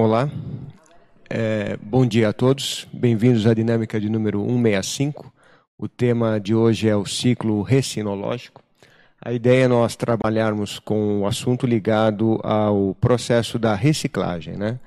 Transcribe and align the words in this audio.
Olá, 0.00 0.30
é, 1.28 1.76
bom 1.82 2.06
dia 2.06 2.28
a 2.28 2.32
todos, 2.32 2.86
bem-vindos 2.92 3.48
à 3.48 3.52
dinâmica 3.52 4.00
de 4.00 4.08
número 4.08 4.38
165. 4.46 5.34
O 5.76 5.88
tema 5.88 6.38
de 6.38 6.54
hoje 6.54 6.88
é 6.88 6.94
o 6.94 7.04
ciclo 7.04 7.62
recinológico. 7.62 8.62
A 9.20 9.32
ideia 9.32 9.64
é 9.64 9.66
nós 9.68 9.96
trabalharmos 9.96 10.78
com 10.78 11.22
o 11.22 11.26
assunto 11.26 11.66
ligado 11.66 12.38
ao 12.44 12.94
processo 12.94 13.58
da 13.58 13.74
reciclagem, 13.74 14.56
né? 14.56 14.78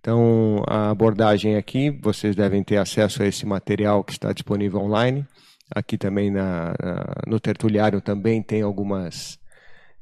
Então, 0.00 0.64
a 0.66 0.90
abordagem 0.90 1.54
aqui, 1.54 1.88
vocês 1.88 2.34
devem 2.34 2.64
ter 2.64 2.78
acesso 2.78 3.22
a 3.22 3.26
esse 3.26 3.46
material 3.46 4.02
que 4.02 4.10
está 4.10 4.32
disponível 4.32 4.80
online. 4.80 5.24
Aqui 5.72 5.96
também 5.96 6.28
na, 6.28 6.74
na, 6.82 7.04
no 7.24 7.38
tertuliário 7.38 8.00
também 8.00 8.42
tem 8.42 8.62
algumas 8.62 9.38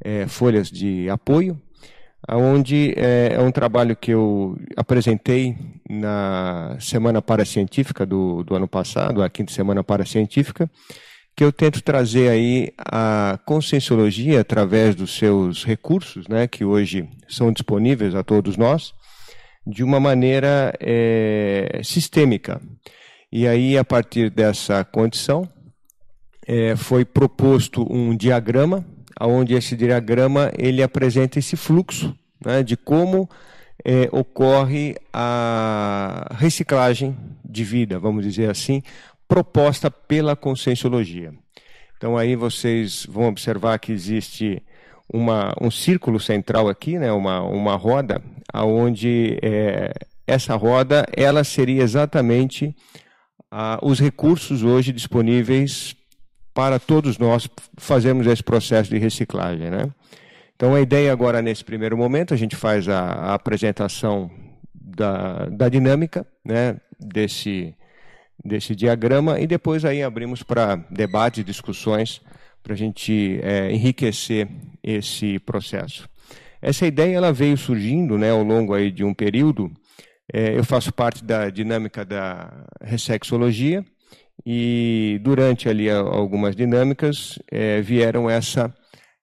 é, 0.03 0.27
folhas 0.27 0.71
de 0.71 1.11
apoio 1.11 1.61
onde 2.33 2.95
é, 2.97 3.35
é, 3.35 3.41
um 3.41 3.53
trabalho 3.53 3.95
que 3.95 4.13
eu 4.13 4.57
apresentei 4.77 5.57
na 5.89 6.77
Semana 6.81 7.21
Paracientífica 7.21 8.07
do, 8.07 8.43
do 8.43 8.55
ano 8.55 8.67
passado, 8.67 9.23
a 9.23 9.29
quinta 9.29 9.53
Semana 9.53 9.85
Paracientífica, 9.85 10.71
que 11.37 11.45
eu 11.45 11.53
tento 11.53 11.83
trazer 11.83 12.29
aí 12.31 12.73
a 12.79 13.39
conscienciologia 13.45 14.41
através 14.41 14.95
dos 14.95 15.17
seus 15.17 15.65
recursos, 15.65 16.27
né, 16.29 16.47
que 16.47 16.65
hoje 16.65 17.09
são 17.29 17.53
disponíveis 17.53 18.15
a 18.15 18.23
todos 18.23 18.57
nós, 18.57 18.95
de 19.67 19.83
uma 19.83 19.99
maneira 19.99 20.73
é, 20.81 21.81
sistêmica. 21.83 22.61
E 23.33 23.49
aí, 23.49 23.77
a 23.77 23.85
partir 23.85 24.31
dessa 24.31 24.85
condição, 24.85 25.49
é, 26.47 26.77
foi 26.77 27.05
proposto 27.05 27.87
um 27.91 28.17
diagrama 28.17 28.85
onde 29.21 29.55
esse 29.55 29.77
diagrama 29.77 30.51
ele 30.59 30.83
apresenta 30.83 31.39
esse 31.39 31.57
fluxo 31.57 32.17
né, 32.45 32.63
de 32.63 32.77
como 32.77 33.29
é, 33.85 34.09
ocorre 34.13 34.97
a 35.13 36.35
reciclagem 36.37 37.17
de 37.45 37.65
vida, 37.65 37.99
vamos 37.99 38.25
dizer 38.25 38.51
assim, 38.51 38.83
proposta 39.29 39.91
pela 39.91 40.35
conscienciologia. 40.35 41.33
Então 41.97 42.17
aí 42.17 42.37
vocês 42.37 43.07
vão 43.09 43.29
observar 43.29 43.79
que 43.79 43.93
existe 43.93 44.63
uma, 45.13 45.55
um 45.61 45.71
círculo 45.71 46.19
central 46.19 46.69
aqui, 46.69 46.99
né, 46.99 47.13
uma, 47.13 47.41
uma 47.43 47.77
roda, 47.77 48.23
aonde 48.53 49.39
é, 49.43 49.93
essa 50.27 50.55
roda 50.57 51.07
ela 51.17 51.45
seria 51.45 51.83
exatamente 51.83 52.75
ah, 53.51 53.79
os 53.83 54.01
recursos 54.01 54.63
hoje 54.63 54.93
disponíveis 54.93 55.95
para 56.55 56.79
todos 56.79 57.19
nós 57.19 57.49
fazermos 57.77 58.27
esse 58.27 58.43
processo 58.43 58.89
de 58.89 58.99
reciclagem. 58.99 59.71
Né? 59.71 59.91
Então, 60.55 60.75
a 60.75 60.81
ideia 60.81 61.13
agora, 61.13 61.43
nesse 61.43 61.65
primeiro 61.65 61.97
momento, 61.97 62.33
a 62.33 62.37
gente 62.37 62.55
faz 62.55 62.89
a, 62.89 63.01
a 63.01 63.35
apresentação 63.35 64.31
da, 64.73 65.47
da 65.47 65.69
dinâmica 65.69 66.25
né, 66.45 66.77
desse, 66.99 67.75
desse 68.43 68.75
diagrama 68.75 69.41
e 69.41 69.47
depois 69.47 69.85
aí 69.85 70.03
abrimos 70.03 70.45
para 70.45 70.77
debate 70.91 71.41
e 71.41 71.45
discussões 71.45 72.23
para 72.63 72.73
a 72.73 72.77
gente 72.77 73.41
é, 73.43 73.71
enriquecer 73.73 74.49
esse 74.83 75.39
processo. 75.41 76.09
Essa 76.63 76.87
ideia 76.87 77.17
ela 77.17 77.33
veio 77.33 77.59
surgindo 77.59 78.17
né, 78.17 78.31
ao 78.31 78.43
longo 78.43 78.73
aí 78.73 78.91
de 78.91 79.05
um 79.05 79.13
período. 79.13 79.71
É, 80.33 80.57
eu 80.57 80.65
faço 80.65 80.93
parte 80.93 81.23
da 81.23 81.51
dinâmica 81.51 82.05
da 82.07 82.65
ressexologia, 82.81 83.85
e 84.45 85.19
durante 85.23 85.69
ali 85.69 85.91
algumas 85.91 86.55
dinâmicas 86.55 87.39
é, 87.51 87.81
vieram 87.81 88.29
essa, 88.29 88.75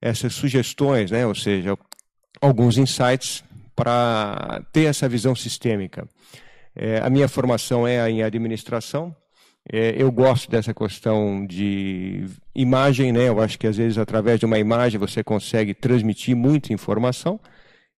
essas 0.02 0.34
sugestões, 0.34 1.12
né? 1.12 1.26
ou 1.26 1.36
seja, 1.36 1.78
alguns 2.40 2.78
insights 2.78 3.44
para 3.76 4.64
ter 4.72 4.86
essa 4.86 5.08
visão 5.08 5.36
sistêmica. 5.36 6.08
É, 6.76 7.00
a 7.00 7.10
minha 7.10 7.28
formação 7.28 7.88
é 7.88 8.10
em 8.10 8.24
administração. 8.24 9.16
É, 9.72 9.94
eu 9.98 10.12
gosto 10.12 10.50
dessa 10.50 10.74
questão 10.74 11.46
de 11.46 12.26
imagem, 12.56 13.12
né? 13.12 13.28
Eu 13.28 13.40
acho 13.40 13.60
que 13.60 13.68
às 13.68 13.78
vezes 13.78 13.98
através 13.98 14.40
de 14.40 14.46
uma 14.46 14.58
imagem 14.58 15.00
você 15.00 15.24
consegue 15.24 15.74
transmitir 15.74 16.36
muita 16.36 16.74
informação. 16.74 17.40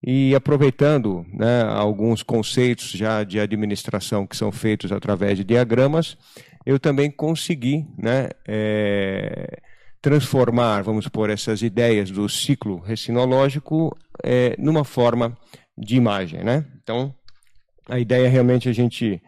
E 0.04 0.34
aproveitando 0.34 1.24
né, 1.32 1.62
alguns 1.62 2.24
conceitos 2.24 2.90
já 2.90 3.22
de 3.22 3.38
administração 3.38 4.26
que 4.26 4.36
são 4.36 4.50
feitos 4.50 4.90
através 4.90 5.38
de 5.38 5.44
diagramas, 5.44 6.16
eu 6.64 6.78
também 6.78 7.10
consegui 7.10 7.86
né, 7.98 8.28
é, 8.46 9.60
transformar, 10.00 10.82
vamos 10.82 11.08
por 11.08 11.30
essas 11.30 11.62
ideias 11.62 12.10
do 12.10 12.28
ciclo 12.28 12.78
recinológico 12.78 13.96
é, 14.22 14.56
numa 14.58 14.84
forma 14.84 15.36
de 15.76 15.96
imagem. 15.96 16.42
Né? 16.42 16.66
Então, 16.82 17.14
a 17.88 17.98
ideia 17.98 18.26
é 18.26 18.28
realmente 18.28 18.68
a 18.68 18.72
gente 18.72 19.22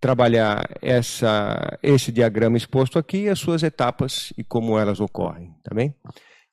trabalhar 0.00 0.68
essa, 0.80 1.78
esse 1.82 2.10
diagrama 2.10 2.56
exposto 2.56 2.98
aqui, 2.98 3.28
as 3.28 3.38
suas 3.38 3.62
etapas 3.62 4.32
e 4.36 4.42
como 4.42 4.78
elas 4.78 4.98
ocorrem, 4.98 5.54
tá 5.62 5.74
bem? 5.74 5.94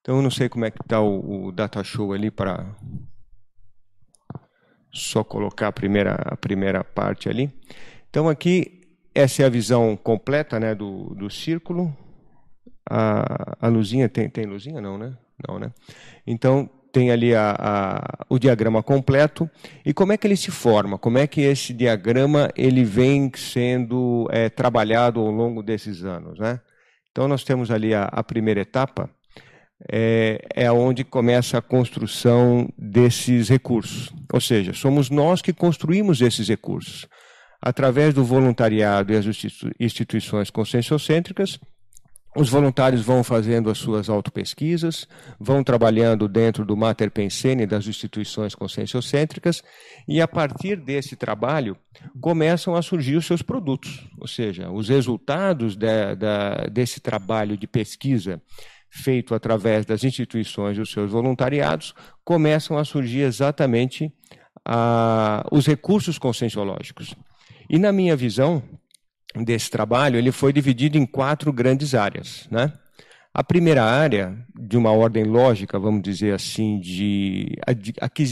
Então, 0.02 0.18
eu 0.18 0.22
não 0.22 0.32
sei 0.32 0.50
como 0.50 0.66
é 0.66 0.72
que 0.72 0.82
está 0.82 1.00
o, 1.00 1.48
o 1.48 1.52
data 1.52 1.84
show 1.84 2.14
ali 2.14 2.30
para 2.30 2.76
só 4.92 5.24
colocar 5.24 5.68
a 5.68 5.72
primeira, 5.72 6.14
a 6.14 6.36
primeira 6.36 6.84
parte 6.84 7.30
ali. 7.30 7.50
Então, 8.10 8.28
aqui 8.28 8.77
essa 9.18 9.42
é 9.42 9.46
a 9.48 9.50
visão 9.50 9.98
completa 9.98 10.60
né, 10.60 10.76
do, 10.76 11.16
do 11.16 11.28
círculo. 11.28 11.96
A, 12.88 13.58
a 13.60 13.68
luzinha, 13.68 14.08
tem, 14.08 14.30
tem 14.30 14.46
luzinha? 14.46 14.80
Não, 14.80 14.96
né? 14.96 15.18
Não, 15.48 15.58
né? 15.58 15.72
Então, 16.26 16.70
tem 16.92 17.10
ali 17.10 17.34
a, 17.34 17.56
a, 17.58 18.26
o 18.30 18.38
diagrama 18.38 18.84
completo. 18.84 19.50
E 19.84 19.92
como 19.92 20.12
é 20.12 20.18
que 20.18 20.28
ele 20.28 20.38
se 20.38 20.52
forma? 20.52 21.00
Como 21.00 21.18
é 21.18 21.26
que 21.26 21.42
esse 21.42 21.74
diagrama 21.74 22.52
ele 22.56 22.84
vem 22.84 23.32
sendo 23.36 24.28
é, 24.32 24.50
trabalhado 24.50 25.20
ao 25.20 25.32
longo 25.32 25.64
desses 25.64 26.04
anos? 26.04 26.38
Né? 26.38 26.62
Então, 27.12 27.28
nós 27.28 27.44
temos 27.44 27.72
ali 27.72 27.96
a, 27.96 28.04
a 28.04 28.24
primeira 28.24 28.62
etapa, 28.62 29.10
é, 29.92 30.48
é 30.54 30.72
onde 30.72 31.04
começa 31.04 31.58
a 31.58 31.62
construção 31.62 32.70
desses 32.78 33.50
recursos. 33.50 34.14
Ou 34.32 34.40
seja, 34.40 34.74
somos 34.74 35.10
nós 35.10 35.42
que 35.42 35.54
construímos 35.54 36.22
esses 36.22 36.48
recursos 36.48 37.08
através 37.62 38.14
do 38.14 38.24
voluntariado 38.24 39.14
e 39.14 39.18
as 39.18 39.26
instituições 39.80 40.50
conscienciocêntricas, 40.50 41.60
os 42.36 42.50
voluntários 42.50 43.02
vão 43.02 43.24
fazendo 43.24 43.68
as 43.68 43.80
suas 43.80 44.10
autopesquisas, 44.10 45.08
vão 45.40 45.64
trabalhando 45.64 46.28
dentro 46.28 46.64
do 46.64 46.78
Mater 46.78 47.10
Pensene 47.10 47.66
das 47.66 47.88
instituições 47.88 48.54
conscienciocêntricas, 48.54 49.64
e 50.08 50.22
a 50.22 50.28
partir 50.28 50.76
desse 50.76 51.16
trabalho 51.16 51.76
começam 52.22 52.76
a 52.76 52.82
surgir 52.84 53.16
os 53.16 53.26
seus 53.26 53.42
produtos, 53.42 54.08
ou 54.20 54.28
seja, 54.28 54.70
os 54.70 54.88
resultados 54.88 55.76
de, 55.76 56.16
de, 56.16 56.70
desse 56.72 57.00
trabalho 57.00 57.58
de 57.58 57.66
pesquisa 57.66 58.40
feito 58.90 59.34
através 59.34 59.86
das 59.86 60.04
instituições 60.04 60.78
e 60.78 60.82
os 60.82 60.92
seus 60.92 61.12
voluntariados 61.12 61.94
começam 62.24 62.78
a 62.78 62.86
surgir 62.86 63.22
exatamente 63.22 64.14
ah, 64.64 65.44
os 65.52 65.66
recursos 65.66 66.20
conscienciológicos. 66.20 67.16
E 67.70 67.78
na 67.78 67.92
minha 67.92 68.16
visão 68.16 68.64
desse 69.36 69.70
trabalho, 69.70 70.18
ele 70.18 70.32
foi 70.32 70.54
dividido 70.54 70.98
em 70.98 71.06
quatro 71.06 71.52
grandes 71.52 71.94
áreas. 71.94 72.48
Né? 72.50 72.72
A 73.34 73.44
primeira 73.44 73.84
área, 73.84 74.36
de 74.60 74.78
uma 74.78 74.92
ordem 74.92 75.24
lógica, 75.24 75.78
vamos 75.78 76.02
dizer 76.02 76.34
assim, 76.34 76.80
de 76.80 77.56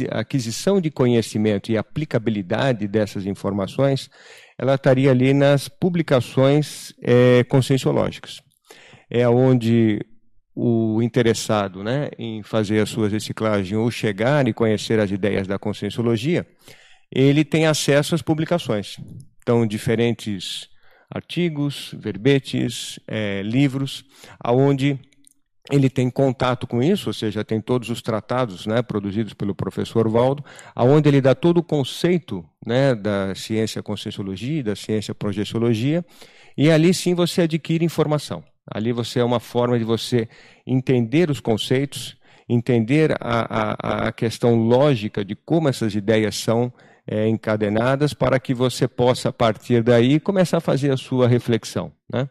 aquisição 0.09 0.81
de 0.81 0.89
conhecimento 0.89 1.71
e 1.71 1.77
aplicabilidade 1.77 2.87
dessas 2.87 3.25
informações, 3.25 4.09
ela 4.57 4.75
estaria 4.75 5.11
ali 5.11 5.33
nas 5.33 5.67
publicações 5.67 6.93
é, 7.03 7.43
conscienciológicas. 7.43 8.41
É 9.09 9.27
onde 9.29 9.99
o 10.55 11.01
interessado 11.03 11.83
né, 11.83 12.09
em 12.17 12.41
fazer 12.41 12.79
a 12.79 12.85
sua 12.85 13.09
reciclagem 13.09 13.77
ou 13.77 13.91
chegar 13.91 14.47
e 14.47 14.53
conhecer 14.53 14.99
as 14.99 15.11
ideias 15.11 15.45
da 15.45 15.59
conscienciologia, 15.59 16.47
ele 17.11 17.43
tem 17.43 17.65
acesso 17.65 18.15
às 18.15 18.21
publicações. 18.21 18.97
Então, 19.41 19.65
diferentes 19.65 20.69
artigos, 21.09 21.93
verbetes, 21.97 22.99
é, 23.07 23.41
livros, 23.43 24.03
aonde 24.39 24.99
ele 25.71 25.89
tem 25.89 26.09
contato 26.09 26.67
com 26.67 26.81
isso, 26.81 27.09
ou 27.09 27.13
seja, 27.13 27.43
tem 27.43 27.59
todos 27.59 27.89
os 27.89 28.01
tratados 28.01 28.67
né, 28.67 28.81
produzidos 28.81 29.33
pelo 29.33 29.55
professor 29.55 30.07
Valdo, 30.09 30.43
aonde 30.75 31.09
ele 31.09 31.21
dá 31.21 31.33
todo 31.33 31.57
o 31.57 31.63
conceito 31.63 32.45
né, 32.65 32.93
da 32.93 33.33
ciência 33.33 33.81
conscienciologia, 33.81 34.63
da 34.63 34.75
ciência 34.75 35.15
projeciologia, 35.15 36.05
e 36.55 36.69
ali 36.69 36.93
sim 36.93 37.15
você 37.15 37.41
adquire 37.41 37.83
informação. 37.83 38.43
Ali 38.71 38.91
você 38.91 39.19
é 39.19 39.23
uma 39.23 39.39
forma 39.39 39.77
de 39.77 39.83
você 39.83 40.27
entender 40.65 41.29
os 41.29 41.39
conceitos, 41.39 42.15
entender 42.47 43.11
a, 43.19 44.03
a, 44.03 44.07
a 44.07 44.11
questão 44.11 44.55
lógica 44.55 45.25
de 45.25 45.35
como 45.35 45.67
essas 45.67 45.95
ideias 45.95 46.35
são 46.35 46.71
é, 47.07 47.27
encadenadas 47.27 48.13
para 48.13 48.39
que 48.39 48.53
você 48.53 48.87
possa, 48.87 49.29
a 49.29 49.33
partir 49.33 49.83
daí, 49.83 50.19
começar 50.19 50.57
a 50.57 50.61
fazer 50.61 50.91
a 50.91 50.97
sua 50.97 51.27
reflexão. 51.27 51.91
Né? 52.11 52.27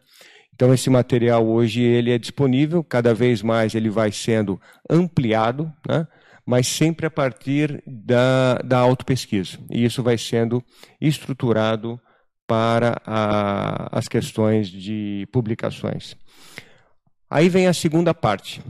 Então, 0.53 0.73
esse 0.73 0.89
material 0.89 1.45
hoje 1.45 1.81
ele 1.81 2.11
é 2.11 2.17
disponível, 2.17 2.83
cada 2.83 3.13
vez 3.13 3.41
mais 3.41 3.75
ele 3.75 3.89
vai 3.89 4.11
sendo 4.11 4.59
ampliado, 4.89 5.71
né? 5.87 6.07
mas 6.45 6.67
sempre 6.67 7.05
a 7.05 7.11
partir 7.11 7.83
da, 7.85 8.59
da 8.63 8.79
autopesquisa. 8.79 9.57
E 9.69 9.83
isso 9.83 10.03
vai 10.03 10.17
sendo 10.17 10.63
estruturado 11.01 11.99
para 12.47 13.01
a, 13.05 13.97
as 13.97 14.07
questões 14.07 14.69
de 14.69 15.27
publicações. 15.31 16.15
Aí 17.29 17.49
vem 17.49 17.67
a 17.67 17.73
segunda 17.73 18.13
parte, 18.13 18.61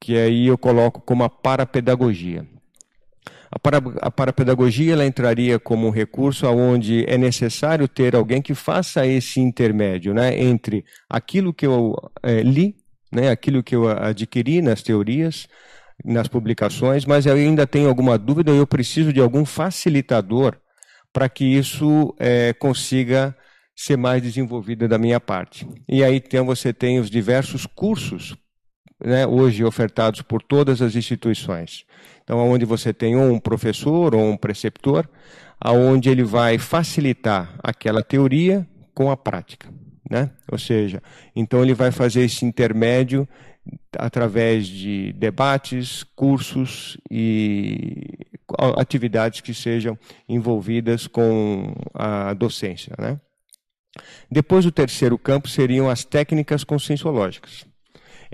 que 0.00 0.16
aí 0.16 0.46
eu 0.46 0.56
coloco 0.56 1.00
como 1.00 1.24
a 1.24 1.28
parapedagogia. 1.28 2.46
A, 3.54 3.58
para, 3.60 3.78
a 4.00 4.10
parapedagogia 4.10 4.94
ela 4.94 5.06
entraria 5.06 5.60
como 5.60 5.86
um 5.86 5.90
recurso 5.90 6.44
onde 6.48 7.04
é 7.06 7.16
necessário 7.16 7.86
ter 7.86 8.16
alguém 8.16 8.42
que 8.42 8.52
faça 8.52 9.06
esse 9.06 9.38
intermédio 9.38 10.12
né, 10.12 10.36
entre 10.36 10.84
aquilo 11.08 11.54
que 11.54 11.64
eu 11.64 11.94
é, 12.20 12.42
li, 12.42 12.74
né, 13.12 13.30
aquilo 13.30 13.62
que 13.62 13.76
eu 13.76 13.88
adquiri 13.88 14.60
nas 14.60 14.82
teorias, 14.82 15.46
nas 16.04 16.26
publicações, 16.26 17.04
mas 17.04 17.26
eu 17.26 17.34
ainda 17.34 17.64
tenho 17.64 17.88
alguma 17.88 18.18
dúvida 18.18 18.50
e 18.50 18.56
eu 18.56 18.66
preciso 18.66 19.12
de 19.12 19.20
algum 19.20 19.44
facilitador 19.44 20.56
para 21.12 21.28
que 21.28 21.44
isso 21.44 22.12
é, 22.18 22.52
consiga 22.54 23.36
ser 23.76 23.96
mais 23.96 24.20
desenvolvido 24.20 24.88
da 24.88 24.98
minha 24.98 25.20
parte. 25.20 25.64
E 25.88 26.02
aí 26.02 26.16
então 26.16 26.44
você 26.44 26.72
tem 26.72 26.98
os 26.98 27.08
diversos 27.08 27.66
cursos 27.66 28.36
né, 29.04 29.24
hoje 29.26 29.64
ofertados 29.64 30.22
por 30.22 30.42
todas 30.42 30.82
as 30.82 30.96
instituições. 30.96 31.84
Então, 32.24 32.38
onde 32.38 32.64
você 32.64 32.92
tem 32.92 33.16
um 33.16 33.38
professor 33.38 34.14
ou 34.14 34.22
um 34.22 34.36
preceptor, 34.36 35.08
aonde 35.60 36.08
ele 36.08 36.24
vai 36.24 36.58
facilitar 36.58 37.54
aquela 37.62 38.02
teoria 38.02 38.66
com 38.94 39.10
a 39.10 39.16
prática, 39.16 39.68
né? 40.10 40.30
Ou 40.50 40.58
seja, 40.58 41.02
então 41.36 41.62
ele 41.62 41.74
vai 41.74 41.92
fazer 41.92 42.22
esse 42.22 42.44
intermédio 42.44 43.28
através 43.98 44.66
de 44.66 45.12
debates, 45.14 46.02
cursos 46.16 46.98
e 47.10 48.26
atividades 48.76 49.40
que 49.40 49.54
sejam 49.54 49.98
envolvidas 50.28 51.06
com 51.06 51.74
a 51.94 52.34
docência, 52.34 52.94
né? 52.98 53.20
Depois, 54.30 54.66
o 54.66 54.72
terceiro 54.72 55.16
campo 55.16 55.48
seriam 55.48 55.88
as 55.88 56.04
técnicas 56.04 56.64
conscienciológicas. 56.64 57.64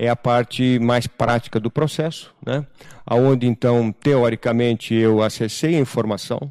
É 0.03 0.09
a 0.09 0.17
parte 0.17 0.79
mais 0.79 1.07
prática 1.07 1.61
do 1.61 1.71
processo, 1.71 2.35
né? 2.47 2.65
onde, 3.11 3.47
então, 3.47 3.93
teoricamente, 3.93 4.95
eu 4.95 5.23
acessei 5.23 5.77
a 5.77 5.79
informação, 5.79 6.51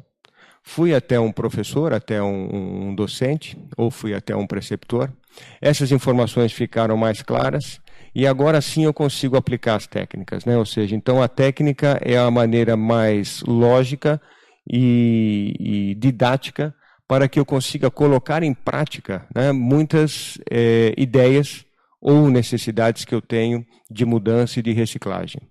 fui 0.62 0.94
até 0.94 1.18
um 1.18 1.32
professor, 1.32 1.92
até 1.92 2.22
um, 2.22 2.90
um 2.90 2.94
docente, 2.94 3.58
ou 3.76 3.90
fui 3.90 4.14
até 4.14 4.36
um 4.36 4.46
preceptor. 4.46 5.10
Essas 5.60 5.90
informações 5.90 6.52
ficaram 6.52 6.96
mais 6.96 7.22
claras 7.22 7.80
e 8.14 8.24
agora 8.24 8.60
sim 8.60 8.84
eu 8.84 8.94
consigo 8.94 9.36
aplicar 9.36 9.74
as 9.74 9.86
técnicas, 9.88 10.44
né? 10.44 10.56
Ou 10.56 10.64
seja, 10.64 10.94
então 10.94 11.20
a 11.20 11.26
técnica 11.26 12.00
é 12.04 12.16
a 12.16 12.30
maneira 12.30 12.76
mais 12.76 13.42
lógica 13.42 14.22
e, 14.72 15.56
e 15.58 15.94
didática 15.96 16.72
para 17.08 17.26
que 17.26 17.40
eu 17.40 17.44
consiga 17.44 17.90
colocar 17.90 18.44
em 18.44 18.54
prática 18.54 19.26
né, 19.34 19.50
muitas 19.50 20.38
é, 20.48 20.94
ideias 20.96 21.64
ou 22.00 22.30
necessidades 22.30 23.04
que 23.04 23.14
eu 23.14 23.20
tenho 23.20 23.64
de 23.90 24.04
mudança 24.04 24.58
e 24.58 24.62
de 24.62 24.72
reciclagem. 24.72 25.42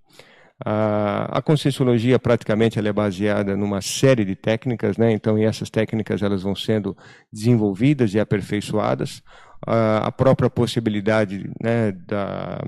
A, 0.66 1.42
conscienciologia 1.42 2.20
praticamente 2.20 2.78
ela 2.78 2.90
é 2.90 2.94
baseada 2.94 3.56
numa 3.56 3.80
série 3.82 4.26
de 4.26 4.36
técnicas, 4.36 4.98
né? 4.98 5.12
então 5.12 5.38
essas 5.38 5.70
técnicas 5.70 6.22
elas 6.22 6.44
vão 6.44 6.54
sendo 6.54 6.98
desenvolvidas 7.32 8.14
e 8.14 8.20
aperfeiçoadas. 8.20 9.24
A, 9.66 10.08
a 10.08 10.12
própria 10.12 10.50
possibilidade 10.50 11.50
né, 11.64 11.94
da, 11.94 12.60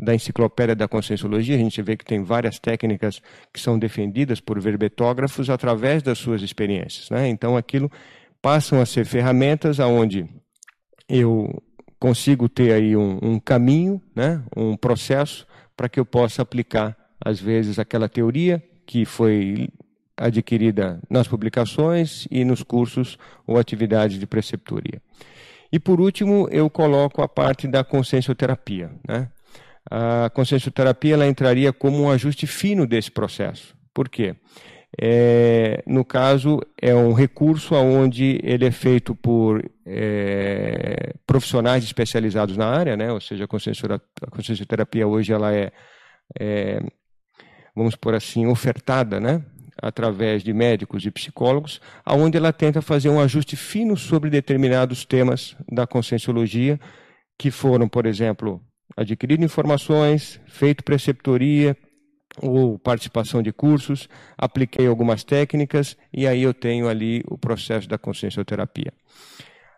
da 0.00 0.14
enciclopédia 0.14 0.74
da 0.74 0.88
conscienciologia, 0.88 1.54
a 1.54 1.58
gente 1.58 1.80
vê 1.82 1.96
que 1.96 2.04
tem 2.04 2.24
várias 2.24 2.58
técnicas 2.58 3.20
que 3.52 3.60
são 3.60 3.78
defendidas 3.78 4.40
por 4.40 4.60
verbetógrafos 4.60 5.48
através 5.50 6.02
das 6.02 6.18
suas 6.18 6.42
experiências. 6.42 7.10
Né? 7.10 7.28
Então, 7.28 7.56
aquilo 7.56 7.90
passam 8.42 8.80
a 8.80 8.86
ser 8.86 9.04
ferramentas 9.04 9.78
aonde 9.78 10.28
eu 11.08 11.62
consigo 11.98 12.48
ter 12.48 12.72
aí 12.72 12.96
um, 12.96 13.18
um 13.22 13.40
caminho, 13.40 14.00
né? 14.14 14.42
um 14.56 14.76
processo, 14.76 15.46
para 15.76 15.88
que 15.88 15.98
eu 15.98 16.04
possa 16.04 16.42
aplicar, 16.42 16.96
às 17.20 17.40
vezes, 17.40 17.78
aquela 17.78 18.08
teoria 18.08 18.62
que 18.86 19.04
foi 19.04 19.68
adquirida 20.16 21.00
nas 21.08 21.28
publicações 21.28 22.26
e 22.30 22.44
nos 22.44 22.62
cursos 22.62 23.18
ou 23.46 23.58
atividades 23.58 24.18
de 24.18 24.26
preceptoria. 24.26 25.00
E, 25.70 25.78
por 25.78 26.00
último, 26.00 26.48
eu 26.50 26.68
coloco 26.70 27.22
a 27.22 27.28
parte 27.28 27.68
da 27.68 27.84
consciencioterapia. 27.84 28.90
Né? 29.06 29.28
a 29.90 30.30
consciencioterapia 30.30 31.14
ela 31.14 31.26
entraria 31.26 31.72
como 31.72 32.02
um 32.02 32.10
ajuste 32.10 32.46
fino 32.46 32.86
desse 32.86 33.10
processo. 33.10 33.74
Por 33.94 34.08
quê? 34.08 34.36
É, 34.96 35.82
no 35.86 36.04
caso, 36.04 36.60
é 36.80 36.94
um 36.94 37.12
recurso 37.12 37.74
onde 37.74 38.40
ele 38.42 38.64
é 38.64 38.70
feito 38.70 39.14
por 39.14 39.62
é, 39.84 41.14
profissionais 41.26 41.84
especializados 41.84 42.56
na 42.56 42.66
área, 42.66 42.96
né? 42.96 43.12
ou 43.12 43.20
seja, 43.20 43.44
a 43.44 43.48
consciencioterapia 44.30 45.06
hoje 45.06 45.32
ela 45.32 45.52
é, 45.52 45.70
é, 46.38 46.80
vamos 47.76 47.96
por 47.96 48.14
assim, 48.14 48.46
ofertada 48.46 49.20
né? 49.20 49.44
através 49.80 50.42
de 50.42 50.52
médicos 50.52 51.04
e 51.04 51.10
psicólogos, 51.10 51.80
aonde 52.04 52.36
ela 52.36 52.52
tenta 52.52 52.80
fazer 52.80 53.10
um 53.10 53.20
ajuste 53.20 53.56
fino 53.56 53.96
sobre 53.96 54.30
determinados 54.30 55.04
temas 55.04 55.54
da 55.70 55.86
conscienciologia, 55.86 56.80
que 57.38 57.50
foram, 57.50 57.88
por 57.88 58.04
exemplo, 58.06 58.60
adquirido 58.96 59.44
informações, 59.44 60.40
feito 60.48 60.82
preceptoria 60.82 61.76
ou 62.42 62.78
participação 62.78 63.42
de 63.42 63.52
cursos, 63.52 64.08
apliquei 64.36 64.86
algumas 64.86 65.24
técnicas 65.24 65.96
e 66.12 66.26
aí 66.26 66.42
eu 66.42 66.54
tenho 66.54 66.88
ali 66.88 67.22
o 67.28 67.36
processo 67.36 67.88
da 67.88 67.98
consciencioterapia. 67.98 68.92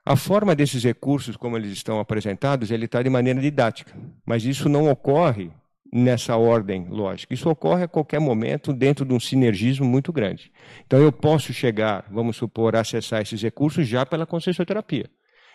A 0.04 0.16
forma 0.16 0.54
desses 0.54 0.82
recursos, 0.82 1.36
como 1.36 1.56
eles 1.56 1.72
estão 1.72 2.00
apresentados, 2.00 2.70
ele 2.70 2.86
está 2.86 3.02
de 3.02 3.10
maneira 3.10 3.40
didática, 3.40 3.94
mas 4.24 4.44
isso 4.44 4.68
não 4.68 4.90
ocorre 4.90 5.50
nessa 5.92 6.36
ordem 6.36 6.86
lógica. 6.88 7.34
Isso 7.34 7.48
ocorre 7.50 7.84
a 7.84 7.88
qualquer 7.88 8.20
momento 8.20 8.72
dentro 8.72 9.04
de 9.04 9.12
um 9.12 9.20
sinergismo 9.20 9.84
muito 9.84 10.12
grande. 10.12 10.50
Então 10.86 11.00
eu 11.00 11.12
posso 11.12 11.52
chegar, 11.52 12.06
vamos 12.10 12.36
supor, 12.36 12.76
a 12.76 12.80
acessar 12.80 13.22
esses 13.22 13.42
recursos 13.42 13.86
já 13.86 14.06
pela 14.06 14.26
consciencioterapia. 14.26 15.10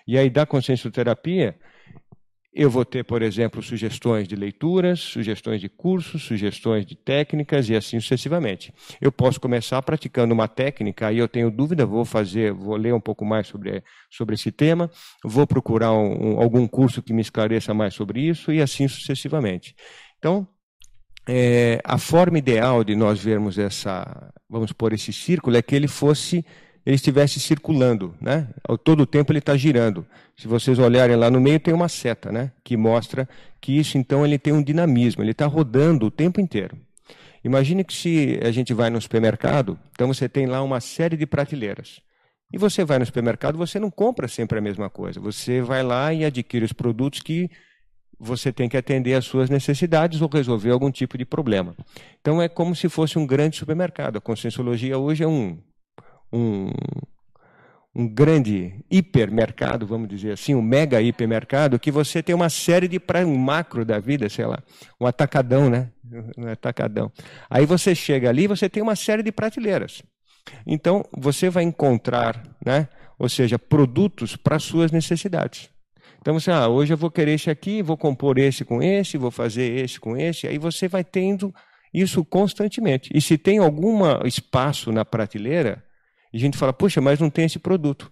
E 0.07 0.17
aí 0.17 0.29
da 0.29 0.45
consciencioterapia 0.45 1.55
eu 2.55 2.69
vou 2.69 2.85
ter, 2.85 3.03
por 3.03 3.21
exemplo, 3.21 3.61
sugestões 3.61 4.29
de 4.29 4.35
leituras, 4.35 5.01
sugestões 5.01 5.59
de 5.59 5.67
cursos, 5.67 6.23
sugestões 6.23 6.85
de 6.85 6.95
técnicas 6.95 7.67
e 7.67 7.75
assim 7.75 7.99
sucessivamente. 7.99 8.73
Eu 9.01 9.11
posso 9.11 9.41
começar 9.41 9.81
praticando 9.81 10.33
uma 10.33 10.47
técnica, 10.47 11.07
aí 11.07 11.17
eu 11.17 11.27
tenho 11.27 11.51
dúvida, 11.51 11.85
vou 11.85 12.05
fazer, 12.05 12.53
vou 12.53 12.77
ler 12.77 12.93
um 12.93 12.99
pouco 13.01 13.25
mais 13.25 13.47
sobre, 13.47 13.83
sobre 14.09 14.35
esse 14.35 14.53
tema, 14.53 14.89
vou 15.21 15.45
procurar 15.45 15.91
um, 15.91 16.39
algum 16.39 16.65
curso 16.65 17.03
que 17.03 17.12
me 17.12 17.21
esclareça 17.21 17.74
mais 17.74 17.93
sobre 17.93 18.21
isso 18.21 18.53
e 18.53 18.62
assim 18.62 18.88
sucessivamente. 18.88 19.75
Então, 20.17 20.47
é, 21.27 21.81
a 21.83 21.97
forma 21.97 22.38
ideal 22.38 22.85
de 22.85 22.95
nós 22.95 23.21
vermos 23.21 23.57
essa, 23.57 24.31
vamos 24.50 24.71
pôr 24.71 24.93
esse 24.93 25.12
círculo, 25.12 25.57
é 25.57 25.62
que 25.62 25.75
ele 25.75 25.89
fosse 25.89 26.45
ele 26.86 26.96
estivesse 26.96 27.39
circulando, 27.39 28.13
né? 28.22 28.48
Todo 28.84 29.01
o 29.01 29.06
tempo 29.06 29.32
ele 29.32 29.39
está 29.39 29.58
girando. 29.58 30.06
Se 30.38 30.48
vocês 30.48 30.77
olharem 30.77 31.15
lá 31.15 31.32
no 31.32 31.42
meio 31.42 31.60
tem 31.60 31.74
uma 31.74 31.89
seta, 31.89 32.32
né? 32.32 32.51
Que 32.63 32.77
mostra 32.77 33.27
que 33.60 33.77
isso 33.77 33.98
então 33.98 34.25
ele 34.25 34.38
tem 34.38 34.54
um 34.54 34.62
dinamismo, 34.62 35.24
ele 35.24 35.32
está 35.32 35.48
rodando 35.48 36.06
o 36.06 36.12
tempo 36.12 36.39
inteiro. 36.39 36.77
Imagine 37.44 37.84
que 37.84 37.94
se 37.94 38.39
a 38.44 38.51
gente 38.51 38.74
vai 38.74 38.89
no 38.89 39.01
supermercado, 39.01 39.80
então 39.92 40.08
você 40.08 40.27
tem 40.27 40.46
lá 40.46 40.62
uma 40.62 40.80
série 40.80 41.18
de 41.18 41.25
prateleiras. 41.25 42.01
E 42.54 42.58
você 42.58 42.84
vai 42.84 43.00
no 43.00 43.06
supermercado, 43.06 43.58
você 43.58 43.80
não 43.80 43.89
compra 43.89 44.27
sempre 44.27 44.58
a 44.60 44.62
mesma 44.62 44.89
coisa. 44.89 45.20
Você 45.20 45.62
vai 45.62 45.84
lá 45.84 46.13
e 46.13 46.24
adquire 46.24 46.63
os 46.63 46.74
produtos 46.74 47.20
que 47.22 47.50
você 48.20 48.51
tem 48.51 48.70
que 48.70 48.77
atender 48.77 49.13
às 49.13 49.25
suas 49.25 49.50
necessidades 49.50 50.22
ou 50.22 50.30
resolver 50.30 50.72
algum 50.72 50.89
tipo 50.89 51.18
de 51.18 51.25
problema. 51.25 51.75
Então 52.22 52.42
é 52.42 52.48
como 52.48 52.75
se 52.75 52.88
fosse 52.88 53.20
um 53.20 53.25
grande 53.25 53.58
supermercado. 53.58 54.18
A 54.18 54.22
conscienciologia 54.22 54.98
hoje 54.98 55.24
é 55.24 55.27
um 55.27 55.58
um, 56.32 56.70
um 57.96 58.08
grande 58.08 58.84
hipermercado, 58.91 59.88
vamos 59.88 60.10
dizer 60.10 60.34
assim, 60.34 60.53
um 60.53 60.62
mega 60.62 61.01
hipermercado, 61.01 61.79
que 61.79 61.89
você 61.89 62.22
tem 62.22 62.36
uma 62.36 62.50
série 62.50 62.88
de 62.88 63.00
para 63.00 63.25
um 63.25 63.38
macro 63.38 63.86
da 63.86 64.00
vida, 64.00 64.27
sei 64.27 64.46
lá, 64.46 64.62
um 65.00 65.08
atacadão, 65.08 65.70
né? 65.70 65.91
Um 66.38 66.48
atacadão. 66.48 67.12
Aí 67.50 67.65
você 67.65 67.96
chega 67.96 68.29
ali, 68.29 68.48
você 68.48 68.70
tem 68.70 68.84
uma 68.84 68.96
série 68.96 69.24
de 69.24 69.32
prateleiras. 69.32 70.03
Então 70.67 71.03
você 71.17 71.50
vai 71.50 71.63
encontrar, 71.63 72.44
né? 72.63 72.88
Ou 73.17 73.29
seja, 73.29 73.58
produtos 73.58 74.36
para 74.36 74.60
suas 74.60 74.91
necessidades. 74.91 75.70
Então 76.20 76.34
você, 76.34 76.51
ah, 76.51 76.67
hoje 76.67 76.94
eu 76.94 76.98
vou 76.98 77.12
querer 77.12 77.34
esse 77.34 77.50
aqui, 77.50 77.82
vou 77.82 77.96
compor 77.96 78.38
esse 78.38 78.65
com 78.65 78.82
esse, 78.82 79.17
vou 79.17 79.32
fazer 79.32 79.84
esse 79.84 80.00
com 80.00 80.17
esse, 80.17 80.48
aí 80.48 80.58
você 80.58 80.88
vai 80.88 81.03
tendo 81.03 81.53
isso 81.94 82.25
constantemente. 82.25 83.10
E 83.13 83.22
se 83.22 83.38
tem 83.38 83.58
algum 83.58 84.01
espaço 84.25 84.91
na 84.91 85.05
prateleira, 85.05 85.85
e 86.36 86.38
a 86.38 86.42
gente 86.42 86.58
fala, 86.58 86.74
puxa, 86.74 87.00
mas 87.00 87.18
não 87.18 87.30
tem 87.30 87.46
esse 87.46 87.58
produto. 87.58 88.12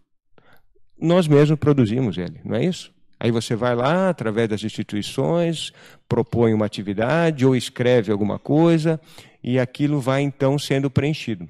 Nós 0.98 1.28
mesmos 1.28 1.60
produzimos 1.60 2.18
ele, 2.18 2.40
não 2.46 2.56
é 2.56 2.64
isso? 2.64 2.94
Aí 3.20 3.32
você 3.32 3.54
vai 3.54 3.76
lá, 3.76 4.08
através 4.08 4.48
das 4.48 4.64
instituições, 4.64 5.74
propõe 6.08 6.54
uma 6.54 6.66
atividade 6.66 7.46
ou 7.46 7.54
escreve 7.54 8.14
alguma 8.14 8.40
coisa 8.40 8.98
e 9.44 9.60
aquilo 9.60 10.00
vai 10.00 10.22
então 10.22 10.58
sendo 10.58 10.90
preenchido. 10.90 11.50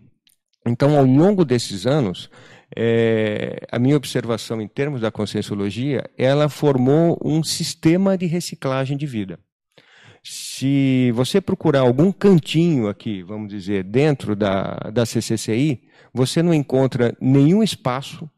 Então, 0.66 0.98
ao 0.98 1.06
longo 1.06 1.46
desses 1.46 1.86
anos, 1.86 2.28
é, 2.76 3.68
a 3.72 3.78
minha 3.78 3.96
observação 3.96 4.60
em 4.60 4.68
termos 4.68 5.00
da 5.00 5.12
conscienciologia, 5.12 6.10
ela 6.18 6.50
formou 6.50 7.20
um 7.24 7.44
sistema 7.44 8.18
de 8.18 8.26
reciclagem 8.26 8.98
de 8.98 9.06
vida. 9.06 9.38
Se 10.24 11.12
você 11.12 11.42
procurar 11.42 11.82
algum 11.82 12.12
cantinho 12.12 12.88
aqui, 12.88 13.22
vamos 13.22 13.50
dizer, 13.50 13.84
dentro 13.84 14.36
da, 14.36 14.76
da 14.94 15.06
CCCI, 15.06 15.84
você 16.14 16.42
não 16.42 16.54
encontra 16.54 17.16
nenhum 17.20 17.62
espaço 17.62 18.30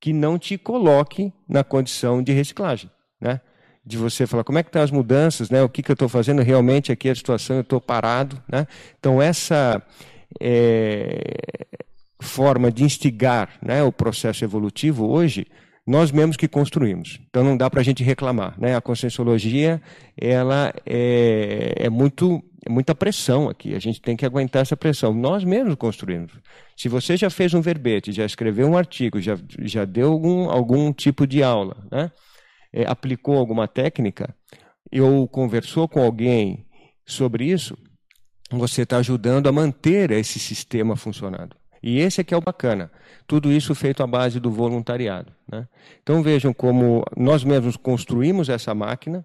que 0.00 0.12
não 0.12 0.38
te 0.38 0.56
coloque 0.56 1.32
na 1.48 1.64
condição 1.64 2.22
de 2.22 2.32
reciclagem, 2.32 2.90
né? 3.20 3.40
De 3.84 3.98
você 3.98 4.26
falar 4.26 4.44
como 4.44 4.58
é 4.58 4.62
que 4.62 4.68
estão 4.68 4.82
as 4.82 4.92
mudanças, 4.92 5.50
né? 5.50 5.62
O 5.62 5.68
que, 5.68 5.82
que 5.82 5.90
eu 5.90 5.94
estou 5.94 6.08
fazendo 6.08 6.42
realmente 6.42 6.92
aqui 6.92 7.08
a 7.08 7.14
situação, 7.14 7.56
eu 7.56 7.62
estou 7.62 7.80
parado, 7.80 8.40
né? 8.48 8.66
Então 8.98 9.20
essa 9.20 9.82
é, 10.40 11.34
forma 12.20 12.70
de 12.70 12.84
instigar 12.84 13.50
né, 13.60 13.82
o 13.82 13.92
processo 13.92 14.44
evolutivo 14.44 15.10
hoje, 15.10 15.46
nós 15.86 16.12
mesmos 16.12 16.36
que 16.36 16.46
construímos. 16.46 17.20
Então 17.28 17.42
não 17.42 17.56
dá 17.56 17.68
para 17.68 17.80
a 17.80 17.84
gente 17.84 18.04
reclamar. 18.04 18.58
Né? 18.58 18.76
A 18.76 18.80
conscienciologia 18.80 19.80
ela 20.16 20.72
é, 20.86 21.74
é, 21.76 21.90
muito, 21.90 22.42
é 22.64 22.70
muita 22.70 22.94
pressão 22.94 23.48
aqui. 23.48 23.74
A 23.74 23.78
gente 23.78 24.00
tem 24.00 24.16
que 24.16 24.24
aguentar 24.24 24.62
essa 24.62 24.76
pressão. 24.76 25.12
Nós 25.12 25.44
mesmos 25.44 25.74
construímos. 25.74 26.32
Se 26.76 26.88
você 26.88 27.16
já 27.16 27.28
fez 27.30 27.52
um 27.52 27.60
verbete, 27.60 28.12
já 28.12 28.24
escreveu 28.24 28.68
um 28.68 28.76
artigo, 28.76 29.20
já, 29.20 29.36
já 29.60 29.84
deu 29.84 30.12
algum, 30.12 30.48
algum 30.50 30.92
tipo 30.92 31.26
de 31.26 31.42
aula, 31.42 31.76
né? 31.90 32.10
é, 32.72 32.84
aplicou 32.86 33.36
alguma 33.36 33.68
técnica, 33.68 34.34
ou 35.00 35.28
conversou 35.28 35.88
com 35.88 36.02
alguém 36.02 36.66
sobre 37.04 37.44
isso, 37.44 37.76
você 38.50 38.82
está 38.82 38.98
ajudando 38.98 39.48
a 39.48 39.52
manter 39.52 40.10
esse 40.10 40.38
sistema 40.38 40.96
funcionando. 40.96 41.56
E 41.82 41.98
esse 41.98 42.20
é 42.20 42.24
que 42.24 42.32
é 42.32 42.36
o 42.36 42.40
bacana. 42.40 42.90
Tudo 43.32 43.50
isso 43.50 43.74
feito 43.74 44.02
à 44.02 44.06
base 44.06 44.38
do 44.38 44.50
voluntariado. 44.50 45.32
Né? 45.50 45.66
Então 46.02 46.22
vejam 46.22 46.52
como 46.52 47.02
nós 47.16 47.42
mesmos 47.42 47.78
construímos 47.78 48.50
essa 48.50 48.74
máquina 48.74 49.24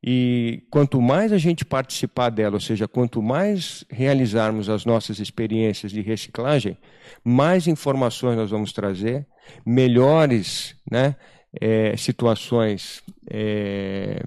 e 0.00 0.62
quanto 0.70 1.02
mais 1.02 1.32
a 1.32 1.38
gente 1.38 1.64
participar 1.64 2.30
dela, 2.30 2.54
ou 2.54 2.60
seja, 2.60 2.86
quanto 2.86 3.20
mais 3.20 3.84
realizarmos 3.90 4.68
as 4.68 4.84
nossas 4.84 5.18
experiências 5.18 5.90
de 5.90 6.00
reciclagem, 6.02 6.78
mais 7.24 7.66
informações 7.66 8.36
nós 8.36 8.52
vamos 8.52 8.72
trazer, 8.72 9.26
melhores 9.66 10.76
né, 10.88 11.16
é, 11.60 11.96
situações 11.96 13.02
é, 13.28 14.22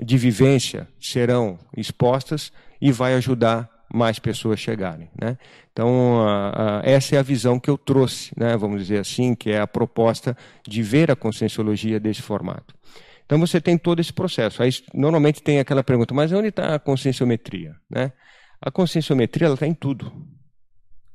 de 0.00 0.16
vivência 0.16 0.86
serão 1.00 1.58
expostas 1.76 2.52
e 2.80 2.92
vai 2.92 3.14
ajudar 3.14 3.68
mais 3.92 4.18
pessoas 4.18 4.58
chegarem. 4.58 5.08
Né? 5.20 5.38
Então, 5.72 6.26
essa 6.82 7.16
é 7.16 7.18
a 7.18 7.22
visão 7.22 7.58
que 7.58 7.70
eu 7.70 7.78
trouxe, 7.78 8.32
né, 8.36 8.56
vamos 8.56 8.80
dizer 8.80 8.98
assim, 8.98 9.34
que 9.34 9.50
é 9.50 9.60
a 9.60 9.66
proposta 9.66 10.36
de 10.66 10.82
ver 10.82 11.10
a 11.10 11.16
conscienciologia 11.16 12.00
desse 12.00 12.22
formato. 12.22 12.74
Então, 13.24 13.38
você 13.38 13.60
tem 13.60 13.76
todo 13.76 14.00
esse 14.00 14.12
processo. 14.12 14.62
Aí, 14.62 14.70
normalmente 14.94 15.42
tem 15.42 15.58
aquela 15.58 15.82
pergunta, 15.82 16.14
mas 16.14 16.32
onde 16.32 16.48
está 16.48 16.74
a 16.74 16.78
conscienciometria? 16.78 17.74
Né? 17.90 18.12
A 18.60 18.70
conscienciometria 18.70 19.48
está 19.52 19.66
em 19.66 19.74
tudo. 19.74 20.12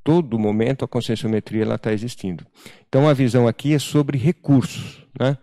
Todo 0.04 0.38
momento 0.40 0.84
a 0.84 0.88
conscienciometria 0.88 1.64
está 1.74 1.94
existindo. 1.94 2.46
Então, 2.90 3.08
a 3.08 3.14
visão 3.14 3.48
aqui 3.48 3.74
é 3.74 3.80
sobre 3.80 4.18
recursos. 4.18 5.06
Né? 5.20 5.38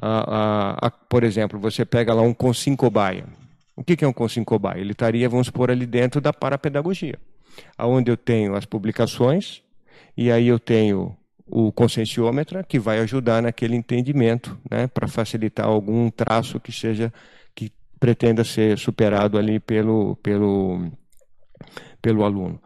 A, 0.00 0.92
por 1.08 1.24
exemplo, 1.24 1.58
você 1.58 1.84
pega 1.84 2.12
lá 2.12 2.22
um 2.22 2.34
consincobaia. 2.34 3.24
O 3.76 3.82
que 3.82 4.04
é 4.04 4.08
um 4.08 4.12
consim 4.12 4.44
cobaia? 4.44 4.80
Ele 4.80 4.92
estaria, 4.92 5.28
vamos 5.28 5.46
supor, 5.46 5.70
ali 5.70 5.86
dentro 5.86 6.20
da 6.20 6.32
parapedagogia, 6.32 7.18
onde 7.78 8.10
eu 8.10 8.16
tenho 8.16 8.54
as 8.54 8.66
publicações, 8.66 9.62
e 10.16 10.30
aí 10.30 10.46
eu 10.46 10.58
tenho 10.58 11.16
o 11.46 11.72
conscienciômetra, 11.72 12.62
que 12.62 12.78
vai 12.78 13.00
ajudar 13.00 13.42
naquele 13.42 13.74
entendimento, 13.74 14.58
né, 14.70 14.86
para 14.86 15.08
facilitar 15.08 15.66
algum 15.66 16.10
traço 16.10 16.60
que 16.60 16.72
seja 16.72 17.12
que 17.54 17.72
pretenda 17.98 18.44
ser 18.44 18.78
superado 18.78 19.38
ali 19.38 19.58
pelo, 19.58 20.16
pelo, 20.16 20.90
pelo 22.00 22.24
aluno. 22.24 22.60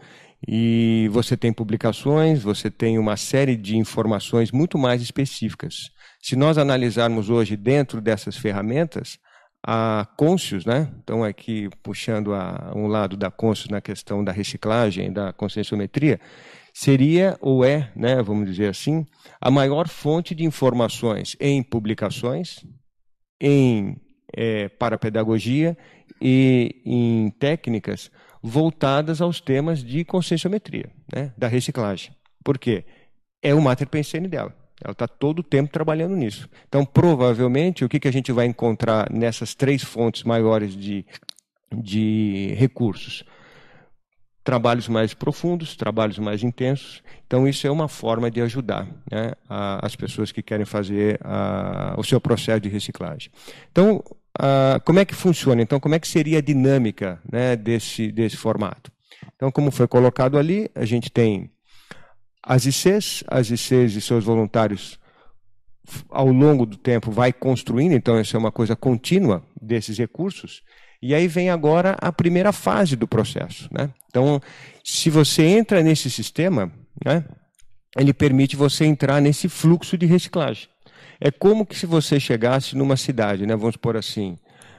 E 0.46 1.08
você 1.10 1.36
tem 1.36 1.52
publicações, 1.52 2.42
você 2.42 2.70
tem 2.70 2.98
uma 2.98 3.16
série 3.16 3.56
de 3.56 3.76
informações 3.76 4.52
muito 4.52 4.78
mais 4.78 5.02
específicas. 5.02 5.90
Se 6.20 6.36
nós 6.36 6.58
analisarmos 6.58 7.30
hoje 7.30 7.56
dentro 7.56 8.00
dessas 8.00 8.36
ferramentas, 8.36 9.18
a 9.66 10.06
Conscius, 10.16 10.64
né? 10.64 10.88
então 11.02 11.24
aqui 11.24 11.68
puxando 11.82 12.32
a, 12.32 12.72
um 12.76 12.86
lado 12.86 13.16
da 13.16 13.32
Conscius 13.32 13.68
na 13.68 13.80
questão 13.80 14.22
da 14.22 14.30
reciclagem, 14.30 15.12
da 15.12 15.32
conscienciometria, 15.32 16.20
seria 16.72 17.36
ou 17.40 17.64
é, 17.64 17.90
né, 17.96 18.22
vamos 18.22 18.48
dizer 18.48 18.68
assim, 18.68 19.04
a 19.40 19.50
maior 19.50 19.88
fonte 19.88 20.36
de 20.36 20.44
informações 20.44 21.36
em 21.40 21.64
publicações, 21.64 22.64
em 23.40 24.00
é, 24.32 24.68
parapedagogia 24.68 25.76
e 26.22 26.82
em 26.84 27.30
técnicas 27.30 28.08
voltadas 28.40 29.20
aos 29.20 29.40
temas 29.40 29.82
de 29.82 30.04
conscienciometria, 30.04 30.92
né, 31.12 31.32
da 31.36 31.48
reciclagem. 31.48 32.14
Por 32.44 32.56
quê? 32.56 32.84
É 33.42 33.52
o 33.52 33.60
mater 33.60 33.88
pensene 33.88 34.28
dela. 34.28 34.55
Ela 34.82 34.92
está 34.92 35.08
todo 35.08 35.40
o 35.40 35.42
tempo 35.42 35.72
trabalhando 35.72 36.14
nisso. 36.14 36.48
Então, 36.68 36.84
provavelmente, 36.84 37.84
o 37.84 37.88
que, 37.88 37.98
que 37.98 38.08
a 38.08 38.12
gente 38.12 38.30
vai 38.30 38.46
encontrar 38.46 39.10
nessas 39.10 39.54
três 39.54 39.82
fontes 39.82 40.22
maiores 40.22 40.76
de, 40.76 41.04
de 41.74 42.54
recursos? 42.56 43.24
Trabalhos 44.44 44.86
mais 44.86 45.12
profundos, 45.14 45.74
trabalhos 45.74 46.18
mais 46.18 46.42
intensos. 46.42 47.02
Então, 47.26 47.48
isso 47.48 47.66
é 47.66 47.70
uma 47.70 47.88
forma 47.88 48.30
de 48.30 48.40
ajudar 48.42 48.86
né, 49.10 49.32
a, 49.48 49.84
as 49.84 49.96
pessoas 49.96 50.30
que 50.30 50.42
querem 50.42 50.66
fazer 50.66 51.18
a, 51.24 51.94
o 51.98 52.04
seu 52.04 52.20
processo 52.20 52.60
de 52.60 52.68
reciclagem. 52.68 53.30
Então, 53.72 54.04
a, 54.38 54.78
como 54.84 54.98
é 54.98 55.04
que 55.04 55.14
funciona? 55.14 55.62
Então, 55.62 55.80
como 55.80 55.94
é 55.94 55.98
que 55.98 56.06
seria 56.06 56.38
a 56.38 56.42
dinâmica 56.42 57.18
né, 57.32 57.56
desse, 57.56 58.12
desse 58.12 58.36
formato? 58.36 58.92
Então, 59.34 59.50
como 59.50 59.70
foi 59.70 59.88
colocado 59.88 60.38
ali, 60.38 60.70
a 60.74 60.84
gente 60.84 61.10
tem 61.10 61.50
as 62.46 62.64
ICs, 62.64 63.24
as 63.26 63.50
ICs 63.50 63.96
e 63.96 64.00
seus 64.00 64.24
voluntários, 64.24 65.00
ao 66.08 66.28
longo 66.28 66.64
do 66.64 66.76
tempo, 66.76 67.10
vai 67.10 67.32
construindo, 67.32 67.92
então 67.92 68.20
isso 68.20 68.36
é 68.36 68.38
uma 68.38 68.52
coisa 68.52 68.76
contínua 68.76 69.44
desses 69.60 69.98
recursos. 69.98 70.62
E 71.02 71.12
aí 71.12 71.26
vem 71.26 71.50
agora 71.50 71.96
a 72.00 72.12
primeira 72.12 72.52
fase 72.52 72.94
do 72.94 73.08
processo. 73.08 73.68
Né? 73.72 73.90
Então, 74.08 74.40
se 74.84 75.10
você 75.10 75.42
entra 75.42 75.82
nesse 75.82 76.08
sistema, 76.08 76.72
né, 77.04 77.24
ele 77.98 78.14
permite 78.14 78.54
você 78.54 78.84
entrar 78.84 79.20
nesse 79.20 79.48
fluxo 79.48 79.98
de 79.98 80.06
reciclagem. 80.06 80.68
É 81.20 81.32
como 81.32 81.66
que 81.66 81.76
se 81.76 81.84
você 81.84 82.20
chegasse 82.20 82.76
numa 82.76 82.96
cidade, 82.96 83.44
né, 83.44 83.56
vamos 83.56 83.76
por 83.76 83.96
assim, 83.96 84.36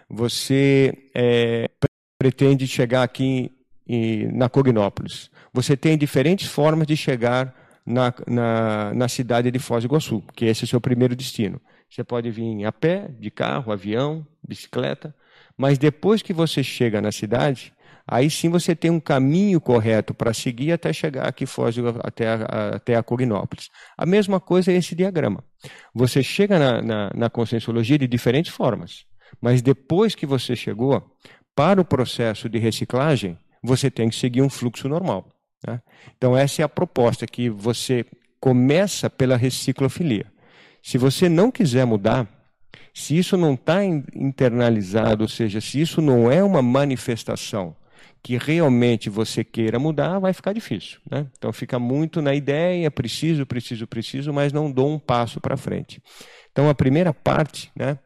você 0.09 0.93
é, 1.13 1.69
pretende 2.17 2.65
chegar 2.65 3.03
aqui 3.03 3.51
em, 3.85 4.31
na 4.31 4.47
Cognópolis 4.47 5.29
você 5.57 5.75
tem 5.75 5.97
diferentes 5.97 6.47
formas 6.47 6.85
de 6.85 6.95
chegar 6.95 7.51
na, 7.87 8.13
na, 8.27 8.93
na 8.93 9.07
cidade 9.07 9.49
de 9.49 9.59
Foz 9.59 9.83
do 9.83 9.87
Iguaçu, 9.87 10.21
que 10.35 10.43
esse 10.43 10.63
é 10.63 10.65
o 10.65 10.67
seu 10.67 10.81
primeiro 10.81 11.15
destino. 11.15 11.61
Você 11.89 12.03
pode 12.03 12.29
vir 12.29 12.65
a 12.65 12.71
pé, 12.71 13.09
de 13.17 13.31
carro, 13.31 13.71
avião, 13.71 14.27
bicicleta, 14.45 15.15
mas 15.57 15.77
depois 15.77 16.21
que 16.21 16.33
você 16.33 16.61
chega 16.61 17.01
na 17.01 17.13
cidade, 17.13 17.73
aí 18.05 18.29
sim 18.29 18.49
você 18.49 18.75
tem 18.75 18.91
um 18.91 18.99
caminho 18.99 19.61
correto 19.61 20.13
para 20.13 20.33
seguir 20.33 20.73
até 20.73 20.91
chegar 20.91 21.29
aqui 21.29 21.45
Foz 21.45 21.75
até 22.03 22.27
a, 22.27 22.35
até 22.75 22.95
a 22.95 23.03
Cognópolis. 23.03 23.69
A 23.97 24.05
mesma 24.05 24.41
coisa 24.41 24.69
é 24.69 24.75
esse 24.75 24.93
diagrama. 24.93 25.41
Você 25.95 26.21
chega 26.21 26.59
na, 26.59 26.81
na, 26.81 27.11
na 27.15 27.29
conscienciologia 27.29 27.97
de 27.97 28.07
diferentes 28.07 28.51
formas, 28.51 29.05
mas 29.41 29.61
depois 29.61 30.13
que 30.13 30.25
você 30.25 30.57
chegou, 30.57 31.01
para 31.55 31.81
o 31.81 31.85
processo 31.85 32.49
de 32.49 32.59
reciclagem, 32.59 33.37
você 33.63 33.89
tem 33.89 34.09
que 34.09 34.15
seguir 34.15 34.41
um 34.41 34.49
fluxo 34.49 34.87
normal. 34.87 35.36
Né? 35.65 35.81
Então, 36.17 36.35
essa 36.37 36.61
é 36.61 36.65
a 36.65 36.69
proposta, 36.69 37.25
que 37.25 37.49
você 37.49 38.05
começa 38.39 39.09
pela 39.09 39.37
reciclofilia. 39.37 40.25
Se 40.81 40.97
você 40.97 41.27
não 41.27 41.51
quiser 41.51 41.85
mudar, 41.85 42.27
se 42.93 43.17
isso 43.17 43.37
não 43.37 43.53
está 43.53 43.83
internalizado, 43.83 45.23
ou 45.23 45.27
seja, 45.27 45.61
se 45.61 45.79
isso 45.79 46.01
não 46.01 46.31
é 46.31 46.43
uma 46.43 46.61
manifestação 46.61 47.75
que 48.23 48.37
realmente 48.37 49.09
você 49.09 49.43
queira 49.43 49.79
mudar, 49.79 50.19
vai 50.19 50.33
ficar 50.33 50.51
difícil. 50.51 50.99
Né? 51.09 51.27
Então 51.37 51.53
fica 51.53 51.79
muito 51.79 52.21
na 52.21 52.33
ideia, 52.33 52.89
preciso, 52.89 53.45
preciso, 53.45 53.87
preciso, 53.87 54.33
mas 54.33 54.51
não 54.51 54.71
dou 54.71 54.91
um 54.91 54.99
passo 54.99 55.39
para 55.39 55.55
frente. 55.55 56.01
Então 56.51 56.69
a 56.69 56.75
primeira 56.75 57.13
parte 57.13 57.71
né, 57.75 57.97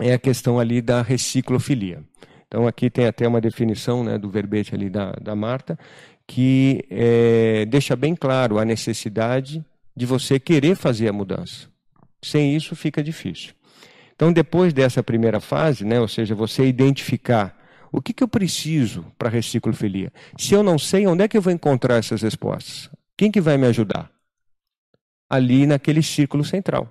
é 0.00 0.12
a 0.12 0.18
questão 0.18 0.58
ali 0.58 0.82
da 0.82 1.02
reciclofilia. 1.02 2.02
Então 2.46 2.66
aqui 2.66 2.90
tem 2.90 3.06
até 3.06 3.26
uma 3.26 3.40
definição 3.40 4.04
né, 4.04 4.18
do 4.18 4.28
verbete 4.28 4.74
ali 4.74 4.90
da, 4.90 5.12
da 5.12 5.34
Marta, 5.34 5.78
que 6.26 6.84
é, 6.90 7.64
deixa 7.66 7.94
bem 7.96 8.14
claro 8.14 8.58
a 8.58 8.64
necessidade 8.64 9.64
de 9.94 10.06
você 10.06 10.38
querer 10.40 10.76
fazer 10.76 11.08
a 11.08 11.12
mudança. 11.12 11.68
Sem 12.22 12.56
isso 12.56 12.74
fica 12.74 13.02
difícil. 13.02 13.54
Então, 14.14 14.32
depois 14.32 14.72
dessa 14.72 15.02
primeira 15.02 15.40
fase, 15.40 15.84
né, 15.84 16.00
ou 16.00 16.08
seja, 16.08 16.34
você 16.34 16.66
identificar 16.66 17.56
O 17.92 18.00
que, 18.02 18.12
que 18.12 18.22
eu 18.22 18.28
preciso 18.28 19.06
para 19.16 19.30
reciclofilia? 19.30 20.12
Se 20.36 20.52
eu 20.52 20.62
não 20.62 20.78
sei, 20.78 21.06
onde 21.06 21.24
é 21.24 21.28
que 21.28 21.36
eu 21.36 21.40
vou 21.40 21.52
encontrar 21.52 21.96
essas 21.96 22.20
respostas? 22.20 22.90
Quem 23.16 23.30
que 23.30 23.40
vai 23.40 23.56
me 23.56 23.66
ajudar? 23.66 24.10
Ali 25.30 25.66
naquele 25.66 26.02
círculo 26.02 26.44
central. 26.44 26.88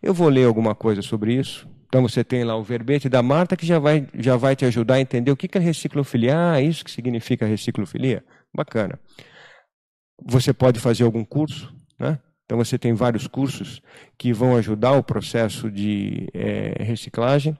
Eu 0.00 0.14
vou 0.14 0.28
ler 0.28 0.44
alguma 0.46 0.74
coisa 0.74 1.02
sobre 1.02 1.34
isso. 1.34 1.68
Então 1.88 2.02
você 2.02 2.22
tem 2.22 2.44
lá 2.44 2.56
o 2.56 2.62
verbete 2.62 3.08
da 3.08 3.22
Marta 3.22 3.56
que 3.56 3.66
já 3.66 3.78
vai, 3.78 4.06
já 4.14 4.36
vai 4.36 4.54
te 4.54 4.64
ajudar 4.64 4.94
a 4.94 5.00
entender 5.00 5.30
o 5.30 5.36
que, 5.36 5.48
que 5.48 5.58
é 5.58 5.60
reciclofilia. 5.60 6.52
Ah, 6.52 6.60
isso 6.60 6.84
que 6.84 6.90
significa 6.90 7.46
reciclofilia? 7.46 8.24
Bacana. 8.54 8.98
Você 10.24 10.52
pode 10.52 10.80
fazer 10.80 11.04
algum 11.04 11.24
curso, 11.24 11.74
né? 11.98 12.18
Então 12.44 12.56
você 12.56 12.78
tem 12.78 12.94
vários 12.94 13.26
cursos 13.26 13.82
que 14.16 14.32
vão 14.32 14.56
ajudar 14.56 14.92
o 14.92 15.02
processo 15.02 15.70
de 15.70 16.28
é, 16.32 16.82
reciclagem, 16.82 17.58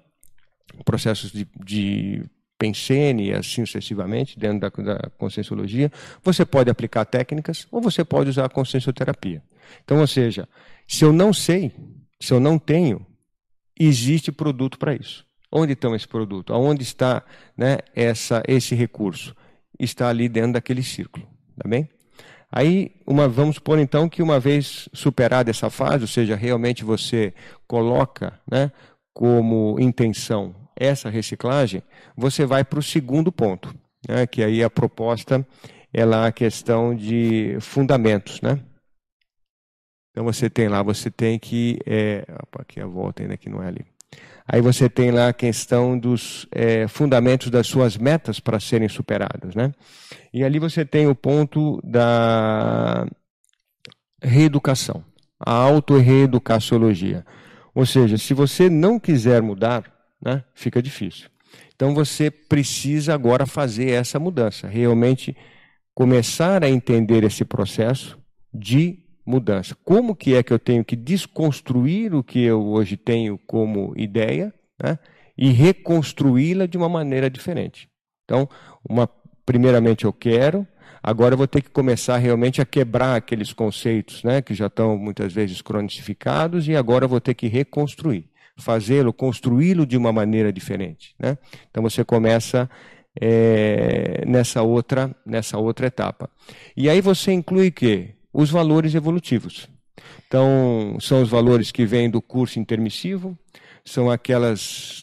processos 0.85 1.33
de, 1.33 1.47
de 1.65 2.25
pensene 2.59 3.29
e 3.29 3.33
assim 3.33 3.67
sucessivamente, 3.67 4.39
dentro 4.39 4.61
da, 4.61 4.95
da 4.95 5.11
conscienciologia. 5.11 5.91
Você 6.23 6.45
pode 6.45 6.71
aplicar 6.71 7.05
técnicas 7.05 7.67
ou 7.71 7.81
você 7.81 8.05
pode 8.05 8.31
usar 8.31 8.47
a 8.47 8.49
consciencioterapia. 8.49 9.43
Então, 9.85 9.99
ou 9.99 10.07
seja, 10.07 10.49
se 10.87 11.05
eu 11.05 11.13
não 11.13 11.33
sei, 11.33 11.73
se 12.21 12.33
eu 12.33 12.41
não 12.41 12.59
tenho, 12.59 13.05
existe 13.79 14.31
produto 14.31 14.79
para 14.79 14.95
isso. 14.95 15.27
Onde 15.51 15.73
está 15.73 15.95
esse 15.95 16.09
produto? 16.09 16.53
Aonde 16.53 16.83
está 16.83 17.25
né, 17.57 17.79
essa, 17.95 18.43
esse 18.47 18.75
recurso? 18.75 19.35
Está 19.79 20.09
ali 20.09 20.29
dentro 20.29 20.53
daquele 20.53 20.83
círculo. 20.83 21.27
Tá 21.57 21.69
bem? 21.69 21.89
Aí, 22.51 22.93
uma, 23.07 23.29
vamos 23.29 23.57
supor 23.57 23.79
então 23.79 24.09
que 24.09 24.23
uma 24.23 24.39
vez 24.39 24.89
superada 24.93 25.51
essa 25.51 25.69
fase, 25.69 26.05
ou 26.05 26.09
seja, 26.09 26.37
realmente 26.37 26.85
você 26.85 27.35
coloca 27.67 28.39
né, 28.51 28.71
como 29.13 29.77
intenção 29.81 30.55
essa 30.77 31.11
reciclagem, 31.11 31.83
você 32.17 32.47
vai 32.47 32.65
para 32.65 32.79
o 32.79 32.83
segundo 32.83 33.33
ponto, 33.33 33.75
né, 34.09 34.27
que 34.27 34.43
aí 34.43 34.63
a 34.63 34.71
proposta 34.71 35.47
é 35.93 36.05
lá 36.05 36.27
a 36.27 36.33
questão 36.33 36.95
de 36.95 37.57
fundamentos, 37.61 38.41
né? 38.41 38.61
Então 40.11 40.25
você 40.25 40.49
tem 40.49 40.69
lá, 40.69 40.83
você 40.83 41.11
tem 41.11 41.39
que. 41.39 41.79
É, 41.85 42.25
opa, 42.43 42.63
aqui 42.63 42.81
a 42.81 42.87
volta 42.87 43.23
ainda 43.23 43.37
que 43.37 43.51
não 43.51 43.63
é 43.63 43.69
ali. 43.69 43.85
Aí 44.49 44.61
você 44.61 44.89
tem 44.89 45.11
lá 45.11 45.29
a 45.29 45.33
questão 45.33 45.99
dos 45.99 46.47
é, 46.53 46.87
fundamentos 46.87 47.51
das 47.51 47.67
suas 47.67 47.97
metas 47.97 48.39
para 48.39 48.61
serem 48.61 48.89
superadas. 48.89 49.55
Né? 49.55 49.73
E 50.33 50.45
ali 50.45 50.59
você 50.59 50.85
tem 50.85 51.09
o 51.09 51.15
ponto 51.15 51.81
da 51.83 53.07
reeducação, 54.23 55.05
a 55.39 55.53
auto-reeducaciologia. 55.53 57.27
Ou 57.75 57.85
seja, 57.85 58.17
se 58.17 58.33
você 58.33 58.71
não 58.71 58.99
quiser 59.01 59.43
mudar, 59.43 59.85
né, 60.25 60.45
fica 60.55 60.81
difícil. 60.81 61.29
Então 61.75 61.95
você 61.95 62.31
precisa 62.31 63.13
agora 63.13 63.47
fazer 63.47 63.91
essa 63.91 64.19
mudança, 64.19 64.67
realmente 64.67 65.37
começar 65.95 66.65
a 66.65 66.71
entender 66.71 67.25
esse 67.25 67.45
processo 67.45 68.19
de 68.53 69.06
mudança. 69.27 69.77
Como 69.85 70.15
que 70.15 70.35
é 70.35 70.43
que 70.43 70.53
eu 70.53 70.59
tenho 70.59 70.85
que 70.85 70.95
desconstruir 70.95 72.15
o 72.15 72.23
que 72.23 72.41
eu 72.41 72.65
hoje 72.65 72.97
tenho 72.97 73.37
como 73.47 73.93
ideia 73.97 74.55
né, 74.83 74.99
e 75.37 75.51
reconstruí-la 75.51 76.67
de 76.67 76.77
uma 76.77 76.89
maneira 76.89 77.29
diferente. 77.29 77.89
Então, 78.25 78.49
uma, 78.89 79.09
primeiramente 79.45 80.05
eu 80.05 80.13
quero, 80.13 80.67
agora 81.03 81.35
eu 81.35 81.39
vou 81.39 81.47
ter 81.47 81.63
que 81.63 81.71
começar 81.71 82.17
realmente 82.17 82.61
a 82.61 82.65
quebrar 82.65 83.17
aqueles 83.17 83.53
conceitos 83.53 84.23
né, 84.23 84.41
que 84.41 84.55
já 84.55 84.67
estão 84.67 84.97
muitas 84.97 85.33
vezes 85.33 85.61
cronificados 85.61 86.69
e 86.69 86.77
agora 86.77 87.05
eu 87.05 87.09
vou 87.09 87.21
ter 87.21 87.35
que 87.35 87.47
reconstruir, 87.47 88.29
fazê-lo, 88.57 89.13
construí-lo 89.13 89.87
de 89.87 89.97
uma 89.97 90.13
maneira 90.13 90.53
diferente. 90.53 91.15
Né? 91.19 91.37
Então 91.71 91.83
você 91.83 92.05
começa 92.05 92.69
é, 93.21 94.25
nessa 94.27 94.63
outra 94.63 95.15
nessa 95.25 95.59
outra 95.59 95.87
etapa. 95.87 96.29
E 96.77 96.89
aí 96.91 97.01
você 97.01 97.33
inclui 97.33 97.69
o 97.69 97.73
quê? 97.73 98.16
Os 98.37 98.51
valores 98.51 98.95
evolutivos. 98.95 99.67
Então, 100.29 100.99
são 101.01 101.23
os 101.23 101.31
valores 101.31 101.73
que 101.73 101.87
vêm 101.87 102.11
do 102.11 102.21
curso 102.21 102.61
intermissivo, 102.61 103.37
são 103.83 104.11
aquelas 104.11 105.03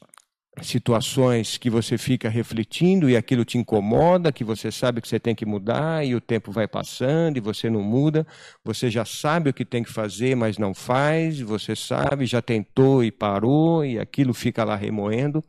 situações 0.62 1.58
que 1.58 1.68
você 1.68 1.98
fica 1.98 2.30
refletindo 2.30 3.10
e 3.10 3.18
aquilo 3.18 3.44
te 3.44 3.58
incomoda, 3.58 4.32
que 4.32 4.44
você 4.44 4.72
sabe 4.72 5.02
que 5.02 5.08
você 5.08 5.20
tem 5.20 5.34
que 5.34 5.48
mudar 5.48 6.06
e 6.06 6.14
o 6.14 6.22
tempo 6.22 6.52
vai 6.52 6.68
passando 6.68 7.38
e 7.38 7.40
você 7.40 7.72
não 7.72 7.82
muda, 7.82 8.28
você 8.64 8.88
já 8.88 9.04
sabe 9.04 9.50
o 9.50 9.54
que 9.54 9.66
tem 9.66 9.82
que 9.82 9.92
fazer, 9.92 10.36
mas 10.36 10.60
não 10.60 10.72
faz, 10.76 11.40
você 11.40 11.76
sabe, 11.76 12.28
já 12.28 12.40
tentou 12.40 13.04
e 13.04 13.12
parou 13.12 13.84
e 13.84 13.98
aquilo 13.98 14.32
fica 14.32 14.64
lá 14.64 14.76
remoendo. 14.76 15.44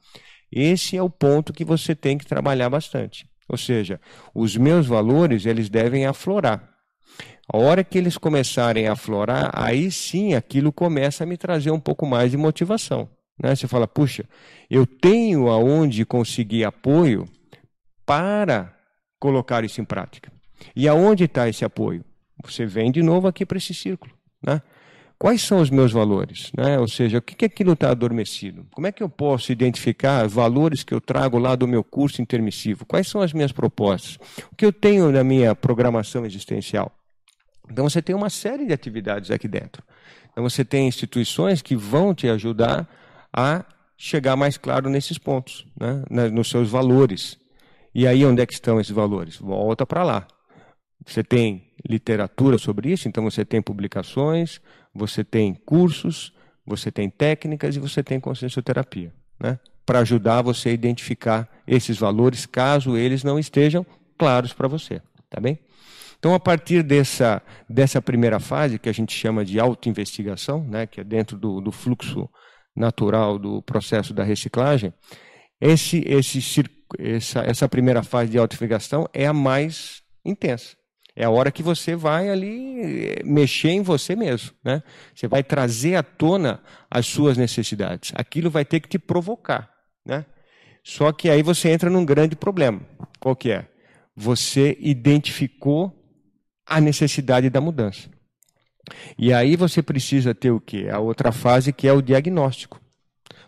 Esse 0.51 0.97
é 0.97 1.03
o 1.03 1.11
ponto 1.11 1.53
que 1.53 1.66
você 1.66 1.94
tem 1.94 2.16
que 2.16 2.25
trabalhar 2.25 2.70
bastante. 2.70 3.29
Ou 3.47 3.59
seja, 3.59 4.01
os 4.35 4.57
meus 4.57 4.87
valores, 4.87 5.44
eles 5.44 5.68
devem 5.68 6.07
aflorar. 6.07 6.74
A 7.52 7.59
hora 7.59 7.85
que 7.85 7.98
eles 7.98 8.16
começarem 8.16 8.88
a 8.88 8.92
aflorar, 8.92 9.50
aí 9.52 9.90
sim 9.90 10.35
aquilo 10.35 10.72
começa 10.72 11.24
a 11.24 11.26
me 11.26 11.37
trazer 11.37 11.70
um 11.70 11.80
pouco 11.80 12.07
mais 12.07 12.30
de 12.30 12.37
motivação. 12.37 13.09
Né? 13.42 13.54
Você 13.54 13.68
fala, 13.68 13.87
puxa, 13.87 14.24
eu 14.70 14.87
tenho 14.87 15.48
aonde 15.48 16.04
conseguir 16.04 16.64
apoio 16.64 17.26
para 18.07 18.74
colocar 19.18 19.64
isso 19.64 19.80
em 19.80 19.85
prática. 19.85 20.33
E 20.74 20.88
aonde 20.88 21.24
está 21.24 21.48
esse 21.48 21.64
apoio? 21.64 22.04
Você 22.44 22.64
vem 22.64 22.90
de 22.90 23.02
novo 23.02 23.28
aqui 23.28 23.44
para 23.44 23.59
esse 23.59 23.74
círculo. 23.74 24.12
Né? 24.44 24.61
Quais 25.18 25.42
são 25.42 25.61
os 25.61 25.70
meus 25.70 25.92
valores? 25.92 26.50
Né? 26.57 26.78
Ou 26.78 26.88
seja, 26.88 27.18
o 27.18 27.22
que, 27.22 27.35
que 27.35 27.44
aquilo 27.44 27.72
está 27.72 27.90
adormecido? 27.90 28.66
Como 28.72 28.87
é 28.87 28.92
que 28.92 29.02
eu 29.02 29.09
posso 29.09 29.52
identificar 29.52 30.26
valores 30.28 30.83
que 30.83 30.92
eu 30.92 31.00
trago 31.00 31.38
lá 31.38 31.54
do 31.54 31.68
meu 31.68 31.85
curso 31.85 32.20
intermissivo? 32.20 32.85
Quais 32.85 33.07
são 33.09 33.20
as 33.20 33.33
minhas 33.33 33.52
propostas? 33.52 34.18
O 34.50 34.57
que 34.57 34.66
eu 34.66 34.72
tenho 34.72 35.11
na 35.11 35.22
minha 35.22 35.54
programação 35.54 36.26
existencial? 36.26 36.92
Então 37.70 37.88
você 37.88 38.03
tem 38.03 38.14
uma 38.14 38.31
série 38.31 38.66
de 38.66 38.72
atividades 38.72 39.31
aqui 39.31 39.48
dentro. 39.48 39.83
Então 40.31 40.42
você 40.42 40.64
tem 40.64 40.88
instituições 40.88 41.62
que 41.62 41.77
vão 41.77 42.14
te 42.14 42.29
ajudar 42.29 42.88
a 43.33 43.64
chegar 43.96 44.37
mais 44.37 44.57
claro 44.57 44.90
nesses 44.90 45.18
pontos, 45.18 45.66
né? 45.79 46.03
nos 46.31 46.50
seus 46.50 46.68
valores. 46.68 47.38
E 47.94 48.07
aí 48.07 48.24
onde 48.24 48.42
é 48.42 48.46
que 48.46 48.53
estão 48.53 48.81
esses 48.81 48.92
valores? 48.92 49.37
Volta 49.37 49.87
para 49.87 50.03
lá. 50.03 50.27
Você 51.07 51.22
tem 51.22 51.70
literatura 51.88 52.59
sobre 52.59 52.90
isso, 52.90 53.09
então 53.09 53.22
você 53.24 53.44
tem 53.44 53.61
publicações, 53.61 54.61
você 54.94 55.22
tem 55.22 55.55
cursos, 55.55 56.33
você 56.66 56.90
tem 56.90 57.11
técnicas 57.11 57.77
e 57.77 57.79
você 57.79 58.03
tem 58.03 58.18
consciencioterapia, 58.18 59.12
né? 59.38 59.59
Para 59.85 59.98
ajudar 59.98 60.40
você 60.40 60.70
a 60.70 60.72
identificar 60.72 61.48
esses 61.66 61.98
valores, 61.98 62.46
caso 62.46 62.96
eles 62.96 63.22
não 63.22 63.38
estejam 63.38 63.85
claros 64.16 64.55
para 64.55 64.66
você, 64.66 65.03
tá 65.29 65.38
bem? 65.40 65.59
Então, 66.25 66.33
a 66.33 66.41
partir 66.41 66.83
dessa, 66.83 67.43
dessa 67.69 68.01
primeira 68.01 68.41
fase, 68.41 68.79
que 68.79 68.89
a 68.89 68.93
gente 68.95 69.13
chama 69.13 69.45
de 69.45 69.61
autoinvestigação, 69.61 70.65
né, 70.65 70.87
que 70.87 71.03
é 71.03 71.05
dentro 71.05 71.37
do, 71.37 71.61
do 71.61 71.71
fluxo 71.71 72.31
natural 72.75 73.39
do 73.39 73.61
processo 73.61 74.15
da 74.15 74.25
reciclagem, 74.25 74.91
esse, 75.61 76.03
esse, 76.07 76.65
essa, 76.99 77.41
essa 77.41 77.69
primeira 77.69 78.03
fase 78.03 78.31
de 78.31 78.39
autoinvestigação 78.39 79.07
é 79.13 79.27
a 79.27 79.35
mais 79.35 80.03
intensa. 80.25 80.75
É 81.15 81.27
a 81.27 81.31
hora 81.31 81.53
que 81.53 81.63
você 81.63 81.95
vai 81.95 82.31
ali 82.31 82.81
eh, 82.81 83.23
mexer 83.23 83.73
em 83.73 83.83
você 83.83 84.17
mesmo. 84.17 84.53
Né? 84.65 84.83
Você 85.15 85.29
vai 85.29 85.43
trazer 85.43 85.97
à 85.97 86.03
tona 86.03 86.63
as 86.91 87.05
suas 87.05 87.37
necessidades. 87.37 88.13
Aquilo 88.15 88.49
vai 88.49 88.65
ter 88.65 88.81
que 88.81 88.89
te 88.89 88.99
provocar. 88.99 89.71
Né? 90.07 90.25
Só 90.83 91.13
que 91.13 91.29
aí 91.29 91.43
você 91.43 91.69
entra 91.69 91.91
num 91.91 92.07
grande 92.07 92.35
problema. 92.35 92.81
Qual 93.21 93.37
que 93.37 93.51
é? 93.51 93.69
Você 94.17 94.75
identificou 94.81 96.01
a 96.66 96.81
necessidade 96.81 97.50
da 97.50 97.61
mudança. 97.61 98.09
E 99.18 99.33
aí 99.33 99.57
você 99.57 99.83
precisa 99.83 100.35
ter 100.35 100.50
o 100.50 100.61
quê? 100.61 100.88
A 100.90 100.98
outra 100.98 101.33
fase 101.33 101.72
que 101.72 101.88
é 101.88 101.92
o 101.92 102.03
diagnóstico. 102.03 102.81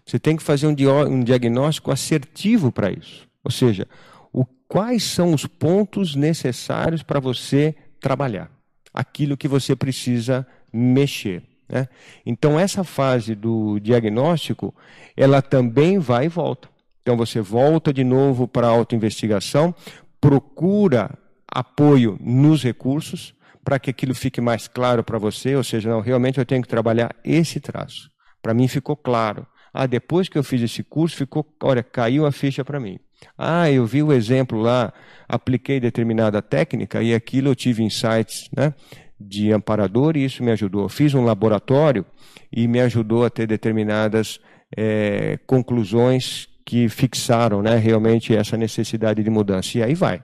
Você 0.05 0.19
tem 0.19 0.37
que 0.37 0.43
fazer 0.43 0.67
um, 0.67 0.75
um 1.09 1.23
diagnóstico 1.23 1.91
assertivo 1.91 2.71
para 2.71 2.91
isso. 2.91 3.27
Ou 3.43 3.51
seja, 3.51 3.87
o, 4.33 4.45
quais 4.69 5.03
são 5.03 5.35
os 5.35 5.47
pontos 5.47 6.15
necessários 6.15 7.03
para 7.03 7.21
você 7.21 7.75
trabalhar. 8.01 8.51
Aquilo 8.95 9.37
que 9.37 9.49
você 9.49 9.75
precisa 9.75 10.47
mexer. 10.73 11.43
Né? 11.69 11.89
Então, 12.25 12.59
essa 12.59 12.85
fase 12.85 13.35
do 13.35 13.79
diagnóstico, 13.81 14.75
ela 15.17 15.43
também 15.43 15.99
vai 15.99 16.27
e 16.27 16.29
volta. 16.29 16.69
Então, 17.03 17.17
você 17.17 17.41
volta 17.41 17.93
de 17.93 18.05
novo 18.05 18.49
para 18.49 18.67
a 18.67 18.71
autoinvestigação, 18.71 19.75
procura 20.21 21.11
apoio 21.53 22.19
nos 22.21 22.63
recursos 22.63 23.35
para 23.65 23.79
que 23.79 23.91
aquilo 23.91 24.15
fique 24.15 24.41
mais 24.41 24.69
claro 24.69 25.03
para 25.03 25.19
você, 25.19 25.57
ou 25.57 25.65
seja, 25.65 25.91
não, 25.91 26.01
realmente 26.01 26.39
eu 26.39 26.47
tenho 26.47 26.63
que 26.63 26.69
trabalhar 26.69 27.15
esse 27.25 27.59
traço. 27.59 28.09
Para 28.41 28.55
mim 28.55 28.69
ficou 28.69 28.97
claro. 28.97 29.47
Ah, 29.75 29.87
depois 29.87 30.29
que 30.29 30.39
eu 30.39 30.45
fiz 30.45 30.63
esse 30.63 30.83
curso, 30.85 31.17
ficou, 31.17 31.45
olha, 31.63 31.83
caiu 31.83 32.25
a 32.25 32.33
ficha 32.33 32.65
para 32.65 32.79
mim. 32.79 32.99
Ah, 33.37 33.71
eu 33.71 33.85
vi 33.85 34.03
o 34.03 34.13
exemplo 34.13 34.61
lá, 34.61 34.93
apliquei 35.29 35.81
determinada 35.81 36.41
técnica 36.41 37.03
e 37.03 37.13
aquilo 37.13 37.49
eu 37.49 37.57
tive 37.57 37.83
insights, 37.83 38.49
né, 38.57 38.73
de 39.19 39.53
amparador 39.53 40.17
e 40.17 40.25
isso 40.25 40.45
me 40.45 40.53
ajudou. 40.53 40.89
Fiz 40.89 41.13
um 41.15 41.25
laboratório 41.25 42.07
e 42.53 42.69
me 42.69 42.81
ajudou 42.81 43.25
a 43.25 43.31
ter 43.31 43.47
determinadas 43.47 44.39
é, 44.77 45.39
conclusões 45.47 46.49
que 46.65 46.89
fixaram 46.89 47.63
né, 47.63 47.77
realmente 47.77 48.35
essa 48.35 48.57
necessidade 48.57 49.23
de 49.23 49.31
mudança. 49.31 49.79
E 49.79 49.83
aí 49.83 49.95
vai. 49.95 50.23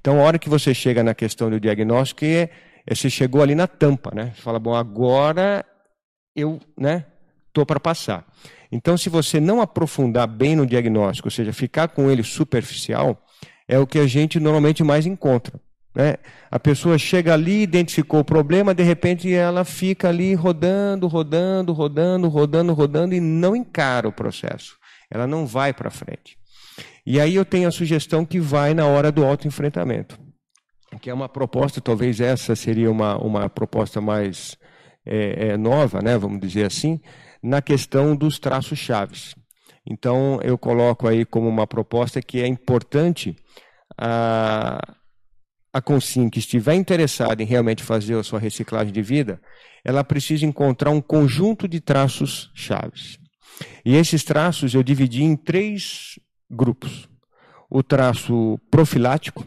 Então, 0.00 0.20
a 0.20 0.22
hora 0.24 0.38
que 0.38 0.48
você 0.48 0.74
chega 0.74 1.02
na 1.02 1.14
questão 1.14 1.50
do 1.50 1.60
diagnóstico, 1.60 2.24
é, 2.24 2.50
é 2.86 2.94
você 2.94 3.08
chegou 3.08 3.42
ali 3.42 3.54
na 3.54 3.66
tampa, 3.66 4.12
né? 4.14 4.32
Você 4.34 4.42
fala, 4.42 4.58
bom, 4.58 4.74
agora 4.74 5.64
eu 6.34 6.60
né, 6.78 7.04
estou 7.48 7.64
para 7.66 7.80
passar. 7.80 8.26
Então, 8.70 8.96
se 8.96 9.08
você 9.08 9.38
não 9.38 9.60
aprofundar 9.60 10.26
bem 10.26 10.56
no 10.56 10.66
diagnóstico, 10.66 11.28
ou 11.28 11.32
seja, 11.32 11.52
ficar 11.52 11.88
com 11.88 12.10
ele 12.10 12.22
superficial, 12.22 13.22
é 13.68 13.78
o 13.78 13.86
que 13.86 13.98
a 13.98 14.06
gente 14.06 14.40
normalmente 14.40 14.82
mais 14.82 15.06
encontra. 15.06 15.60
Né? 15.94 16.16
A 16.50 16.58
pessoa 16.58 16.96
chega 16.96 17.34
ali, 17.34 17.62
identificou 17.62 18.20
o 18.20 18.24
problema, 18.24 18.74
de 18.74 18.82
repente 18.82 19.32
ela 19.32 19.64
fica 19.64 20.08
ali 20.08 20.34
rodando, 20.34 21.06
rodando, 21.06 21.72
rodando, 21.72 22.28
rodando, 22.28 22.72
rodando 22.72 23.14
e 23.14 23.20
não 23.20 23.54
encara 23.54 24.08
o 24.08 24.12
processo. 24.12 24.76
Ela 25.10 25.26
não 25.26 25.46
vai 25.46 25.74
para 25.74 25.90
frente. 25.90 26.38
E 27.04 27.20
aí 27.20 27.34
eu 27.34 27.44
tenho 27.44 27.68
a 27.68 27.72
sugestão 27.72 28.24
que 28.24 28.38
vai 28.38 28.74
na 28.74 28.86
hora 28.86 29.10
do 29.10 29.24
autoenfrentamento, 29.24 30.18
que 31.00 31.10
é 31.10 31.14
uma 31.14 31.28
proposta, 31.28 31.80
talvez 31.80 32.20
essa 32.20 32.54
seria 32.54 32.90
uma, 32.90 33.16
uma 33.16 33.48
proposta 33.48 34.00
mais 34.00 34.56
é, 35.04 35.48
é, 35.48 35.56
nova, 35.56 36.00
né, 36.00 36.16
vamos 36.16 36.40
dizer 36.40 36.66
assim, 36.66 37.00
na 37.42 37.60
questão 37.60 38.14
dos 38.14 38.38
traços 38.38 38.78
chaves. 38.78 39.34
Então 39.84 40.38
eu 40.42 40.56
coloco 40.56 41.08
aí 41.08 41.24
como 41.24 41.48
uma 41.48 41.66
proposta 41.66 42.22
que 42.22 42.40
é 42.40 42.46
importante 42.46 43.34
a 43.98 44.80
a 45.72 45.80
Consim 45.80 46.28
que 46.28 46.38
estiver 46.38 46.74
interessada 46.74 47.42
em 47.42 47.46
realmente 47.46 47.82
fazer 47.82 48.16
a 48.16 48.22
sua 48.22 48.38
reciclagem 48.38 48.92
de 48.92 49.00
vida, 49.00 49.40
ela 49.82 50.04
precisa 50.04 50.44
encontrar 50.44 50.90
um 50.90 51.00
conjunto 51.00 51.66
de 51.66 51.80
traços 51.80 52.50
chaves. 52.54 53.18
E 53.84 53.96
esses 53.96 54.22
traços 54.22 54.74
eu 54.74 54.82
dividi 54.82 55.22
em 55.22 55.34
três 55.34 56.18
grupos. 56.52 57.08
O 57.70 57.82
traço 57.82 58.58
profilático, 58.70 59.44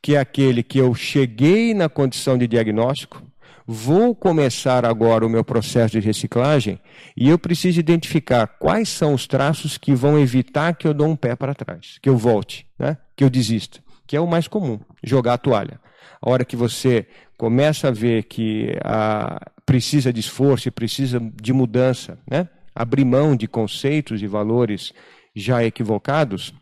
que 0.00 0.14
é 0.14 0.18
aquele 0.18 0.62
que 0.62 0.78
eu 0.78 0.94
cheguei 0.94 1.74
na 1.74 1.88
condição 1.88 2.38
de 2.38 2.48
diagnóstico, 2.48 3.22
vou 3.66 4.14
começar 4.14 4.84
agora 4.84 5.26
o 5.26 5.30
meu 5.30 5.44
processo 5.44 6.00
de 6.00 6.06
reciclagem 6.06 6.80
e 7.16 7.28
eu 7.28 7.38
preciso 7.38 7.78
identificar 7.78 8.46
quais 8.46 8.88
são 8.88 9.14
os 9.14 9.26
traços 9.26 9.78
que 9.78 9.94
vão 9.94 10.18
evitar 10.18 10.74
que 10.74 10.88
eu 10.88 10.94
dou 10.94 11.06
um 11.06 11.14
pé 11.14 11.36
para 11.36 11.54
trás, 11.54 11.98
que 12.00 12.08
eu 12.08 12.16
volte, 12.16 12.66
né? 12.78 12.96
que 13.14 13.22
eu 13.22 13.30
desista 13.30 13.80
que 14.10 14.16
é 14.16 14.20
o 14.20 14.26
mais 14.26 14.48
comum, 14.48 14.80
jogar 15.04 15.34
a 15.34 15.38
toalha. 15.38 15.78
A 16.20 16.28
hora 16.28 16.44
que 16.44 16.56
você 16.56 17.06
começa 17.38 17.86
a 17.86 17.90
ver 17.92 18.24
que 18.24 18.76
a, 18.82 19.40
precisa 19.64 20.12
de 20.12 20.18
esforço 20.18 20.66
e 20.66 20.70
precisa 20.72 21.22
de 21.40 21.52
mudança, 21.52 22.18
né? 22.28 22.48
abrir 22.74 23.04
mão 23.04 23.36
de 23.36 23.46
conceitos 23.46 24.20
e 24.20 24.26
valores 24.26 24.92
já 25.34 25.64
equivocados, 25.64 26.52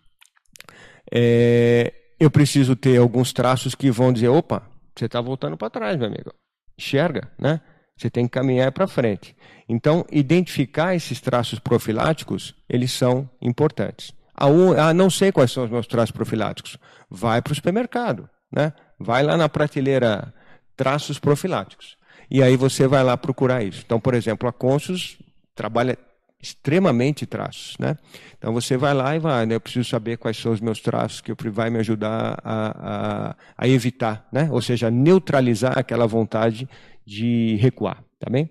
é, 1.12 1.92
eu 2.18 2.30
preciso 2.30 2.76
ter 2.76 2.98
alguns 2.98 3.32
traços 3.32 3.74
que 3.74 3.90
vão 3.90 4.12
dizer: 4.12 4.28
opa, 4.28 4.62
você 4.94 5.06
está 5.06 5.20
voltando 5.20 5.56
para 5.56 5.70
trás, 5.70 5.96
meu 5.96 6.06
amigo. 6.06 6.32
Enxerga, 6.78 7.30
né? 7.38 7.60
Você 7.96 8.08
tem 8.08 8.26
que 8.26 8.30
caminhar 8.30 8.70
para 8.70 8.86
frente. 8.86 9.34
Então, 9.68 10.06
identificar 10.10 10.94
esses 10.94 11.20
traços 11.20 11.58
profiláticos, 11.58 12.54
eles 12.68 12.92
são 12.92 13.28
importantes. 13.42 14.12
Ah, 14.34 14.94
não 14.94 15.10
sei 15.10 15.32
quais 15.32 15.50
são 15.50 15.64
os 15.64 15.70
meus 15.70 15.86
traços 15.86 16.12
profiláticos. 16.12 16.78
Vai 17.10 17.42
para 17.42 17.52
o 17.52 17.54
supermercado, 17.54 18.28
né? 18.52 18.72
Vai 18.98 19.24
lá 19.24 19.36
na 19.36 19.48
prateleira 19.48 20.32
traços 20.76 21.18
profiláticos. 21.18 21.96
E 22.30 22.42
aí 22.42 22.56
você 22.56 22.86
vai 22.86 23.02
lá 23.02 23.16
procurar 23.16 23.64
isso. 23.64 23.82
Então, 23.84 23.98
por 23.98 24.14
exemplo, 24.14 24.48
a 24.48 24.52
Consus 24.52 25.18
trabalha 25.54 25.98
extremamente 26.40 27.26
traços, 27.26 27.76
né? 27.78 27.96
Então 28.38 28.52
você 28.52 28.76
vai 28.76 28.94
lá 28.94 29.16
e 29.16 29.18
vai, 29.18 29.44
né? 29.44 29.56
eu 29.56 29.60
preciso 29.60 29.88
saber 29.88 30.18
quais 30.18 30.36
são 30.36 30.52
os 30.52 30.60
meus 30.60 30.80
traços 30.80 31.20
que 31.20 31.32
vai 31.50 31.68
me 31.68 31.78
ajudar 31.80 32.38
a, 32.44 33.30
a, 33.30 33.36
a 33.56 33.68
evitar, 33.68 34.26
né? 34.32 34.48
Ou 34.50 34.62
seja, 34.62 34.90
neutralizar 34.90 35.76
aquela 35.76 36.06
vontade 36.06 36.68
de 37.04 37.56
recuar, 37.56 38.04
tá 38.20 38.30
bem? 38.30 38.50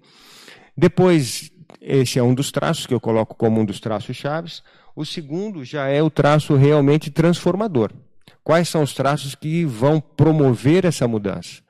Depois, 0.76 1.52
esse 1.80 2.20
é 2.20 2.24
um 2.24 2.34
dos 2.34 2.52
traços 2.52 2.86
que 2.86 2.94
eu 2.94 3.00
coloco 3.00 3.36
como 3.36 3.62
um 3.62 3.66
dos 3.66 3.80
traços 3.80 4.16
chaves. 4.16 4.62
O 4.96 5.06
segundo 5.06 5.64
já 5.64 5.88
é 5.88 6.02
o 6.02 6.10
traço 6.10 6.56
realmente 6.56 7.10
transformador. 7.10 7.92
Quais 8.44 8.68
são 8.68 8.84
os 8.84 8.94
traços 8.94 9.36
que 9.36 9.64
vão 9.64 10.02
promover 10.02 10.86
essa 10.86 11.08
mudança? 11.08 11.62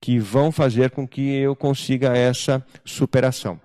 Que 0.00 0.18
vão 0.18 0.52
fazer 0.52 0.90
com 0.90 1.06
que 1.06 1.34
eu 1.34 1.56
consiga 1.56 2.16
essa 2.16 2.64
superação. 2.84 3.60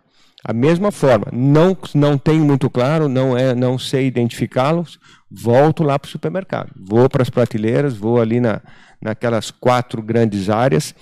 A 0.45 0.53
mesma 0.53 0.91
forma, 0.91 1.27
não, 1.33 1.77
não 1.93 2.17
tenho 2.17 2.45
muito 2.45 2.69
claro, 2.69 3.09
não, 3.09 3.37
é, 3.37 3.53
não 3.53 3.77
sei 3.77 4.07
identificá-los, 4.07 4.97
volto 5.29 5.83
lá 5.83 5.99
para 5.99 6.07
o 6.07 6.11
supermercado. 6.11 6.71
Vou 6.79 7.09
para 7.09 7.21
as 7.21 7.29
prateleiras, 7.29 7.95
vou 7.95 8.21
ali 8.21 8.39
na, 8.39 8.61
naquelas 9.01 9.51
quatro 9.51 10.01
grandes 10.01 10.49
áreas 10.49 10.95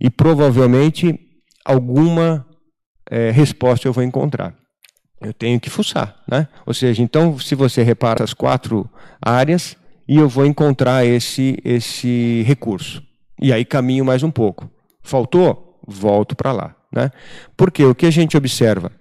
e 0.00 0.08
provavelmente 0.08 1.18
alguma 1.64 2.46
é, 3.10 3.30
resposta 3.30 3.88
eu 3.88 3.92
vou 3.92 4.04
encontrar 4.04 4.54
eu 5.24 5.32
tenho 5.32 5.58
que 5.58 5.70
fuçar, 5.70 6.16
né? 6.28 6.48
Ou 6.66 6.74
seja, 6.74 7.02
então, 7.02 7.38
se 7.38 7.54
você 7.54 7.82
repara 7.82 8.22
as 8.22 8.34
quatro 8.34 8.88
áreas, 9.20 9.76
e 10.06 10.18
eu 10.18 10.28
vou 10.28 10.44
encontrar 10.44 11.06
esse, 11.06 11.58
esse 11.64 12.42
recurso. 12.42 13.02
E 13.40 13.52
aí 13.52 13.64
caminho 13.64 14.04
mais 14.04 14.22
um 14.22 14.30
pouco. 14.30 14.70
Faltou? 15.02 15.80
Volto 15.86 16.36
para 16.36 16.52
lá. 16.52 16.76
Né? 16.94 17.10
Porque 17.56 17.84
o 17.84 17.94
que 17.94 18.06
a 18.06 18.10
gente 18.10 18.36
observa? 18.36 18.92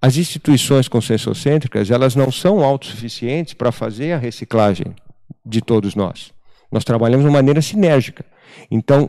As 0.00 0.16
instituições 0.16 0.88
consensocêntricas, 0.88 1.90
elas 1.90 2.14
não 2.14 2.32
são 2.32 2.64
autossuficientes 2.64 3.54
para 3.54 3.70
fazer 3.70 4.12
a 4.12 4.18
reciclagem 4.18 4.94
de 5.44 5.60
todos 5.60 5.94
nós. 5.94 6.32
Nós 6.72 6.84
trabalhamos 6.84 7.24
de 7.24 7.30
maneira 7.30 7.60
sinérgica. 7.60 8.24
Então, 8.70 9.08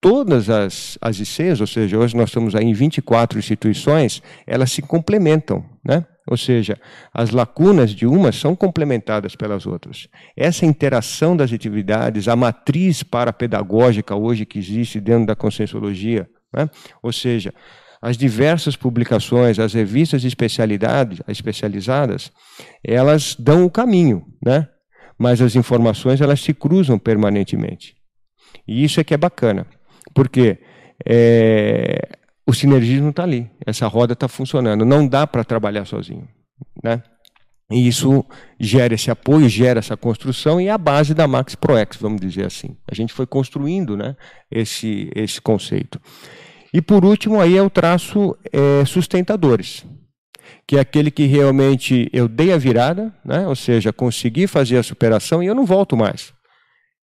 todas 0.00 0.48
as, 0.48 0.96
as 1.00 1.18
ICs, 1.18 1.60
ou 1.60 1.66
seja, 1.66 1.98
hoje 1.98 2.16
nós 2.16 2.28
estamos 2.28 2.54
aí 2.54 2.64
em 2.64 2.72
24 2.72 3.38
instituições, 3.38 4.22
elas 4.46 4.70
se 4.70 4.82
complementam, 4.82 5.64
né? 5.84 6.04
Ou 6.28 6.36
seja, 6.36 6.76
as 7.14 7.30
lacunas 7.30 7.92
de 7.92 8.04
umas 8.04 8.34
são 8.34 8.56
complementadas 8.56 9.36
pelas 9.36 9.64
outras. 9.64 10.08
Essa 10.36 10.66
interação 10.66 11.36
das 11.36 11.52
atividades, 11.52 12.26
a 12.26 12.34
matriz 12.34 13.04
parapedagógica 13.04 14.16
hoje 14.16 14.44
que 14.44 14.58
existe 14.58 14.98
dentro 14.98 15.26
da 15.26 15.36
conscienciologia, 15.36 16.28
né? 16.56 16.70
ou 17.02 17.12
seja, 17.12 17.52
as 18.00 18.16
diversas 18.16 18.76
publicações, 18.76 19.58
as 19.58 19.74
revistas 19.74 20.22
de 20.22 20.28
especialidade, 20.28 21.22
especializadas, 21.28 22.32
elas 22.82 23.36
dão 23.38 23.64
o 23.64 23.70
caminho, 23.70 24.24
né? 24.44 24.68
mas 25.18 25.40
as 25.40 25.56
informações 25.56 26.20
elas 26.20 26.40
se 26.40 26.54
cruzam 26.54 26.98
permanentemente. 26.98 27.94
E 28.66 28.84
isso 28.84 29.00
é 29.00 29.04
que 29.04 29.14
é 29.14 29.16
bacana. 29.16 29.66
Porque 30.14 30.58
é, 31.04 32.16
o 32.46 32.52
sinergismo 32.52 33.10
está 33.10 33.22
ali, 33.22 33.50
essa 33.66 33.86
roda 33.86 34.12
está 34.12 34.28
funcionando. 34.28 34.84
Não 34.84 35.06
dá 35.06 35.26
para 35.26 35.44
trabalhar 35.44 35.84
sozinho. 35.84 36.28
Né? 36.82 37.02
E 37.70 37.88
isso 37.88 38.24
gera 38.60 38.94
esse 38.94 39.10
apoio, 39.10 39.48
gera 39.48 39.80
essa 39.80 39.96
construção 39.96 40.60
e 40.60 40.68
é 40.68 40.70
a 40.70 40.78
base 40.78 41.12
da 41.12 41.26
Max 41.26 41.56
ProEx, 41.56 41.96
vamos 41.96 42.20
dizer 42.20 42.46
assim. 42.46 42.76
A 42.90 42.94
gente 42.94 43.12
foi 43.12 43.26
construindo 43.26 43.96
né, 43.96 44.16
esse, 44.50 45.10
esse 45.14 45.40
conceito. 45.40 46.00
E 46.72 46.82
por 46.82 47.04
último, 47.04 47.40
aí 47.40 47.56
é 47.56 47.62
o 47.62 47.70
traço 47.70 48.36
é, 48.52 48.84
sustentadores, 48.84 49.84
que 50.66 50.76
é 50.76 50.80
aquele 50.80 51.10
que 51.10 51.26
realmente 51.26 52.08
eu 52.12 52.28
dei 52.28 52.52
a 52.52 52.58
virada, 52.58 53.14
né, 53.24 53.46
ou 53.46 53.56
seja, 53.56 53.92
consegui 53.92 54.46
fazer 54.46 54.76
a 54.76 54.82
superação 54.82 55.42
e 55.42 55.46
eu 55.46 55.54
não 55.54 55.64
volto 55.64 55.96
mais. 55.96 56.32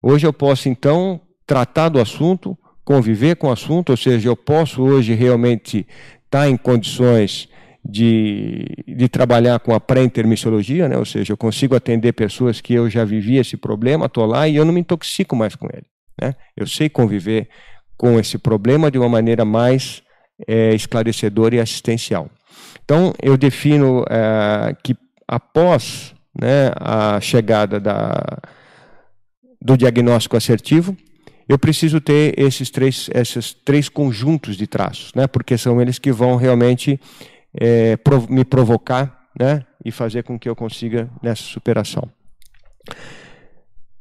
Hoje 0.02 0.26
eu 0.26 0.32
posso, 0.32 0.68
então, 0.68 1.20
tratar 1.46 1.88
do 1.88 2.00
assunto, 2.00 2.56
conviver 2.84 3.36
com 3.36 3.48
o 3.48 3.52
assunto, 3.52 3.90
ou 3.90 3.96
seja, 3.96 4.28
eu 4.28 4.36
posso 4.36 4.82
hoje 4.82 5.14
realmente 5.14 5.86
estar 6.24 6.42
tá 6.42 6.48
em 6.48 6.56
condições 6.56 7.48
de, 7.88 8.66
de 8.86 9.08
trabalhar 9.08 9.58
com 9.60 9.74
a 9.74 9.80
pré-intermissiologia, 9.80 10.88
né? 10.88 10.98
ou 10.98 11.04
seja, 11.04 11.32
eu 11.32 11.36
consigo 11.36 11.74
atender 11.74 12.12
pessoas 12.12 12.60
que 12.60 12.74
eu 12.74 12.90
já 12.90 13.04
vivi 13.04 13.36
esse 13.36 13.56
problema, 13.56 14.06
estou 14.06 14.26
lá 14.26 14.48
e 14.48 14.56
eu 14.56 14.64
não 14.64 14.72
me 14.72 14.80
intoxico 14.80 15.36
mais 15.36 15.54
com 15.54 15.66
ele. 15.66 15.86
Né? 16.20 16.34
Eu 16.56 16.66
sei 16.66 16.88
conviver 16.88 17.48
com 17.96 18.18
esse 18.18 18.38
problema 18.38 18.90
de 18.90 18.98
uma 18.98 19.08
maneira 19.08 19.44
mais 19.44 20.02
é, 20.46 20.74
esclarecedora 20.74 21.56
e 21.56 21.60
assistencial. 21.60 22.30
Então, 22.84 23.12
eu 23.22 23.36
defino 23.36 24.04
é, 24.08 24.74
que 24.82 24.96
após 25.26 26.14
né, 26.38 26.70
a 26.76 27.20
chegada 27.20 27.80
da, 27.80 28.38
do 29.60 29.76
diagnóstico 29.76 30.36
assertivo, 30.36 30.96
eu 31.48 31.58
preciso 31.58 32.00
ter 32.00 32.38
esses 32.38 32.70
três, 32.70 33.08
esses 33.14 33.54
três 33.54 33.88
conjuntos 33.88 34.56
de 34.56 34.66
traços, 34.66 35.12
né? 35.14 35.26
porque 35.26 35.56
são 35.56 35.80
eles 35.80 35.98
que 35.98 36.12
vão 36.12 36.36
realmente 36.36 37.00
é, 37.58 37.96
me 38.28 38.44
provocar 38.44 39.26
né? 39.38 39.64
e 39.84 39.92
fazer 39.92 40.24
com 40.24 40.38
que 40.38 40.48
eu 40.48 40.56
consiga 40.56 41.08
nessa 41.22 41.42
superação. 41.42 42.08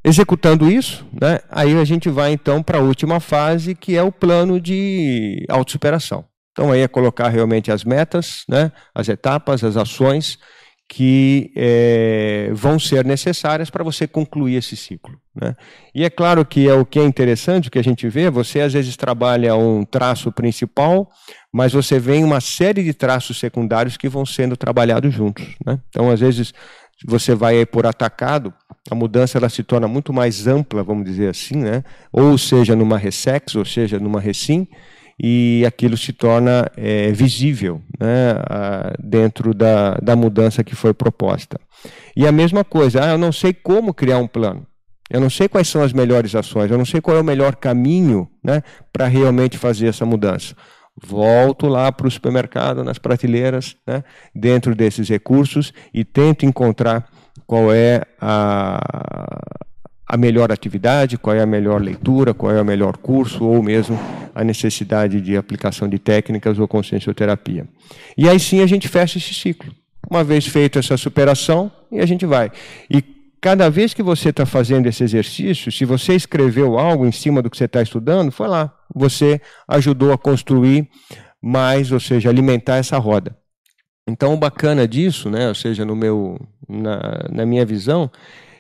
Executando 0.08 0.70
isso, 0.70 1.04
né? 1.20 1.40
aí 1.50 1.76
a 1.80 1.84
gente 1.84 2.10
vai 2.10 2.32
então 2.32 2.62
para 2.62 2.78
a 2.78 2.82
última 2.82 3.20
fase, 3.20 3.74
que 3.74 3.98
é 3.98 4.04
o 4.04 4.12
plano 4.12 4.62
de 4.62 5.44
autossuperação. 5.50 6.24
Então 6.52 6.72
aí 6.72 6.82
é 6.82 6.88
colocar 6.88 7.28
realmente 7.30 7.72
as 7.72 7.84
metas, 7.84 8.44
né? 8.48 8.72
as 8.94 9.10
etapas, 9.10 9.64
as 9.64 9.76
ações 9.76 10.38
que 10.88 11.52
é, 11.56 12.52
vão 12.54 12.78
ser 12.78 13.04
necessárias 13.04 13.70
para 13.70 13.84
você 13.84 14.08
concluir 14.08 14.56
esse 14.56 14.78
ciclo. 14.78 15.20
Né? 15.36 15.56
E 15.94 16.04
é 16.04 16.10
claro 16.10 16.46
que 16.46 16.70
é 16.70 16.74
o 16.74 16.86
que 16.86 17.00
é 17.00 17.04
interessante, 17.04 17.68
o 17.68 17.72
que 17.72 17.80
a 17.80 17.84
gente 17.84 18.08
vê, 18.08 18.30
você 18.30 18.62
às 18.62 18.74
vezes 18.74 18.96
trabalha 18.96 19.56
um 19.56 19.84
traço 19.84 20.32
principal, 20.32 21.10
mas 21.52 21.74
você 21.74 21.98
vê 21.98 22.24
uma 22.24 22.40
série 22.40 22.84
de 22.84 22.94
traços 22.94 23.40
secundários 23.40 23.98
que 23.98 24.08
vão 24.08 24.26
sendo 24.26 24.56
trabalhados 24.56 25.12
juntos. 25.14 25.48
Né? 25.66 25.80
Então, 25.90 26.12
às 26.12 26.20
vezes, 26.20 26.54
você 27.04 27.36
vai 27.36 27.66
por 27.66 27.86
atacado, 27.86 28.54
a 28.90 28.96
mudança 28.96 29.38
ela 29.38 29.50
se 29.50 29.64
torna 29.64 29.88
muito 29.88 30.14
mais 30.14 30.48
ampla, 30.48 30.84
vamos 30.84 31.06
dizer 31.06 31.30
assim, 31.30 31.58
né? 31.58 31.84
ou 32.12 32.38
seja, 32.38 32.76
numa 32.76 32.98
Resex, 32.98 33.56
ou 33.56 33.66
seja, 33.66 34.00
numa 34.00 34.20
Recim, 34.20 34.68
e 35.22 35.64
aquilo 35.66 35.98
se 35.98 36.12
torna 36.12 36.70
é, 36.76 37.12
visível 37.12 37.82
né, 38.00 38.36
dentro 39.00 39.54
da, 39.54 39.96
da 39.96 40.16
mudança 40.16 40.64
que 40.64 40.76
foi 40.76 40.94
proposta. 40.94 41.60
E 42.16 42.28
a 42.28 42.32
mesma 42.32 42.64
coisa, 42.64 43.04
ah, 43.04 43.12
eu 43.12 43.18
não 43.18 43.32
sei 43.32 43.54
como 43.54 43.94
criar 43.94 44.18
um 44.18 44.28
plano. 44.28 44.66
Eu 45.10 45.22
não 45.22 45.30
sei 45.30 45.48
quais 45.48 45.68
são 45.68 45.84
as 45.84 45.94
melhores 45.94 46.34
ações, 46.34 46.72
eu 46.72 46.78
não 46.78 46.86
sei 46.86 47.00
qual 47.00 47.16
é 47.16 47.22
o 47.22 47.24
melhor 47.24 47.56
caminho 47.56 48.28
né, 48.44 48.64
para 48.92 49.06
realmente 49.08 49.58
fazer 49.58 49.88
essa 49.88 50.06
mudança. 50.06 50.56
Volto 51.02 51.68
lá 51.68 51.92
para 51.92 52.08
o 52.08 52.12
supermercado, 52.12 52.84
nas 52.84 52.98
prateleiras, 52.98 53.76
né, 53.86 54.04
dentro 54.34 54.74
desses 54.74 55.10
recursos, 55.10 55.74
e 55.94 56.06
tento 56.06 56.46
encontrar 56.46 57.08
qual 57.46 57.74
é 57.74 58.02
a, 58.20 58.80
a 60.08 60.18
melhor 60.18 60.52
atividade, 60.52 61.18
qual 61.18 61.36
é 61.36 61.42
a 61.42 61.46
melhor 61.46 61.82
leitura, 61.82 62.34
qual 62.34 62.52
é 62.52 62.62
o 62.62 62.66
melhor 62.66 62.98
curso, 62.98 63.44
ou 63.44 63.62
mesmo 63.62 64.00
a 64.34 64.44
necessidade 64.44 65.20
de 65.22 65.36
aplicação 65.36 65.88
de 65.88 66.00
técnicas 66.00 66.60
ou 66.60 66.68
consciencioterapia. 66.68 67.68
E 68.18 68.30
aí 68.30 68.40
sim 68.40 68.62
a 68.62 68.68
gente 68.68 68.88
fecha 68.88 69.18
esse 69.18 69.34
ciclo. 69.34 69.74
Uma 70.10 70.24
vez 70.24 70.46
feita 70.46 70.80
essa 70.80 70.98
superação, 70.98 71.72
e 71.92 72.00
a 72.00 72.06
gente 72.06 72.26
vai. 72.26 72.52
E 72.90 73.04
cada 73.42 73.70
vez 73.70 73.94
que 73.94 74.04
você 74.04 74.30
está 74.30 74.46
fazendo 74.46 74.88
esse 74.88 75.04
exercício, 75.04 75.72
se 75.72 75.86
você 75.86 76.14
escreveu 76.14 76.78
algo 76.78 77.06
em 77.06 77.12
cima 77.12 77.42
do 77.42 77.50
que 77.50 77.58
você 77.58 77.66
está 77.66 77.82
estudando, 77.82 78.32
foi 78.32 78.48
lá. 78.48 78.75
Você 78.94 79.42
ajudou 79.68 80.12
a 80.12 80.18
construir 80.18 80.90
mais, 81.42 81.92
ou 81.92 82.00
seja, 82.00 82.30
alimentar 82.30 82.78
essa 82.78 82.98
roda. 82.98 83.38
Então, 84.08 84.34
o 84.34 84.38
bacana 84.38 84.88
disso, 84.88 85.30
né, 85.30 85.48
ou 85.48 85.56
seja, 85.56 85.84
no 85.84 85.96
meu, 85.96 86.40
na, 86.68 87.28
na 87.32 87.46
minha 87.46 87.66
visão, 87.66 88.12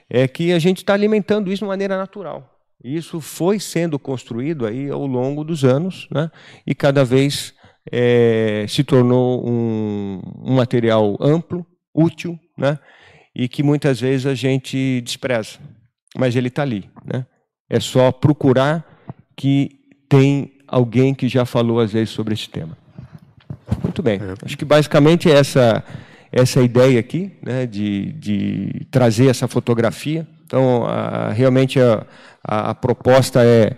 é 0.09 0.27
que 0.27 0.51
a 0.51 0.59
gente 0.59 0.77
está 0.77 0.93
alimentando 0.93 1.51
isso 1.51 1.63
de 1.63 1.67
maneira 1.67 1.97
natural. 1.97 2.55
Isso 2.83 3.19
foi 3.19 3.59
sendo 3.59 3.97
construído 3.97 4.65
aí 4.65 4.89
ao 4.89 5.05
longo 5.07 5.43
dos 5.43 5.63
anos, 5.63 6.07
né? 6.11 6.29
e 6.67 6.75
cada 6.75 7.03
vez 7.03 7.53
é, 7.91 8.65
se 8.67 8.83
tornou 8.83 9.47
um, 9.47 10.21
um, 10.43 10.53
material 10.53 11.17
amplo, 11.19 11.65
útil, 11.93 12.39
né? 12.55 12.77
e 13.35 13.47
que 13.47 13.63
muitas 13.63 13.99
vezes 13.99 14.27
a 14.27 14.35
gente 14.35 15.01
despreza. 15.01 15.57
Mas 16.15 16.35
ele 16.35 16.49
está 16.49 16.61
ali. 16.61 16.89
Né? 17.03 17.25
É 17.67 17.79
só 17.79 18.11
procurar 18.11 18.85
que 19.35 19.69
tem 20.07 20.53
alguém 20.67 21.13
que 21.13 21.27
já 21.27 21.45
falou 21.45 21.79
às 21.79 21.91
vezes 21.93 22.09
sobre 22.09 22.33
esse 22.33 22.49
tema. 22.49 22.77
Muito 23.83 24.01
bem. 24.03 24.19
É. 24.21 24.45
Acho 24.45 24.57
que 24.57 24.65
basicamente 24.65 25.29
é 25.29 25.33
essa 25.33 25.83
essa 26.35 26.61
ideia 26.61 26.99
aqui, 26.99 27.31
né, 27.41 27.65
de, 27.65 28.11
de 28.11 28.85
trazer 28.91 29.27
essa 29.27 29.47
fotografia. 29.47 30.27
Então, 30.45 30.85
a, 30.85 31.31
realmente 31.31 31.79
a, 31.79 32.05
a, 32.43 32.71
a, 32.71 32.75
proposta 32.75 33.41
é, 33.41 33.77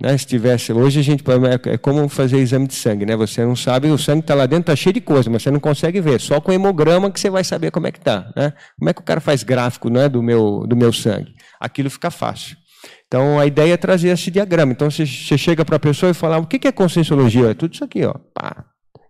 né, 0.00 0.16
se 0.16 0.24
tivesse 0.24 0.72
hoje 0.72 1.00
a 1.00 1.02
gente 1.02 1.24
é, 1.28 1.72
é 1.72 1.76
como 1.76 2.08
fazer 2.08 2.38
exame 2.38 2.68
de 2.68 2.74
sangue, 2.74 3.04
né? 3.04 3.16
Você 3.16 3.44
não 3.44 3.56
sabe, 3.56 3.88
o 3.88 3.98
sangue 3.98 4.20
está 4.20 4.34
lá 4.34 4.46
dentro, 4.46 4.72
está 4.72 4.76
cheio 4.76 4.92
de 4.92 5.00
coisa, 5.00 5.28
mas 5.28 5.42
você 5.42 5.50
não 5.50 5.58
consegue 5.58 6.00
ver. 6.00 6.20
Só 6.20 6.40
com 6.40 6.52
hemograma 6.52 7.10
que 7.10 7.18
você 7.18 7.28
vai 7.28 7.42
saber 7.42 7.72
como 7.72 7.88
é 7.88 7.92
que 7.92 7.98
está, 7.98 8.30
né? 8.36 8.52
Como 8.78 8.88
é 8.88 8.94
que 8.94 9.00
o 9.00 9.04
cara 9.04 9.20
faz 9.20 9.42
gráfico, 9.42 9.90
né, 9.90 10.08
do 10.08 10.22
meu 10.22 10.64
do 10.68 10.76
meu 10.76 10.92
sangue? 10.92 11.34
Aquilo 11.58 11.90
fica 11.90 12.12
fácil. 12.12 12.56
Então, 13.06 13.38
a 13.38 13.46
ideia 13.46 13.74
é 13.74 13.76
trazer 13.76 14.08
esse 14.08 14.30
diagrama. 14.30 14.72
Então, 14.72 14.90
você, 14.90 15.06
chega 15.06 15.64
para 15.64 15.76
a 15.76 15.80
pessoa 15.80 16.10
e 16.10 16.14
fala: 16.14 16.38
o 16.38 16.46
que 16.46 16.66
é 16.68 16.72
conscienciologia? 16.72 17.50
É 17.50 17.54
tudo 17.54 17.74
isso 17.74 17.84
aqui, 17.84 18.04
ó. 18.04 18.14
Pá. 18.34 18.64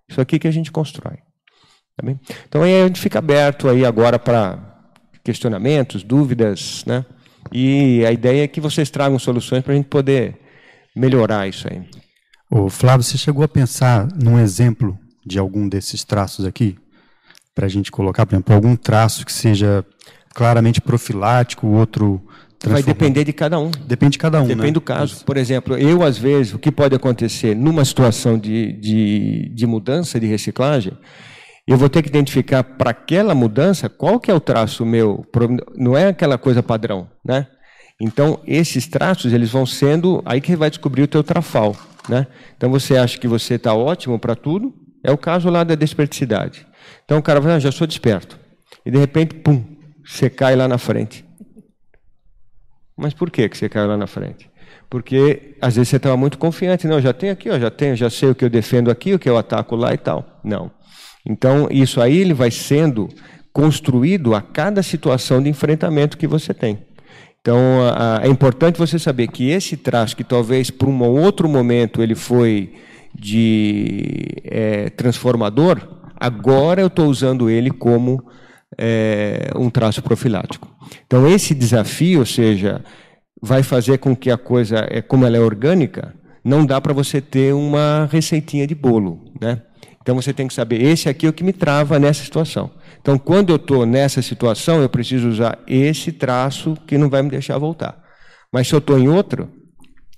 Isso 0.09 0.21
aqui 0.21 0.39
que 0.39 0.49
a 0.49 0.53
gente 0.53 0.73
constrói. 0.73 1.19
Tá 1.97 2.17
então 2.49 2.63
aí 2.63 2.83
a 2.83 2.87
gente 2.87 3.01
fica 3.01 3.19
aberto 3.19 3.69
aí 3.69 3.85
agora 3.85 4.19
para 4.19 4.79
questionamentos, 5.23 6.03
dúvidas, 6.03 6.85
né? 6.87 7.05
E 7.53 8.05
a 8.07 8.13
ideia 8.13 8.45
é 8.45 8.49
que 8.49 8.61
vocês 8.61 8.89
tragam 8.89 9.19
soluções 9.19 9.63
para 9.63 9.73
a 9.73 9.77
gente 9.77 9.89
poder 9.89 10.39
melhorar 10.95 11.49
isso 11.49 11.67
aí. 11.69 11.83
O 12.51 12.71
Flávio, 12.71 13.03
você 13.03 13.19
chegou 13.19 13.45
a 13.45 13.49
pensar 13.49 14.09
num 14.15 14.39
exemplo 14.39 14.99
de 15.27 15.39
algum 15.39 15.69
desses 15.69 16.05
traços 16.05 16.47
aqui? 16.47 16.79
Para 17.55 17.67
a 17.67 17.69
gente 17.69 17.91
colocar, 17.91 18.25
por 18.25 18.35
exemplo, 18.35 18.55
algum 18.55 18.77
traço 18.77 19.27
que 19.27 19.33
seja 19.33 19.85
claramente 20.35 20.81
profilático, 20.81 21.67
outro 21.67 22.23
Vai 22.65 22.83
depender 22.83 23.25
de 23.25 23.33
cada 23.33 23.59
um. 23.59 23.71
Depende 23.87 24.13
de 24.13 24.19
cada 24.19 24.43
um. 24.43 24.47
Depende 24.47 24.67
né? 24.67 24.73
do 24.73 24.81
caso. 24.81 25.25
Por 25.25 25.37
exemplo, 25.37 25.77
eu, 25.77 26.03
às 26.03 26.19
vezes, 26.19 26.55
o 26.55 26.59
que 26.59 26.73
pode 26.73 26.95
acontecer 26.95 27.55
numa 27.55 27.85
situação 27.85 28.37
de, 28.37 28.73
de, 28.73 29.53
de 29.55 29.67
mudança 29.67 30.19
de 30.19 30.27
reciclagem, 30.27 30.93
eu 31.67 31.77
vou 31.77 31.89
ter 31.89 32.03
que 32.03 32.09
identificar 32.09 32.65
para 32.65 32.91
aquela 32.91 33.35
mudança 33.35 33.89
qual 33.89 34.19
que 34.19 34.31
é 34.31 34.35
o 34.35 34.41
traço 34.41 34.85
meu, 34.85 35.25
não 35.77 35.97
é 35.97 36.09
aquela 36.09 36.37
coisa 36.37 36.63
padrão, 36.63 37.09
né? 37.25 37.47
Então, 38.01 38.41
esses 38.47 38.87
traços, 38.87 39.33
eles 39.33 39.51
vão 39.51 39.67
sendo, 39.67 40.23
aí 40.25 40.41
que 40.41 40.57
vai 40.57 40.71
descobrir 40.71 41.03
o 41.03 41.09
teu 41.09 41.23
trafal, 41.23 41.77
né? 42.09 42.27
Então, 42.57 42.71
você 42.71 42.97
acha 42.97 43.19
que 43.19 43.29
você 43.29 43.55
está 43.55 43.75
ótimo 43.75 44.19
para 44.19 44.35
tudo, 44.35 44.73
é 45.05 45.13
o 45.13 45.19
caso 45.19 45.51
lá 45.51 45.63
da 45.63 45.75
desperticidade. 45.75 46.67
Então, 47.05 47.19
o 47.19 47.23
cara 47.23 47.41
vai, 47.41 47.55
ah, 47.55 47.59
já 47.59 47.71
sou 47.71 47.87
desperto. 47.87 48.39
E, 48.87 48.91
de 48.91 48.99
repente, 48.99 49.35
pum, 49.35 49.65
você 50.05 50.31
cai 50.31 50.57
lá 50.57 50.67
na 50.67 50.79
frente. 50.79 51.28
Mas 52.99 53.15
por 53.15 53.31
que, 53.31 53.49
que 53.49 53.57
você 53.57 53.69
caiu 53.69 53.87
lá 53.87 53.97
na 53.97 54.09
frente? 54.09 54.51
Porque, 54.91 55.55
às 55.61 55.77
vezes, 55.77 55.91
você 55.91 55.97
estava 55.97 56.17
muito 56.17 56.37
confiante. 56.37 56.87
Não, 56.89 57.01
já 57.01 57.13
tenho 57.13 57.33
aqui, 57.33 57.49
ó, 57.49 57.59
já 57.59 57.71
tenho, 57.71 57.95
já 57.95 58.11
sei 58.11 58.31
o 58.31 58.35
que 58.35 58.45
eu 58.45 58.51
defendo 58.51 58.91
aqui, 58.91 59.15
o 59.15 59.19
que 59.19 59.29
eu 59.29 59.39
ataco 59.39 59.77
lá 59.77 59.95
e 59.95 59.99
tal. 59.99 60.41
Não. 60.43 60.71
Então, 61.25 61.69
isso 61.71 62.01
aí 62.01 62.19
ele 62.19 62.35
vai 62.35 62.51
sendo 62.51 63.09
construído 63.53 64.35
a 64.35 64.41
cada 64.41 64.83
situação 64.83 65.43
de 65.43 65.49
enfrentamento 65.49 66.19
que 66.19 66.27
você 66.27 66.53
tem. 66.53 66.79
Então, 67.41 67.59
a, 67.83 68.21
a, 68.21 68.27
é 68.27 68.29
importante 68.29 68.79
você 68.79 68.99
saber 68.99 69.29
que 69.29 69.51
esse 69.51 69.77
traço, 69.77 70.17
que 70.17 70.25
talvez 70.25 70.71
por 70.71 70.89
um 70.89 71.03
outro 71.03 71.49
momento 71.49 72.03
ele 72.03 72.15
foi 72.15 72.75
de 73.15 74.27
é, 74.45 74.91
transformador, 74.91 75.81
agora 76.17 76.81
eu 76.81 76.89
estou 76.89 77.07
usando 77.07 77.49
ele 77.49 77.71
como 77.71 78.25
é, 78.79 79.51
um 79.57 79.69
traço 79.69 80.03
profilático. 80.03 80.69
Então, 81.07 81.27
esse 81.27 81.55
desafio, 81.55 82.21
ou 82.21 82.27
seja, 82.27 82.83
vai 83.43 83.63
fazer 83.63 83.99
com 83.99 84.15
que 84.15 84.31
a 84.31 84.39
coisa, 84.39 84.87
é, 84.89 85.03
como 85.03 85.27
ela 85.27 85.37
é 85.37 85.41
orgânica, 85.41 86.15
não 86.45 86.65
dá 86.65 86.81
para 86.81 86.93
você 86.93 87.21
ter 87.21 87.53
uma 87.53 88.09
receitinha 88.11 88.67
de 88.67 88.75
bolo, 88.75 89.33
né? 89.41 89.63
Então 90.01 90.15
você 90.15 90.33
tem 90.33 90.49
que 90.49 90.55
saber, 90.55 90.81
esse 90.81 91.07
aqui 91.07 91.27
é 91.27 91.29
o 91.29 91.33
que 91.35 91.45
me 91.45 91.53
trava 91.53 91.99
nessa 91.99 92.25
situação. 92.25 92.71
Então, 92.99 93.19
quando 93.19 93.51
eu 93.51 93.57
estou 93.57 93.85
nessa 93.85 94.23
situação, 94.23 94.81
eu 94.81 94.89
preciso 94.89 95.29
usar 95.29 95.59
esse 95.67 96.13
traço 96.13 96.75
que 96.87 96.97
não 96.97 97.11
vai 97.11 97.23
me 97.23 97.29
deixar 97.29 97.59
voltar. 97.59 98.03
Mas 98.51 98.69
se 98.69 98.75
eu 98.75 98.79
estou 98.79 98.99
em 98.99 99.09
outro, 99.09 99.51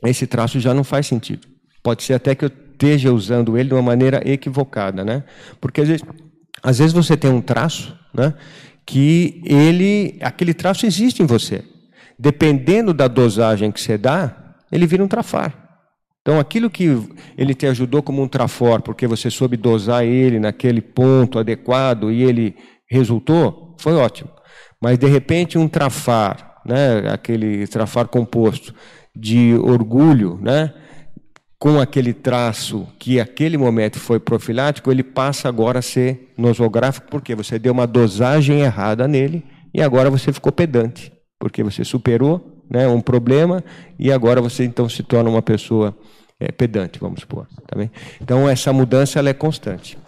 esse 0.05 0.29
traço 0.29 0.61
já 0.61 0.73
não 0.73 0.85
faz 0.85 1.09
sentido. 1.09 1.49
Pode 1.83 2.05
ser 2.05 2.15
até 2.15 2.37
que 2.37 2.45
eu 2.45 2.51
esteja 2.73 3.13
usando 3.13 3.59
ele 3.59 3.71
de 3.71 3.75
uma 3.75 3.83
maneira 3.83 4.23
equivocada, 4.25 5.05
né? 5.05 5.25
Porque 5.61 5.81
às 5.81 5.89
vezes, 5.89 6.05
às 6.63 6.79
vezes 6.79 6.93
você 6.93 7.17
tem 7.17 7.31
um 7.31 7.41
traço, 7.41 7.97
né? 8.13 8.35
Que 8.85 9.41
ele, 9.45 10.19
aquele 10.21 10.53
traço 10.55 10.87
existe 10.87 11.23
em 11.23 11.27
você. 11.27 11.65
Dependendo 12.19 12.93
da 12.93 13.09
dosagem 13.09 13.71
que 13.71 13.81
você 13.81 13.97
dá, 13.97 14.55
ele 14.71 14.87
vira 14.87 15.03
um 15.03 15.09
trafar. 15.09 15.71
Então, 16.23 16.39
aquilo 16.39 16.69
que 16.69 16.99
ele 17.37 17.55
te 17.55 17.67
ajudou 17.67 18.03
como 18.03 18.23
um 18.23 18.29
trafor, 18.29 18.83
porque 18.83 19.07
você 19.07 19.31
soube 19.31 19.57
dosar 19.57 20.05
ele 20.05 20.39
naquele 20.39 20.83
ponto 20.83 21.39
adequado 21.39 22.11
e 22.11 22.23
ele 22.23 22.55
resultou, 22.89 23.75
foi 23.79 23.95
ótimo. 23.95 24.31
Mas, 24.83 24.99
de 24.99 25.07
repente, 25.07 25.57
um 25.57 25.67
trafar, 25.67 26.61
né, 26.67 27.11
aquele 27.11 27.67
trafar 27.67 28.07
composto 28.07 28.75
de 29.17 29.55
orgulho, 29.55 30.39
né, 30.43 30.75
com 31.61 31.79
aquele 31.79 32.15
traço 32.15 32.89
que 32.99 33.21
aquele 33.21 33.59
momento 33.59 34.01
foi 34.01 34.19
profilático, 34.19 34.91
ele 34.91 35.05
passa 35.05 35.47
agora 35.47 35.81
a 35.81 35.83
ser 35.83 36.33
nosográfico, 36.37 37.07
porque 37.11 37.35
você 37.35 37.59
deu 37.59 37.75
uma 37.75 37.87
dosagem 37.87 38.61
errada 38.61 39.07
nele 39.07 39.45
e 39.73 39.83
agora 39.83 40.09
você 40.09 40.33
ficou 40.33 40.51
pedante, 40.51 41.13
porque 41.39 41.63
você 41.63 41.85
superou 41.85 42.65
né, 42.69 42.89
um 42.89 43.03
problema 43.03 43.63
e 43.99 44.11
agora 44.11 44.41
você 44.41 44.65
então 44.65 44.89
se 44.89 45.03
torna 45.03 45.29
uma 45.29 45.43
pessoa 45.43 45.95
é, 46.41 46.51
pedante, 46.51 46.99
vamos 46.99 47.21
supor. 47.21 47.47
Tá 47.67 47.77
bem? 47.77 47.91
Então, 48.23 48.49
essa 48.49 48.73
mudança 48.73 49.19
ela 49.19 49.29
é 49.29 49.35
constante. 49.35 49.99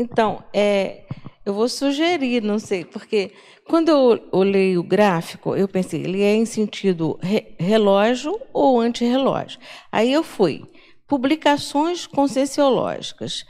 Então, 0.00 0.42
é, 0.54 1.02
eu 1.48 1.54
vou 1.54 1.68
sugerir, 1.68 2.42
não 2.42 2.58
sei, 2.58 2.84
porque 2.84 3.32
quando 3.66 3.88
eu 3.88 4.28
olhei 4.32 4.76
o 4.76 4.82
gráfico, 4.82 5.54
eu 5.54 5.68
pensei, 5.68 6.00
ele 6.02 6.22
é 6.22 6.34
em 6.34 6.44
sentido 6.44 7.18
re, 7.22 7.54
relógio 7.58 8.40
ou 8.52 8.80
antirrelógio. 8.80 9.58
Aí 9.90 10.12
eu 10.12 10.22
fui, 10.22 10.64
publicações 11.06 12.06
conscienciológicas. 12.06 13.44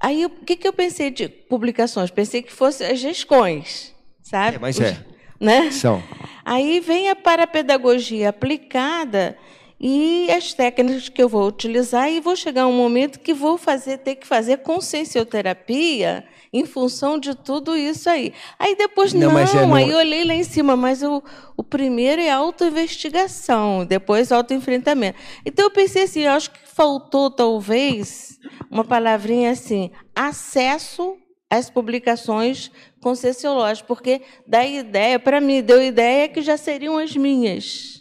Aí, 0.00 0.24
o 0.24 0.30
que, 0.30 0.56
que 0.56 0.66
eu 0.66 0.72
pensei 0.72 1.10
de 1.10 1.28
publicações? 1.28 2.10
Pensei 2.10 2.42
que 2.42 2.52
fosse 2.52 2.82
as 2.82 2.98
GESCONs, 2.98 3.94
sabe? 4.22 4.56
É, 4.56 4.58
mas 4.58 4.80
é. 4.80 5.04
Né? 5.38 5.70
São. 5.70 6.02
Aí 6.44 6.80
vem 6.80 7.10
a 7.10 7.16
parapedagogia 7.16 8.30
aplicada 8.30 9.36
e 9.78 10.30
as 10.30 10.52
técnicas 10.52 11.08
que 11.08 11.22
eu 11.22 11.28
vou 11.28 11.46
utilizar 11.46 12.10
e 12.10 12.20
vou 12.20 12.36
chegar 12.36 12.66
um 12.66 12.76
momento 12.76 13.20
que 13.20 13.32
vou 13.32 13.56
fazer 13.56 13.98
ter 13.98 14.16
que 14.16 14.26
fazer 14.26 14.58
consciencioterapia 14.58 16.24
em 16.52 16.64
função 16.66 17.18
de 17.18 17.34
tudo 17.34 17.76
isso 17.76 18.10
aí. 18.10 18.32
Aí 18.58 18.76
depois, 18.76 19.12
não, 19.12 19.32
não 19.32 19.38
é 19.38 19.66
no... 19.66 19.74
aí 19.74 19.90
eu 19.90 19.98
olhei 19.98 20.24
lá 20.24 20.34
em 20.34 20.42
cima, 20.42 20.76
mas 20.76 21.02
o, 21.02 21.22
o 21.56 21.62
primeiro 21.62 22.20
é 22.20 22.30
autoinvestigação, 22.30 23.84
depois 23.84 24.32
autoenfrentamento. 24.32 25.18
Então 25.44 25.66
eu 25.66 25.70
pensei 25.70 26.04
assim, 26.04 26.20
eu 26.22 26.32
acho 26.32 26.50
que 26.50 26.58
faltou 26.64 27.30
talvez 27.30 28.38
uma 28.70 28.84
palavrinha 28.84 29.52
assim, 29.52 29.90
acesso 30.14 31.16
às 31.48 31.68
publicações 31.68 32.70
concessiológicas, 33.00 33.86
porque 33.86 34.22
dá 34.46 34.64
ideia, 34.64 35.18
para 35.18 35.40
mim, 35.40 35.62
deu 35.62 35.82
ideia 35.82 36.28
que 36.28 36.42
já 36.42 36.56
seriam 36.56 36.98
as 36.98 37.16
minhas. 37.16 38.00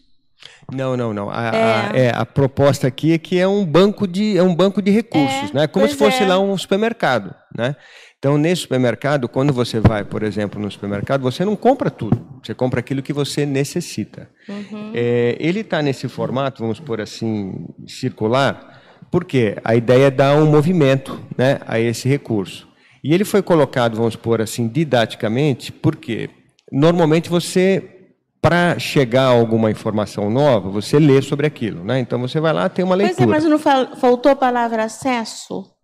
Não, 0.72 0.96
não, 0.96 1.14
não. 1.14 1.30
A, 1.30 1.48
é. 1.48 1.50
A, 1.50 1.92
é, 1.96 2.12
a, 2.14 2.26
proposta 2.26 2.88
aqui 2.88 3.14
é 3.14 3.18
que 3.18 3.40
é 3.40 3.48
um 3.48 3.66
banco 3.66 4.08
de, 4.08 4.38
é 4.38 4.44
um 4.44 4.56
banco 4.56 4.82
de 4.82 4.92
recursos, 4.92 5.50
é, 5.50 5.54
né? 5.54 5.68
Como 5.68 5.88
se 5.88 5.96
fosse 5.96 6.24
é. 6.24 6.28
lá 6.28 6.40
um 6.40 6.56
supermercado, 6.58 7.34
né? 7.58 7.76
Então, 8.19 8.38
nesse 8.38 8.63
supermercado, 8.63 9.29
quando 9.29 9.53
você 9.53 9.79
vai, 9.79 10.03
por 10.03 10.23
exemplo, 10.23 10.62
no 10.62 10.69
supermercado, 10.69 11.21
você 11.21 11.45
não 11.45 11.55
compra 11.55 11.89
tudo. 11.89 12.21
Você 12.43 12.53
compra 12.53 12.82
aquilo 12.82 13.01
que 13.01 13.13
você 13.13 13.45
necessita. 13.45 14.29
Uhum. 14.47 14.91
É, 14.93 15.38
ele 15.39 15.62
está 15.62 15.82
nesse 15.82 16.10
formato, 16.10 16.62
vamos 16.62 16.82
por 16.82 16.99
assim, 16.99 17.65
circular, 17.88 18.82
porque 19.10 19.55
a 19.63 19.73
ideia 19.73 20.08
é 20.08 20.12
dar 20.12 20.36
um 20.36 20.45
movimento 20.45 21.17
né, 21.38 21.62
a 21.65 21.79
esse 21.79 22.10
recurso. 22.10 22.67
E 23.01 23.13
ele 23.13 23.23
foi 23.23 23.41
colocado, 23.41 23.95
vamos 23.95 24.17
por 24.17 24.41
assim, 24.41 24.67
didaticamente, 24.67 25.71
porque 25.71 26.29
normalmente 26.69 27.29
você, 27.29 28.12
para 28.41 28.77
chegar 28.77 29.27
a 29.27 29.29
alguma 29.29 29.71
informação 29.71 30.29
nova, 30.29 30.69
você 30.69 30.99
lê 30.99 31.21
sobre 31.21 31.47
aquilo. 31.47 31.86
Né? 31.86 31.99
Então, 32.01 32.19
você 32.19 32.41
vai 32.41 32.51
lá, 32.51 32.67
tem 32.67 32.84
uma 32.84 32.95
leitura. 32.95 33.15
Pois 33.25 33.45
é, 33.45 33.49
mas 33.49 33.65
não 33.65 33.95
faltou 33.95 34.29
a 34.29 34.36
palavra 34.36 34.84
acesso? 34.84 35.79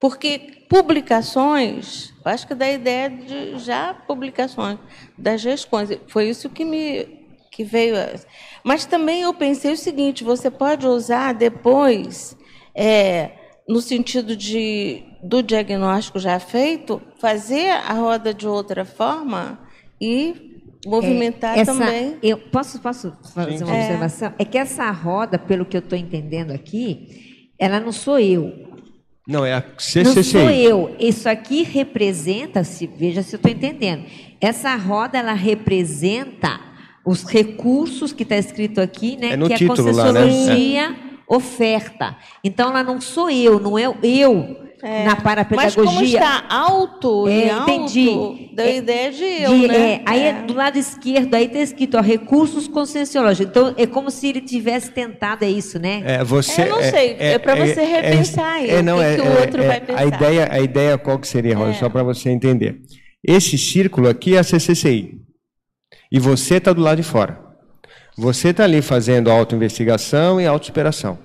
Porque 0.00 0.64
publicações, 0.68 2.14
acho 2.24 2.46
que 2.46 2.54
da 2.54 2.70
ideia 2.70 3.10
de 3.10 3.58
já 3.58 3.92
publicações 3.92 4.78
das 5.16 5.42
gestões, 5.42 5.90
foi 6.08 6.30
isso 6.30 6.48
que 6.48 6.64
me 6.64 7.20
que 7.50 7.64
veio. 7.64 7.94
Mas 8.64 8.86
também 8.86 9.22
eu 9.22 9.34
pensei 9.34 9.72
o 9.72 9.76
seguinte: 9.76 10.24
você 10.24 10.50
pode 10.50 10.86
usar 10.86 11.34
depois, 11.34 12.36
é, 12.74 13.32
no 13.68 13.80
sentido 13.80 14.34
de 14.34 15.04
do 15.22 15.42
diagnóstico 15.42 16.18
já 16.18 16.40
feito, 16.40 17.02
fazer 17.18 17.68
a 17.68 17.92
roda 17.92 18.32
de 18.32 18.48
outra 18.48 18.86
forma 18.86 19.60
e 20.00 20.62
movimentar 20.86 21.58
é, 21.58 21.60
essa, 21.60 21.72
também. 21.74 22.16
Eu 22.22 22.38
posso 22.38 22.80
posso 22.80 23.14
fazer 23.34 23.58
Sim. 23.58 23.64
uma 23.64 23.74
observação? 23.74 24.28
É. 24.38 24.42
é 24.42 24.44
que 24.46 24.56
essa 24.56 24.90
roda, 24.90 25.38
pelo 25.38 25.66
que 25.66 25.76
eu 25.76 25.80
estou 25.80 25.98
entendendo 25.98 26.52
aqui, 26.52 27.50
ela 27.58 27.78
não 27.78 27.92
sou 27.92 28.18
eu. 28.18 28.69
Não, 29.30 29.46
é 29.46 29.54
a 29.54 29.64
CCCI. 29.78 30.04
Não 30.04 30.22
sou 30.22 30.50
eu. 30.50 30.96
Isso 30.98 31.28
aqui 31.28 31.62
representa, 31.62 32.64
se 32.64 32.86
veja 32.86 33.22
se 33.22 33.34
eu 33.34 33.36
estou 33.36 33.50
entendendo. 33.50 34.04
Essa 34.40 34.74
roda, 34.74 35.18
ela 35.18 35.32
representa 35.32 36.60
os 37.04 37.24
recursos 37.24 38.12
que 38.12 38.24
está 38.24 38.36
escrito 38.36 38.80
aqui, 38.80 39.16
né? 39.16 39.30
É 39.30 39.36
no 39.36 39.48
que 39.48 39.54
título 39.54 39.72
a 39.72 39.84
concessionaria 39.84 40.82
lá, 40.82 40.88
né? 40.90 40.96
oferta. 41.28 42.16
Então, 42.42 42.70
ela 42.70 42.82
não 42.82 43.00
sou 43.00 43.30
eu, 43.30 43.60
não 43.60 43.78
é 43.78 43.84
eu 44.02 44.56
é. 44.82 45.04
na 45.04 45.16
parapedagogia. 45.16 45.82
Mas 45.82 45.94
como 45.94 46.04
está 46.04 46.44
alto 46.48 47.28
é, 47.28 47.50
alto, 47.50 47.70
entendi. 47.70 48.50
dá 48.54 48.64
é, 48.64 48.76
ideia 48.76 49.12
de 49.12 49.24
eu, 49.24 49.58
de, 49.58 49.68
né? 49.68 49.92
É, 49.92 50.02
aí 50.06 50.22
é. 50.22 50.42
do 50.42 50.54
lado 50.54 50.78
esquerdo, 50.78 51.34
aí 51.34 51.46
está 51.46 51.58
escrito 51.58 51.96
ó, 51.96 52.00
recursos 52.00 52.68
conscienciológicos. 52.68 53.50
Então, 53.50 53.74
é 53.76 53.86
como 53.86 54.10
se 54.10 54.28
ele 54.28 54.40
tivesse 54.40 54.90
tentado, 54.90 55.44
é 55.44 55.50
isso, 55.50 55.78
né? 55.78 56.02
É, 56.04 56.24
você, 56.24 56.62
eu 56.62 56.68
não 56.68 56.82
sei, 56.82 57.16
é, 57.18 57.38
para 57.38 57.54
você 57.54 57.82
repensar 57.82 58.54
aí, 58.54 58.70
é, 58.70 58.82
não, 58.82 58.98
o 58.98 59.00
que, 59.00 59.22
que 59.22 59.28
o 59.28 59.40
outro 59.40 59.62
vai 59.64 59.80
pensar. 59.80 60.00
A 60.00 60.06
ideia, 60.06 60.48
a 60.50 60.60
ideia 60.60 60.98
qual 60.98 61.18
que 61.18 61.28
seria, 61.28 61.56
Rosa, 61.56 61.78
só 61.78 61.88
para 61.88 62.02
você 62.02 62.30
entender. 62.30 62.80
Esse 63.22 63.58
círculo 63.58 64.08
aqui 64.08 64.36
é 64.36 64.38
a 64.38 64.44
CCCI. 64.44 65.20
E 66.10 66.18
você 66.18 66.56
está 66.56 66.72
do 66.72 66.80
lado 66.80 66.96
de 66.96 67.02
fora. 67.02 67.38
Você 68.16 68.48
está 68.48 68.64
ali 68.64 68.82
fazendo 68.82 69.30
autoinvestigação 69.30 70.40
e 70.40 70.46
autossuperação. 70.46 71.18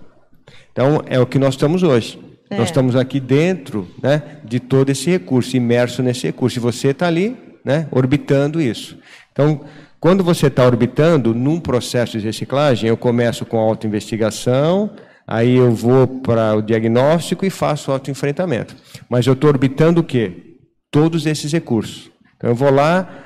Então, 0.72 1.02
é 1.08 1.20
o 1.20 1.26
que 1.26 1.40
nós 1.40 1.56
estamos 1.56 1.84
hoje. 1.84 2.20
É. 2.50 2.58
Nós 2.58 2.70
estamos 2.70 2.96
aqui 2.96 3.20
dentro 3.20 3.88
né, 4.02 4.40
de 4.44 4.60
todo 4.60 4.90
esse 4.90 5.10
recurso, 5.10 5.56
imerso 5.58 6.04
nesse 6.04 6.28
recurso. 6.28 6.60
E 6.60 6.62
você 6.62 6.90
está 6.90 7.08
ali 7.08 7.38
né, 7.64 7.88
orbitando 7.92 8.62
isso. 8.62 8.98
Então, 9.32 9.62
quando 10.00 10.24
você 10.24 10.48
está 10.48 10.66
orbitando, 10.66 11.34
num 11.34 11.60
processo 11.60 12.20
de 12.20 12.26
reciclagem, 12.26 12.88
eu 12.88 12.96
começo 12.96 13.46
com 13.46 13.58
autoinvestigação, 13.58 14.92
aí 15.26 15.56
eu 15.56 15.72
vou 15.72 16.08
para 16.08 16.56
o 16.56 16.62
diagnóstico 16.62 17.46
e 17.46 17.50
faço 17.50 17.92
autoenfrentamento. 17.92 18.76
Mas 19.10 19.26
eu 19.26 19.34
estou 19.34 19.50
orbitando 19.50 20.02
o 20.02 20.04
quê? 20.04 20.58
Todos 20.92 21.26
esses 21.26 21.52
recursos. 21.52 22.12
Então, 22.38 22.52
eu 22.52 22.56
vou 22.56 22.72
lá, 22.72 23.26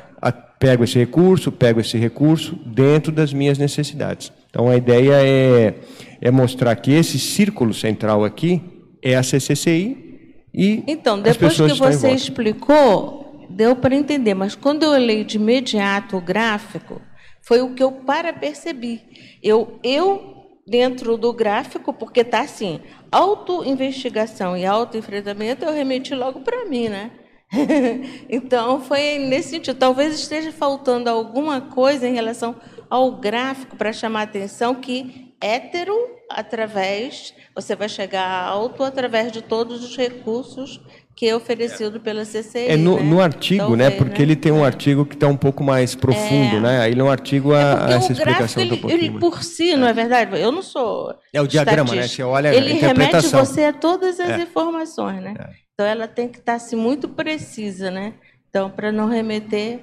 pego 0.59 0.83
esse 0.83 0.99
recurso, 0.99 1.51
pego 1.51 1.79
esse 1.79 1.97
recurso 1.97 2.55
dentro 2.65 3.11
das 3.11 3.33
minhas 3.33 3.57
necessidades. 3.57 4.31
Então, 4.49 4.67
a 4.67 4.75
ideia 4.75 5.13
é, 5.25 5.73
é 6.21 6.31
mostrar 6.31 6.75
que 6.75 6.91
esse 6.91 7.17
círculo 7.17 7.73
central 7.73 8.25
aqui, 8.25 8.61
é 9.01 9.15
a 9.15 9.23
CCCI 9.23 10.09
e 10.53 10.83
Então, 10.87 11.21
depois 11.21 11.55
que 11.55 11.73
você 11.73 12.11
explicou, 12.11 13.47
deu 13.49 13.75
para 13.75 13.95
entender, 13.95 14.33
mas 14.33 14.55
quando 14.55 14.83
eu 14.83 14.89
olhei 14.89 15.23
de 15.23 15.37
imediato 15.37 16.17
o 16.17 16.21
gráfico, 16.21 17.01
foi 17.41 17.61
o 17.61 17.73
que 17.73 17.83
eu 17.83 17.91
para 17.91 18.33
percebi. 18.33 19.01
Eu, 19.41 19.79
eu 19.83 20.35
dentro 20.67 21.17
do 21.17 21.33
gráfico, 21.33 21.91
porque 21.93 22.21
está 22.21 22.41
assim, 22.41 22.79
auto-investigação 23.11 24.55
e 24.55 24.65
auto-enfrentamento, 24.65 25.65
eu 25.65 25.73
remeti 25.73 26.13
logo 26.13 26.41
para 26.41 26.65
mim, 26.65 26.89
né? 26.89 27.11
então, 28.29 28.79
foi 28.81 29.17
nesse 29.17 29.49
sentido. 29.49 29.77
Talvez 29.77 30.13
esteja 30.13 30.51
faltando 30.51 31.09
alguma 31.09 31.61
coisa 31.61 32.07
em 32.07 32.13
relação 32.13 32.55
ao 32.89 33.13
gráfico 33.13 33.75
para 33.75 33.91
chamar 33.91 34.21
a 34.21 34.23
atenção 34.23 34.75
que 34.75 35.28
hétero 35.41 35.95
através, 36.29 37.33
você 37.55 37.75
vai 37.75 37.89
chegar 37.89 38.27
alto 38.45 38.83
através 38.83 39.31
de 39.31 39.41
todos 39.41 39.83
os 39.83 39.95
recursos 39.95 40.81
que 41.15 41.27
é 41.27 41.35
oferecido 41.35 41.99
pela 41.99 42.23
CCI. 42.23 42.67
É 42.69 42.77
no, 42.77 42.95
né? 42.95 43.03
no 43.03 43.19
artigo, 43.19 43.67
Talvez, 43.67 43.77
né? 43.77 43.91
Porque 43.91 44.19
né? 44.19 44.21
ele 44.21 44.35
tem 44.37 44.53
um 44.53 44.63
artigo 44.63 45.05
que 45.05 45.15
está 45.15 45.27
um 45.27 45.35
pouco 45.35 45.61
mais 45.61 45.93
profundo, 45.93 46.55
é. 46.55 46.59
né? 46.61 46.79
Aí 46.79 46.97
é 46.97 47.03
um 47.03 47.11
artigo 47.11 47.53
a, 47.53 47.89
é 47.89 47.93
essa 47.95 48.13
explicação 48.13 48.63
ele, 48.63 48.81
um 48.81 48.89
ele 48.89 49.11
por 49.19 49.43
si, 49.43 49.75
não 49.75 49.85
é 49.85 49.91
verdade? 49.91 50.39
Eu 50.39 50.49
não 50.49 50.61
sou. 50.61 51.13
É 51.33 51.41
o 51.41 51.47
diagrama, 51.47 51.93
né? 51.93 52.07
Você 52.07 52.23
olha 52.23 52.55
ele 52.55 52.71
a 52.71 52.75
interpretação. 52.75 53.31
remete 53.31 53.53
você 53.53 53.63
a 53.65 53.73
todas 53.73 54.17
as 54.17 54.29
é. 54.29 54.41
informações, 54.43 55.21
né? 55.21 55.33
É. 55.37 55.49
Então 55.73 55.85
ela 55.85 56.07
tem 56.07 56.29
que 56.29 56.39
estar 56.39 56.53
tá, 56.53 56.55
assim, 56.55 56.77
muito 56.77 57.09
precisa, 57.09 57.91
né? 57.91 58.13
Então, 58.49 58.69
para 58.69 58.91
não 58.91 59.07
remeter 59.07 59.79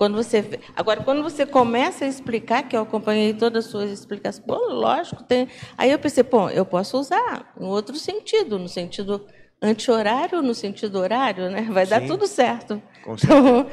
quando 0.00 0.14
você 0.14 0.58
agora 0.74 1.02
quando 1.04 1.22
você 1.22 1.44
começa 1.44 2.06
a 2.06 2.08
explicar 2.08 2.62
que 2.62 2.74
eu 2.74 2.80
acompanhei 2.80 3.34
todas 3.34 3.66
as 3.66 3.70
suas 3.70 3.90
explicações, 3.90 4.42
pô, 4.46 4.56
lógico, 4.56 5.22
tem. 5.22 5.46
Aí 5.76 5.90
eu 5.90 5.98
pensei, 5.98 6.24
pô, 6.24 6.48
eu 6.48 6.64
posso 6.64 6.98
usar 6.98 7.52
em 7.60 7.66
outro 7.66 7.94
sentido, 7.96 8.58
no 8.58 8.66
sentido 8.66 9.26
anti-horário, 9.60 10.40
no 10.40 10.54
sentido 10.54 10.98
horário, 10.98 11.50
né? 11.50 11.68
Vai 11.70 11.84
Sim. 11.84 11.90
dar 11.90 12.06
tudo 12.06 12.26
certo. 12.26 12.82
Com 13.04 13.12
então, 13.12 13.66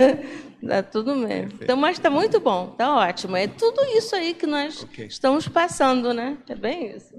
dá 0.62 0.82
tudo 0.82 1.14
mesmo. 1.14 1.58
Então, 1.60 1.76
mas 1.76 1.98
está 1.98 2.08
muito 2.08 2.40
bom, 2.40 2.70
está 2.72 2.96
ótimo. 2.96 3.36
É 3.36 3.46
tudo 3.46 3.84
isso 3.98 4.16
aí 4.16 4.32
que 4.32 4.46
nós 4.46 4.82
okay. 4.82 5.04
estamos 5.08 5.46
passando, 5.46 6.14
né? 6.14 6.38
É 6.48 6.54
bem 6.54 6.96
isso. 6.96 7.14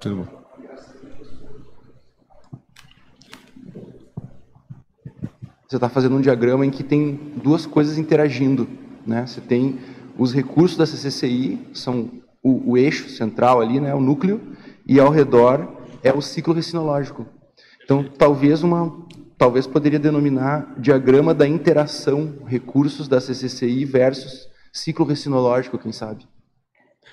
Tudo 0.00 0.22
bom. 0.22 0.39
Você 5.70 5.76
está 5.76 5.88
fazendo 5.88 6.16
um 6.16 6.20
diagrama 6.20 6.66
em 6.66 6.70
que 6.70 6.82
tem 6.82 7.14
duas 7.40 7.64
coisas 7.64 7.96
interagindo. 7.96 8.68
Né? 9.06 9.24
Você 9.24 9.40
tem 9.40 9.78
os 10.18 10.34
recursos 10.34 10.76
da 10.76 10.84
CCCI, 10.84 11.60
são 11.72 12.10
o, 12.42 12.72
o 12.72 12.76
eixo 12.76 13.08
central 13.08 13.60
ali, 13.60 13.78
né, 13.78 13.94
o 13.94 14.00
núcleo, 14.00 14.40
e 14.84 14.98
ao 14.98 15.10
redor 15.10 15.76
é 16.02 16.12
o 16.12 16.20
ciclo 16.20 16.52
recinológico. 16.52 17.24
Então, 17.84 18.02
talvez 18.02 18.64
uma, 18.64 19.06
talvez 19.38 19.64
poderia 19.64 20.00
denominar 20.00 20.74
diagrama 20.76 21.32
da 21.32 21.46
interação 21.46 22.34
recursos 22.46 23.06
da 23.06 23.20
CCCI 23.20 23.84
versus 23.84 24.48
ciclo 24.72 25.06
recinológico, 25.06 25.78
quem 25.78 25.92
sabe. 25.92 26.26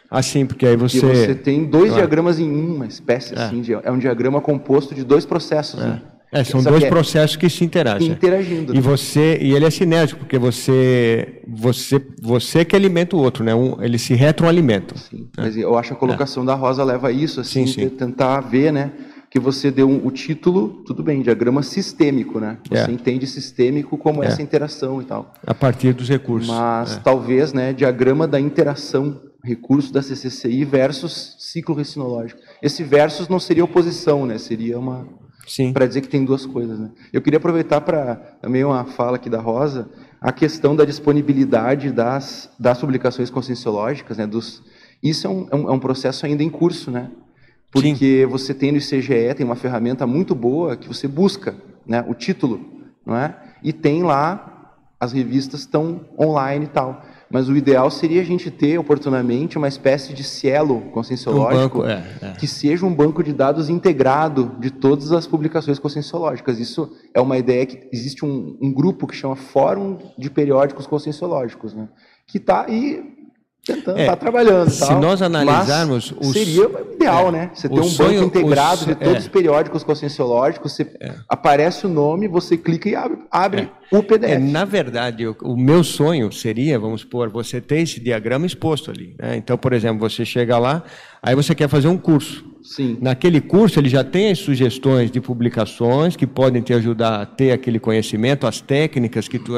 Ah, 0.09 0.23
sim, 0.23 0.47
porque 0.47 0.65
aí 0.65 0.75
você... 0.75 0.99
você 0.99 1.35
tem 1.35 1.63
dois 1.63 1.93
diagramas 1.93 2.39
em 2.39 2.49
uma 2.49 2.87
espécie, 2.87 3.35
é. 3.35 3.39
assim, 3.39 3.63
é 3.83 3.91
um 3.91 3.99
diagrama 3.99 4.41
composto 4.41 4.95
de 4.95 5.03
dois 5.03 5.27
processos, 5.27 5.79
é. 5.79 5.85
né? 5.85 6.01
É, 6.32 6.43
são 6.43 6.61
Só 6.61 6.69
dois 6.69 6.82
que 6.82 6.88
é 6.88 6.89
processos 6.89 7.36
que 7.38 7.49
se 7.49 7.63
interagem. 7.63 8.09
interagindo. 8.11 8.75
E 8.75 8.82
você 8.82 9.38
e 9.41 9.53
ele 9.53 9.65
é 9.65 9.69
cinético, 9.69 10.19
porque 10.19 10.38
você 10.38 11.41
você 11.47 12.05
você 12.21 12.65
que 12.65 12.75
alimenta 12.75 13.15
o 13.15 13.19
outro, 13.19 13.43
né? 13.43 13.55
Um, 13.55 13.82
eles 13.82 14.01
se 14.01 14.13
retroalimentam. 14.13 14.97
Sim, 14.97 15.30
mas 15.38 15.55
eu 15.55 15.78
acho 15.78 15.89
que 15.89 15.93
a 15.95 15.97
colocação 15.97 16.43
da 16.43 16.53
Rosa 16.53 16.84
leva 16.84 17.07
a 17.07 17.11
isso, 17.11 17.39
assim, 17.39 17.65
Sim, 17.65 17.73
sim. 17.73 17.82
de 17.86 17.89
tentar 17.91 18.41
ver, 18.41 18.73
né? 18.73 18.91
Que 19.30 19.39
você 19.39 19.71
deu 19.71 19.89
um- 19.89 20.05
o 20.05 20.11
título, 20.11 20.84
tudo 20.86 21.01
bem, 21.03 21.21
diagrama 21.21 21.61
sistêmico, 21.63 22.39
né? 22.39 22.57
Você 22.69 22.89
É. 22.89 22.93
entende 22.93 23.25
sistêmico 23.28 23.97
como 23.97 24.21
É. 24.23 24.28
essa 24.28 24.41
interação 24.41 25.01
e 25.01 25.05
tal. 25.05 25.34
A 25.45 25.53
partir 25.53 25.93
dos 25.93 26.09
recursos. 26.09 26.49
Mas 26.49 26.97
talvez, 27.03 27.53
né, 27.53 27.71
diagrama 27.73 28.28
da 28.28 28.39
interação, 28.39 29.21
recurso 29.43 29.93
da 29.93 30.01
CCCI 30.01 30.65
versus 30.65 31.36
ciclo 31.39 31.73
recinológico. 31.75 32.39
Esse 32.61 32.84
versus 32.84 33.30
não 33.30 33.39
seria 33.39 33.63
oposição, 33.63 34.25
né? 34.25 34.38
Seria 34.38 34.78
uma. 34.78 35.07
Para 35.73 35.87
dizer 35.87 36.01
que 36.01 36.09
tem 36.09 36.25
duas 36.25 36.45
coisas, 36.45 36.79
né? 36.79 36.91
Eu 37.11 37.21
queria 37.21 37.37
aproveitar 37.37 37.81
para 37.81 38.15
também 38.41 38.63
uma 38.63 38.85
fala 38.85 39.15
aqui 39.15 39.29
da 39.29 39.39
Rosa, 39.39 39.89
a 40.19 40.31
questão 40.31 40.75
da 40.75 40.83
disponibilidade 40.83 41.91
das, 41.91 42.49
das 42.59 42.79
publicações 42.79 43.29
conscienciológicas, 43.29 44.17
né? 44.17 44.27
Dos, 44.27 44.63
isso 45.01 45.27
é 45.27 45.29
um, 45.29 45.47
é 45.51 45.55
um, 45.55 45.69
é 45.69 45.71
um 45.71 45.79
processo 45.79 46.25
ainda 46.25 46.43
em 46.43 46.49
curso, 46.49 46.91
né? 46.91 47.09
Porque 47.71 48.27
você 48.29 48.53
tem 48.53 48.71
no 48.71 48.77
ICGE, 48.77 49.33
tem 49.35 49.45
uma 49.45 49.55
ferramenta 49.55 50.07
muito 50.07 50.33
boa 50.33 50.75
que 50.75 50.87
você 50.87 51.07
busca, 51.07 51.55
né? 51.85 52.03
O 52.07 52.13
título, 52.13 52.59
não 53.05 53.15
é? 53.15 53.35
E 53.63 53.71
tem 53.71 54.03
lá 54.03 54.53
as 54.99 55.11
revistas 55.13 55.61
estão 55.61 56.01
online 56.19 56.65
e 56.65 56.69
tal. 56.69 57.05
Mas 57.30 57.49
o 57.49 57.55
ideal 57.55 57.91
seria 57.91 58.21
a 58.21 58.25
gente 58.25 58.49
ter 58.49 58.78
oportunamente 58.78 59.57
uma 59.57 59.67
espécie 59.67 60.13
de 60.13 60.23
cielo 60.23 60.82
conscienciológico 60.91 61.80
Um 61.80 61.82
banco, 61.82 61.86
é, 61.86 62.05
é. 62.21 62.32
que 62.34 62.47
seja 62.47 62.86
um 62.86 62.93
banco 62.93 63.23
de 63.23 63.34
dados 63.34 63.69
integrado 63.69 64.55
de 64.59 64.71
todas 64.71 65.11
as 65.11 65.28
publicações 65.28 65.78
conscienciológicas. 65.78 66.59
Isso 66.59 66.91
é 67.13 67.19
uma 67.19 67.38
ideia 67.38 67.65
que 67.65 67.88
existe 67.91 68.25
um, 68.25 68.57
um 68.61 68.71
grupo 68.71 69.05
que 69.07 69.15
chama 69.15 69.36
Fórum 69.36 69.97
de 70.17 70.30
Periódicos 70.30 70.88
Conscienciológicos, 70.88 71.73
né? 71.73 71.89
que 72.28 72.38
está 72.38 72.65
aí 72.65 73.16
tentando, 73.68 73.97
É, 73.97 74.01
está 74.03 74.15
trabalhando. 74.15 74.70
se 74.70 74.80
tal, 74.80 74.99
nós 75.01 75.22
analisarmos 75.22 76.11
mas 76.18 76.28
os- 76.28 76.34
seria 76.34 76.68
o 76.68 76.93
ideal, 76.93 77.28
é, 77.28 77.32
né? 77.32 77.51
Você 77.53 77.70
ter 77.70 77.80
um 77.80 77.84
sonho- 77.84 78.22
banco 78.24 78.38
integrado 78.39 78.80
os- 78.82 78.86
de 78.88 78.95
todos 78.95 79.15
é. 79.15 79.18
os 79.20 79.28
periódicos 79.28 79.84
conscienciológicos, 79.84 80.72
você 80.74 80.89
aparece 81.30 81.86
o 81.86 81.89
nome, 81.89 82.28
você 82.28 82.57
clica 82.57 82.89
e 82.89 82.95
abre, 82.95 83.18
abre 83.32 83.70
o 83.91 84.01
PDF. 84.01 84.32
É, 84.34 84.39
na 84.39 84.65
verdade, 84.65 85.28
o, 85.28 85.36
o 85.43 85.55
meu 85.57 85.84
sonho 85.84 86.32
seria, 86.32 86.80
vamos 86.80 87.01
supor, 87.01 87.30
você 87.30 87.61
ter 87.61 87.80
esse 87.82 87.99
diagrama 87.99 88.45
exposto 88.45 88.89
ali. 88.91 89.15
né? 89.20 89.36
Então, 89.38 89.57
por 89.57 89.74
exemplo, 89.74 89.99
você 90.09 90.26
chega 90.26 90.57
lá, 90.57 90.84
aí 91.22 91.36
você 91.36 91.53
quer 91.53 91.68
fazer 91.70 91.88
um 91.88 91.97
curso. 91.97 92.45
Sim. 92.63 92.97
Naquele 93.01 93.39
curso, 93.39 93.80
ele 93.80 93.88
já 93.88 94.03
tem 94.03 94.32
as 94.32 94.39
sugestões 94.39 95.09
de 95.09 95.22
publicações 95.22 96.15
que 96.18 96.28
podem 96.28 96.61
te 96.61 96.74
ajudar 96.74 97.22
a 97.22 97.26
ter 97.26 97.51
aquele 97.51 97.80
conhecimento, 97.80 98.45
as 98.45 98.59
técnicas 98.59 99.28
que 99.28 99.39
tu. 99.39 99.53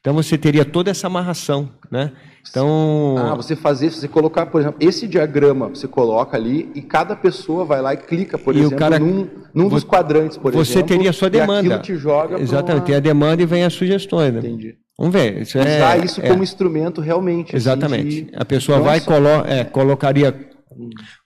Então, 0.00 0.14
você 0.14 0.38
teria 0.38 0.64
toda 0.64 0.90
essa 0.90 1.08
amarração, 1.08 1.68
né? 1.90 2.12
Então, 2.50 3.16
Ah, 3.18 3.34
você 3.34 3.54
fazer, 3.54 3.90
você 3.90 4.08
colocar, 4.08 4.46
por 4.46 4.60
exemplo, 4.60 4.78
esse 4.80 5.06
diagrama, 5.06 5.68
você 5.68 5.86
coloca 5.86 6.36
ali 6.36 6.70
e 6.74 6.80
cada 6.82 7.14
pessoa 7.14 7.64
vai 7.64 7.80
lá 7.82 7.94
e 7.94 7.96
clica, 7.96 8.38
por 8.38 8.54
E 8.54 8.60
exemplo, 8.60 8.78
cara- 8.78 8.98
num, 8.98 9.28
num 9.52 9.68
dos 9.68 9.84
quadrantes, 9.84 10.36
por 10.36 10.52
você 10.52 10.72
exemplo. 10.74 10.88
teria 10.88 11.10
a 11.10 11.12
sua 11.12 11.28
e 11.28 11.30
demanda. 11.30 11.74
aquilo 11.76 11.78
te 11.82 11.96
joga 11.96 12.40
Exatamente, 12.40 12.80
uma- 12.80 12.86
tem 12.86 12.94
a 12.96 13.00
demanda 13.00 13.42
e 13.42 13.46
vem 13.46 13.64
as 13.64 13.72
sugestões. 13.74 14.32
Né? 14.32 14.38
Entendi. 14.40 14.74
Vamos 14.98 15.12
ver. 15.12 15.42
Isso 15.42 15.58
é, 15.58 15.76
Usar 15.76 16.04
isso 16.04 16.20
é. 16.20 16.28
como 16.28 16.42
instrumento 16.42 17.00
realmente. 17.00 17.48
assim, 17.48 17.56
Exatamente. 17.56 18.22
de- 18.22 18.30
A 18.34 18.44
pessoa 18.44 18.80
vai 18.80 18.96
e 18.98 19.00
Nossa, 19.00 19.10
colo 19.12 19.28
é, 19.46 19.64
colocaria 19.64 20.34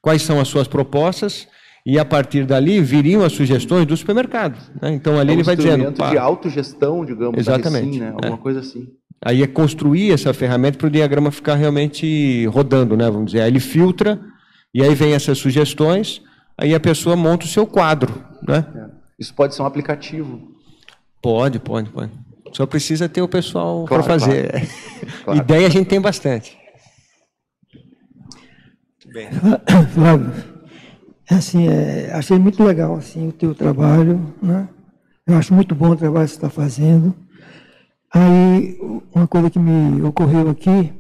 quais 0.01 0.23
são 0.23 0.41
as 0.41 0.49
suas 0.49 0.69
propostas 0.69 1.47
e 1.85 1.99
a 1.99 2.05
partir 2.05 2.45
dali 2.45 2.81
viriam 2.81 3.25
as 3.25 3.33
sugestões 3.33 3.87
do 3.87 3.97
supermercado. 3.97 4.57
né? 4.81 4.91
Então 4.93 5.19
ali 5.19 5.31
é 5.31 5.33
um 5.33 5.37
ele 5.37 5.43
vai 5.43 5.57
dizendo. 5.57 5.85
instrumento 5.89 6.11
de 6.11 6.19
autogestão, 6.19 7.05
digamos, 7.05 7.39
Exatamente, 7.39 7.85
da 7.85 7.87
Recim, 7.87 8.01
né? 8.01 8.11
Alguma 8.15 8.35
é. 8.35 8.43
coisa 8.43 8.61
assim. 8.61 8.87
Aí 9.25 9.43
é 9.43 9.47
construir 9.47 10.13
essa 10.13 10.35
ferramenta 10.35 10.79
para 10.79 10.89
o 10.89 10.91
diagrama 10.91 11.31
ficar 11.31 11.55
realmente 11.55 12.45
rodando, 12.47 12.97
né? 12.97 13.05
Vamos 13.09 13.27
dizer. 13.27 13.43
Aí 13.43 13.51
ele 13.51 13.61
filtra 13.61 14.21
e 14.75 14.83
aí 14.83 14.95
vem 14.95 15.13
essas 15.13 15.39
sugestões. 15.39 16.21
Aí 16.59 16.75
a 16.75 16.81
pessoa 16.81 17.15
monta 17.15 17.45
o 17.45 17.49
seu 17.49 17.67
quadro, 17.67 18.13
né? 18.47 18.67
É. 18.75 18.87
Isso 19.19 19.33
pode 19.33 19.55
ser 19.55 19.63
um 19.63 19.67
aplicativo. 19.67 20.41
Pode, 21.23 21.61
pode, 21.61 21.89
pode. 21.91 22.11
Só 22.53 22.67
precisa 22.67 23.09
ter 23.09 23.23
o 23.23 23.29
pessoal 23.29 23.85
Claro, 23.87 24.03
para 24.03 24.19
fazer. 24.19 24.69
Claro. 25.25 25.39
Ideia 25.41 25.67
a 25.69 25.71
gente 25.71 25.87
tem 25.87 26.01
bastante. 26.01 26.59
Flávio, 29.95 30.33
é 31.31 31.35
assim, 31.35 31.69
é, 31.69 32.11
achei 32.13 32.39
muito 32.39 32.63
legal 32.65 32.97
assim 32.97 33.29
o 33.29 33.33
teu 33.33 33.55
trabalho, 33.55 34.35
né? 34.43 34.69
Eu 35.27 35.37
acho 35.37 35.55
muito 35.55 35.75
bom 35.75 35.91
o 35.91 35.97
trabalho 35.97 36.25
que 36.25 36.33
você 36.33 36.37
está 36.37 36.51
fazendo. 36.51 37.15
Aí, 38.15 38.79
uma 39.15 39.27
coisa 39.27 39.49
que 39.49 39.59
me 39.59 40.03
ocorreu 40.03 40.51
aqui, 40.51 40.93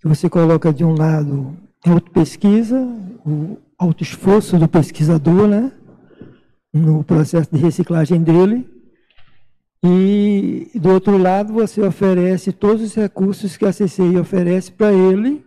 que 0.00 0.06
você 0.06 0.30
coloca 0.30 0.72
de 0.72 0.84
um 0.84 0.94
lado 0.94 1.56
a 1.84 1.90
autopesquisa, 1.90 2.80
o 3.26 3.58
autoesforço 3.76 4.56
do 4.56 4.68
pesquisador, 4.68 5.48
né? 5.48 5.72
No 6.72 7.02
processo 7.02 7.50
de 7.52 7.60
reciclagem 7.60 8.22
dele. 8.22 8.68
E, 9.82 10.70
do 10.76 10.90
outro 10.90 11.18
lado, 11.18 11.52
você 11.52 11.82
oferece 11.82 12.52
todos 12.52 12.80
os 12.82 12.94
recursos 12.94 13.56
que 13.56 13.66
a 13.66 13.72
CCI 13.72 14.16
oferece 14.16 14.70
para 14.70 14.92
ele, 14.92 15.44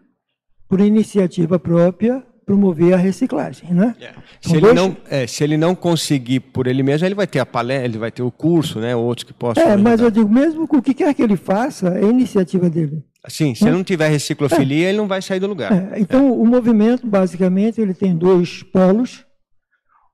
por 0.68 0.82
iniciativa 0.82 1.58
própria, 1.58 2.27
promover 2.48 2.94
a 2.94 2.98
reciclagem, 2.98 3.74
né? 3.74 3.94
Se 4.42 4.48
São 4.50 4.58
ele, 4.58 4.62
dois- 4.62 4.76
não, 4.76 4.98
é, 5.10 5.28
se 5.28 5.44
ele 5.44 5.58
não 5.58 5.76
conseguir 5.76 6.40
por 6.40 6.66
ele 6.66 6.82
mesmo, 6.82 7.06
ele 7.06 7.14
vai 7.14 7.28
ter 7.28 7.40
a 7.40 7.46
palestra, 7.46 7.86
ele 7.86 7.98
vai 7.98 8.10
ter 8.10 8.24
o 8.24 8.32
curso, 8.32 8.80
né? 8.80 8.96
Outros 8.96 9.26
que 9.26 9.34
possam. 9.34 9.62
É, 9.62 9.76
mas 9.76 10.00
eu 10.00 10.08
ajudar. 10.08 10.10
digo, 10.22 10.34
mesmo 10.34 10.66
com 10.66 10.78
o 10.78 10.82
que 10.82 10.94
quer 10.94 11.14
que 11.14 11.22
ele 11.22 11.36
faça, 11.36 11.90
é 12.00 12.04
iniciativa 12.04 12.70
dele. 12.70 13.04
Sim, 13.28 13.54
se 13.54 13.66
ele 13.66 13.72
não 13.76 13.84
tiver 13.84 14.08
reciclofilia, 14.08 14.88
ele 14.88 14.98
não 14.98 15.08
vai 15.10 15.22
sair 15.22 15.42
do 15.42 15.48
lugar. 15.48 15.74
É, 15.74 16.00
então, 16.00 16.32
o 16.32 16.46
movimento, 16.48 17.06
basicamente, 17.06 17.82
ele 17.82 17.94
tem 17.94 18.16
dois 18.16 18.64
polos. 18.64 19.26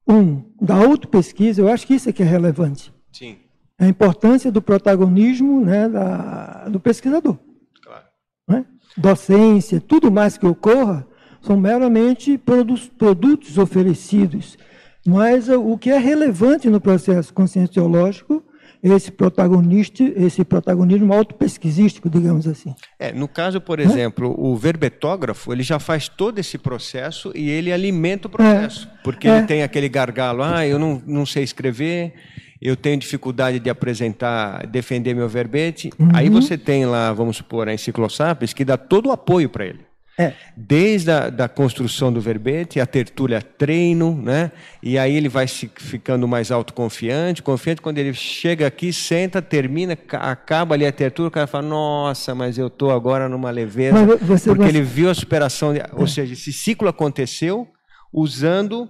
Um, 0.07 0.43
da 0.59 0.75
autopesquisa, 0.75 1.61
eu 1.61 1.69
acho 1.69 1.85
que 1.87 1.93
isso 1.93 2.09
é 2.09 2.11
que 2.11 2.23
é 2.23 2.25
relevante. 2.25 2.91
Sim, 3.11 3.37
A 3.79 3.87
importância 3.87 4.51
do 4.51 4.61
protagonismo 4.61 5.63
né, 5.63 5.87
da- 5.87 6.67
do 6.67 6.79
pesquisador. 6.79 7.37
claro. 7.81 8.03
né? 8.47 8.65
Docência, 8.97 9.79
tudo 9.79 10.11
mais 10.11 10.37
que 10.37 10.45
ocorra, 10.45 11.07
são 11.43 11.57
meramente 11.57 12.37
produ- 12.37 12.79
produtos 12.97 13.57
oferecidos. 13.57 14.57
Mas 15.05 15.49
o 15.49 15.77
que 15.77 15.89
é 15.89 15.97
relevante 15.97 16.69
no 16.69 16.79
processo 16.79 17.33
conscienciológico 17.33 18.41
é 18.81 18.89
esse 18.89 19.11
protagonista, 19.11 20.03
esse 20.03 20.43
protagonismo 20.45 21.13
autopesquisístico, 21.13 22.09
digamos 22.09 22.47
assim. 22.47 22.73
É, 22.99 23.11
no 23.11 23.27
caso, 23.27 23.59
por 23.61 23.79
exemplo, 23.79 24.33
o 24.37 24.55
verbetógrafo, 24.55 25.51
ele 25.53 25.63
já 25.63 25.79
faz 25.79 26.07
todo 26.09 26.39
esse 26.39 26.57
processo 26.57 27.31
e 27.35 27.49
ele 27.49 27.71
alimenta 27.71 28.27
o 28.27 28.31
processo. 28.31 28.89
Porque 29.03 29.27
É. 29.27 29.37
ele 29.37 29.47
tem 29.47 29.63
aquele 29.63 29.87
gargalo, 29.89 30.41
ah, 30.43 30.65
eu 30.67 30.77
não, 30.79 31.01
não 31.05 31.25
sei 31.25 31.43
escrever, 31.43 32.13
eu 32.61 32.75
tenho 32.77 32.97
dificuldade 32.97 33.59
de 33.59 33.69
apresentar, 33.69 34.65
defender 34.67 35.13
meu 35.13 35.27
verbete. 35.29 35.89
Aí 36.13 36.27
Uhum. 36.29 36.41
você 36.41 36.57
tem 36.57 36.85
lá, 36.85 37.11
vamos 37.13 37.37
supor, 37.37 37.67
a 37.69 37.73
Enciclosapiens, 37.73 38.53
que 38.53 38.63
dá 38.65 38.77
todo 38.77 39.07
o 39.07 39.11
apoio 39.11 39.49
para 39.49 39.65
ele. 39.65 39.79
É. 40.17 40.33
Desde 40.55 41.09
a 41.09 41.29
da 41.29 41.47
construção 41.49 42.13
do 42.13 42.21
verbete, 42.21 42.79
a 42.79 42.85
tertúlia 42.85 43.41
treino, 43.41 44.15
né? 44.15 44.51
E 44.81 44.97
aí 44.97 45.15
ele 45.15 45.27
vai 45.27 45.47
se 45.47 45.71
ficando 45.75 46.27
mais 46.27 46.51
autoconfiante, 46.51 47.41
confiante 47.41 47.81
quando 47.81 47.97
ele 47.97 48.13
chega 48.13 48.67
aqui, 48.67 48.93
senta, 48.93 49.41
termina, 49.41 49.95
ca- 49.95 50.19
acaba 50.19 50.75
ali 50.75 50.85
a 50.85 50.91
tertúlia, 50.91 51.29
o 51.29 51.31
cara 51.31 51.47
fala: 51.47 51.67
"Nossa, 51.67 52.35
mas 52.35 52.59
eu 52.59 52.69
tô 52.69 52.91
agora 52.91 53.27
numa 53.27 53.49
leveza", 53.49 54.05
você- 54.17 54.49
porque 54.49 54.63
você- 54.63 54.69
ele 54.69 54.81
viu 54.83 55.09
a 55.09 55.13
superação, 55.15 55.73
de- 55.73 55.81
ou 55.93 56.05
seja, 56.07 56.33
esse 56.33 56.53
ciclo 56.53 56.87
aconteceu 56.87 57.67
usando 58.13 58.87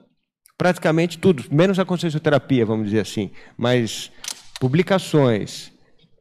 praticamente 0.58 1.18
tudo, 1.18 1.44
menos 1.50 1.80
a 1.80 1.86
consciencioterapia, 1.86 2.66
vamos 2.66 2.86
dizer 2.86 3.00
assim, 3.00 3.32
mas 3.58 4.12
publicações, 4.60 5.73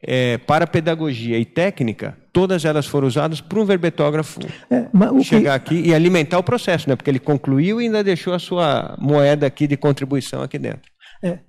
é, 0.05 0.37
para 0.37 0.67
pedagogia 0.67 1.37
e 1.39 1.45
técnica, 1.45 2.17
todas 2.31 2.65
elas 2.65 2.85
foram 2.85 3.07
usadas 3.07 3.39
por 3.41 3.59
um 3.59 3.65
verbetógrafo 3.65 4.39
É, 4.69 4.87
o 5.09 5.17
que- 5.17 5.23
chegar 5.23 5.55
aqui 5.55 5.75
e 5.81 5.93
alimentar 5.93 6.37
o 6.39 6.43
processo, 6.43 6.89
né? 6.89 6.95
Porque 6.95 7.09
ele 7.09 7.19
concluiu 7.19 7.79
e 7.81 7.85
ainda 7.85 8.03
deixou 8.03 8.33
a 8.33 8.39
sua 8.39 8.95
moeda 8.99 9.45
aqui 9.47 9.65
de 9.67 9.77
contribuição 9.77 10.41
aqui 10.41 10.59
dentro. 10.59 10.91
É. 11.21 11.39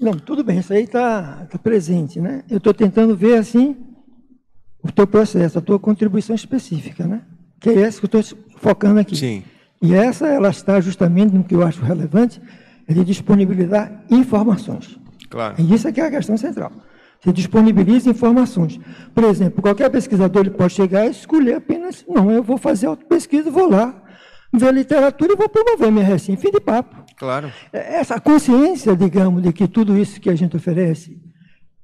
Não, 0.00 0.12
tudo 0.14 0.42
bem, 0.42 0.58
isso 0.60 0.72
aí 0.72 0.84
está 0.84 1.46
presente, 1.62 2.20
né? 2.20 2.42
Eu 2.48 2.56
estou 2.56 2.72
tentando 2.72 3.14
ver, 3.14 3.36
assim, 3.36 3.76
o 4.82 4.90
teu 4.90 5.06
processo, 5.06 5.58
a 5.58 5.60
tua 5.60 5.78
contribuição 5.78 6.34
específica, 6.34 7.06
né? 7.06 7.20
Que 7.60 7.68
é 7.68 7.82
essa 7.82 8.00
que 8.00 8.16
eu 8.16 8.20
estou 8.20 8.38
focando 8.56 8.98
aqui. 8.98 9.14
Sim. 9.14 9.42
E 9.82 9.94
essa, 9.94 10.26
ela 10.26 10.48
está 10.48 10.80
justamente 10.80 11.34
no 11.34 11.44
que 11.44 11.54
eu 11.54 11.62
acho 11.66 11.82
relevante, 11.82 12.40
é 12.88 12.94
de 12.94 13.04
disponibilizar 13.04 14.04
informações. 14.10 14.98
Claro. 15.28 15.56
E 15.58 15.74
isso 15.74 15.86
é 15.86 15.92
que 15.92 16.00
é 16.00 16.06
a 16.06 16.10
questão 16.10 16.36
central. 16.38 16.72
Você 17.22 17.32
disponibiliza 17.32 18.08
informações. 18.08 18.80
Por 19.14 19.24
exemplo, 19.24 19.60
qualquer 19.60 19.90
pesquisador 19.90 20.42
ele 20.42 20.50
pode 20.50 20.72
chegar 20.72 21.06
e 21.06 21.10
escolher 21.10 21.56
apenas, 21.56 22.04
não, 22.08 22.30
eu 22.30 22.42
vou 22.42 22.56
fazer 22.56 22.86
autopesquisa, 22.86 23.50
vou 23.50 23.68
lá, 23.68 24.02
ver 24.52 24.68
a 24.68 24.72
literatura 24.72 25.32
e 25.32 25.36
vou 25.36 25.48
promover 25.48 25.92
minha 25.92 26.04
recém, 26.04 26.36
fim 26.36 26.50
de 26.50 26.60
papo. 26.60 27.04
Claro. 27.16 27.52
Essa 27.72 28.18
consciência, 28.18 28.96
digamos, 28.96 29.42
de 29.42 29.52
que 29.52 29.68
tudo 29.68 29.98
isso 29.98 30.18
que 30.18 30.30
a 30.30 30.34
gente 30.34 30.56
oferece 30.56 31.20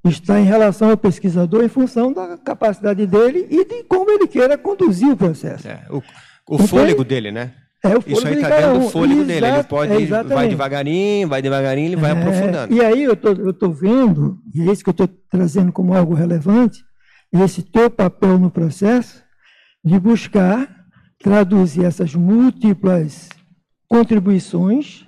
está 0.03 0.39
em 0.39 0.45
relação 0.45 0.89
ao 0.89 0.97
pesquisador 0.97 1.63
em 1.63 1.67
função 1.67 2.11
da 2.11 2.37
capacidade 2.37 3.05
dele 3.05 3.45
e 3.49 3.63
de 3.63 3.83
como 3.83 4.09
ele 4.09 4.27
queira 4.27 4.57
conduzir 4.57 5.11
o 5.11 5.17
processo. 5.17 5.67
É, 5.67 5.85
o, 5.89 6.01
o 6.47 6.57
fôlego 6.59 7.03
dele, 7.03 7.31
né? 7.31 7.53
É 7.83 7.95
o 7.95 8.03
Isso 8.05 8.27
aí 8.27 8.35
está 8.35 8.49
dentro 8.49 8.79
do 8.79 8.89
fôlego 8.89 9.21
Exato, 9.21 9.27
dele. 9.27 9.45
Ele 9.45 9.63
pode, 9.63 9.91
é 9.93 10.23
vai 10.23 10.49
devagarinho, 10.49 11.27
vai 11.27 11.41
devagarinho, 11.41 11.87
ele 11.87 11.95
vai 11.95 12.11
é, 12.11 12.13
aprofundando. 12.13 12.73
E 12.73 12.81
aí 12.81 13.03
eu 13.03 13.15
tô, 13.15 13.31
estou 13.49 13.71
vendo, 13.71 14.39
e 14.53 14.67
é 14.67 14.71
isso 14.71 14.83
que 14.83 14.89
eu 14.89 14.91
estou 14.91 15.07
trazendo 15.29 15.71
como 15.71 15.93
algo 15.93 16.13
relevante, 16.13 16.83
esse 17.33 17.61
teu 17.61 17.89
papel 17.89 18.39
no 18.39 18.49
processo 18.49 19.23
de 19.83 19.99
buscar 19.99 20.67
traduzir 21.19 21.85
essas 21.85 22.15
múltiplas 22.15 23.29
contribuições 23.87 25.05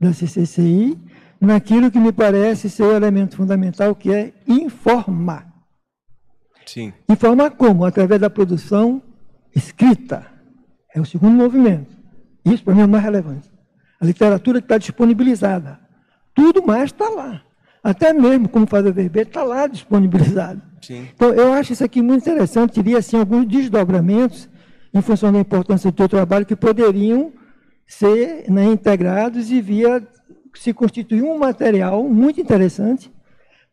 da 0.00 0.12
CCCI 0.12 0.98
naquilo 1.40 1.90
que 1.90 1.98
me 1.98 2.12
parece 2.12 2.68
ser 2.70 2.82
o 2.82 2.92
elemento 2.92 3.36
fundamental, 3.36 3.94
que 3.94 4.12
é 4.12 4.32
informar. 4.46 5.46
Sim. 6.64 6.92
Informar 7.08 7.50
como? 7.52 7.84
Através 7.84 8.20
da 8.20 8.30
produção 8.30 9.02
escrita. 9.54 10.26
É 10.94 11.00
o 11.00 11.04
segundo 11.04 11.34
movimento. 11.34 11.95
Isso 12.46 12.62
para 12.62 12.74
mim 12.74 12.82
é 12.82 12.84
o 12.84 12.88
mais 12.88 13.02
relevante. 13.02 13.50
A 14.00 14.06
literatura 14.06 14.60
que 14.60 14.64
está 14.64 14.78
disponibilizada. 14.78 15.78
Tudo 16.34 16.64
mais 16.64 16.84
está 16.84 17.08
lá. 17.08 17.42
Até 17.82 18.12
mesmo 18.12 18.48
como 18.48 18.66
fazer 18.66 18.92
verbete 18.92 19.28
está 19.28 19.42
lá 19.42 19.66
disponibilizado. 19.66 20.62
Sim. 20.80 21.08
Então 21.14 21.32
eu 21.32 21.52
acho 21.52 21.72
isso 21.72 21.84
aqui 21.84 22.00
muito 22.00 22.22
interessante. 22.22 22.74
Teria 22.74 22.98
assim 22.98 23.18
alguns 23.18 23.46
desdobramentos 23.46 24.48
em 24.94 25.02
função 25.02 25.32
da 25.32 25.38
importância 25.38 25.90
do 25.90 25.94
teu 25.94 26.08
trabalho 26.08 26.46
que 26.46 26.56
poderiam 26.56 27.32
ser 27.86 28.50
né, 28.50 28.64
integrados 28.64 29.50
e 29.50 29.60
via 29.60 30.06
se 30.54 30.72
constituir 30.72 31.22
um 31.22 31.38
material 31.38 32.04
muito 32.04 32.40
interessante 32.40 33.12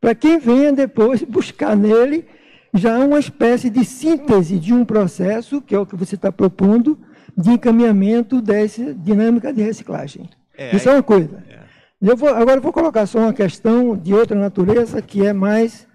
para 0.02 0.14
quem 0.14 0.38
venha 0.38 0.74
depois 0.74 1.24
buscar 1.24 1.76
nele 1.76 2.26
já 2.74 3.00
uma 3.00 3.20
espécie 3.20 3.70
de 3.70 3.86
síntese 3.86 4.60
de 4.60 4.74
um 4.74 4.84
processo, 4.84 5.62
que 5.62 5.76
é 5.76 5.80
o 5.80 5.86
que 5.86 5.96
você 5.96 6.16
está 6.16 6.32
propondo, 6.32 6.98
de 7.36 7.52
encaminhamento 7.52 8.42
dessa 8.42 8.94
dinâmica 8.94 9.54
de 9.54 9.62
reciclagem. 9.62 10.30
É, 10.58 10.76
Isso 10.76 10.90
é 10.90 10.94
uma 10.94 11.04
coisa. 11.04 11.44
É. 11.50 11.60
Eu 12.02 12.18
vou, 12.18 12.30
agora 12.30 12.58
eu 12.58 12.62
vou 12.62 12.74
colocar 12.74 13.06
só 13.06 13.20
uma 13.20 13.34
questão 13.34 13.96
de 13.96 14.14
outra 14.14 14.38
natureza, 14.38 15.02
que 15.02 15.26
é 15.26 15.34
mais 15.34 15.88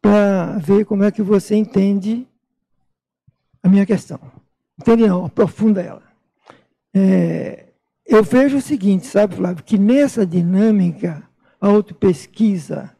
para 0.00 0.58
ver 0.58 0.84
como 0.84 1.04
é 1.04 1.10
que 1.10 1.22
você 1.22 1.54
entende 1.56 2.26
a 3.62 3.68
minha 3.68 3.84
questão. 3.84 4.20
Entende 4.80 5.06
não, 5.06 5.24
aprofunda 5.24 5.80
ela. 5.80 6.02
É, 6.94 7.66
eu 8.06 8.22
vejo 8.22 8.58
o 8.58 8.62
seguinte, 8.62 9.06
sabe, 9.06 9.34
Flávio, 9.34 9.64
que 9.64 9.76
nessa 9.76 10.24
dinâmica, 10.24 11.22
autopesquisa 11.60 12.90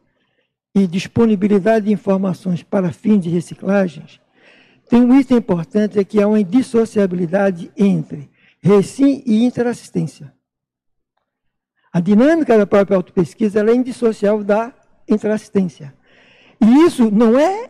e 0.75 0.85
disponibilidade 0.85 1.85
de 1.85 1.93
informações 1.93 2.61
para 2.61 2.91
fins 2.91 3.23
de 3.23 3.29
reciclagens, 3.29 4.19
tem 4.89 5.01
um 5.01 5.19
item 5.19 5.37
importante 5.37 5.99
é 5.99 6.03
que 6.03 6.21
há 6.21 6.27
uma 6.27 6.39
indissociabilidade 6.39 7.71
entre 7.77 8.29
recim 8.61 9.23
e 9.25 9.43
interassistência. 9.43 10.33
A 11.91 11.99
dinâmica 11.99 12.57
da 12.57 12.67
própria 12.67 12.97
autopesquisa 12.97 13.59
é 13.59 13.75
indissociável 13.75 14.43
da 14.43 14.73
interassistência. 15.07 15.93
E 16.61 16.85
isso 16.85 17.09
não 17.11 17.37
é, 17.37 17.69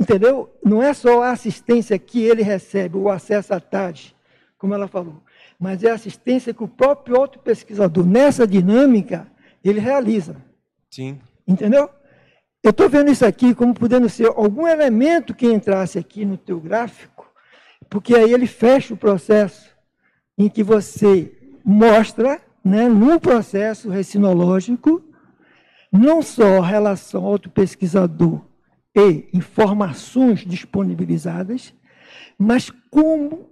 entendeu? 0.00 0.50
Não 0.64 0.82
é 0.82 0.92
só 0.92 1.22
a 1.22 1.30
assistência 1.30 1.98
que 1.98 2.22
ele 2.22 2.42
recebe, 2.42 2.96
o 2.96 3.08
acesso 3.08 3.54
à 3.54 3.60
tarde, 3.60 4.14
como 4.58 4.74
ela 4.74 4.88
falou 4.88 5.22
mas 5.58 5.82
é 5.82 5.90
a 5.90 5.94
assistência 5.94 6.52
que 6.52 6.62
o 6.62 6.68
próprio 6.68 7.18
outro 7.18 7.40
pesquisador, 7.40 8.06
nessa 8.06 8.46
dinâmica, 8.46 9.26
ele 9.64 9.80
realiza. 9.80 10.36
Sim. 10.90 11.18
Entendeu? 11.46 11.88
Eu 12.64 12.70
estou 12.70 12.88
vendo 12.88 13.10
isso 13.10 13.26
aqui 13.26 13.54
como 13.54 13.74
podendo 13.74 14.08
ser 14.08 14.26
algum 14.28 14.66
elemento 14.66 15.34
que 15.34 15.46
entrasse 15.46 15.98
aqui 15.98 16.24
no 16.24 16.38
teu 16.38 16.58
gráfico, 16.58 17.30
porque 17.90 18.14
aí 18.14 18.32
ele 18.32 18.46
fecha 18.46 18.94
o 18.94 18.96
processo 18.96 19.68
em 20.38 20.48
que 20.48 20.62
você 20.62 21.30
mostra, 21.62 22.40
né, 22.64 22.88
num 22.88 23.18
processo 23.18 23.90
recinológico, 23.90 25.02
não 25.92 26.22
só 26.22 26.62
a 26.62 26.66
relação 26.66 27.26
auto-pesquisador 27.26 28.40
e 28.96 29.28
informações 29.34 30.40
disponibilizadas, 30.40 31.74
mas 32.38 32.70
como 32.90 33.46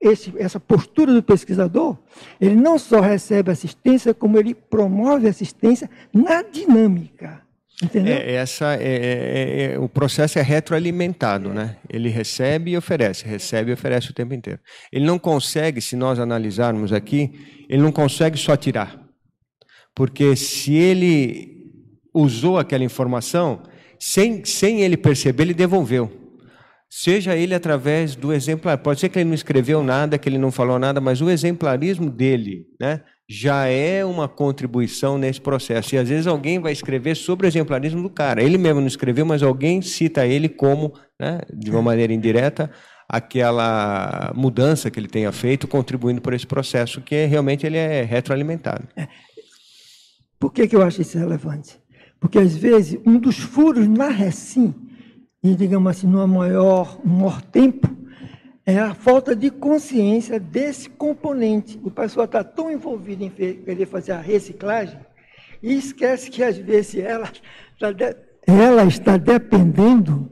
esse, 0.00 0.34
essa 0.36 0.58
postura 0.58 1.14
do 1.14 1.22
pesquisador, 1.22 1.96
ele 2.40 2.56
não 2.56 2.76
só 2.76 2.98
recebe 2.98 3.52
assistência, 3.52 4.12
como 4.12 4.36
ele 4.36 4.52
promove 4.52 5.28
assistência 5.28 5.88
na 6.12 6.42
dinâmica. 6.42 7.40
Entendeu? 7.80 8.14
É, 8.14 8.34
essa 8.34 8.74
é, 8.74 8.82
é, 8.82 9.72
é, 9.74 9.78
o 9.78 9.88
processo 9.88 10.38
é 10.38 10.42
retroalimentado, 10.42 11.50
né? 11.50 11.76
Ele 11.88 12.08
recebe 12.08 12.72
e 12.72 12.76
oferece, 12.76 13.24
recebe 13.24 13.70
e 13.70 13.74
oferece 13.74 14.10
o 14.10 14.14
tempo 14.14 14.34
inteiro. 14.34 14.60
Ele 14.92 15.04
não 15.04 15.18
consegue, 15.18 15.80
se 15.80 15.96
nós 15.96 16.18
analisarmos 16.18 16.92
aqui, 16.92 17.32
ele 17.68 17.82
não 17.82 17.92
consegue 17.92 18.36
só 18.38 18.56
tirar. 18.56 19.00
Porque 19.94 20.36
se 20.36 20.74
ele 20.74 21.70
usou 22.14 22.58
aquela 22.58 22.84
informação, 22.84 23.62
sem, 23.98 24.44
sem 24.44 24.82
ele 24.82 24.96
perceber, 24.96 25.44
ele 25.44 25.54
devolveu. 25.54 26.10
Seja 26.88 27.34
ele 27.34 27.54
através 27.54 28.14
do 28.14 28.32
exemplar. 28.32 28.76
Pode 28.78 29.00
ser 29.00 29.08
que 29.08 29.18
ele 29.18 29.28
não 29.28 29.34
escreveu 29.34 29.82
nada, 29.82 30.18
que 30.18 30.28
ele 30.28 30.38
não 30.38 30.52
falou 30.52 30.78
nada, 30.78 31.00
mas 31.00 31.22
o 31.22 31.30
exemplarismo 31.30 32.10
dele 32.10 32.66
né, 32.78 33.00
já 33.28 33.66
é 33.66 34.04
uma 34.04 34.28
contribuição 34.28 35.16
nesse 35.16 35.40
processo. 35.40 35.94
E 35.94 35.98
às 35.98 36.08
vezes 36.08 36.26
alguém 36.26 36.58
vai 36.58 36.72
escrever 36.72 37.14
sobre 37.14 37.46
o 37.46 37.48
exemplarismo 37.48 38.02
do 38.02 38.10
cara. 38.10 38.42
Ele 38.42 38.58
mesmo 38.58 38.80
não 38.80 38.86
escreveu, 38.86 39.24
mas 39.24 39.42
alguém 39.42 39.80
cita 39.80 40.26
ele 40.26 40.48
como, 40.48 40.92
né, 41.18 41.40
de 41.52 41.70
uma 41.70 41.82
maneira 41.82 42.12
indireta, 42.12 42.70
aquela 43.08 44.32
mudança 44.34 44.90
que 44.90 44.98
ele 44.98 45.08
tenha 45.08 45.32
feito, 45.32 45.68
contribuindo 45.68 46.20
por 46.20 46.32
esse 46.32 46.46
processo, 46.46 47.00
que 47.00 47.26
realmente 47.26 47.66
ele 47.66 47.76
é 47.76 48.02
retroalimentado. 48.02 48.86
É. 48.96 49.06
Por 50.38 50.52
que, 50.52 50.66
que 50.66 50.74
eu 50.74 50.82
acho 50.82 51.02
isso 51.02 51.18
relevante? 51.18 51.78
Porque 52.18 52.38
às 52.38 52.56
vezes 52.56 52.98
um 53.06 53.18
dos 53.18 53.38
furos 53.38 53.86
na 53.88 54.08
Recim 54.08 54.74
e, 55.42 55.54
digamos 55.54 55.90
assim, 55.90 56.06
no 56.06 56.26
maior, 56.26 57.00
maior 57.04 57.42
tempo, 57.42 57.88
é 58.64 58.78
a 58.78 58.94
falta 58.94 59.34
de 59.34 59.50
consciência 59.50 60.38
desse 60.38 60.88
componente. 60.88 61.80
O 61.82 61.90
pessoal 61.90 62.26
está 62.26 62.44
tão 62.44 62.70
envolvido 62.70 63.24
em 63.24 63.30
querer 63.30 63.86
fazer 63.86 64.12
a 64.12 64.20
reciclagem 64.20 64.98
e 65.62 65.74
esquece 65.74 66.30
que, 66.30 66.42
às 66.42 66.56
vezes, 66.56 66.96
ela 66.96 67.30
está, 67.72 67.92
de, 67.92 68.16
ela 68.46 68.84
está 68.84 69.16
dependendo 69.16 70.30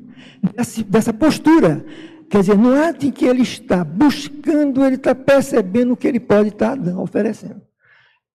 dessa, 0.54 0.82
dessa 0.84 1.12
postura. 1.12 1.84
Quer 2.28 2.40
dizer, 2.40 2.56
no 2.56 2.72
ato 2.72 3.04
em 3.04 3.10
que 3.10 3.26
ele 3.26 3.42
está 3.42 3.82
buscando, 3.82 4.84
ele 4.84 4.94
está 4.94 5.14
percebendo 5.14 5.92
o 5.92 5.96
que 5.96 6.06
ele 6.06 6.20
pode 6.20 6.50
estar 6.50 6.76
dando, 6.76 7.00
oferecendo. 7.00 7.60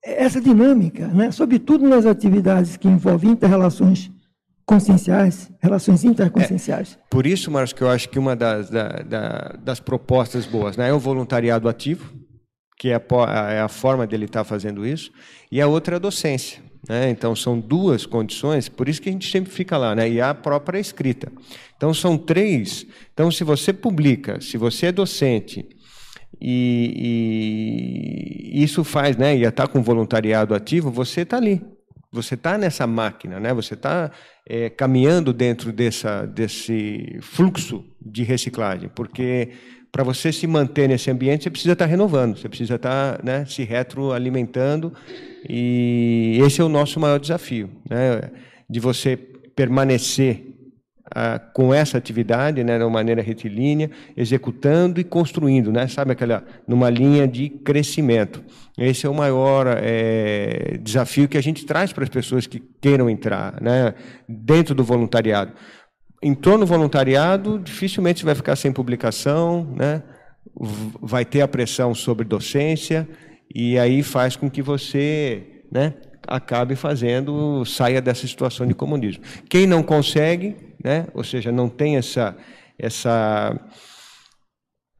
Essa 0.03 0.39
dinâmica, 0.41 1.07
né? 1.07 1.31
sobretudo 1.31 1.87
nas 1.87 2.05
atividades 2.05 2.77
que 2.77 2.87
envolvem 2.87 3.31
inter-relações 3.31 4.11
conscienciais, 4.65 5.51
relações 5.61 6.03
interconscienciais. 6.03 6.97
É, 6.99 7.09
por 7.09 7.27
isso, 7.27 7.51
Marcos, 7.51 7.73
que 7.73 7.81
eu 7.81 7.89
acho 7.89 8.09
que 8.09 8.17
uma 8.17 8.35
das, 8.35 8.69
da, 8.69 8.87
da, 8.87 9.55
das 9.63 9.79
propostas 9.79 10.45
boas 10.45 10.75
né, 10.75 10.89
é 10.89 10.93
o 10.93 10.99
voluntariado 10.99 11.69
ativo, 11.69 12.11
que 12.77 12.89
é 12.89 12.95
a, 12.95 13.51
é 13.51 13.61
a 13.61 13.67
forma 13.67 14.07
dele 14.07 14.25
estar 14.25 14.43
fazendo 14.43 14.85
isso, 14.85 15.11
e 15.51 15.61
a 15.61 15.67
outra 15.67 15.95
é 15.95 15.97
a 15.97 15.99
docência. 15.99 16.63
Né? 16.89 17.09
Então, 17.09 17.35
são 17.35 17.59
duas 17.59 18.05
condições, 18.05 18.67
por 18.67 18.89
isso 18.89 19.01
que 19.01 19.09
a 19.09 19.11
gente 19.11 19.31
sempre 19.31 19.51
fica 19.51 19.77
lá, 19.77 19.95
né? 19.95 20.09
e 20.09 20.19
a 20.19 20.33
própria 20.33 20.79
escrita. 20.79 21.31
Então, 21.77 21.93
são 21.93 22.17
três. 22.17 22.85
Então, 23.13 23.31
se 23.31 23.43
você 23.43 23.71
publica, 23.71 24.41
se 24.41 24.57
você 24.57 24.87
é 24.87 24.91
docente, 24.91 25.67
e, 26.41 28.51
e 28.53 28.63
isso 28.63 28.83
faz, 28.83 29.15
né? 29.15 29.37
E 29.37 29.43
está 29.43 29.67
com 29.67 29.81
voluntariado 29.81 30.53
ativo, 30.53 30.91
você 30.91 31.21
está 31.21 31.37
ali. 31.37 31.61
Você 32.15 32.35
está 32.35 32.57
nessa 32.57 32.87
máquina, 32.87 33.39
né? 33.39 33.53
Você 33.53 33.73
está 33.73 34.09
é, 34.47 34.69
caminhando 34.69 35.33
dentro 35.33 35.71
dessa, 35.71 36.25
desse 36.25 37.19
fluxo 37.21 37.85
de 38.01 38.23
reciclagem, 38.23 38.89
porque 38.95 39.51
para 39.91 40.03
você 40.03 40.31
se 40.31 40.45
manter 40.47 40.89
nesse 40.89 41.09
ambiente, 41.11 41.43
você 41.43 41.49
precisa 41.49 41.73
estar 41.73 41.85
tá 41.85 41.89
renovando, 41.91 42.37
você 42.37 42.49
precisa 42.49 42.75
estar 42.75 43.17
tá, 43.17 43.23
né, 43.23 43.45
se 43.45 43.63
retroalimentando, 43.63 44.93
e 45.47 46.37
esse 46.45 46.59
é 46.59 46.63
o 46.63 46.69
nosso 46.69 46.99
maior 46.99 47.17
desafio, 47.19 47.69
né, 47.89 48.29
de 48.69 48.79
você 48.79 49.15
permanecer 49.15 50.54
ah, 51.13 51.39
com 51.39 51.73
essa 51.73 51.97
atividade, 51.97 52.63
né, 52.63 52.77
de 52.77 52.83
uma 52.83 52.89
maneira 52.89 53.21
retilínea, 53.21 53.91
executando 54.17 54.99
e 54.99 55.03
construindo, 55.03 55.71
né, 55.71 55.87
sabe 55.87 56.11
aquela 56.11 56.43
numa 56.67 56.89
linha 56.89 57.27
de 57.27 57.49
crescimento. 57.49 58.43
Esse 58.77 59.05
é 59.05 59.09
o 59.09 59.13
maior 59.13 59.67
é, 59.67 60.79
desafio 60.81 61.27
que 61.27 61.37
a 61.37 61.41
gente 61.41 61.65
traz 61.65 61.93
para 61.93 62.03
as 62.03 62.09
pessoas 62.09 62.47
que 62.47 62.59
queiram 62.81 63.09
entrar, 63.09 63.61
né, 63.61 63.93
dentro 64.27 64.73
do 64.73 64.83
voluntariado. 64.83 65.53
Entrou 66.23 66.57
no 66.57 66.65
voluntariado, 66.65 67.59
dificilmente 67.59 68.21
você 68.21 68.25
vai 68.25 68.35
ficar 68.35 68.55
sem 68.55 68.71
publicação, 68.71 69.73
né, 69.75 70.01
vai 71.01 71.23
ter 71.23 71.41
a 71.41 71.47
pressão 71.47 71.93
sobre 71.93 72.25
docência 72.25 73.07
e 73.53 73.77
aí 73.77 74.01
faz 74.01 74.35
com 74.35 74.49
que 74.49 74.61
você 74.61 75.63
né, 75.71 75.93
acabe 76.27 76.75
fazendo, 76.75 77.63
saia 77.65 78.01
dessa 78.01 78.25
situação 78.25 78.65
de 78.65 78.73
comunismo. 78.73 79.23
Quem 79.47 79.67
não 79.67 79.83
consegue, 79.83 80.55
né, 80.85 81.07
ou 81.15 81.23
seja, 81.23 81.51
não 81.51 81.67
tem 81.67 81.97
essa, 81.97 82.37
essa 82.77 83.59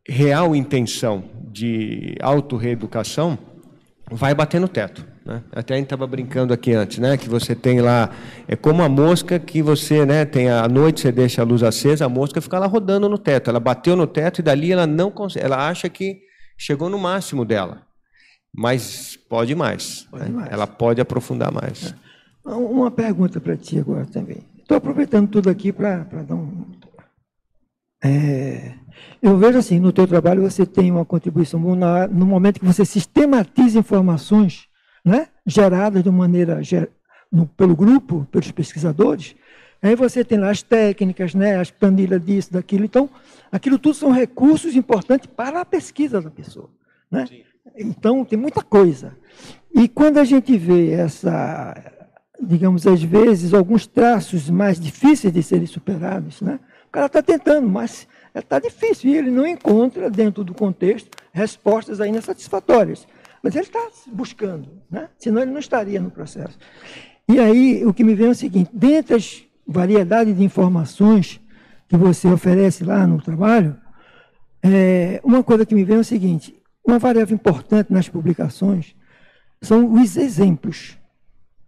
real 0.09 0.55
intenção 0.55 1.23
de 1.51 2.15
autorreeducação, 2.19 3.37
vai 4.09 4.33
bater 4.33 4.59
no 4.59 4.67
teto. 4.67 5.05
Né? 5.23 5.43
Até 5.51 5.75
a 5.75 5.77
gente 5.77 5.85
estava 5.85 6.07
brincando 6.07 6.51
aqui 6.51 6.73
antes, 6.73 6.97
né? 6.97 7.17
que 7.17 7.29
você 7.29 7.53
tem 7.53 7.81
lá, 7.81 8.09
é 8.47 8.55
como 8.55 8.81
a 8.81 8.89
mosca 8.89 9.37
que 9.37 9.61
você 9.61 10.07
né, 10.07 10.25
tem 10.25 10.49
à 10.49 10.67
noite, 10.67 11.01
você 11.01 11.11
deixa 11.11 11.43
a 11.43 11.45
luz 11.45 11.61
acesa, 11.61 12.05
a 12.05 12.09
mosca 12.09 12.41
fica 12.41 12.57
lá 12.57 12.65
rodando 12.65 13.07
no 13.07 13.19
teto. 13.19 13.51
Ela 13.51 13.59
bateu 13.59 13.95
no 13.95 14.07
teto 14.07 14.39
e 14.39 14.41
dali 14.41 14.71
ela 14.71 14.87
não 14.87 15.11
consegue, 15.11 15.45
ela 15.45 15.69
acha 15.69 15.87
que 15.87 16.19
chegou 16.57 16.89
no 16.89 16.97
máximo 16.97 17.45
dela. 17.45 17.83
Mas 18.51 19.19
pode 19.29 19.53
mais. 19.53 20.07
Pode 20.09 20.23
né? 20.23 20.29
mais. 20.31 20.51
Ela 20.51 20.65
pode 20.65 20.99
aprofundar 20.99 21.51
mais. 21.51 21.93
É. 22.43 22.49
Uma 22.49 22.89
pergunta 22.89 23.39
para 23.39 23.55
ti 23.55 23.77
agora 23.77 24.05
também. 24.07 24.54
Estou 24.65 24.77
aproveitando 24.77 25.29
tudo 25.29 25.47
aqui 25.47 25.71
para 25.71 25.99
dar 25.99 26.33
um. 26.33 26.65
É, 28.03 28.73
eu 29.21 29.37
vejo 29.37 29.59
assim, 29.59 29.79
no 29.79 29.93
teu 29.93 30.07
trabalho 30.07 30.41
você 30.41 30.65
tem 30.65 30.91
uma 30.91 31.05
contribuição 31.05 31.59
no 31.59 32.25
momento 32.25 32.59
que 32.59 32.65
você 32.65 32.83
sistematiza 32.83 33.77
informações 33.77 34.67
né, 35.05 35.27
geradas 35.45 36.03
de 36.03 36.09
maneira 36.09 36.61
no, 37.31 37.45
pelo 37.45 37.75
grupo, 37.75 38.27
pelos 38.31 38.49
pesquisadores. 38.49 39.35
Aí 39.83 39.95
você 39.95 40.25
tem 40.25 40.39
lá 40.39 40.49
as 40.49 40.63
técnicas, 40.63 41.35
né, 41.35 41.59
as 41.59 41.69
planilhas 41.69 42.25
disso, 42.25 42.51
daquilo. 42.51 42.85
Então, 42.85 43.07
aquilo 43.51 43.77
tudo 43.77 43.93
são 43.93 44.11
recursos 44.11 44.75
importantes 44.75 45.27
para 45.27 45.61
a 45.61 45.65
pesquisa 45.65 46.19
da 46.19 46.31
pessoa. 46.31 46.71
Né? 47.11 47.25
Então, 47.77 48.25
tem 48.25 48.39
muita 48.39 48.63
coisa. 48.63 49.15
E 49.75 49.87
quando 49.87 50.17
a 50.17 50.23
gente 50.23 50.57
vê 50.57 50.89
essa, 50.89 51.94
digamos, 52.41 52.85
às 52.85 53.01
vezes, 53.01 53.53
alguns 53.53 53.87
traços 53.87 54.49
mais 54.49 54.79
difíceis 54.79 55.33
de 55.33 55.41
serem 55.41 55.67
superados, 55.67 56.41
né? 56.41 56.59
o 56.87 56.91
cara 56.91 57.07
está 57.07 57.21
tentando, 57.21 57.67
mas 57.67 58.07
está 58.33 58.59
difícil 58.59 59.11
e 59.11 59.17
ele 59.17 59.31
não 59.31 59.45
encontra, 59.45 60.09
dentro 60.09 60.43
do 60.43 60.53
contexto, 60.53 61.09
respostas 61.31 61.99
ainda 62.01 62.21
satisfatórias. 62.21 63.07
Mas 63.41 63.55
ele 63.55 63.65
está 63.65 63.87
buscando, 64.07 64.69
né? 64.89 65.09
senão 65.17 65.41
ele 65.41 65.51
não 65.51 65.59
estaria 65.59 66.01
no 66.01 66.09
processo. 66.09 66.57
E 67.27 67.39
aí, 67.39 67.85
o 67.85 67.93
que 67.93 68.03
me 68.03 68.15
vem 68.15 68.27
é 68.27 68.31
o 68.31 68.35
seguinte: 68.35 68.69
dentre 68.73 69.15
as 69.15 69.43
variedades 69.67 70.35
de 70.35 70.43
informações 70.43 71.41
que 71.87 71.97
você 71.97 72.27
oferece 72.27 72.83
lá 72.83 73.05
no 73.05 73.21
trabalho, 73.21 73.75
é, 74.63 75.21
uma 75.23 75.43
coisa 75.43 75.65
que 75.65 75.75
me 75.75 75.83
vem 75.83 75.97
é 75.97 75.99
o 75.99 76.03
seguinte: 76.03 76.55
uma 76.85 76.99
variável 76.99 77.35
importante 77.35 77.91
nas 77.91 78.07
publicações 78.07 78.95
são 79.61 79.91
os 79.93 80.17
exemplos. 80.17 80.97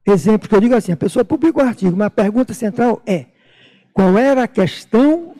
Exemplos 0.08 0.48
que 0.48 0.56
eu 0.56 0.62
digo 0.62 0.74
assim, 0.74 0.94
a 0.94 0.98
pessoa 0.98 1.26
publica 1.26 1.60
o 1.60 1.64
um 1.64 1.68
artigo, 1.68 1.98
mas 1.98 2.08
a 2.08 2.12
pergunta 2.12 2.54
central 2.54 3.02
é 3.06 3.26
qual 3.94 4.18
era 4.18 4.44
a 4.44 4.48
questão 4.48 5.36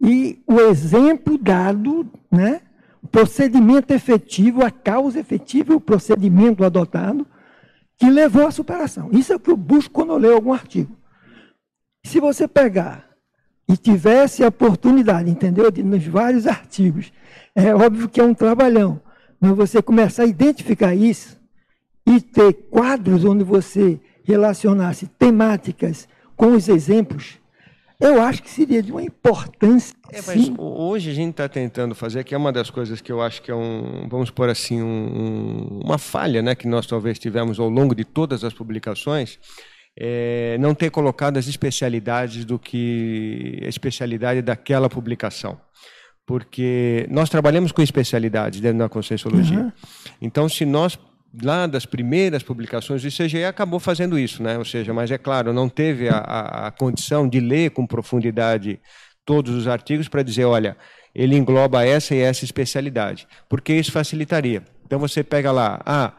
e 0.00 0.40
o 0.46 0.60
exemplo 0.60 1.36
dado, 1.36 2.08
né? 2.30 2.60
o 3.02 3.08
procedimento 3.08 3.92
efetivo, 3.92 4.64
a 4.64 4.70
causa 4.70 5.18
efetiva, 5.18 5.74
o 5.74 5.80
procedimento 5.80 6.64
adotado 6.64 7.26
que 7.98 8.08
levou 8.08 8.46
à 8.46 8.50
superação. 8.52 9.08
Isso 9.10 9.32
é 9.32 9.36
o 9.36 9.40
que 9.40 9.50
eu 9.50 9.56
busco 9.56 9.94
quando 9.94 10.12
eu 10.12 10.18
leio 10.18 10.34
algum 10.34 10.52
artigo. 10.52 10.94
Se 12.04 12.20
você 12.20 12.46
pegar 12.46 13.08
e 13.68 13.76
tivesse 13.76 14.44
a 14.44 14.48
oportunidade, 14.48 15.28
entendeu, 15.28 15.68
de 15.70 15.82
nos 15.82 16.06
vários 16.06 16.46
artigos, 16.46 17.12
é 17.54 17.74
óbvio 17.74 18.08
que 18.08 18.20
é 18.20 18.24
um 18.24 18.34
trabalhão, 18.34 19.00
mas 19.40 19.50
você 19.52 19.82
começar 19.82 20.22
a 20.22 20.26
identificar 20.26 20.94
isso 20.94 21.35
e 22.06 22.20
ter 22.20 22.52
quadros 22.70 23.24
onde 23.24 23.42
você 23.42 24.00
relacionasse 24.24 25.06
temáticas 25.18 26.08
com 26.36 26.54
os 26.54 26.68
exemplos, 26.68 27.38
eu 27.98 28.20
acho 28.20 28.42
que 28.42 28.50
seria 28.50 28.82
de 28.82 28.92
uma 28.92 29.02
importância. 29.02 29.96
É, 30.12 30.20
mas 30.26 30.52
hoje 30.58 31.10
a 31.10 31.14
gente 31.14 31.30
está 31.30 31.48
tentando 31.48 31.94
fazer, 31.94 32.22
que 32.24 32.34
é 32.34 32.38
uma 32.38 32.52
das 32.52 32.68
coisas 32.68 33.00
que 33.00 33.10
eu 33.10 33.22
acho 33.22 33.40
que 33.42 33.50
é 33.50 33.54
um, 33.54 34.06
vamos 34.08 34.30
por 34.30 34.48
assim, 34.48 34.82
um, 34.82 35.80
uma 35.82 35.98
falha 35.98 36.42
né, 36.42 36.54
que 36.54 36.68
nós 36.68 36.86
talvez 36.86 37.18
tivemos 37.18 37.58
ao 37.58 37.68
longo 37.68 37.94
de 37.94 38.04
todas 38.04 38.44
as 38.44 38.52
publicações, 38.52 39.38
é 39.98 40.58
não 40.58 40.74
ter 40.74 40.90
colocado 40.90 41.38
as 41.38 41.48
especialidades 41.48 42.44
do 42.44 42.58
que 42.58 43.60
a 43.64 43.68
especialidade 43.68 44.42
daquela 44.42 44.88
publicação 44.90 45.58
porque 46.26 47.06
nós 47.08 47.30
trabalhamos 47.30 47.70
com 47.70 47.80
especialidades 47.80 48.60
dentro 48.60 48.78
da 48.78 48.88
Conscienciologia. 48.88 49.60
Uhum. 49.60 49.72
Então, 50.20 50.48
se 50.48 50.66
nós 50.66 50.98
lá 51.42 51.66
das 51.66 51.86
primeiras 51.86 52.42
publicações, 52.42 53.04
o 53.04 53.08
ICGE 53.08 53.44
acabou 53.44 53.78
fazendo 53.78 54.18
isso, 54.18 54.42
né? 54.42 54.58
Ou 54.58 54.64
seja, 54.64 54.92
mas 54.92 55.10
é 55.10 55.18
claro, 55.18 55.52
não 55.52 55.68
teve 55.68 56.08
a, 56.08 56.18
a, 56.18 56.66
a 56.68 56.70
condição 56.70 57.28
de 57.28 57.40
ler 57.40 57.70
com 57.70 57.86
profundidade 57.86 58.80
todos 59.24 59.54
os 59.54 59.66
artigos 59.66 60.08
para 60.08 60.22
dizer, 60.22 60.44
olha, 60.44 60.76
ele 61.14 61.36
engloba 61.36 61.84
essa 61.84 62.14
e 62.14 62.20
essa 62.20 62.44
especialidade, 62.44 63.26
porque 63.48 63.72
isso 63.72 63.90
facilitaria. 63.90 64.62
Então 64.84 64.98
você 64.98 65.24
pega 65.24 65.50
lá, 65.50 65.80
ah, 65.84 66.12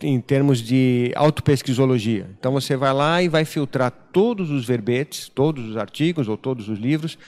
em 0.00 0.20
termos 0.20 0.60
de 0.60 1.12
autopesquisologia. 1.14 2.28
Então 2.38 2.52
você 2.52 2.76
vai 2.76 2.92
lá 2.92 3.22
e 3.22 3.28
vai 3.28 3.44
filtrar 3.44 3.90
todos 4.12 4.50
os 4.50 4.64
verbetes, 4.64 5.28
todos 5.28 5.68
os 5.68 5.76
artigos 5.76 6.28
ou 6.28 6.36
todos 6.36 6.68
os 6.68 6.78
livros 6.78 7.18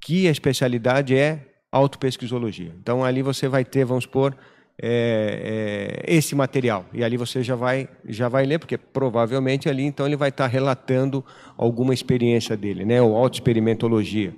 que 0.00 0.28
a 0.28 0.30
especialidade 0.30 1.16
é 1.16 1.46
autopesquisologia. 1.72 2.74
Então 2.80 3.04
ali 3.04 3.22
você 3.22 3.48
vai 3.48 3.64
ter, 3.64 3.84
vamos 3.84 4.04
supor, 4.04 4.36
é, 4.80 6.02
é, 6.06 6.14
esse 6.14 6.34
material. 6.34 6.84
E 6.92 7.04
ali 7.04 7.16
você 7.16 7.42
já 7.42 7.54
vai, 7.54 7.88
já 8.06 8.28
vai 8.28 8.44
ler, 8.44 8.58
porque 8.58 8.76
provavelmente 8.76 9.68
ali 9.68 9.84
então 9.84 10.06
ele 10.06 10.16
vai 10.16 10.30
estar 10.30 10.46
relatando 10.46 11.24
alguma 11.56 11.94
experiência 11.94 12.56
dele, 12.56 12.84
né? 12.84 13.00
ou 13.00 13.16
autoexperimentologia. 13.16 14.34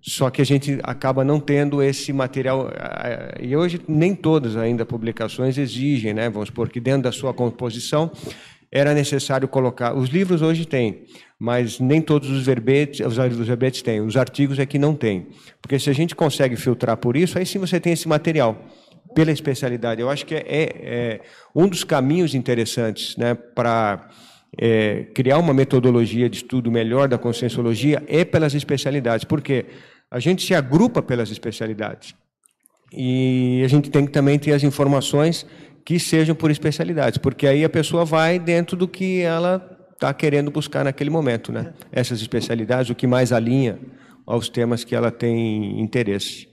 Só 0.00 0.30
que 0.30 0.40
a 0.40 0.46
gente 0.46 0.78
acaba 0.84 1.24
não 1.24 1.40
tendo 1.40 1.82
esse 1.82 2.12
material. 2.12 2.70
E 3.40 3.56
hoje 3.56 3.80
nem 3.88 4.14
todas 4.14 4.56
ainda 4.56 4.86
publicações 4.86 5.58
exigem, 5.58 6.14
né? 6.14 6.30
vamos 6.30 6.48
supor, 6.48 6.68
que 6.68 6.80
dentro 6.80 7.02
da 7.02 7.12
sua 7.12 7.34
composição 7.34 8.10
era 8.70 8.94
necessário 8.94 9.48
colocar. 9.48 9.94
Os 9.94 10.08
livros 10.08 10.40
hoje 10.40 10.66
têm, 10.66 11.04
mas 11.36 11.80
nem 11.80 12.00
todos 12.00 12.30
os 12.30 12.46
verbetes, 12.46 13.04
os 13.04 13.16
verbetes 13.46 13.82
têm. 13.82 14.00
Os 14.00 14.16
artigos 14.16 14.58
é 14.60 14.66
que 14.66 14.78
não 14.78 14.94
tem. 14.94 15.26
Porque 15.60 15.80
se 15.80 15.90
a 15.90 15.92
gente 15.92 16.14
consegue 16.14 16.54
filtrar 16.54 16.96
por 16.96 17.16
isso, 17.16 17.38
aí 17.38 17.44
sim 17.44 17.58
você 17.58 17.80
tem 17.80 17.92
esse 17.92 18.06
material 18.06 18.56
pela 19.14 19.30
especialidade. 19.30 20.00
Eu 20.00 20.10
acho 20.10 20.24
que 20.26 20.34
é, 20.34 20.44
é, 20.46 20.62
é 20.80 21.20
um 21.54 21.68
dos 21.68 21.84
caminhos 21.84 22.34
interessantes 22.34 23.16
né, 23.16 23.34
para 23.34 24.08
é, 24.56 25.04
criar 25.14 25.38
uma 25.38 25.52
metodologia 25.52 26.28
de 26.28 26.38
estudo 26.38 26.70
melhor 26.70 27.08
da 27.08 27.18
conscienciologia 27.18 28.02
é 28.06 28.24
pelas 28.24 28.54
especialidades, 28.54 29.24
porque 29.24 29.66
a 30.10 30.18
gente 30.18 30.44
se 30.46 30.54
agrupa 30.54 31.02
pelas 31.02 31.30
especialidades. 31.30 32.14
E 32.92 33.60
a 33.64 33.68
gente 33.68 33.90
tem 33.90 34.06
que 34.06 34.12
também 34.12 34.38
ter 34.38 34.52
as 34.52 34.62
informações 34.62 35.44
que 35.84 35.98
sejam 35.98 36.34
por 36.34 36.50
especialidades, 36.50 37.18
porque 37.18 37.46
aí 37.46 37.64
a 37.64 37.68
pessoa 37.68 38.04
vai 38.04 38.38
dentro 38.38 38.76
do 38.76 38.88
que 38.88 39.20
ela 39.20 39.76
está 39.92 40.14
querendo 40.14 40.50
buscar 40.50 40.84
naquele 40.84 41.10
momento, 41.10 41.50
né? 41.50 41.72
Essas 41.90 42.20
especialidades, 42.20 42.90
o 42.90 42.94
que 42.94 43.06
mais 43.06 43.32
alinha 43.32 43.78
aos 44.26 44.48
temas 44.48 44.84
que 44.84 44.94
ela 44.94 45.10
tem 45.10 45.80
interesse. 45.80 46.48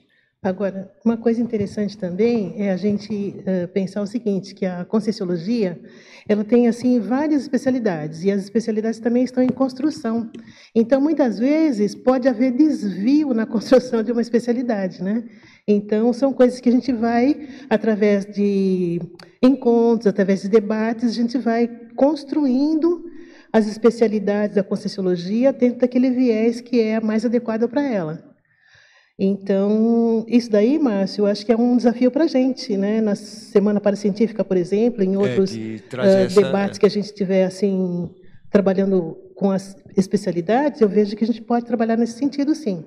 Agora, 0.45 0.91
uma 1.03 1.17
coisa 1.17 1.41
interessante 1.41 1.97
também 1.97 2.53
é 2.55 2.71
a 2.71 2.77
gente 2.77 3.11
uh, 3.39 3.67
pensar 3.69 4.03
o 4.03 4.05
seguinte, 4.05 4.53
que 4.53 4.63
a 4.63 4.85
Conscienciologia, 4.85 5.81
ela 6.29 6.43
tem 6.43 6.67
assim 6.67 6.99
várias 6.99 7.41
especialidades 7.41 8.23
e 8.23 8.29
as 8.29 8.43
especialidades 8.43 8.99
também 8.99 9.23
estão 9.23 9.41
em 9.41 9.49
construção. 9.49 10.29
Então, 10.75 11.01
muitas 11.01 11.39
vezes 11.39 11.95
pode 11.95 12.27
haver 12.27 12.51
desvio 12.51 13.33
na 13.33 13.47
construção 13.47 14.03
de 14.03 14.11
uma 14.11 14.21
especialidade, 14.21 15.01
né? 15.01 15.23
Então, 15.67 16.13
são 16.13 16.31
coisas 16.31 16.59
que 16.59 16.69
a 16.69 16.71
gente 16.71 16.93
vai, 16.93 17.47
através 17.67 18.27
de 18.27 19.01
encontros, 19.41 20.05
através 20.05 20.43
de 20.43 20.49
debates, 20.49 21.09
a 21.09 21.13
gente 21.13 21.39
vai 21.39 21.67
construindo 21.95 23.03
as 23.51 23.65
especialidades 23.65 24.55
da 24.55 24.63
Conscienciologia 24.63 25.51
dentro 25.51 25.79
daquele 25.79 26.11
viés 26.11 26.61
que 26.61 26.79
é 26.79 27.01
mais 27.01 27.25
adequado 27.25 27.67
para 27.67 27.81
ela. 27.81 28.34
Então, 29.17 30.25
isso 30.27 30.51
daí, 30.51 30.77
Márcio, 30.77 31.21
eu 31.21 31.25
acho 31.27 31.45
que 31.45 31.51
é 31.51 31.55
um 31.55 31.77
desafio 31.77 32.11
para 32.11 32.25
a 32.25 32.27
gente, 32.27 32.75
né? 32.75 32.99
Na 32.99 33.15
Semana 33.15 33.79
Paracientífica, 33.79 34.43
por 34.43 34.57
exemplo, 34.57 35.03
em 35.03 35.15
é, 35.15 35.17
outros 35.17 35.55
é, 35.55 36.25
uh, 36.25 36.35
debates 36.35 36.77
que 36.77 36.85
a 36.85 36.89
gente 36.89 37.13
tiver, 37.13 37.45
assim, 37.45 38.09
trabalhando 38.51 39.17
com 39.35 39.51
as 39.51 39.75
especialidades, 39.97 40.81
eu 40.81 40.89
vejo 40.89 41.15
que 41.15 41.23
a 41.23 41.27
gente 41.27 41.41
pode 41.41 41.65
trabalhar 41.65 41.97
nesse 41.97 42.17
sentido, 42.17 42.53
sim. 42.55 42.83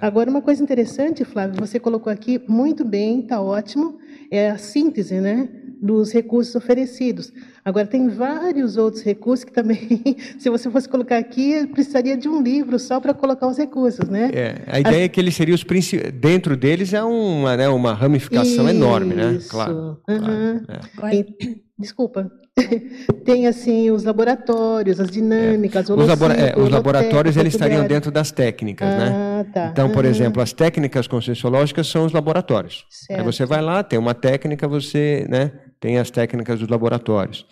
Agora, 0.00 0.30
uma 0.30 0.42
coisa 0.42 0.62
interessante, 0.62 1.24
Flávio, 1.24 1.58
você 1.58 1.78
colocou 1.78 2.12
aqui 2.12 2.40
muito 2.48 2.84
bem, 2.84 3.20
está 3.20 3.40
ótimo, 3.40 3.98
é 4.30 4.50
a 4.50 4.58
síntese, 4.58 5.20
né, 5.20 5.48
dos 5.80 6.12
recursos 6.12 6.54
oferecidos. 6.54 7.32
Agora, 7.68 7.86
tem 7.86 8.08
vários 8.08 8.78
outros 8.78 9.02
recursos 9.02 9.44
que 9.44 9.52
também, 9.52 10.16
se 10.40 10.48
você 10.48 10.70
fosse 10.70 10.88
colocar 10.88 11.18
aqui, 11.18 11.66
precisaria 11.66 12.16
de 12.16 12.26
um 12.26 12.42
livro 12.42 12.78
só 12.78 12.98
para 12.98 13.12
colocar 13.12 13.46
os 13.46 13.58
recursos, 13.58 14.08
né? 14.08 14.30
É, 14.32 14.62
a 14.66 14.80
ideia 14.80 14.96
As... 14.96 15.02
é 15.02 15.08
que 15.08 15.20
eles 15.20 15.36
seriam 15.36 15.54
os 15.54 15.62
principais. 15.62 16.10
Dentro 16.14 16.56
deles 16.56 16.94
é 16.94 17.02
uma, 17.02 17.58
né, 17.58 17.68
uma 17.68 17.92
ramificação 17.92 18.66
Isso. 18.66 18.68
enorme, 18.70 19.14
né? 19.14 19.38
Claro. 19.50 19.98
Uhum. 20.08 20.62
claro 20.96 21.14
é. 21.14 21.26
Desculpa. 21.78 22.32
Tem 23.26 23.46
assim 23.46 23.90
os 23.90 24.02
laboratórios, 24.02 24.98
as 24.98 25.10
dinâmicas, 25.10 25.90
é. 25.90 25.92
os, 25.92 26.08
labora 26.08 26.34
é, 26.34 26.58
os 26.58 26.70
laboratórios 26.70 27.36
eles 27.36 27.52
estariam 27.52 27.86
dentro 27.86 28.10
das 28.10 28.32
técnicas, 28.32 28.88
né? 28.88 29.08
ah, 29.08 29.44
né? 29.44 29.50
Tá. 29.52 29.68
Então, 29.70 29.90
por 29.90 30.04
uhum. 30.04 30.10
exemplo, 30.10 30.42
as 30.42 30.54
técnicas 30.54 31.06
conscienciológicas 31.06 31.86
são 31.86 32.06
os 32.06 32.12
laboratórios. 32.12 32.86
Certo. 32.88 33.20
Aí 33.20 33.24
você 33.24 33.44
vai 33.44 33.60
lá, 33.60 33.82
tem 33.82 33.98
uma 33.98 34.14
técnica, 34.14 34.66
você, 34.66 35.26
né, 35.28 35.52
tem 35.80 35.98
as 35.98 36.10
técnicas 36.10 36.58
dos 36.58 36.68
laboratórios. 36.68 37.46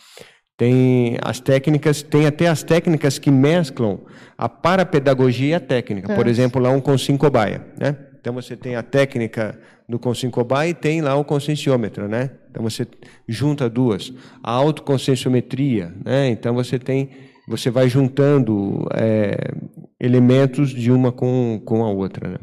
Tem 0.57 1.19
as 1.23 1.39
técnicas, 1.39 2.03
tem 2.03 2.27
até 2.27 2.49
as 2.49 2.63
técnicas 2.63 3.19
que 3.19 3.31
mesclam 3.31 4.01
a 4.39 4.49
parapedagogia 4.49 5.49
e 5.49 5.55
a 5.55 5.61
técnica. 5.61 6.15
Por 6.15 6.27
exemplo, 6.27 6.61
lá 6.61 6.71
um 6.71 6.81
consim 6.81 7.17
cobaia, 7.17 7.67
né? 7.79 7.97
Então 8.19 8.33
você 8.33 8.57
tem 8.57 8.75
a 8.75 8.83
técnica 8.83 9.59
do 9.89 9.99
consim 9.99 10.31
cobaia 10.31 10.71
e 10.71 10.75
tem 10.75 11.01
lá 11.01 11.15
o 11.15 11.25
conscienciômetro, 11.25 12.09
né? 12.09 12.31
Então 12.51 12.63
você 12.63 12.87
junta 13.29 13.69
duas. 13.69 14.13
A 14.43 14.51
autoconscienciometria, 14.51 15.93
né? 16.05 16.31
Então 16.31 16.55
você 16.55 16.79
tem, 16.79 17.11
você 17.47 17.71
vai 17.71 17.89
juntando 17.89 18.89
é, 18.95 19.37
elementos 20.01 20.71
de 20.71 20.91
uma 20.91 21.13
com, 21.13 21.61
com 21.65 21.85
a 21.85 21.91
outra, 21.91 22.31
né? 22.31 22.39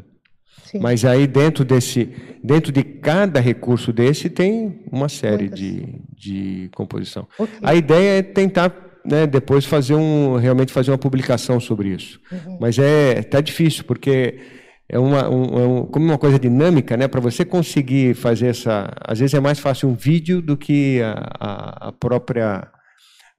Mas 0.80 1.04
aí 1.04 1.26
dentro 1.26 1.64
desse, 1.64 2.10
dentro 2.42 2.72
de 2.72 2.82
cada 2.82 3.40
recurso 3.40 3.92
desse 3.92 4.28
tem 4.28 4.82
uma 4.90 5.08
série 5.08 5.48
de, 5.48 6.00
de 6.16 6.68
composição. 6.74 7.28
Okay. 7.38 7.58
A 7.62 7.74
ideia 7.74 8.18
é 8.18 8.22
tentar 8.22 8.72
né, 9.04 9.26
depois 9.26 9.64
fazer 9.64 9.94
um, 9.94 10.36
realmente 10.36 10.72
fazer 10.72 10.90
uma 10.90 10.98
publicação 10.98 11.60
sobre 11.60 11.90
isso. 11.90 12.20
Uhum. 12.32 12.58
Mas 12.60 12.78
é 12.78 13.22
tá 13.22 13.40
difícil 13.40 13.84
porque 13.84 14.40
é 14.88 14.98
uma, 14.98 15.28
um, 15.28 15.44
é 15.44 15.66
um, 15.66 15.86
como 15.86 16.04
uma 16.04 16.18
coisa 16.18 16.38
dinâmica, 16.38 16.96
né? 16.96 17.08
Para 17.08 17.20
você 17.20 17.44
conseguir 17.44 18.14
fazer 18.14 18.48
essa, 18.48 18.92
às 19.00 19.18
vezes 19.18 19.34
é 19.34 19.40
mais 19.40 19.58
fácil 19.58 19.88
um 19.88 19.94
vídeo 19.94 20.42
do 20.42 20.56
que 20.56 21.00
a, 21.02 21.30
a, 21.40 21.88
a 21.88 21.92
própria 21.92 22.68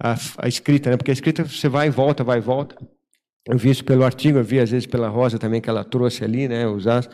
a, 0.01 0.16
a, 0.38 0.47
escrita, 0.47 0.89
né? 0.89 0.97
Porque 0.97 1.11
a 1.11 1.13
escrita 1.13 1.43
você 1.43 1.70
vai 1.70 1.88
e 1.88 1.91
volta, 1.91 2.24
vai 2.24 2.39
e 2.39 2.41
volta. 2.41 2.76
Eu 3.48 3.58
vi 3.58 3.70
isso 3.70 3.86
pelo 3.86 4.04
artigo, 4.04 4.39
eu 4.39 4.43
vi 4.43 4.60
às 4.60 4.72
vezes 4.72 4.88
pela 4.88 5.08
Rosa 5.08 5.38
também 5.38 5.62
que 5.62 5.70
ela 5.70 5.84
trouxe 5.84 6.24
ali, 6.24 6.48
né? 6.48 6.68
Usar, 6.68 7.08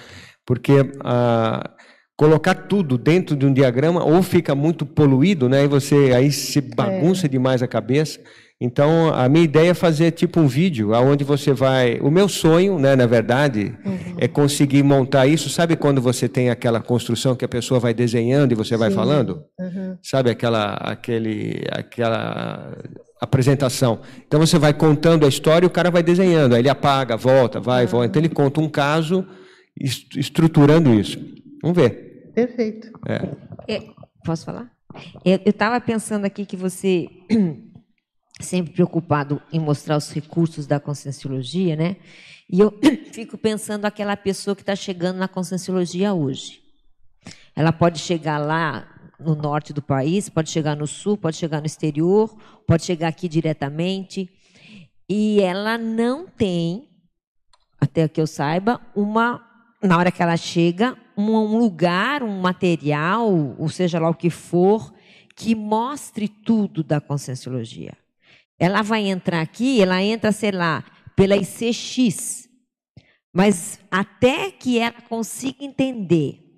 porque 0.46 0.74
a, 1.04 1.70
colocar 2.16 2.54
tudo 2.54 2.98
dentro 2.98 3.36
de 3.36 3.46
um 3.46 3.54
diagrama 3.54 4.04
ou 4.04 4.22
fica 4.24 4.56
muito 4.56 4.86
poluído, 4.86 5.50
né? 5.50 5.66
E 5.66 5.68
você 5.68 6.14
aí 6.16 6.32
se 6.32 6.62
bagunça 6.62 7.26
é. 7.26 7.30
demais 7.30 7.62
a 7.62 7.68
cabeça. 7.68 8.20
Então, 8.64 9.12
a 9.12 9.28
minha 9.28 9.44
ideia 9.44 9.72
é 9.72 9.74
fazer 9.74 10.12
tipo 10.12 10.40
um 10.40 10.46
vídeo 10.48 10.92
onde 10.92 11.24
você 11.24 11.52
vai. 11.52 11.98
O 12.00 12.12
meu 12.12 12.30
sonho, 12.30 12.78
né, 12.78 12.96
na 12.96 13.08
verdade, 13.08 13.76
uhum. 13.84 14.18
é 14.20 14.28
conseguir 14.28 14.84
montar 14.84 15.26
isso. 15.26 15.50
Sabe 15.50 15.76
quando 15.76 16.00
você 16.00 16.30
tem 16.30 16.52
aquela 16.52 16.80
construção 16.80 17.36
que 17.36 17.44
a 17.44 17.48
pessoa 17.48 17.80
vai 17.80 17.92
desenhando 17.92 18.52
e 18.52 18.56
você 18.56 18.76
Sim. 18.76 18.80
vai 18.80 18.92
falando? 18.92 19.44
Uhum. 19.60 19.98
Sabe 20.04 20.30
aquela, 20.30 20.76
aquele, 20.76 21.64
aquela 21.72 22.72
apresentação. 23.22 24.02
Então 24.28 24.40
você 24.40 24.58
vai 24.58 24.74
contando 24.74 25.26
a 25.26 25.30
história 25.30 25.66
e 25.66 25.68
o 25.68 25.72
cara 25.72 25.92
vai 25.92 26.02
desenhando. 26.02 26.56
Aí 26.56 26.62
ele 26.62 26.70
apaga, 26.70 27.16
volta, 27.16 27.60
vai, 27.60 27.86
volta. 27.86 28.08
Então 28.08 28.20
ele 28.20 28.34
conta 28.34 28.60
um 28.60 28.68
caso 28.68 29.26
estruturando 29.80 30.92
isso. 30.94 31.20
Vamos 31.62 31.78
ver. 31.78 32.32
Perfeito. 32.34 32.92
É. 33.08 33.76
É, 33.76 33.84
posso 34.26 34.46
falar? 34.46 34.72
Eu 35.24 35.40
estava 35.46 35.80
pensando 35.80 36.26
aqui 36.26 36.46
que 36.46 36.58
você 36.58 37.08
sempre 38.42 38.74
preocupado 38.74 39.40
em 39.54 39.60
mostrar 39.60 39.98
os 39.98 40.12
recursos 40.12 40.66
da 40.66 40.80
conscienciologia, 40.80 41.76
né? 41.76 41.98
E 42.50 42.60
eu 42.60 42.74
fico 43.14 43.38
pensando 43.38 43.86
aquela 43.86 44.18
pessoa 44.18 44.56
que 44.56 44.64
está 44.64 44.76
chegando 44.76 45.18
na 45.18 45.28
conscienciologia 45.28 46.14
hoje. 46.14 46.60
Ela 47.56 47.72
pode 47.72 48.00
chegar 48.00 48.40
lá 48.40 48.91
no 49.22 49.36
norte 49.36 49.74
do 49.74 49.82
país, 49.82 50.30
pode 50.30 50.50
chegar 50.50 50.76
no 50.76 50.88
sul, 50.88 51.18
pode 51.18 51.38
chegar 51.38 51.60
no 51.60 51.66
exterior, 51.66 52.36
pode 52.68 52.84
chegar 52.84 53.08
aqui 53.08 53.28
diretamente, 53.28 54.30
e 55.08 55.42
ela 55.42 55.78
não 55.78 56.28
tem, 56.28 56.88
até 57.80 58.08
que 58.08 58.20
eu 58.20 58.28
saiba, 58.28 58.80
uma 58.96 59.46
na 59.82 59.98
hora 59.98 60.12
que 60.12 60.22
ela 60.22 60.38
chega, 60.38 60.96
um 61.18 61.58
lugar, 61.58 62.22
um 62.24 62.40
material, 62.40 63.56
ou 63.58 63.68
seja 63.68 64.00
lá 64.00 64.10
o 64.10 64.14
que 64.14 64.30
for, 64.30 64.94
que 65.36 65.56
mostre 65.56 66.28
tudo 66.28 66.84
da 66.84 67.02
conscienciologia. 67.02 67.98
Ela 68.60 68.84
vai 68.84 69.08
entrar 69.08 69.42
aqui, 69.42 69.82
ela 69.82 70.02
entra, 70.04 70.32
sei 70.32 70.52
lá, 70.52 70.84
pela 71.16 71.36
ICX. 71.36 72.48
Mas 73.34 73.80
até 73.90 74.52
que 74.52 74.78
ela 74.78 75.02
consiga 75.10 75.64
entender 75.64 76.51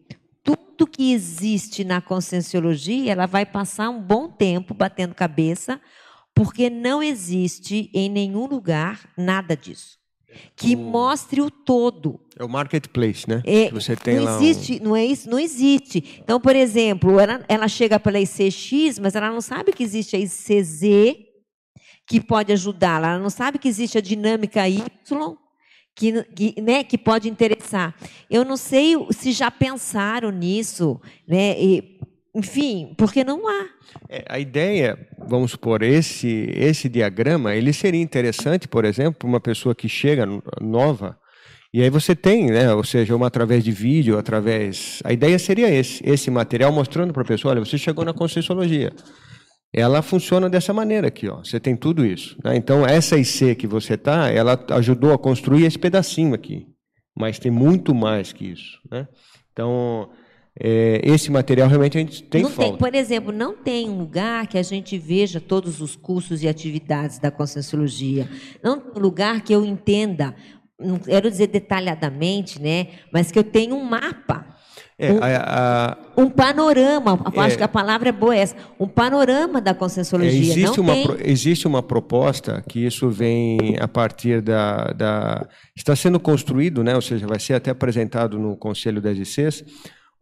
tudo 0.43 0.85
que 0.85 1.13
existe 1.13 1.83
na 1.83 2.01
conscienciologia, 2.01 3.11
ela 3.11 3.25
vai 3.25 3.45
passar 3.45 3.89
um 3.89 4.01
bom 4.01 4.27
tempo 4.29 4.73
batendo 4.73 5.15
cabeça, 5.15 5.79
porque 6.35 6.69
não 6.69 7.01
existe 7.01 7.89
em 7.93 8.09
nenhum 8.09 8.45
lugar 8.45 9.09
nada 9.17 9.55
disso 9.55 10.03
que 10.55 10.75
mostre 10.75 11.41
o 11.41 11.49
todo. 11.49 12.19
É 12.37 12.43
o 12.43 12.49
marketplace, 12.49 13.27
né? 13.27 13.41
É, 13.45 13.67
que 13.67 13.73
você 13.73 13.95
tem 13.95 14.19
não 14.19 14.35
existe, 14.35 14.79
um... 14.81 14.85
não 14.85 14.95
é 14.95 15.05
isso, 15.05 15.29
não 15.29 15.39
existe. 15.39 16.19
Então, 16.19 16.39
por 16.39 16.55
exemplo, 16.55 17.19
ela, 17.19 17.43
ela 17.47 17.67
chega 17.67 17.99
pela 17.99 18.19
ICX, 18.19 18.99
mas 18.99 19.15
ela 19.15 19.29
não 19.29 19.41
sabe 19.41 19.71
que 19.71 19.83
existe 19.83 20.15
a 20.15 20.19
ICZ, 20.19 20.81
que 22.07 22.19
pode 22.19 22.51
ajudá-la. 22.51 23.09
Ela 23.11 23.19
não 23.19 23.29
sabe 23.29 23.59
que 23.59 23.67
existe 23.67 23.97
a 23.97 24.01
dinâmica 24.01 24.67
Y 24.67 25.37
que, 25.95 26.23
que, 26.23 26.61
né, 26.61 26.83
que 26.83 26.97
pode 26.97 27.29
interessar. 27.29 27.95
Eu 28.29 28.43
não 28.43 28.57
sei 28.57 28.95
se 29.11 29.31
já 29.31 29.51
pensaram 29.51 30.31
nisso, 30.31 30.99
né? 31.27 31.55
E, 31.59 31.99
enfim, 32.35 32.93
porque 32.97 33.23
não 33.23 33.47
há. 33.47 33.65
É, 34.09 34.25
a 34.27 34.39
ideia, 34.39 34.97
vamos 35.27 35.51
supor, 35.51 35.83
esse, 35.83 36.49
esse 36.55 36.89
diagrama, 36.89 37.55
ele 37.55 37.71
seria 37.71 38.01
interessante, 38.01 38.67
por 38.67 38.85
exemplo, 38.85 39.13
para 39.19 39.27
uma 39.27 39.39
pessoa 39.39 39.75
que 39.75 39.87
chega 39.87 40.25
nova, 40.59 41.17
e 41.71 41.81
aí 41.81 41.89
você 41.89 42.15
tem, 42.15 42.47
né, 42.47 42.73
ou 42.73 42.83
seja, 42.83 43.15
uma 43.15 43.27
através 43.27 43.63
de 43.63 43.71
vídeo, 43.71 44.17
através. 44.17 44.99
A 45.03 45.11
ideia 45.11 45.37
seria 45.39 45.69
esse, 45.69 46.07
esse 46.07 46.29
material 46.29 46.71
mostrando 46.71 47.13
para 47.13 47.23
a 47.23 47.25
pessoa, 47.25 47.51
olha, 47.53 47.65
você 47.65 47.77
chegou 47.77 48.05
na 48.05 48.13
Conscienciologia 48.13 48.93
ela 49.73 50.03
funciona 50.03 50.47
dessa 50.49 50.71
maneira 50.71 51.07
aqui, 51.07 51.27
ó. 51.27 51.43
Você 51.43 51.59
tem 51.59 51.75
tudo 51.75 52.05
isso. 52.05 52.37
Né? 52.43 52.55
Então 52.55 52.85
essa 52.85 53.17
IC 53.17 53.55
que 53.55 53.65
você 53.65 53.97
tá, 53.97 54.29
ela 54.29 54.63
ajudou 54.71 55.11
a 55.11 55.17
construir 55.17 55.65
esse 55.65 55.79
pedacinho 55.79 56.35
aqui, 56.35 56.67
mas 57.17 57.39
tem 57.39 57.51
muito 57.51 57.95
mais 57.95 58.31
que 58.31 58.45
isso, 58.45 58.79
né? 58.89 59.07
Então 59.51 60.09
é, 60.59 61.01
esse 61.03 61.31
material 61.31 61.67
realmente 61.67 61.97
a 61.97 62.01
gente 62.01 62.21
tem 62.23 62.43
não 62.43 62.51
falta. 62.51 62.71
Tem, 62.71 62.77
por 62.77 62.93
exemplo, 62.95 63.31
não 63.31 63.55
tem 63.55 63.89
um 63.89 63.97
lugar 63.97 64.45
que 64.45 64.57
a 64.57 64.63
gente 64.63 64.97
veja 64.99 65.41
todos 65.41 65.81
os 65.81 65.95
cursos 65.95 66.43
e 66.43 66.47
atividades 66.47 67.17
da 67.17 67.31
Conscienciologia. 67.31 68.29
Não 68.63 68.79
tem 68.79 68.91
um 68.95 68.99
lugar 68.99 69.41
que 69.41 69.53
eu 69.53 69.65
entenda, 69.65 70.35
não 70.79 70.99
quero 70.99 71.31
dizer 71.31 71.47
detalhadamente, 71.47 72.61
né? 72.61 72.89
Mas 73.11 73.31
que 73.31 73.39
eu 73.39 73.43
tenha 73.43 73.73
um 73.73 73.83
mapa 73.83 74.52
é, 74.97 75.11
um, 75.11 75.19
a, 75.21 75.27
a, 75.27 75.97
um, 76.21 76.29
panorama, 76.29 77.19
é, 77.33 77.39
acho 77.39 77.57
que 77.57 77.63
a 77.63 77.67
palavra 77.67 78.09
é 78.09 78.11
boa 78.11 78.35
essa, 78.35 78.55
um 78.79 78.87
panorama 78.87 79.59
da 79.59 79.73
conscienciologia. 79.73 80.39
É, 80.39 80.43
existe, 80.43 80.79
uma, 80.79 80.93
existe 81.23 81.67
uma 81.67 81.81
proposta 81.81 82.63
que 82.67 82.85
isso 82.85 83.09
vem 83.09 83.75
a 83.79 83.87
partir 83.87 84.41
da, 84.41 84.91
da, 84.93 85.47
Está 85.75 85.95
sendo 85.95 86.19
construído, 86.19 86.83
né, 86.83 86.95
ou 86.95 87.01
seja, 87.01 87.25
vai 87.25 87.39
ser 87.39 87.55
até 87.55 87.71
apresentado 87.71 88.37
no 88.37 88.55
Conselho 88.55 89.01
das 89.01 89.17
ICs, 89.17 89.63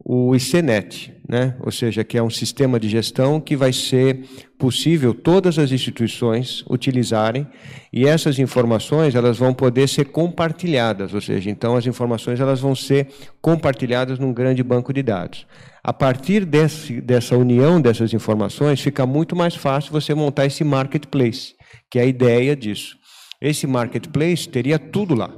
o 0.04 0.34
ICNET, 0.34 1.14
né? 1.28 1.54
ou 1.60 1.70
seja, 1.70 2.02
que 2.02 2.18
é 2.18 2.22
um 2.22 2.30
sistema 2.30 2.78
de 2.78 2.88
gestão 2.88 3.40
que 3.40 3.56
vai 3.56 3.72
ser 3.72 4.24
possível 4.58 5.14
todas 5.14 5.58
as 5.58 5.70
instituições 5.70 6.64
utilizarem 6.68 7.46
e 7.92 8.06
essas 8.06 8.38
informações 8.38 9.14
elas 9.14 9.38
vão 9.38 9.54
poder 9.54 9.88
ser 9.88 10.06
compartilhadas, 10.06 11.14
ou 11.14 11.20
seja, 11.20 11.50
então 11.50 11.76
as 11.76 11.86
informações 11.86 12.40
elas 12.40 12.60
vão 12.60 12.74
ser 12.74 13.08
compartilhadas 13.40 14.18
num 14.18 14.32
grande 14.32 14.62
banco 14.62 14.92
de 14.92 15.02
dados. 15.02 15.46
A 15.84 15.92
partir 15.92 16.44
desse, 16.44 17.00
dessa 17.00 17.36
união 17.36 17.80
dessas 17.80 18.12
informações, 18.12 18.80
fica 18.80 19.04
muito 19.04 19.34
mais 19.34 19.54
fácil 19.54 19.92
você 19.92 20.14
montar 20.14 20.46
esse 20.46 20.62
marketplace, 20.64 21.54
que 21.90 21.98
é 21.98 22.02
a 22.02 22.06
ideia 22.06 22.54
disso. 22.54 22.96
Esse 23.40 23.66
marketplace 23.66 24.48
teria 24.48 24.78
tudo 24.78 25.14
lá. 25.14 25.30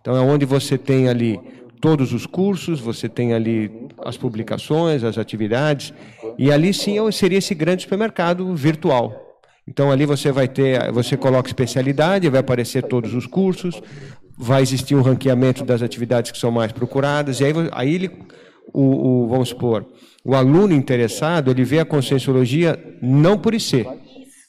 Então 0.00 0.16
é 0.16 0.20
onde 0.20 0.44
você 0.44 0.76
tem 0.76 1.08
ali 1.08 1.40
todos 1.80 2.12
os 2.12 2.26
cursos, 2.26 2.78
você 2.78 3.08
tem 3.08 3.32
ali 3.32 3.88
as 4.04 4.16
publicações, 4.16 5.02
as 5.02 5.16
atividades, 5.16 5.92
e 6.38 6.52
ali 6.52 6.74
sim 6.74 6.96
seria 7.12 7.38
esse 7.38 7.54
grande 7.54 7.82
supermercado 7.82 8.54
virtual. 8.54 9.38
Então 9.66 9.90
ali 9.90 10.04
você 10.04 10.32
vai 10.32 10.48
ter, 10.48 10.90
você 10.92 11.16
coloca 11.16 11.48
especialidade, 11.48 12.28
vai 12.28 12.40
aparecer 12.40 12.82
todos 12.82 13.14
os 13.14 13.26
cursos, 13.26 13.80
vai 14.36 14.62
existir 14.62 14.94
um 14.94 15.02
ranqueamento 15.02 15.64
das 15.64 15.82
atividades 15.82 16.32
que 16.32 16.38
são 16.38 16.50
mais 16.50 16.72
procuradas, 16.72 17.40
e 17.40 17.44
aí, 17.44 17.52
aí 17.72 17.94
ele, 17.94 18.10
o, 18.72 19.24
o, 19.24 19.28
vamos 19.28 19.50
supor, 19.50 19.86
o 20.24 20.34
aluno 20.34 20.74
interessado, 20.74 21.50
ele 21.50 21.64
vê 21.64 21.78
a 21.78 21.84
conscienciologia 21.84 22.78
não 23.00 23.38
por 23.38 23.54
IC, 23.54 23.86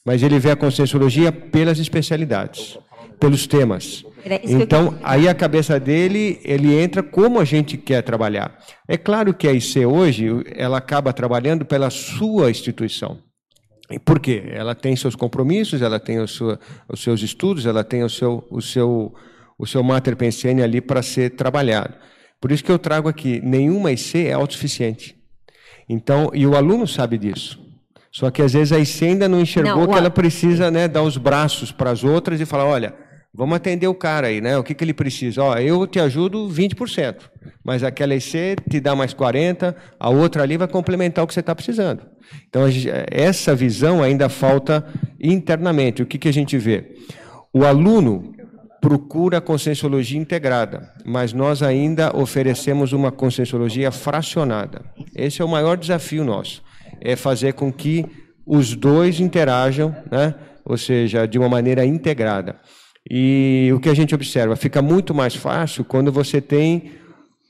mas 0.06 0.24
ele 0.24 0.40
vê 0.40 0.52
a 0.52 0.56
conscienciologia 0.56 1.32
pelas 1.32 1.78
especialidades, 1.78 2.78
pelos 3.20 3.46
temas. 3.46 4.04
Então, 4.44 4.98
aí 5.04 5.28
a 5.28 5.34
cabeça 5.34 5.80
dele, 5.80 6.40
ele 6.44 6.74
entra 6.80 7.02
como 7.02 7.40
a 7.40 7.46
gente 7.46 7.78
quer 7.78 8.02
trabalhar. 8.02 8.58
É 8.88 8.98
claro 8.98 9.34
que 9.34 9.48
a 9.48 9.54
IC 9.54 9.86
hoje, 9.86 10.28
ela 10.56 10.78
acaba 10.78 11.14
trabalhando 11.14 11.66
pela 11.66 11.90
sua 11.90 12.50
instituição. 12.50 13.20
Por 14.06 14.20
quê? 14.20 14.44
Ela 14.52 14.74
tem 14.74 14.96
seus 14.96 15.16
compromissos, 15.16 15.82
ela 15.82 16.00
tem 16.00 16.20
os 16.20 16.40
seus 16.96 17.22
estudos, 17.22 17.66
ela 17.66 17.84
tem 17.84 18.04
o 18.04 18.10
seu, 18.10 18.46
o 18.50 18.62
seu, 18.62 19.14
o 19.58 19.68
seu 19.68 19.84
mater 19.84 20.16
pensene 20.16 20.62
ali 20.62 20.80
para 20.80 21.02
ser 21.02 21.32
trabalhado. 21.32 21.94
Por 22.40 22.52
isso 22.52 22.64
que 22.64 22.72
eu 22.72 22.80
trago 22.80 23.10
aqui, 23.10 23.42
nenhuma 23.44 23.92
IC 23.92 24.28
é 24.28 24.34
autossuficiente. 24.34 25.16
Então, 25.88 26.32
e 26.34 26.48
o 26.48 26.56
aluno 26.56 26.88
sabe 26.88 27.18
disso. 27.18 27.60
Só 28.12 28.30
que 28.30 28.42
às 28.42 28.54
vezes 28.54 28.72
a 28.72 28.80
IC 28.80 29.06
ainda 29.06 29.28
não 29.28 29.40
enxergou 29.40 29.86
não, 29.86 29.88
que 29.88 29.98
ela 29.98 30.10
precisa 30.10 30.70
né, 30.70 30.88
dar 30.88 31.02
os 31.02 31.18
braços 31.18 31.72
para 31.72 31.92
as 31.92 32.04
outras 32.04 32.42
e 32.42 32.46
falar, 32.46 32.66
olha, 32.66 32.94
vamos 33.34 33.56
atender 33.56 33.88
o 33.88 33.96
cara 33.96 34.28
aí, 34.28 34.42
né? 34.42 34.58
O 34.58 34.64
que, 34.64 34.74
que 34.74 34.84
ele 34.84 34.94
precisa? 34.94 35.44
Ó, 35.44 35.56
eu 35.58 35.86
te 35.88 36.00
ajudo 36.00 36.48
20%, 36.50 37.16
mas 37.64 37.84
aquela 37.84 38.16
IC 38.16 38.56
te 38.70 38.80
dá 38.80 38.96
mais 38.96 39.14
40%, 39.14 39.76
a 40.00 40.10
outra 40.10 40.44
ali 40.44 40.58
vai 40.58 40.68
complementar 40.68 41.24
o 41.24 41.28
que 41.28 41.34
você 41.34 41.40
está 41.40 41.56
precisando. 41.56 42.04
Então, 42.48 42.64
essa 43.10 43.56
visão 43.56 44.02
ainda 44.02 44.30
falta 44.30 44.86
internamente. 45.20 46.02
O 46.02 46.06
que, 46.06 46.18
que 46.18 46.30
a 46.30 46.34
gente 46.34 46.58
vê? 46.58 46.96
O 47.54 47.66
aluno 47.66 48.34
procura 48.82 49.38
a 49.38 49.42
conscienciologia 49.42 50.20
integrada, 50.20 50.92
mas 51.06 51.34
nós 51.34 51.62
ainda 51.62 52.16
oferecemos 52.18 52.94
uma 52.94 53.12
conscienciologia 53.12 53.92
fracionada. 53.92 54.82
Esse 55.16 55.42
é 55.42 55.46
o 55.46 55.50
maior 55.50 55.78
desafio 55.78 56.24
nosso, 56.24 56.64
é 57.00 57.16
fazer 57.16 57.54
com 57.54 57.72
que 57.72 58.06
os 58.46 58.76
dois 58.76 59.20
interajam, 59.20 59.96
né? 60.10 60.34
ou 60.66 60.78
seja, 60.78 61.28
de 61.28 61.38
uma 61.38 61.48
maneira 61.48 61.86
integrada. 61.86 62.56
E 63.10 63.72
o 63.74 63.80
que 63.80 63.90
a 63.90 63.94
gente 63.94 64.14
observa, 64.14 64.56
fica 64.56 64.82
muito 64.82 65.14
mais 65.14 65.36
fácil 65.36 65.84
quando 65.84 66.12
você 66.12 66.40
tem 66.40 66.92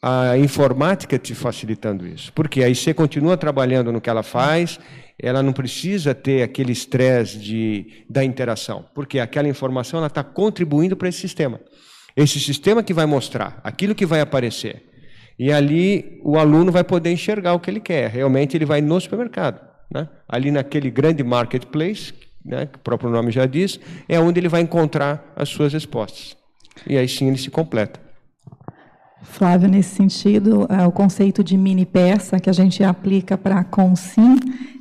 a 0.01 0.37
informática 0.37 1.19
te 1.19 1.35
facilitando 1.35 2.07
isso. 2.07 2.33
Porque 2.33 2.63
aí 2.63 2.73
você 2.73 2.93
continua 2.93 3.37
trabalhando 3.37 3.91
no 3.91 4.01
que 4.01 4.09
ela 4.09 4.23
faz, 4.23 4.79
ela 5.19 5.43
não 5.43 5.53
precisa 5.53 6.15
ter 6.15 6.41
aquele 6.41 6.71
estresse 6.71 8.03
da 8.09 8.23
interação, 8.23 8.85
porque 8.95 9.19
aquela 9.19 9.47
informação 9.47 9.99
ela 9.99 10.07
está 10.07 10.23
contribuindo 10.23 10.95
para 10.95 11.09
esse 11.09 11.19
sistema. 11.19 11.59
Esse 12.15 12.39
sistema 12.39 12.81
que 12.81 12.93
vai 12.93 13.05
mostrar 13.05 13.61
aquilo 13.63 13.95
que 13.95 14.05
vai 14.05 14.19
aparecer. 14.19 14.83
E 15.37 15.51
ali 15.51 16.19
o 16.23 16.37
aluno 16.37 16.71
vai 16.71 16.83
poder 16.83 17.11
enxergar 17.11 17.53
o 17.53 17.59
que 17.59 17.69
ele 17.69 17.79
quer. 17.79 18.09
Realmente 18.09 18.57
ele 18.57 18.65
vai 18.65 18.81
no 18.81 18.99
supermercado. 18.99 19.61
Né? 19.93 20.07
Ali 20.27 20.51
naquele 20.51 20.89
grande 20.89 21.23
marketplace, 21.23 22.13
né, 22.43 22.65
que 22.65 22.77
o 22.77 22.81
próprio 22.81 23.09
nome 23.09 23.31
já 23.31 23.45
diz, 23.45 23.79
é 24.07 24.19
onde 24.19 24.39
ele 24.39 24.49
vai 24.49 24.61
encontrar 24.61 25.33
as 25.35 25.49
suas 25.49 25.73
respostas. 25.73 26.35
E 26.87 26.97
aí 26.97 27.07
sim 27.07 27.27
ele 27.27 27.37
se 27.37 27.49
completa. 27.49 27.99
Flávio, 29.23 29.69
nesse 29.69 29.95
sentido, 29.95 30.67
é, 30.69 30.85
o 30.85 30.91
conceito 30.91 31.43
de 31.43 31.55
mini 31.55 31.85
peça 31.85 32.39
que 32.39 32.49
a 32.49 32.53
gente 32.53 32.83
aplica 32.83 33.37
para 33.37 33.59
a 33.59 33.63
Consim 33.63 34.35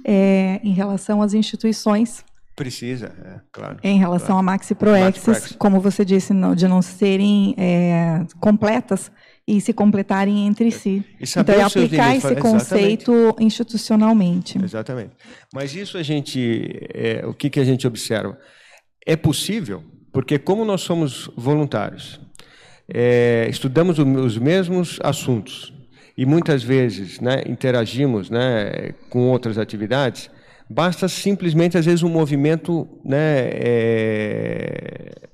é, 0.04 0.60
em 0.64 0.72
relação 0.72 1.20
às 1.20 1.34
instituições. 1.34 2.24
Precisa, 2.56 3.12
é, 3.24 3.40
claro. 3.52 3.78
Em 3.82 3.98
relação 3.98 4.28
claro. 4.28 4.40
a 4.40 4.42
Maxi 4.42 4.74
Proexis, 4.74 5.54
como 5.58 5.80
você 5.80 6.04
disse, 6.04 6.32
de 6.56 6.66
não 6.66 6.82
serem 6.82 7.54
é, 7.56 8.24
completas 8.40 9.10
e 9.50 9.60
se 9.60 9.72
completarem 9.72 10.46
entre 10.46 10.68
é. 10.68 10.70
si. 10.70 11.04
Então, 11.20 11.54
é 11.54 11.62
aplicar 11.62 12.16
esse 12.16 12.36
conceito 12.36 13.12
Exatamente. 13.12 13.44
institucionalmente. 13.44 14.58
Exatamente. 14.62 15.10
Mas 15.52 15.74
isso 15.74 15.98
a 15.98 16.02
gente, 16.02 16.88
é, 16.94 17.26
o 17.26 17.34
que, 17.34 17.50
que 17.50 17.58
a 17.58 17.64
gente 17.64 17.86
observa? 17.86 18.38
É 19.04 19.16
possível, 19.16 19.82
porque 20.12 20.38
como 20.38 20.64
nós 20.64 20.82
somos 20.82 21.28
voluntários, 21.36 22.20
é, 22.88 23.48
estudamos 23.50 23.98
os 23.98 24.38
mesmos 24.38 24.98
assuntos 25.02 25.72
e 26.16 26.24
muitas 26.24 26.62
vezes 26.62 27.18
né, 27.20 27.42
interagimos 27.46 28.30
né, 28.30 28.92
com 29.08 29.28
outras 29.30 29.58
atividades, 29.58 30.30
basta 30.68 31.08
simplesmente, 31.08 31.76
às 31.76 31.86
vezes, 31.86 32.04
um 32.04 32.08
movimento 32.08 32.86
né, 33.04 33.48
é, 33.52 35.29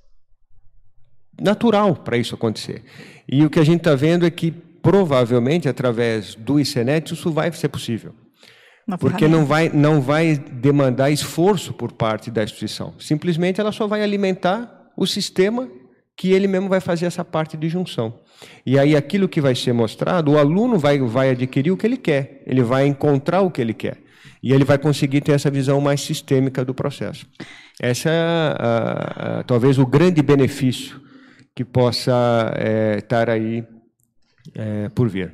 natural 1.41 1.95
para 1.97 2.17
isso 2.17 2.35
acontecer. 2.35 2.83
E 3.29 3.45
o 3.45 3.51
que 3.51 3.59
a 3.59 3.65
gente 3.65 3.79
está 3.79 3.95
vendo 3.95 4.25
é 4.25 4.31
que, 4.31 4.51
provavelmente, 4.83 5.69
através 5.69 6.35
do 6.35 6.61
ICENET, 6.61 7.15
isso 7.15 7.31
vai 7.31 7.53
ser 7.53 7.69
possível. 7.69 8.15
Porque 9.01 9.27
não 9.27 9.45
vai, 9.45 9.69
não 9.69 10.01
vai 10.01 10.37
demandar 10.37 11.11
esforço 11.11 11.73
por 11.73 11.91
parte 11.91 12.31
da 12.31 12.45
instituição. 12.45 12.95
Simplesmente 13.01 13.61
ela 13.61 13.73
só 13.73 13.87
vai 13.89 14.03
alimentar 14.03 14.93
o 14.97 15.05
sistema 15.07 15.69
que 16.17 16.31
ele 16.31 16.47
mesmo 16.47 16.69
vai 16.69 16.81
fazer 16.81 17.07
essa 17.07 17.25
parte 17.25 17.57
de 17.57 17.69
junção. 17.69 18.21
E 18.65 18.79
aí 18.79 18.95
aquilo 18.95 19.29
que 19.29 19.41
vai 19.41 19.57
ser 19.57 19.73
mostrado, 19.73 20.33
o 20.33 20.39
aluno 20.39 20.79
vai, 20.79 20.99
vai 21.01 21.31
adquirir 21.31 21.73
o 21.73 21.77
que 21.77 21.87
ele 21.87 21.97
quer, 21.97 22.43
ele 22.47 22.63
vai 22.63 22.87
encontrar 22.87 23.41
o 23.41 23.51
que 23.51 23.61
ele 23.61 23.75
quer. 23.75 23.99
E 24.41 24.53
ele 24.53 24.65
vai 24.65 24.79
conseguir 24.79 25.21
ter 25.21 25.33
essa 25.33 25.51
visão 25.51 25.81
mais 25.81 26.01
sistêmica 26.01 26.65
do 26.65 26.73
processo. 26.73 27.27
Essa 27.81 28.09
é 28.09 28.21
a, 28.21 29.41
a, 29.41 29.43
talvez 29.43 29.79
o 29.79 29.87
grande 29.87 30.23
benefício 30.23 31.01
que 31.57 31.65
possa 31.65 32.53
é, 32.55 32.99
estar 32.99 33.31
aí 33.31 33.65
é, 34.55 34.91
por 34.91 35.09
vir. 35.09 35.33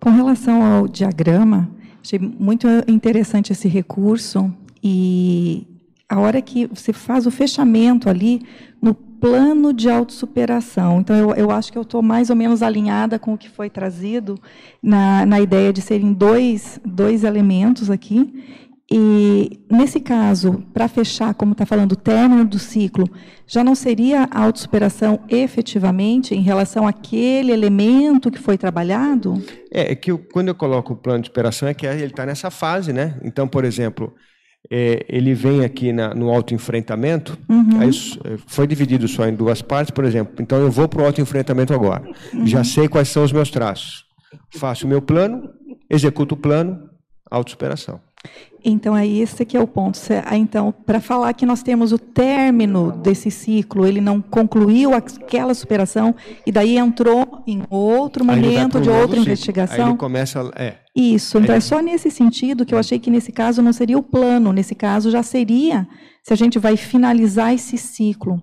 Com 0.00 0.08
relação 0.08 0.64
ao 0.64 0.88
diagrama, 0.88 1.70
achei 2.02 2.18
muito 2.18 2.66
interessante 2.88 3.52
esse 3.52 3.68
recurso 3.68 4.50
e 4.82 5.66
a 6.08 6.18
hora 6.18 6.40
que 6.40 6.66
você 6.66 6.90
faz 6.90 7.26
o 7.26 7.30
fechamento 7.30 8.08
ali 8.08 8.40
no 8.80 8.94
plano 8.94 9.74
de 9.74 9.90
autossuperação. 9.90 11.00
Então, 11.00 11.14
eu, 11.16 11.34
eu 11.34 11.50
acho 11.50 11.70
que 11.70 11.76
eu 11.76 11.82
estou 11.82 12.00
mais 12.00 12.30
ou 12.30 12.36
menos 12.36 12.62
alinhada 12.62 13.18
com 13.18 13.34
o 13.34 13.38
que 13.38 13.50
foi 13.50 13.68
trazido 13.68 14.38
na, 14.82 15.26
na 15.26 15.38
ideia 15.38 15.70
de 15.70 15.82
serem 15.82 16.14
dois, 16.14 16.80
dois 16.82 17.24
elementos 17.24 17.90
aqui. 17.90 18.42
E, 18.90 19.64
nesse 19.68 19.98
caso, 19.98 20.62
para 20.72 20.86
fechar, 20.86 21.34
como 21.34 21.52
está 21.52 21.66
falando, 21.66 21.92
o 21.92 21.96
término 21.96 22.44
do 22.44 22.58
ciclo, 22.58 23.08
já 23.46 23.64
não 23.64 23.74
seria 23.74 24.28
a 24.30 24.44
autossuperação 24.44 25.20
efetivamente 25.28 26.34
em 26.34 26.40
relação 26.40 26.86
àquele 26.86 27.50
elemento 27.50 28.30
que 28.30 28.38
foi 28.38 28.56
trabalhado? 28.56 29.42
É, 29.72 29.92
é 29.92 29.94
que 29.96 30.12
eu, 30.12 30.18
quando 30.18 30.48
eu 30.48 30.54
coloco 30.54 30.92
o 30.92 30.96
plano 30.96 31.20
de 31.20 31.26
superação, 31.26 31.68
é 31.68 31.74
que 31.74 31.84
ele 31.84 32.04
está 32.04 32.24
nessa 32.24 32.48
fase, 32.48 32.92
né? 32.92 33.18
Então, 33.24 33.48
por 33.48 33.64
exemplo, 33.64 34.14
é, 34.70 35.04
ele 35.08 35.34
vem 35.34 35.64
aqui 35.64 35.92
na, 35.92 36.14
no 36.14 36.30
autoenfrentamento, 36.30 37.38
uhum. 37.48 37.80
aí 37.80 37.90
é, 38.24 38.36
foi 38.46 38.66
dividido 38.66 39.06
só 39.08 39.26
em 39.26 39.34
duas 39.34 39.62
partes, 39.62 39.90
por 39.90 40.04
exemplo. 40.04 40.34
Então 40.40 40.58
eu 40.58 40.70
vou 40.70 40.88
para 40.88 41.02
o 41.02 41.06
autoenfrentamento 41.06 41.74
agora. 41.74 42.08
Uhum. 42.32 42.46
Já 42.46 42.64
sei 42.64 42.88
quais 42.88 43.08
são 43.08 43.24
os 43.24 43.32
meus 43.32 43.50
traços. 43.50 44.04
Faço 44.50 44.86
o 44.86 44.88
meu 44.88 45.00
plano, 45.00 45.50
executo 45.90 46.34
o 46.34 46.38
plano, 46.38 46.88
autossuperação. 47.30 48.00
Então, 48.68 48.96
é 48.96 49.06
esse 49.06 49.44
que 49.44 49.56
é 49.56 49.60
o 49.60 49.66
ponto. 49.66 49.96
Então, 50.32 50.74
para 50.84 51.00
falar 51.00 51.32
que 51.34 51.46
nós 51.46 51.62
temos 51.62 51.92
o 51.92 51.98
término 51.98 52.90
desse 52.90 53.30
ciclo, 53.30 53.86
ele 53.86 54.00
não 54.00 54.20
concluiu 54.20 54.92
aquela 54.92 55.54
superação 55.54 56.16
e 56.44 56.50
daí 56.50 56.76
entrou 56.76 57.44
em 57.46 57.62
outro 57.70 58.24
momento 58.24 58.80
de 58.80 58.90
outra 58.90 59.20
investigação. 59.20 59.84
Aí 59.84 59.90
ele 59.92 59.96
começa, 59.96 60.50
é. 60.56 60.74
Isso. 60.96 61.38
Então, 61.38 61.54
é. 61.54 61.58
é 61.58 61.60
só 61.60 61.80
nesse 61.80 62.10
sentido 62.10 62.66
que 62.66 62.74
eu 62.74 62.78
achei 62.78 62.98
que 62.98 63.08
nesse 63.08 63.30
caso 63.30 63.62
não 63.62 63.72
seria 63.72 63.96
o 63.96 64.02
plano. 64.02 64.52
Nesse 64.52 64.74
caso 64.74 65.12
já 65.12 65.22
seria 65.22 65.86
se 66.24 66.32
a 66.32 66.36
gente 66.36 66.58
vai 66.58 66.76
finalizar 66.76 67.54
esse 67.54 67.78
ciclo. 67.78 68.42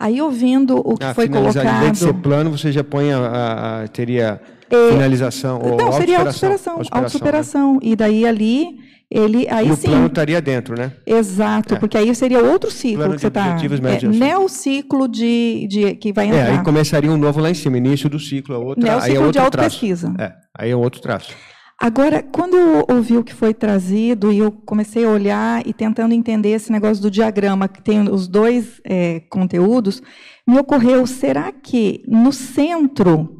Aí, 0.00 0.22
ouvindo 0.22 0.78
o 0.78 0.96
que 0.96 1.04
ah, 1.04 1.12
foi 1.12 1.28
colocado... 1.28 1.66
Em 1.66 1.80
vez 1.80 1.92
de 1.92 1.98
ser 1.98 2.14
plano, 2.14 2.50
você 2.50 2.72
já 2.72 2.82
põe 2.82 3.12
a, 3.12 3.18
a, 3.18 3.82
a 3.82 3.88
teria 3.88 4.40
é, 4.70 4.90
finalização 4.90 5.60
ou 5.62 5.76
Não, 5.76 5.92
seria 5.92 6.20
autossuperação. 6.20 6.80
Autossuperação. 6.90 7.74
Né? 7.74 7.80
E 7.82 7.96
daí 7.96 8.26
ali 8.26 8.90
ele 9.14 9.46
aí 9.48 9.68
e 9.68 9.72
o 9.72 9.76
plano 9.76 10.06
estaria 10.06 10.40
dentro, 10.40 10.76
né? 10.76 10.92
Exato, 11.06 11.74
é. 11.74 11.78
porque 11.78 11.96
aí 11.98 12.14
seria 12.14 12.40
outro 12.40 12.70
ciclo 12.70 12.98
plano 12.98 13.14
que 13.14 13.20
você 13.20 13.26
está. 13.28 13.56
É, 13.58 14.08
neociclo 14.08 15.08
de, 15.08 15.66
de 15.68 15.94
que 15.96 16.12
vai 16.12 16.26
entrar. 16.26 16.48
É, 16.48 16.50
aí 16.52 16.64
começaria 16.64 17.10
um 17.10 17.16
novo 17.16 17.40
lá 17.40 17.50
em 17.50 17.54
cima, 17.54 17.76
início 17.76 18.08
do 18.08 18.18
ciclo, 18.18 18.54
a 18.54 18.58
outra, 18.58 18.82
neociclo 18.82 19.10
aí 19.10 19.16
é 19.16 19.18
outro 19.18 19.32
de 19.32 19.38
autopesquisa. 19.38 20.14
É, 20.18 20.32
aí 20.58 20.70
é 20.70 20.76
outro 20.76 21.00
traço. 21.00 21.34
Agora, 21.78 22.22
quando 22.22 22.56
eu 22.56 22.86
ouvi 22.88 23.16
o 23.16 23.24
que 23.24 23.34
foi 23.34 23.52
trazido 23.52 24.32
e 24.32 24.38
eu 24.38 24.52
comecei 24.52 25.04
a 25.04 25.08
olhar 25.08 25.66
e 25.66 25.72
tentando 25.72 26.14
entender 26.14 26.50
esse 26.50 26.70
negócio 26.70 27.02
do 27.02 27.10
diagrama, 27.10 27.66
que 27.66 27.82
tem 27.82 28.08
os 28.08 28.28
dois 28.28 28.80
é, 28.84 29.20
conteúdos, 29.28 30.00
me 30.46 30.58
ocorreu: 30.58 31.04
será 31.06 31.50
que 31.50 32.04
no 32.06 32.32
centro 32.32 33.36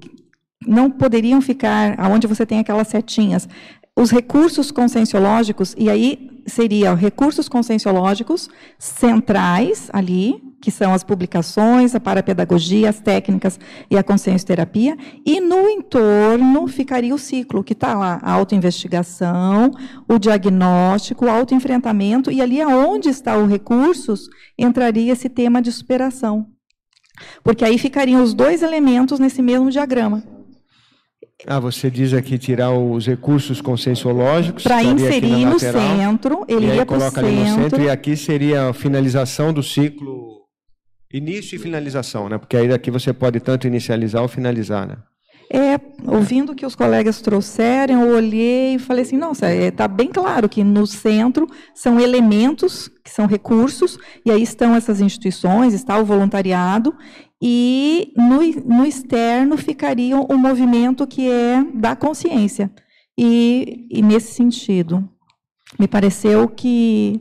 não 0.66 0.91
poderiam 0.91 1.41
ficar, 1.41 1.95
aonde 1.99 2.27
você 2.27 2.45
tem 2.45 2.59
aquelas 2.59 2.89
setinhas, 2.89 3.49
os 3.97 4.11
recursos 4.11 4.70
conscienciológicos, 4.70 5.74
e 5.76 5.90
aí 5.90 6.30
seria 6.47 6.95
recursos 6.95 7.49
conscienciológicos 7.49 8.49
centrais 8.78 9.88
ali, 9.93 10.43
que 10.61 10.70
são 10.70 10.95
as 10.95 11.05
publicações, 11.05 11.95
a 11.95 12.01
parapedagogia, 12.01 12.88
as 12.88 13.01
técnicas 13.01 13.59
e 13.90 13.97
a 13.97 14.03
consciência 14.03 14.47
terapia, 14.47 14.97
e 15.26 15.40
no 15.40 15.68
entorno 15.68 16.66
ficaria 16.68 17.14
o 17.14 17.18
ciclo, 17.18 17.62
que 17.62 17.74
está 17.74 17.95
lá, 17.95 18.18
a 18.22 18.32
autoinvestigação, 18.32 19.70
o 20.09 20.18
diagnóstico, 20.18 21.26
o 21.26 21.30
autoenfrentamento, 21.30 22.30
e 22.30 22.40
ali 22.40 22.61
aonde 22.62 23.09
está 23.09 23.36
os 23.36 23.49
recursos, 23.49 24.28
entraria 24.59 25.12
esse 25.12 25.28
tema 25.28 25.61
de 25.61 25.70
superação. 25.70 26.47
Porque 27.43 27.64
aí 27.64 27.76
ficariam 27.76 28.22
os 28.22 28.32
dois 28.32 28.62
elementos 28.62 29.18
nesse 29.18 29.43
mesmo 29.43 29.70
diagrama. 29.70 30.24
Ah, 31.47 31.59
você 31.59 31.90
diz 31.90 32.12
aqui 32.12 32.38
tirar 32.38 32.70
os 32.70 33.07
recursos 33.07 33.61
conscienciológicos. 33.61 34.62
Para 34.62 34.82
inserir 34.82 35.45
no 35.45 35.59
centro, 35.59 36.45
ele 36.49 36.66
ia 36.66 36.86
para 36.86 36.97
o 36.97 37.01
centro. 37.01 37.26
Ali 37.26 37.36
no 37.36 37.47
centro. 37.47 37.82
E 37.82 37.90
aqui 37.90 38.16
seria 38.16 38.68
a 38.68 38.72
finalização 38.72 39.53
do 39.53 39.62
ciclo 39.62 40.43
Início 41.12 41.57
e 41.57 41.59
finalização, 41.59 42.28
né? 42.28 42.38
Porque 42.38 42.57
aí 42.57 42.66
daqui 42.66 42.90
você 42.90 43.12
pode 43.12 43.38
tanto 43.38 43.66
inicializar 43.66 44.22
ou 44.22 44.28
finalizar, 44.28 44.86
né? 44.86 44.97
É, 45.55 45.78
ouvindo 46.07 46.53
o 46.53 46.55
que 46.55 46.64
os 46.64 46.74
colegas 46.74 47.20
trouxeram, 47.20 48.05
eu 48.05 48.16
olhei 48.16 48.76
e 48.76 48.78
falei 48.78 49.03
assim, 49.03 49.18
nossa, 49.18 49.53
está 49.53 49.84
é, 49.84 49.88
bem 49.88 50.09
claro 50.09 50.49
que 50.49 50.64
no 50.64 50.86
centro 50.86 51.47
são 51.74 52.01
elementos, 52.01 52.88
que 53.05 53.11
são 53.11 53.26
recursos, 53.26 53.99
e 54.24 54.30
aí 54.30 54.43
estão 54.43 54.74
essas 54.74 55.03
instituições, 55.03 55.74
está 55.74 55.99
o 55.99 56.07
voluntariado, 56.07 56.95
e 57.45 58.12
no, 58.16 58.40
no 58.76 58.86
externo 58.86 59.57
ficaria 59.57 60.16
o 60.16 60.32
um 60.32 60.38
movimento 60.38 61.05
que 61.09 61.28
é 61.28 61.64
da 61.74 61.97
consciência. 61.97 62.70
E, 63.18 63.88
e 63.90 64.01
nesse 64.01 64.32
sentido, 64.32 65.07
me 65.78 65.88
pareceu 65.88 66.49
que 66.49 67.20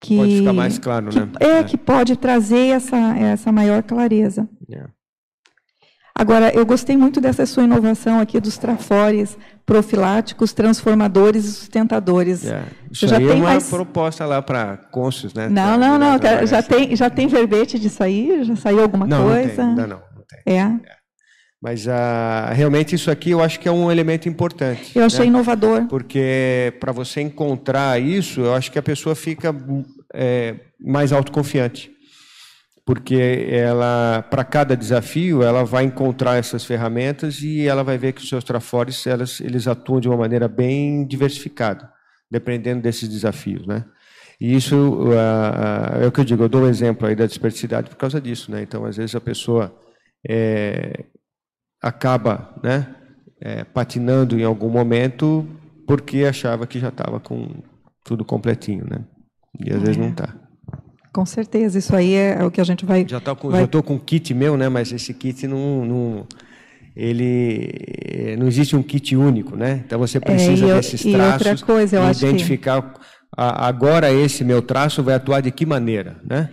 que 0.00 0.16
pode 0.16 0.38
ficar 0.38 0.52
mais 0.54 0.78
claro, 0.78 1.08
que, 1.10 1.20
né? 1.20 1.28
É, 1.38 1.46
é, 1.58 1.64
que 1.64 1.76
pode 1.76 2.16
trazer 2.16 2.68
essa, 2.68 2.96
essa 3.18 3.52
maior 3.52 3.82
clareza. 3.82 4.48
É. 4.72 4.86
Agora, 6.14 6.50
eu 6.54 6.64
gostei 6.64 6.96
muito 6.96 7.20
dessa 7.20 7.44
sua 7.44 7.64
inovação 7.64 8.18
aqui 8.18 8.40
dos 8.40 8.56
trafores 8.56 9.36
profiláticos, 9.66 10.52
transformadores 10.52 11.44
e 11.44 11.52
sustentadores. 11.52 12.44
É. 12.44 12.64
Isso 12.90 13.06
já 13.06 13.18
aí 13.18 13.26
tem 13.26 13.32
é 13.32 13.36
uma 13.36 13.44
mais... 13.50 13.68
proposta 13.68 14.24
lá 14.26 14.42
para 14.42 14.76
cônscios, 14.90 15.32
né? 15.32 15.48
Não, 15.48 15.78
não, 15.78 15.98
não. 15.98 16.18
Já 16.46 16.62
tem, 16.62 16.94
já 16.96 17.08
tem 17.08 17.28
verbete 17.28 17.78
disso 17.78 18.02
aí? 18.02 18.42
Já 18.44 18.56
saiu 18.56 18.80
alguma 18.80 19.06
não, 19.06 19.28
coisa? 19.28 19.48
Não, 19.48 19.54
tem, 19.54 19.64
ainda 19.64 19.86
não. 19.86 20.02
não 20.16 20.24
tem. 20.28 20.54
É. 20.54 20.58
é. 20.58 21.00
Mas 21.62 21.86
uh, 21.86 22.52
realmente 22.52 22.94
isso 22.94 23.10
aqui 23.10 23.32
eu 23.32 23.42
acho 23.42 23.60
que 23.60 23.68
é 23.68 23.72
um 23.72 23.92
elemento 23.92 24.28
importante. 24.28 24.98
Eu 24.98 25.04
achei 25.04 25.20
né? 25.20 25.26
inovador. 25.26 25.86
Porque 25.88 26.72
para 26.80 26.90
você 26.90 27.20
encontrar 27.20 28.00
isso, 28.00 28.40
eu 28.40 28.54
acho 28.54 28.72
que 28.72 28.78
a 28.78 28.82
pessoa 28.82 29.14
fica 29.14 29.54
é, 30.14 30.54
mais 30.80 31.12
autoconfiante. 31.12 31.92
Porque 32.90 33.46
ela, 33.48 34.26
para 34.28 34.42
cada 34.42 34.76
desafio, 34.76 35.44
ela 35.44 35.64
vai 35.64 35.84
encontrar 35.84 36.38
essas 36.38 36.64
ferramentas 36.64 37.40
e 37.40 37.64
ela 37.68 37.84
vai 37.84 37.96
ver 37.96 38.12
que 38.12 38.20
os 38.20 38.28
seus 38.28 38.42
trafores 38.42 39.06
elas, 39.06 39.40
eles 39.40 39.68
atuam 39.68 40.00
de 40.00 40.08
uma 40.08 40.16
maneira 40.16 40.48
bem 40.48 41.06
diversificada, 41.06 41.88
dependendo 42.28 42.82
desses 42.82 43.08
desafios, 43.08 43.64
né? 43.64 43.84
E 44.40 44.56
isso 44.56 45.04
uh, 45.04 46.02
é 46.02 46.04
o 46.08 46.10
que 46.10 46.18
eu 46.18 46.24
digo. 46.24 46.42
Eu 46.42 46.48
dou 46.48 46.62
um 46.62 46.68
exemplo 46.68 47.06
aí 47.06 47.14
da 47.14 47.26
dispersidade 47.26 47.88
por 47.88 47.96
causa 47.96 48.20
disso, 48.20 48.50
né? 48.50 48.60
Então, 48.60 48.84
às 48.84 48.96
vezes 48.96 49.14
a 49.14 49.20
pessoa 49.20 49.72
é, 50.28 51.04
acaba 51.80 52.56
né, 52.60 52.92
é, 53.40 53.62
patinando 53.62 54.36
em 54.36 54.42
algum 54.42 54.68
momento 54.68 55.46
porque 55.86 56.24
achava 56.24 56.66
que 56.66 56.80
já 56.80 56.88
estava 56.88 57.20
com 57.20 57.62
tudo 58.02 58.24
completinho, 58.24 58.84
né? 58.90 59.04
E 59.64 59.70
às 59.70 59.76
é. 59.76 59.78
vezes 59.78 59.96
não 59.96 60.08
está. 60.08 60.49
Com 61.12 61.26
certeza, 61.26 61.78
isso 61.78 61.94
aí 61.94 62.14
é, 62.14 62.44
o 62.44 62.50
que 62.50 62.60
a 62.60 62.64
gente 62.64 62.84
vai. 62.84 63.04
Já 63.08 63.18
estou 63.18 63.34
com, 63.34 63.50
vai... 63.50 63.68
já 63.72 63.82
com 63.82 63.98
kit 63.98 64.32
meu, 64.32 64.56
né? 64.56 64.68
Mas 64.68 64.92
esse 64.92 65.12
kit 65.12 65.46
não, 65.46 65.84
não, 65.84 66.26
ele 66.94 68.36
não 68.38 68.46
existe 68.46 68.76
um 68.76 68.82
kit 68.82 69.16
único, 69.16 69.56
né? 69.56 69.82
Então 69.84 69.98
você 69.98 70.20
precisa 70.20 70.66
é, 70.66 70.70
eu, 70.70 70.76
desses 70.76 71.02
traços 71.02 71.62
coisa, 71.62 72.10
identificar 72.12 72.82
que... 72.82 73.00
agora 73.36 74.12
esse 74.12 74.44
meu 74.44 74.62
traço 74.62 75.02
vai 75.02 75.14
atuar 75.14 75.40
de 75.40 75.50
que 75.50 75.66
maneira, 75.66 76.20
né? 76.24 76.48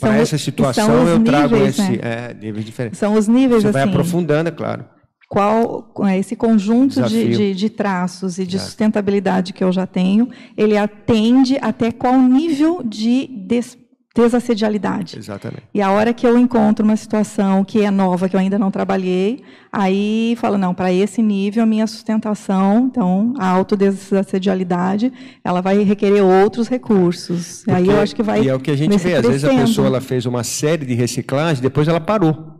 Para 0.00 0.16
essa 0.16 0.38
situação 0.38 1.06
eu 1.06 1.22
trago 1.22 1.54
níveis, 1.54 1.78
esse 1.78 1.92
né? 1.92 1.98
é, 2.02 2.34
níveis 2.34 2.64
diferentes. 2.64 2.98
São 2.98 3.14
os 3.14 3.28
níveis 3.28 3.62
você 3.62 3.68
assim. 3.68 3.72
vai 3.72 3.88
aprofundando, 3.88 4.48
é 4.48 4.52
claro 4.52 4.84
qual 5.28 5.92
esse 6.18 6.34
conjunto 6.34 7.02
de, 7.02 7.36
de, 7.36 7.54
de, 7.54 7.68
traços 7.68 8.38
e 8.38 8.46
de 8.46 8.58
sustentabilidade 8.58 9.52
que 9.52 9.62
eu 9.62 9.70
já 9.70 9.86
tenho, 9.86 10.30
ele 10.56 10.74
atende 10.74 11.58
até 11.60 11.92
qual 11.92 12.18
nível 12.18 12.82
de 12.82 13.26
des, 13.46 13.76
desassedialidade. 14.22 15.16
Exatamente. 15.16 15.62
E 15.72 15.80
a 15.80 15.90
hora 15.92 16.12
que 16.12 16.26
eu 16.26 16.36
encontro 16.36 16.84
uma 16.84 16.96
situação 16.96 17.64
que 17.64 17.82
é 17.82 17.90
nova, 17.90 18.28
que 18.28 18.34
eu 18.34 18.40
ainda 18.40 18.58
não 18.58 18.70
trabalhei, 18.70 19.44
aí 19.72 20.36
falo, 20.40 20.58
não, 20.58 20.74
para 20.74 20.92
esse 20.92 21.22
nível, 21.22 21.62
a 21.62 21.66
minha 21.66 21.86
sustentação, 21.86 22.88
então, 22.90 23.32
a 23.38 23.46
autodesassedialidade, 23.46 25.12
ela 25.44 25.60
vai 25.60 25.82
requerer 25.82 26.22
outros 26.22 26.68
recursos. 26.68 27.58
Porque, 27.58 27.70
aí 27.70 27.86
eu 27.86 28.00
acho 28.00 28.14
que 28.14 28.22
vai... 28.22 28.42
E 28.42 28.48
é 28.48 28.54
o 28.54 28.60
que 28.60 28.70
a 28.70 28.76
gente 28.76 28.96
vê, 28.98 29.14
às 29.14 29.26
vezes 29.26 29.44
a 29.44 29.54
pessoa 29.54 29.86
ela 29.86 30.00
fez 30.00 30.26
uma 30.26 30.42
série 30.42 30.84
de 30.84 30.94
reciclagem, 30.94 31.62
depois 31.62 31.86
ela 31.86 32.00
parou. 32.00 32.58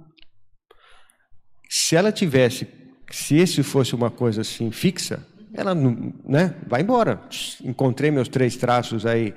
Se 1.69 1.97
ela 1.97 2.13
tivesse, 2.13 2.67
se 3.11 3.37
esse 3.37 3.63
fosse 3.63 3.95
uma 3.95 4.11
coisa 4.11 4.43
assim 4.43 4.71
fixa, 4.71 5.27
ela 5.53 5.75
né, 5.75 6.55
vai 6.67 6.83
embora. 6.83 7.21
Encontrei 7.65 8.11
meus 8.11 8.29
três 8.29 8.57
traços 8.57 9.05
aí 9.05 9.35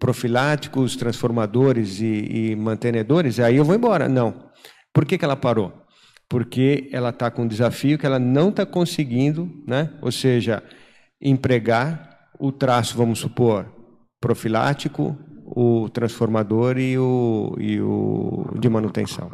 profiláticos, 0.00 0.96
transformadores 0.96 2.00
e, 2.00 2.50
e 2.50 2.56
mantenedores, 2.56 3.38
aí 3.38 3.56
eu 3.56 3.64
vou 3.64 3.76
embora. 3.76 4.08
Não. 4.08 4.50
Por 4.92 5.04
que, 5.04 5.16
que 5.16 5.24
ela 5.24 5.36
parou? 5.36 5.72
Porque 6.28 6.88
ela 6.92 7.10
está 7.10 7.30
com 7.30 7.42
um 7.42 7.46
desafio 7.46 7.96
que 7.96 8.06
ela 8.06 8.18
não 8.18 8.48
está 8.48 8.66
conseguindo, 8.66 9.48
né? 9.64 9.90
ou 10.02 10.10
seja, 10.10 10.60
empregar 11.20 12.28
o 12.40 12.50
traço, 12.50 12.96
vamos 12.96 13.20
supor, 13.20 13.66
profilático, 14.20 15.16
o 15.44 15.88
transformador 15.88 16.78
e 16.78 16.98
o, 16.98 17.54
e 17.58 17.80
o 17.80 18.56
de 18.58 18.68
manutenção 18.68 19.30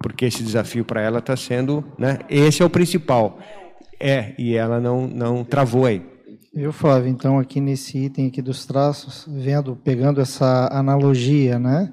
porque 0.00 0.24
esse 0.24 0.42
desafio 0.42 0.84
para 0.84 1.00
ela 1.00 1.18
está 1.18 1.36
sendo, 1.36 1.84
né? 1.98 2.18
Esse 2.28 2.62
é 2.62 2.64
o 2.64 2.70
principal. 2.70 3.38
É, 4.00 4.34
e 4.38 4.54
ela 4.54 4.80
não 4.80 5.06
não 5.06 5.44
travou 5.44 5.86
aí. 5.86 6.02
Eu, 6.60 6.72
Flávio, 6.72 7.08
então 7.08 7.38
aqui 7.38 7.60
nesse 7.60 7.96
item 7.96 8.26
aqui 8.26 8.42
dos 8.42 8.66
traços, 8.66 9.24
vendo, 9.28 9.76
pegando 9.76 10.20
essa 10.20 10.68
analogia, 10.72 11.56
né, 11.56 11.92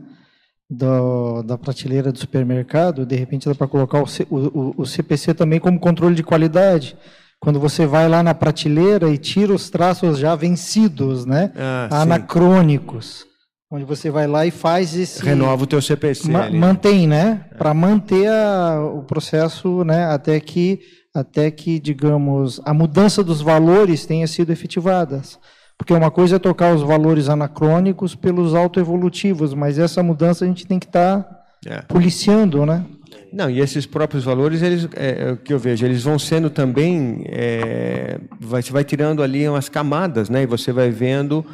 do, 0.68 1.44
da 1.44 1.56
prateleira 1.56 2.12
do 2.12 2.18
supermercado, 2.18 3.06
de 3.06 3.16
repente 3.16 3.48
dá 3.48 3.54
para 3.54 3.68
colocar 3.68 4.02
o, 4.02 4.08
o, 4.32 4.74
o 4.76 4.86
CPC 4.86 5.36
também 5.36 5.60
como 5.60 5.80
controle 5.80 6.16
de 6.16 6.24
qualidade. 6.24 6.98
Quando 7.40 7.60
você 7.60 7.86
vai 7.86 8.10
lá 8.10 8.24
na 8.24 8.34
prateleira 8.34 9.08
e 9.08 9.20
tira 9.20 9.54
os 9.54 9.70
traços 9.70 10.18
já 10.18 10.36
vencidos, 10.36 11.28
né, 11.28 11.52
ah, 11.56 12.02
anacrônicos. 12.02 13.20
Sim 13.20 13.36
onde 13.72 13.84
você 13.84 14.12
vai 14.12 14.28
lá 14.28 14.46
e 14.46 14.52
faz 14.52 14.96
esse 14.96 15.24
renova 15.24 15.64
o 15.64 15.68
teu 15.68 15.82
CPC 15.82 16.32
ma 16.32 16.44
ali, 16.44 16.58
mantém 16.58 17.08
né 17.08 17.46
é. 17.52 17.56
para 17.56 17.74
manter 17.74 18.30
a, 18.30 18.80
o 18.80 19.04
processo 19.04 19.84
né 19.84 20.06
até 20.06 20.40
que 20.40 20.80
até 21.16 21.50
que 21.50 21.80
digamos 21.80 22.62
a 22.66 22.74
mudança 22.74 23.24
dos 23.24 23.42
valores 23.42 24.06
tenha 24.06 24.28
sido 24.28 24.52
efetivadas 24.52 25.40
porque 25.78 25.94
uma 25.94 26.12
coisa 26.12 26.38
é 26.38 26.40
tocar 26.40 26.74
os 26.74 26.82
valores 26.82 27.30
anacrônicos 27.30 28.16
pelos 28.16 28.54
autoevolutivos 28.54 29.54
mas 29.54 29.80
essa 29.80 30.04
mudança 30.04 30.46
a 30.46 30.48
gente 30.48 30.68
tem 30.68 30.80
que 30.80 30.86
estar 30.86 31.24
tá 31.24 31.46
é. 31.66 31.82
policiando 31.82 32.66
né 32.66 32.86
não 33.32 33.50
e 33.50 33.60
esses 33.60 33.86
próprios 33.86 34.24
valores 34.24 34.62
eles 34.62 34.88
é, 34.96 35.30
é, 35.30 35.32
o 35.32 35.38
que 35.38 35.54
eu 35.54 35.60
vejo 35.60 35.86
eles 35.86 36.04
vão 36.04 36.20
sendo 36.20 36.50
também 36.50 37.24
é, 37.28 38.20
vai, 38.40 38.62
você 38.62 38.72
vai 38.72 38.84
tirando 38.84 39.24
ali 39.24 39.48
umas 39.48 39.70
camadas 39.70 40.30
né 40.30 40.44
e 40.44 40.46
você 40.46 40.72
vai 40.72 40.90
vendo 40.90 41.46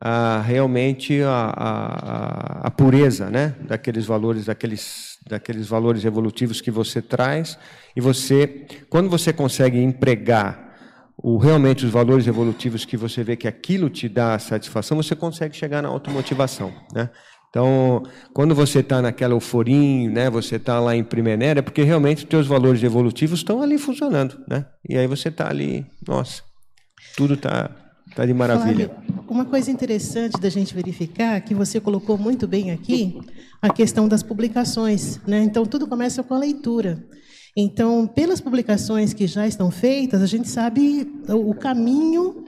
a, 0.00 0.40
realmente 0.40 1.20
a, 1.22 1.52
a, 1.56 2.66
a, 2.68 2.70
pureza 2.70 3.30
né, 3.30 3.54
daqueles 3.60 4.06
valores, 4.06 4.46
daqueles, 4.46 5.18
daqueles 5.26 5.66
valores 5.66 6.04
evolutivos 6.04 6.60
que 6.60 6.70
você 6.70 7.02
traz. 7.02 7.58
E 7.98 8.00
você, 8.00 8.64
quando 8.88 9.10
você 9.10 9.32
consegue 9.32 9.76
empregar 9.76 10.72
o, 11.20 11.36
realmente 11.36 11.84
os 11.84 11.90
valores 11.90 12.28
evolutivos 12.28 12.84
que 12.84 12.96
você 12.96 13.24
vê 13.24 13.34
que 13.34 13.48
aquilo 13.48 13.90
te 13.90 14.08
dá 14.08 14.38
satisfação, 14.38 14.96
você 14.96 15.16
consegue 15.16 15.56
chegar 15.56 15.82
na 15.82 15.88
automotivação. 15.88 16.72
Né? 16.94 17.10
Então, 17.50 18.04
quando 18.32 18.54
você 18.54 18.78
está 18.78 19.02
naquela 19.02 19.34
euforia, 19.34 20.08
né, 20.08 20.30
você 20.30 20.54
está 20.54 20.78
lá 20.78 20.94
em 20.94 21.02
Primenéria, 21.02 21.58
é 21.58 21.62
porque 21.62 21.82
realmente 21.82 22.18
os 22.18 22.28
teus 22.28 22.46
valores 22.46 22.80
evolutivos 22.84 23.40
estão 23.40 23.60
ali 23.60 23.76
funcionando. 23.76 24.44
Né? 24.48 24.64
E 24.88 24.96
aí 24.96 25.08
você 25.08 25.28
está 25.28 25.50
ali, 25.50 25.84
nossa, 26.06 26.44
tudo 27.16 27.34
está 27.34 27.68
Está 28.08 28.24
de 28.24 28.32
maravilha. 28.32 28.88
Flávio, 28.88 29.24
uma 29.28 29.44
coisa 29.44 29.70
interessante 29.70 30.40
da 30.40 30.48
gente 30.48 30.74
verificar, 30.74 31.40
que 31.42 31.54
você 31.54 31.78
colocou 31.78 32.16
muito 32.16 32.48
bem 32.48 32.70
aqui, 32.70 33.20
a 33.60 33.70
questão 33.70 34.08
das 34.08 34.22
publicações. 34.22 35.20
Né? 35.26 35.42
Então, 35.42 35.66
tudo 35.66 35.86
começa 35.86 36.22
com 36.22 36.34
a 36.34 36.38
leitura. 36.38 37.04
Então, 37.60 38.06
pelas 38.06 38.40
publicações 38.40 39.12
que 39.12 39.26
já 39.26 39.44
estão 39.44 39.68
feitas, 39.68 40.22
a 40.22 40.26
gente 40.26 40.48
sabe 40.48 41.12
o 41.28 41.52
caminho 41.52 42.44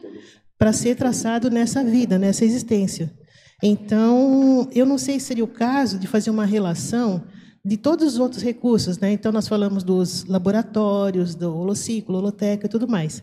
para 0.57 0.73
ser 0.73 0.95
traçado 0.95 1.51
nessa 1.51 1.83
vida, 1.83 2.17
nessa 2.17 2.45
existência. 2.45 3.13
Então, 3.61 4.69
eu 4.73 4.87
não 4.87 4.97
sei 4.97 5.19
se 5.19 5.27
seria 5.27 5.43
o 5.43 5.49
caso 5.49 5.99
de 5.99 6.07
fazer 6.07 6.31
uma 6.31 6.45
relação 6.45 7.25
de 7.65 7.77
todos 7.77 8.07
os 8.07 8.21
outros 8.21 8.41
recursos. 8.41 8.99
Né? 8.99 9.11
Então, 9.11 9.33
nós 9.33 9.49
falamos 9.49 9.83
dos 9.83 10.27
laboratórios, 10.27 11.35
do 11.35 11.57
holociclo, 11.57 12.19
holoteca 12.19 12.67
e 12.67 12.71
tudo 12.71 12.87
mais. 12.87 13.21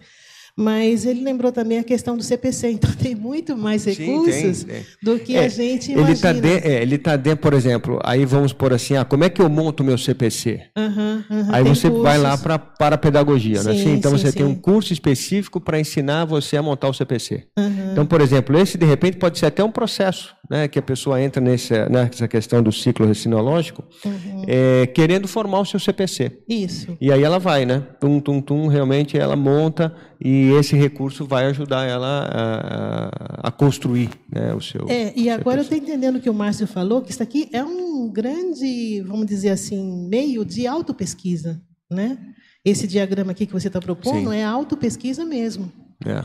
Mas 0.59 1.05
ele 1.05 1.23
lembrou 1.23 1.51
também 1.51 1.77
a 1.77 1.83
questão 1.83 2.17
do 2.17 2.23
CPC, 2.23 2.71
então 2.71 2.91
tem 2.91 3.13
muito 3.13 3.55
mais 3.55 3.85
recursos 3.85 4.33
Sim, 4.57 4.65
tem, 4.65 4.85
do 5.03 5.19
que 5.19 5.35
É, 5.35 5.45
a 5.45 5.47
gente 5.47 5.91
Ele 5.91 6.11
está 6.13 6.31
imagina. 6.31 6.41
dentro, 6.55 6.69
é, 6.69 6.81
ele 6.81 6.97
tá 6.97 7.15
dentro, 7.15 7.37
por 7.39 7.53
exemplo, 7.53 7.99
aí 8.03 8.25
vamos 8.25 8.53
por 8.53 8.73
assim, 8.73 8.95
ah, 8.97 9.05
como 9.05 9.23
é 9.23 9.29
que 9.29 9.39
eu 9.41 9.47
monto 9.49 9.83
o 9.83 9.85
meu 9.85 9.97
CPC? 9.97 10.61
Aham, 10.75 11.23
aham, 11.29 11.49
Aí 11.51 11.63
você 11.63 11.89
vai 11.91 12.17
lá 12.17 12.35
cursos. 12.37 12.67
para 12.77 12.95
a 12.95 12.97
pedagogia, 12.97 13.61
né? 13.61 13.73
Sim, 13.73 13.79
Assim, 13.81 13.93
então 13.93 14.11
sim, 14.11 14.17
você 14.17 14.31
tem 14.31 14.45
um 14.45 14.55
curso 14.55 14.91
específico 14.91 15.61
para 15.61 15.79
ensinar 15.79 16.25
você 16.25 16.57
a 16.57 16.63
montar 16.63 16.89
o 16.89 16.93
CPC. 16.93 17.43
Aham. 17.55 17.89
Então, 17.91 18.05
por 18.05 18.19
exemplo, 18.19 18.57
esse 18.57 18.77
de 18.79 18.85
repente 18.85 19.17
pode 19.17 19.37
ser 19.37 19.45
até 19.45 19.63
um 19.63 19.71
processo, 19.71 20.35
né, 20.49 20.67
que 20.67 20.79
a 20.79 20.81
pessoa 20.81 21.21
entra 21.21 21.39
nesse, 21.39 21.73
nessa 21.89 22.27
questão 22.27 22.63
do 22.63 22.71
ciclo 22.71 23.05
recinológico, 23.05 23.83
Uhum. 24.03 24.43
é, 24.47 24.87
querendo 24.87 25.27
formar 25.27 25.59
o 25.59 25.65
seu 25.65 25.79
CPC. 25.79 26.31
Isso. 26.49 26.97
E 26.99 27.11
aí 27.11 27.21
ela 27.23 27.37
vai, 27.37 27.65
né? 27.65 27.83
Tum, 27.99 28.19
tum, 28.19 28.41
tum, 28.41 28.67
realmente 28.67 29.17
ela 29.17 29.35
monta 29.35 29.93
e 30.19 30.46
esse 30.55 30.75
recurso 30.75 31.25
vai 31.25 31.45
ajudar 31.47 31.85
ela 31.85 32.29
a, 32.31 33.45
a- 33.45 33.47
a 33.47 33.51
construir 33.51 34.09
né, 34.33 34.53
o 34.53 34.61
seu. 34.61 34.85
É, 34.89 35.13
e 35.15 35.29
agora 35.29 35.59
eu 35.59 35.63
estou 35.63 35.77
entendendo 35.77 36.17
o 36.17 36.21
que 36.21 36.29
o 36.29 36.33
Márcio 36.33 36.67
falou, 36.67 37.01
que 37.01 37.11
isso 37.11 37.23
aqui 37.23 37.49
é 37.51 37.63
um 37.63 38.09
grande, 38.11 39.01
vamos 39.07 39.25
dizer 39.25 39.49
assim, 39.49 40.07
meio 40.09 40.45
de 40.45 40.67
autopesquisa, 40.67 41.61
né? 41.91 42.17
Esse 42.65 42.87
diagrama 42.87 43.31
aqui 43.31 43.45
que 43.45 43.53
você 43.53 43.67
está 43.67 43.79
propondo 43.79 44.31
Sim. 44.31 44.35
é 44.37 44.43
autopesquisa 44.43 45.23
mesmo. 45.23 45.71
É. 46.05 46.23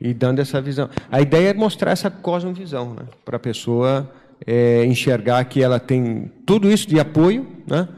E 0.00 0.12
dando 0.12 0.40
essa 0.40 0.60
visão. 0.60 0.88
A 1.10 1.20
ideia 1.20 1.48
é 1.48 1.54
mostrar 1.54 1.92
essa 1.92 2.10
cosmovisão, 2.10 2.94
né? 2.94 3.04
Para 3.24 3.36
a 3.36 3.40
pessoa 3.40 4.12
é, 4.46 4.84
enxergar 4.84 5.42
que 5.46 5.62
ela 5.62 5.80
tem 5.80 6.30
tudo 6.46 6.70
isso 6.70 6.86
de 6.86 7.00
apoio, 7.00 7.46
né? 7.66 7.88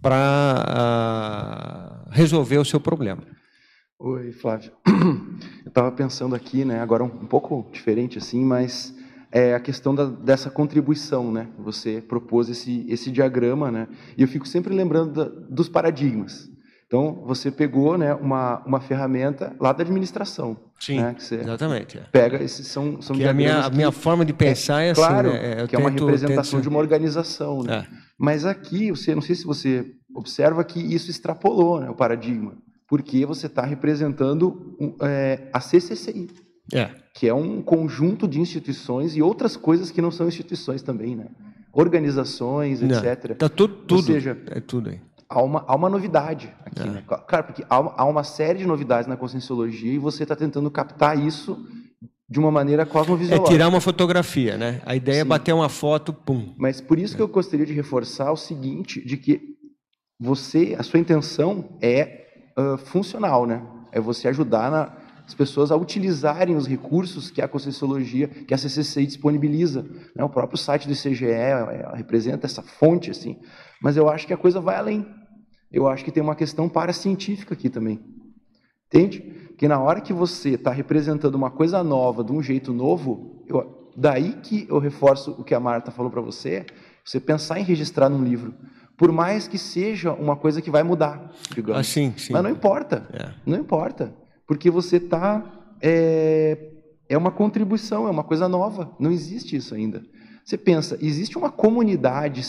Para 0.00 2.04
resolver 2.10 2.58
o 2.58 2.64
seu 2.64 2.80
problema. 2.80 3.22
Oi, 4.04 4.32
Flávio. 4.32 4.72
Eu 5.64 5.68
estava 5.68 5.92
pensando 5.92 6.34
aqui, 6.34 6.64
né, 6.64 6.80
agora 6.80 7.04
um, 7.04 7.08
pouco 7.08 7.68
diferente 7.72 8.18
assim, 8.18 8.44
mas 8.44 8.92
é 9.30 9.54
a 9.54 9.60
questão 9.60 9.94
da, 9.94 10.06
dessa 10.06 10.50
contribuição, 10.50 11.30
né? 11.30 11.46
Você 11.60 12.00
propôs 12.02 12.48
esse, 12.48 12.84
esse 12.88 13.10
diagrama, 13.12 13.70
né? 13.70 13.86
E 14.18 14.22
eu 14.22 14.28
fico 14.28 14.46
sempre 14.46 14.74
lembrando 14.74 15.12
da- 15.12 15.30
dos 15.48 15.68
paradigmas. 15.68 16.50
Então, 16.86 17.22
você 17.24 17.50
pegou, 17.50 17.96
né, 17.96 18.12
uma, 18.14 18.62
uma 18.66 18.80
ferramenta 18.80 19.56
lá 19.58 19.72
da 19.72 19.82
administração, 19.82 20.58
Sim, 20.78 21.00
né, 21.00 21.16
exatamente. 21.18 21.96
é. 21.96 22.02
pega 22.12 22.42
esses 22.42 22.66
são 22.66 23.00
são 23.00 23.16
Que 23.16 23.24
a 23.24 23.32
minha, 23.32 23.60
a 23.60 23.70
minha 23.70 23.90
forma 23.92 24.24
de 24.26 24.34
pensar 24.34 24.82
é, 24.82 24.90
assim, 24.90 25.00
claro, 25.00 25.32
né? 25.32 25.62
Eu 25.62 25.68
que 25.68 25.76
é 25.76 25.78
uma 25.78 25.90
tento- 25.90 26.04
representação 26.04 26.58
tento- 26.58 26.62
de 26.64 26.68
uma 26.68 26.78
organização, 26.80 27.62
né? 27.62 27.86
É. 27.90 27.96
Mas 28.18 28.44
aqui, 28.44 28.90
você 28.90 29.14
não 29.14 29.22
sei 29.22 29.34
se 29.36 29.44
você 29.46 29.86
observa 30.14 30.62
que 30.64 30.78
isso 30.80 31.08
extrapolou, 31.10 31.80
né, 31.80 31.88
o 31.88 31.94
paradigma, 31.94 32.52
porque 32.92 33.24
você 33.24 33.46
está 33.46 33.64
representando 33.64 34.76
é, 35.00 35.48
a 35.50 35.60
CCCI, 35.60 36.28
É. 36.74 36.90
que 37.14 37.26
é 37.26 37.32
um 37.32 37.62
conjunto 37.62 38.28
de 38.28 38.38
instituições 38.38 39.16
e 39.16 39.22
outras 39.22 39.56
coisas 39.56 39.90
que 39.90 40.02
não 40.02 40.10
são 40.10 40.28
instituições 40.28 40.82
também, 40.82 41.16
né? 41.16 41.28
Organizações, 41.72 42.82
Não, 42.82 42.88
etc. 42.90 43.34
Tá 43.38 43.48
tudo, 43.48 43.74
tudo. 43.86 43.96
Ou 43.96 44.02
seja, 44.02 44.36
é 44.50 44.60
tudo 44.60 44.90
aí. 44.90 45.00
há 45.26 45.42
uma, 45.42 45.64
há 45.66 45.74
uma 45.74 45.88
novidade 45.88 46.52
aqui, 46.66 46.82
É. 46.82 46.90
né? 46.90 47.02
Claro, 47.06 47.44
porque 47.46 47.64
há, 47.66 47.80
uma- 47.80 47.94
há 47.96 48.04
uma 48.04 48.24
série 48.24 48.58
de 48.58 48.66
novidades 48.66 49.06
na 49.08 49.16
conscienciologia 49.16 49.90
e 49.94 49.96
você 49.98 50.24
está 50.24 50.36
tentando 50.36 50.70
captar 50.70 51.18
isso 51.18 51.66
de 52.28 52.38
uma 52.38 52.50
maneira 52.50 52.82
É 52.82 52.84
cosmovisual. 52.84 53.42
tirar 53.44 53.68
uma 53.68 53.80
fotografia, 53.80 54.58
né? 54.58 54.82
A 54.84 54.94
ideia 54.94 55.20
é 55.20 55.22
Sim. 55.22 55.28
bater 55.28 55.54
uma 55.54 55.70
foto, 55.70 56.12
pum. 56.12 56.52
Mas 56.58 56.78
por 56.82 56.98
isso 56.98 57.16
que 57.16 57.22
eu 57.22 57.28
gostaria 57.28 57.64
de 57.64 57.72
reforçar 57.72 58.30
o 58.32 58.36
seguinte, 58.36 59.02
de 59.02 59.16
que 59.16 59.40
você, 60.20 60.76
a 60.78 60.82
sua 60.82 61.00
intenção 61.00 61.70
é 61.80 62.21
ah, 62.56 62.76
funcional, 62.76 63.46
né? 63.46 63.62
É 63.92 64.00
você 64.00 64.28
ajudar 64.28 64.70
na- 64.70 64.92
as 65.26 65.34
pessoas 65.34 65.70
a 65.70 65.76
utilizarem 65.76 66.56
os 66.56 66.66
recursos 66.66 67.30
que 67.30 67.40
a 67.40 67.46
Conscienciologia, 67.48 68.26
que 68.28 68.52
a 68.52 68.58
CCCI 68.58 69.06
disponibiliza. 69.06 69.82
Né? 70.16 70.24
O 70.24 70.28
próprio 70.28 70.58
site 70.58 70.86
do 70.86 70.92
ICGE 70.92 71.26
é, 71.26 71.92
representa 71.94 72.46
essa 72.46 72.60
fonte, 72.62 73.10
assim. 73.10 73.38
Mas 73.80 73.96
eu 73.96 74.08
acho 74.08 74.26
que 74.26 74.32
a 74.32 74.36
coisa 74.36 74.60
vai 74.60 74.76
além. 74.76 75.06
Eu 75.70 75.86
acho 75.88 76.04
que 76.04 76.10
tem 76.10 76.22
uma 76.22 76.34
questão 76.34 76.68
paracientífica 76.68 77.54
aqui 77.54 77.70
também. 77.70 78.00
Entende? 78.88 79.20
Porque 79.48 79.68
na 79.68 79.78
hora 79.80 80.00
que 80.00 80.12
você 80.12 80.50
está 80.50 80.70
representando 80.70 81.34
uma 81.34 81.50
coisa 81.50 81.82
nova, 81.84 82.22
de 82.24 82.32
um 82.32 82.42
jeito 82.42 82.72
novo, 82.72 83.44
eu- 83.48 83.90
daí 83.96 84.34
que 84.42 84.66
eu 84.68 84.78
reforço 84.78 85.30
o 85.38 85.44
que 85.44 85.54
a 85.54 85.60
Marta 85.60 85.90
falou 85.90 86.10
para 86.10 86.20
você, 86.20 86.66
você 87.04 87.18
pensar 87.20 87.58
em 87.58 87.64
registrar 87.64 88.08
num 88.08 88.22
livro. 88.22 88.54
Por 89.02 89.10
mais 89.10 89.48
que 89.48 89.58
seja 89.58 90.12
uma 90.12 90.36
coisa 90.36 90.62
que 90.62 90.70
vai 90.70 90.84
mudar, 90.84 91.32
digamos. 91.52 91.80
Ah, 91.80 91.82
sim, 91.82 92.14
sim. 92.16 92.32
Mas 92.32 92.40
não 92.40 92.50
importa. 92.50 93.04
É. 93.12 93.30
Não 93.44 93.58
importa. 93.58 94.14
Porque 94.46 94.70
você 94.70 94.98
está. 94.98 95.42
É, 95.82 96.56
é 97.08 97.18
uma 97.18 97.32
contribuição, 97.32 98.06
é 98.06 98.10
uma 98.12 98.22
coisa 98.22 98.48
nova. 98.48 98.92
Não 99.00 99.10
existe 99.10 99.56
isso 99.56 99.74
ainda. 99.74 100.04
Você 100.44 100.56
pensa, 100.56 100.96
existe 101.02 101.36
uma 101.36 101.50
comunidade 101.50 102.44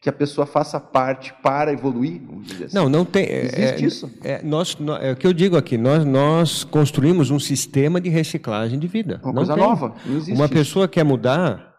que 0.00 0.08
a 0.08 0.12
pessoa 0.14 0.46
faça 0.46 0.80
parte 0.80 1.34
para 1.42 1.70
evoluir? 1.74 2.22
Assim? 2.64 2.74
Não, 2.74 2.88
não 2.88 3.04
tem. 3.04 3.24
é- 3.26 3.44
Existe 3.44 3.84
é, 3.84 3.86
isso? 3.86 4.10
É, 4.22 4.42
nós, 4.42 4.74
nó- 4.78 4.96
é 4.96 5.12
o 5.12 5.16
que 5.16 5.26
eu 5.26 5.34
digo 5.34 5.58
aqui. 5.58 5.76
Nós, 5.76 6.06
nós 6.06 6.64
construímos 6.64 7.30
um 7.30 7.38
sistema 7.38 8.00
de 8.00 8.08
reciclagem 8.08 8.78
de 8.78 8.86
vida. 8.88 9.20
Uma 9.22 9.26
Não 9.26 9.34
coisa 9.34 9.52
tem. 9.54 9.62
nova. 9.62 9.94
Não 10.06 10.16
existe 10.16 10.32
Uma 10.32 10.46
isso. 10.46 10.54
pessoa 10.54 10.88
quer 10.88 11.04
mudar, 11.04 11.73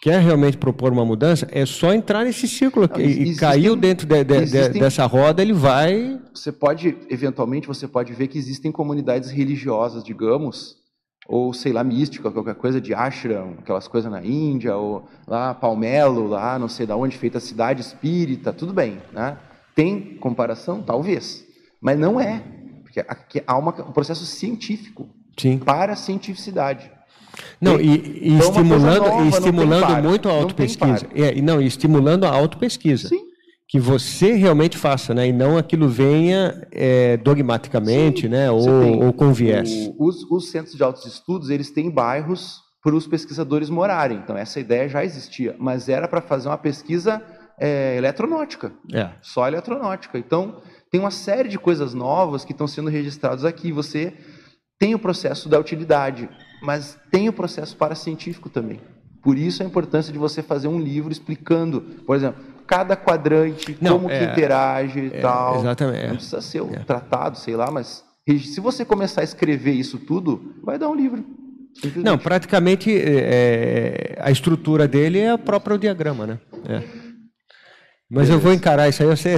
quer 0.00 0.20
realmente 0.20 0.56
propor 0.56 0.92
uma 0.92 1.04
mudança, 1.04 1.46
é 1.50 1.64
só 1.66 1.92
entrar 1.92 2.24
nesse 2.24 2.46
círculo 2.48 2.88
Não, 2.90 3.00
e, 3.00 3.04
existem- 3.04 3.36
caiu 3.36 3.76
dentro 3.76 4.06
de- 4.06 4.24
de- 4.24 4.24
de- 4.24 4.42
existem- 4.42 4.80
dessa 4.80 5.06
roda, 5.06 5.42
ele 5.42 5.52
vai. 5.52 6.20
Você 6.34 6.52
pode, 6.52 6.96
eventualmente, 7.10 7.66
você 7.66 7.86
pode 7.88 8.12
ver 8.12 8.28
que 8.28 8.38
existem 8.38 8.70
comunidades 8.72 9.30
religiosas, 9.30 10.02
digamos, 10.04 10.76
ou 11.28 11.52
sei 11.52 11.72
lá, 11.72 11.82
mística, 11.82 12.30
qualquer 12.30 12.54
coisa 12.54 12.80
de 12.80 12.94
ashram, 12.94 13.56
aquelas 13.58 13.88
coisas 13.88 14.10
na 14.10 14.24
Índia, 14.24 14.76
ou 14.76 15.08
lá 15.26 15.52
Palmelo, 15.54 16.28
lá 16.28 16.58
não 16.58 16.68
sei 16.68 16.86
da 16.86 16.96
onde, 16.96 17.16
feita 17.18 17.38
a 17.38 17.40
cidade 17.40 17.80
espírita, 17.80 18.52
tudo 18.52 18.72
bem, 18.72 18.98
né? 19.12 19.36
Tem 19.74 20.16
comparação? 20.20 20.80
Talvez, 20.82 21.44
mas 21.80 21.98
não 21.98 22.20
é, 22.20 22.42
porque 22.82 23.00
aqui 23.00 23.42
há 23.46 23.58
uma, 23.58 23.70
um 23.82 23.92
processo 23.92 24.24
científico 24.24 25.08
Sim. 25.36 25.58
para 25.58 25.94
a 25.94 25.96
cientificidade. 25.96 26.90
Não, 27.60 27.80
e, 27.80 27.86
e 28.22 28.34
então 28.34 28.48
estimulando, 28.48 29.06
nova, 29.06 29.24
e 29.24 29.28
estimulando 29.28 30.02
muito 30.02 30.28
a 30.28 30.32
autopesquisa. 30.32 31.06
É, 31.14 31.34
e 31.36 31.42
não, 31.42 31.60
e 31.60 31.66
estimulando 31.66 32.24
a 32.24 32.30
autopesquisa. 32.30 33.08
Sim. 33.08 33.24
Que 33.68 33.80
você 33.80 34.32
realmente 34.32 34.78
faça, 34.78 35.12
né? 35.12 35.26
E 35.28 35.32
não 35.32 35.58
aquilo 35.58 35.88
venha 35.88 36.66
é, 36.70 37.16
dogmaticamente, 37.16 38.28
né? 38.28 38.50
Ou, 38.50 38.62
tem 38.82 39.04
ou 39.04 39.12
com 39.12 39.32
viés. 39.32 39.68
o- 39.98 40.06
os, 40.06 40.22
os 40.30 40.50
centros 40.50 40.76
de 40.76 40.82
altos 40.82 41.04
estudos, 41.04 41.50
eles 41.50 41.70
têm 41.70 41.90
bairros 41.90 42.60
para 42.82 42.94
os 42.94 43.06
pesquisadores 43.08 43.68
morarem. 43.68 44.18
Então, 44.18 44.36
essa 44.36 44.60
ideia 44.60 44.88
já 44.88 45.04
existia, 45.04 45.56
mas 45.58 45.88
era 45.88 46.06
para 46.06 46.20
fazer 46.22 46.48
uma 46.48 46.56
pesquisa 46.58 47.20
é, 47.58 47.96
eletronáutica, 47.96 48.70
É. 48.94 49.08
só 49.20 49.48
eletronáutica. 49.48 50.16
Então, 50.18 50.60
tem 50.90 51.00
uma 51.00 51.10
série 51.10 51.48
de 51.48 51.58
coisas 51.58 51.92
novas 51.92 52.44
que 52.44 52.52
estão 52.52 52.68
sendo 52.68 52.88
registradas 52.88 53.44
aqui. 53.44 53.72
Você 53.72 54.12
tem 54.78 54.94
o 54.94 54.98
processo 54.98 55.48
da 55.48 55.58
utilidade, 55.58 56.28
mas 56.62 56.98
tem 57.10 57.28
o 57.28 57.32
processo 57.32 57.76
paracientífico 57.76 58.48
também. 58.48 58.80
Por 59.22 59.36
isso 59.36 59.62
a 59.62 59.66
importância 59.66 60.12
de 60.12 60.18
você 60.18 60.42
fazer 60.42 60.68
um 60.68 60.78
livro 60.78 61.10
explicando, 61.12 61.80
por 62.06 62.14
exemplo, 62.16 62.42
cada 62.66 62.96
quadrante, 62.96 63.76
Não, 63.80 63.98
como 63.98 64.10
é- 64.10 64.18
que 64.18 64.32
interage 64.32 64.98
e 65.00 65.06
é, 65.16 65.20
tal. 65.20 65.56
exatamente, 65.60 65.98
é. 66.04 66.08
Não 66.08 66.16
precisa 66.16 66.40
ser 66.40 66.60
um 66.62 66.72
É. 66.74 66.78
tratado, 66.80 67.38
sei 67.38 67.56
lá, 67.56 67.70
mas 67.70 68.04
se 68.28 68.60
você 68.60 68.84
começar 68.84 69.20
a 69.20 69.24
escrever 69.24 69.72
isso 69.72 69.98
tudo, 69.98 70.54
vai 70.62 70.78
dar 70.78 70.88
um 70.88 70.94
livro. 70.94 71.24
Não, 71.96 72.16
praticamente 72.16 72.90
é, 72.90 74.16
a 74.20 74.30
estrutura 74.30 74.88
dele 74.88 75.18
é 75.20 75.34
o 75.34 75.38
próprio 75.38 75.76
diagrama, 75.78 76.26
né? 76.26 76.38
É. 76.68 76.82
Mas 78.10 78.30
eu 78.30 78.38
vou 78.38 78.52
encarar 78.52 78.88
isso 78.88 79.02
aí, 79.02 79.08
você. 79.08 79.36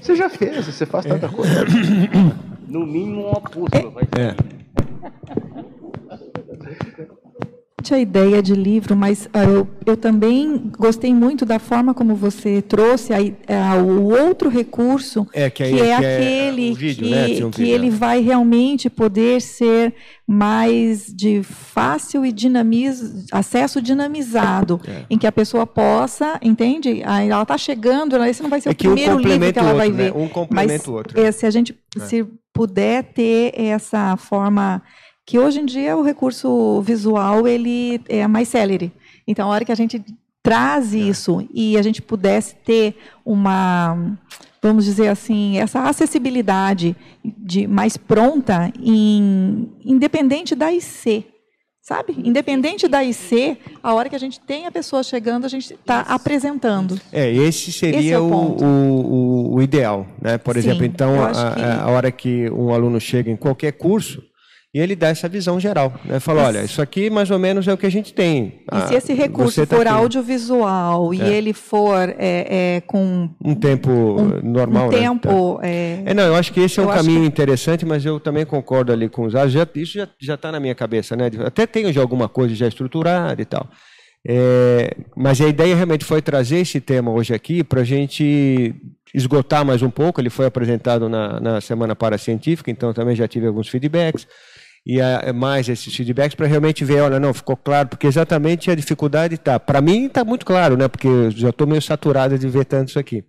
Você 0.00 0.14
já 0.16 0.28
fez, 0.28 0.66
você 0.66 0.84
faz 0.86 1.04
tanta 1.04 1.28
coisa. 1.28 1.64
No 2.68 2.86
mínimo 2.86 3.22
uma 3.28 3.40
pústula. 3.40 3.90
Vai 3.90 4.04
É. 4.18 4.34
a 7.94 7.98
ideia 7.98 8.42
de 8.42 8.54
livro, 8.54 8.94
mas 8.94 9.28
ah, 9.32 9.44
eu, 9.44 9.66
eu 9.86 9.96
também 9.96 10.70
gostei 10.78 11.14
muito 11.14 11.46
da 11.46 11.58
forma 11.58 11.94
como 11.94 12.14
você 12.14 12.60
trouxe 12.60 13.12
a 13.14 13.16
ah, 13.48 13.76
o 13.82 14.04
outro 14.12 14.50
recurso, 14.50 15.26
É, 15.32 15.48
que 15.48 15.62
aí- 15.62 15.72
é 15.72 15.76
que 15.76 15.82
é 15.82 15.94
aquele 15.96 16.70
o 16.70 16.74
vídeo, 16.74 17.04
que, 17.04 17.10
né? 17.10 17.44
Um 17.46 17.50
que 17.50 17.62
ele 17.70 17.86
é. 17.88 17.90
vai 17.90 18.20
realmente 18.20 18.90
poder 18.90 19.40
ser 19.40 19.94
mais 20.26 21.06
de 21.14 21.42
fácil 21.42 22.24
e 22.24 22.32
dinamiz, 22.32 23.26
acesso 23.32 23.80
dinamizado, 23.82 24.80
É. 24.86 25.04
em 25.10 25.18
que 25.18 25.26
a 25.26 25.32
pessoa 25.32 25.66
possa, 25.66 26.38
entende? 26.42 27.02
Aí 27.04 27.28
ela 27.28 27.42
está 27.42 27.56
chegando, 27.58 28.16
esse 28.24 28.42
não 28.42 28.50
vai 28.50 28.60
ser 28.60 28.68
É 28.70 28.72
o 28.72 28.74
que 28.74 28.88
um 28.88 28.94
primeiro 28.94 29.18
livro 29.18 29.52
que 29.52 29.58
ela 29.58 29.72
o 29.72 29.76
vai 29.76 29.86
outro, 29.88 30.02
né? 30.04 30.10
ver. 30.10 30.16
Um 30.16 30.28
complementa 30.28 30.90
o 30.90 30.94
outro. 30.94 31.20
eh, 31.20 31.32
se 31.32 31.46
a 31.46 31.50
gente 31.50 31.74
se 31.98 32.24
puder 32.52 33.02
ter 33.04 33.52
essa 33.56 34.16
forma 34.16 34.82
que 35.32 35.38
hoje 35.38 35.60
em 35.60 35.64
dia 35.64 35.96
o 35.96 36.02
recurso 36.02 36.82
visual 36.82 37.48
ele 37.48 38.02
é 38.06 38.26
mais 38.28 38.48
célere. 38.48 38.92
Então, 39.26 39.48
a 39.48 39.54
hora 39.54 39.64
que 39.64 39.72
a 39.72 39.74
gente 39.74 40.04
traz 40.42 40.92
isso 40.92 41.48
e 41.54 41.78
a 41.78 41.80
gente 41.80 42.02
pudesse 42.02 42.54
ter 42.56 42.96
uma, 43.24 43.96
vamos 44.62 44.84
dizer 44.84 45.08
assim, 45.08 45.56
essa 45.56 45.84
acessibilidade 45.84 46.94
de 47.24 47.66
mais 47.66 47.96
pronta, 47.96 48.70
em, 48.78 49.70
independente 49.82 50.54
da 50.54 50.70
IC, 50.70 51.24
sabe? 51.80 52.14
Independente 52.22 52.86
da 52.86 53.02
IC, 53.02 53.56
a 53.82 53.94
hora 53.94 54.10
que 54.10 54.16
a 54.16 54.20
gente 54.20 54.38
tem 54.38 54.66
a 54.66 54.70
pessoa 54.70 55.02
chegando, 55.02 55.46
a 55.46 55.48
gente 55.48 55.72
está 55.72 56.00
apresentando. 56.00 57.00
É, 57.10 57.32
esse 57.32 57.72
seria 57.72 58.00
Esse 58.00 58.12
é 58.12 58.18
o 58.18 58.24
o, 58.24 58.66
o, 58.66 59.54
o 59.54 59.62
ideal, 59.62 60.06
né? 60.20 60.36
Por 60.36 60.52
Sim, 60.56 60.58
exemplo, 60.60 60.84
então 60.84 61.24
a, 61.24 61.30
que- 61.30 61.62
a 61.62 61.86
hora 61.86 62.12
que 62.12 62.50
um 62.50 62.68
aluno 62.74 63.00
chega 63.00 63.30
em 63.30 63.36
qualquer 63.36 63.72
curso 63.72 64.22
e 64.74 64.80
ele 64.80 64.96
dá 64.96 65.08
essa 65.08 65.28
visão 65.28 65.60
geral, 65.60 65.92
né? 66.04 66.18
Fala, 66.18 66.44
olha, 66.46 66.62
isso 66.64 66.80
aqui 66.80 67.10
mais 67.10 67.30
ou 67.30 67.38
menos 67.38 67.68
é 67.68 67.72
o 67.72 67.76
que 67.76 67.84
a 67.84 67.90
gente 67.90 68.14
tem. 68.14 68.44
E 68.44 68.64
Ah, 68.68 68.86
se 68.88 68.94
esse 68.94 69.12
recurso 69.12 69.66
tá 69.66 69.76
for 69.76 69.86
aqui. 69.86 69.96
audiovisual 69.96 71.12
e 71.12 71.20
É. 71.20 71.28
ele 71.28 71.52
for 71.52 72.08
é, 72.18 72.76
é, 72.76 72.80
com 72.86 73.28
um 73.44 73.54
tempo 73.54 73.90
normal, 74.42 74.88
um 74.88 74.90
né? 74.90 74.98
tempo 74.98 75.58
Tá. 75.60 75.66
é, 75.68 76.02
É, 76.06 76.14
não, 76.14 76.22
eu 76.24 76.34
acho 76.34 76.52
que 76.52 76.60
esse 76.60 76.80
é 76.80 76.82
um 76.82 76.88
caminho 76.88 77.24
interessante, 77.24 77.84
mas 77.84 78.04
eu 78.06 78.18
também 78.18 78.46
concordo 78.46 78.92
ali 78.92 79.08
com 79.08 79.24
os. 79.26 79.32
Já, 79.32 79.68
isso 79.74 79.98
já 80.18 80.34
está 80.34 80.50
na 80.50 80.58
minha 80.58 80.74
cabeça, 80.74 81.14
né? 81.16 81.30
Até 81.44 81.66
tenho 81.66 81.92
já 81.92 82.00
alguma 82.00 82.28
coisa 82.28 82.54
já 82.54 82.66
estruturada 82.66 83.40
e 83.40 83.44
tal. 83.44 83.68
É, 84.26 84.94
mas 85.16 85.40
a 85.40 85.48
ideia 85.48 85.74
realmente 85.74 86.04
foi 86.04 86.22
trazer 86.22 86.58
esse 86.58 86.80
tema 86.80 87.10
hoje 87.10 87.34
aqui 87.34 87.64
para 87.64 87.80
a 87.80 87.84
gente 87.84 88.74
esgotar 89.12 89.64
mais 89.66 89.82
um 89.82 89.90
pouco. 89.90 90.20
Ele 90.20 90.30
foi 90.30 90.46
apresentado 90.46 91.08
na, 91.08 91.40
na 91.40 91.60
Semana 91.60 91.94
Paracientífica, 91.96 92.70
então 92.70 92.92
também 92.94 93.14
já 93.16 93.26
tive 93.28 93.46
alguns 93.48 93.68
feedbacks. 93.68 94.26
E 94.84 95.00
ah, 95.00 95.32
mais 95.32 95.68
esses 95.68 95.94
feedbacks 95.94 96.34
para 96.34 96.46
realmente 96.46 96.84
ver, 96.84 97.00
olha, 97.02 97.20
não, 97.20 97.32
ficou 97.32 97.56
claro, 97.56 97.88
porque 97.88 98.06
exatamente 98.06 98.70
a 98.70 98.74
dificuldade 98.74 99.36
está. 99.36 99.58
Para 99.60 99.80
mim 99.80 100.06
está 100.06 100.24
muito 100.24 100.44
claro, 100.44 100.76
né? 100.76 100.88
Porque 100.88 101.06
eu 101.06 101.30
já 101.30 101.50
estou 101.50 101.66
meio 101.66 101.80
saturado 101.80 102.36
de 102.38 102.48
ver 102.48 102.64
tanto 102.64 102.88
isso 102.88 102.98
aqui. 102.98 103.24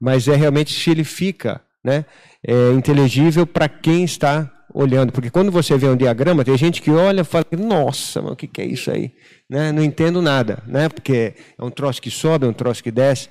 Mas 0.00 0.26
é 0.28 0.34
realmente 0.34 0.72
se 0.72 0.90
ele 0.90 1.04
fica 1.04 1.60
né, 1.84 2.06
é, 2.46 2.72
inteligível 2.72 3.46
para 3.46 3.68
quem 3.68 4.04
está 4.04 4.50
olhando. 4.72 5.12
Porque 5.12 5.30
quando 5.30 5.52
você 5.52 5.76
vê 5.76 5.86
um 5.86 5.96
diagrama, 5.96 6.44
tem 6.44 6.56
gente 6.56 6.80
que 6.80 6.90
olha 6.90 7.20
e 7.20 7.24
fala, 7.24 7.44
nossa, 7.52 8.20
o 8.20 8.34
que, 8.34 8.46
que 8.46 8.60
é 8.60 8.66
isso 8.66 8.90
aí? 8.90 9.12
Né? 9.48 9.70
Não 9.70 9.82
entendo 9.82 10.20
nada, 10.20 10.62
né? 10.66 10.88
porque 10.88 11.34
é 11.58 11.64
um 11.64 11.70
troço 11.70 12.00
que 12.00 12.10
sobe, 12.10 12.46
é 12.46 12.48
um 12.48 12.52
troço 12.52 12.82
que 12.82 12.90
desce. 12.90 13.28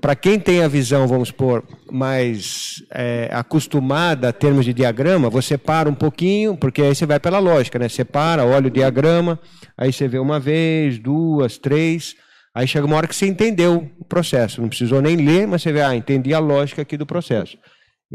Para 0.00 0.16
quem 0.16 0.38
tem 0.38 0.62
a 0.62 0.68
visão, 0.68 1.06
vamos 1.06 1.28
supor, 1.28 1.62
mais 1.90 2.82
é, 2.90 3.28
acostumada 3.32 4.30
a 4.30 4.32
termos 4.32 4.64
de 4.64 4.72
diagrama, 4.72 5.28
você 5.28 5.58
para 5.58 5.90
um 5.90 5.94
pouquinho, 5.94 6.56
porque 6.56 6.80
aí 6.80 6.94
você 6.94 7.04
vai 7.04 7.20
pela 7.20 7.38
lógica, 7.38 7.78
né? 7.78 7.88
Você 7.88 8.04
para, 8.04 8.44
olha 8.44 8.68
o 8.68 8.70
diagrama, 8.70 9.38
aí 9.76 9.92
você 9.92 10.08
vê 10.08 10.18
uma 10.18 10.40
vez, 10.40 10.98
duas, 10.98 11.58
três, 11.58 12.14
aí 12.54 12.66
chega 12.66 12.86
uma 12.86 12.96
hora 12.96 13.06
que 13.06 13.14
você 13.14 13.26
entendeu 13.26 13.90
o 13.98 14.04
processo. 14.04 14.62
Não 14.62 14.70
precisou 14.70 15.02
nem 15.02 15.16
ler, 15.16 15.46
mas 15.46 15.60
você 15.60 15.70
vê, 15.70 15.82
ah, 15.82 15.94
entendi 15.94 16.32
a 16.32 16.38
lógica 16.38 16.80
aqui 16.80 16.96
do 16.96 17.04
processo. 17.04 17.58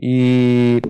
E 0.01 0.81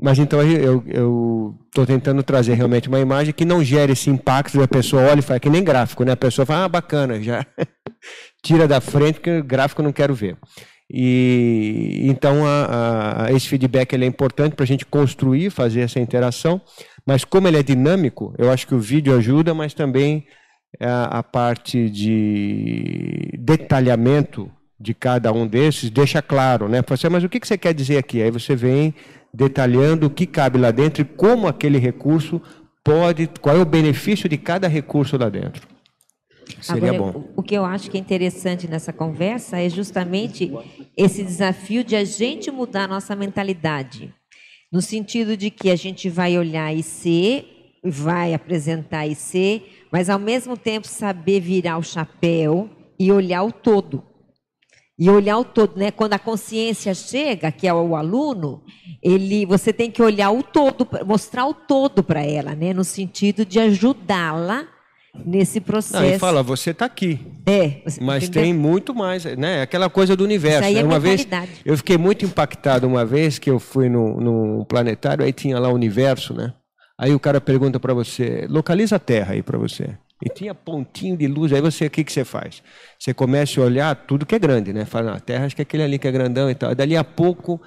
mas 0.00 0.18
então 0.18 0.40
eu 0.42 1.54
estou 1.66 1.86
tentando 1.86 2.24
trazer 2.24 2.54
realmente 2.54 2.88
uma 2.88 2.98
imagem 2.98 3.32
que 3.32 3.44
não 3.44 3.62
gere 3.62 3.92
esse 3.92 4.10
impacto 4.10 4.58
da 4.58 4.66
pessoa 4.66 5.02
olha 5.04 5.20
e 5.20 5.22
fala 5.22 5.38
que 5.38 5.48
nem 5.48 5.62
gráfico, 5.62 6.02
né? 6.02 6.10
A 6.10 6.16
pessoa 6.16 6.44
fala, 6.44 6.64
ah, 6.64 6.68
bacana, 6.68 7.22
já 7.22 7.46
tira 8.42 8.66
da 8.66 8.80
frente 8.80 9.20
o 9.30 9.44
gráfico 9.44 9.80
eu 9.80 9.84
não 9.84 9.92
quero 9.92 10.14
ver. 10.14 10.36
E 10.90 12.00
então 12.02 12.44
a, 12.44 13.26
a, 13.26 13.32
esse 13.32 13.48
feedback 13.48 13.92
ele 13.92 14.04
é 14.04 14.08
importante 14.08 14.54
para 14.54 14.64
a 14.64 14.66
gente 14.66 14.84
construir, 14.84 15.50
fazer 15.50 15.80
essa 15.80 16.00
interação. 16.00 16.60
Mas 17.06 17.24
como 17.24 17.48
ele 17.48 17.58
é 17.58 17.62
dinâmico, 17.62 18.34
eu 18.36 18.50
acho 18.50 18.66
que 18.66 18.74
o 18.74 18.80
vídeo 18.80 19.16
ajuda, 19.16 19.54
mas 19.54 19.72
também 19.72 20.26
a, 20.80 21.18
a 21.18 21.22
parte 21.22 21.88
de 21.88 23.30
detalhamento 23.38 24.50
de 24.78 24.92
cada 24.92 25.32
um 25.32 25.46
desses 25.46 25.88
deixa 25.88 26.20
claro, 26.20 26.68
né? 26.68 26.82
Você, 26.86 27.08
mas 27.08 27.24
o 27.24 27.28
que 27.28 27.40
você 27.42 27.56
quer 27.56 27.72
dizer 27.72 27.98
aqui? 27.98 28.20
Aí 28.20 28.30
você 28.30 28.54
vem 28.54 28.94
detalhando 29.32 30.06
o 30.06 30.10
que 30.10 30.26
cabe 30.26 30.58
lá 30.58 30.70
dentro 30.70 31.02
e 31.02 31.04
como 31.04 31.46
aquele 31.46 31.78
recurso 31.78 32.42
pode, 32.84 33.30
qual 33.40 33.56
é 33.56 33.60
o 33.60 33.64
benefício 33.64 34.28
de 34.28 34.36
cada 34.36 34.68
recurso 34.68 35.16
lá 35.16 35.28
dentro. 35.28 35.71
Seria 36.60 36.92
Agora, 36.92 37.12
bom. 37.12 37.32
O 37.36 37.42
que 37.42 37.54
eu 37.54 37.64
acho 37.64 37.90
que 37.90 37.96
é 37.96 38.00
interessante 38.00 38.68
nessa 38.68 38.92
conversa 38.92 39.58
é 39.60 39.68
justamente 39.68 40.52
esse 40.96 41.22
desafio 41.22 41.82
de 41.82 41.96
a 41.96 42.04
gente 42.04 42.50
mudar 42.50 42.84
a 42.84 42.88
nossa 42.88 43.16
mentalidade. 43.16 44.14
No 44.70 44.80
sentido 44.80 45.36
de 45.36 45.50
que 45.50 45.70
a 45.70 45.76
gente 45.76 46.08
vai 46.08 46.38
olhar 46.38 46.74
IC, 46.74 47.44
vai 47.84 48.32
apresentar 48.32 49.06
IC, 49.06 49.62
mas 49.90 50.08
ao 50.08 50.18
mesmo 50.18 50.56
tempo 50.56 50.86
saber 50.86 51.40
virar 51.40 51.78
o 51.78 51.82
chapéu 51.82 52.70
e 52.98 53.12
olhar 53.12 53.42
o 53.42 53.52
todo. 53.52 54.04
E 54.98 55.10
olhar 55.10 55.38
o 55.38 55.44
todo, 55.44 55.76
né? 55.76 55.90
Quando 55.90 56.12
a 56.12 56.18
consciência 56.18 56.94
chega, 56.94 57.50
que 57.50 57.66
é 57.66 57.74
o 57.74 57.96
aluno, 57.96 58.62
ele, 59.02 59.44
você 59.44 59.72
tem 59.72 59.90
que 59.90 60.02
olhar 60.02 60.30
o 60.30 60.42
todo, 60.42 60.86
mostrar 61.04 61.46
o 61.46 61.54
todo 61.54 62.04
para 62.04 62.22
ela, 62.22 62.54
né? 62.54 62.72
No 62.72 62.84
sentido 62.84 63.44
de 63.44 63.58
ajudá-la 63.58 64.68
nesse 65.14 65.60
processo. 65.60 66.02
Não, 66.02 66.10
e 66.10 66.18
fala, 66.18 66.42
você 66.42 66.70
está 66.70 66.86
aqui. 66.86 67.20
É, 67.46 67.82
você- 67.84 68.02
Mas 68.02 68.24
entendeu? 68.24 68.42
tem 68.42 68.54
muito 68.54 68.94
mais, 68.94 69.24
né? 69.24 69.62
Aquela 69.62 69.90
coisa 69.90 70.16
do 70.16 70.24
universo. 70.24 70.60
Isso 70.60 70.68
aí 70.68 70.76
é 70.76 70.82
né? 70.82 70.88
uma 70.88 70.98
vez, 70.98 71.24
mentalidade. 71.24 71.60
eu 71.64 71.76
fiquei 71.76 71.98
muito 71.98 72.24
impactado 72.24 72.86
uma 72.86 73.04
vez 73.04 73.38
que 73.38 73.50
eu 73.50 73.58
fui 73.58 73.88
no, 73.88 74.20
no 74.20 74.64
planetário, 74.66 75.24
aí 75.24 75.32
tinha 75.32 75.58
lá 75.58 75.68
o 75.68 75.74
universo, 75.74 76.34
né? 76.34 76.52
Aí 76.98 77.14
o 77.14 77.20
cara 77.20 77.40
pergunta 77.40 77.80
para 77.80 77.92
você, 77.94 78.46
localiza 78.48 78.96
a 78.96 78.98
Terra 78.98 79.34
aí 79.34 79.42
para 79.42 79.58
você. 79.58 79.96
E 80.24 80.28
tinha 80.28 80.54
pontinho 80.54 81.16
de 81.16 81.26
luz, 81.26 81.52
aí 81.52 81.60
você, 81.60 81.86
o 81.86 81.90
que, 81.90 82.04
que 82.04 82.12
você 82.12 82.24
faz? 82.24 82.62
Você 82.96 83.12
começa 83.12 83.60
a 83.60 83.64
olhar 83.64 83.94
tudo 84.06 84.24
que 84.24 84.36
é 84.36 84.38
grande, 84.38 84.72
né? 84.72 84.84
Fala, 84.84 85.14
a 85.14 85.20
Terra 85.20 85.46
acho 85.46 85.56
que 85.56 85.62
é 85.62 85.64
aquele 85.64 85.82
ali 85.82 85.98
que 85.98 86.06
é 86.06 86.12
grandão 86.12 86.48
e 86.48 86.54
tal. 86.54 86.70
E 86.70 86.74
dali 86.76 86.96
a 86.96 87.02
pouco, 87.02 87.60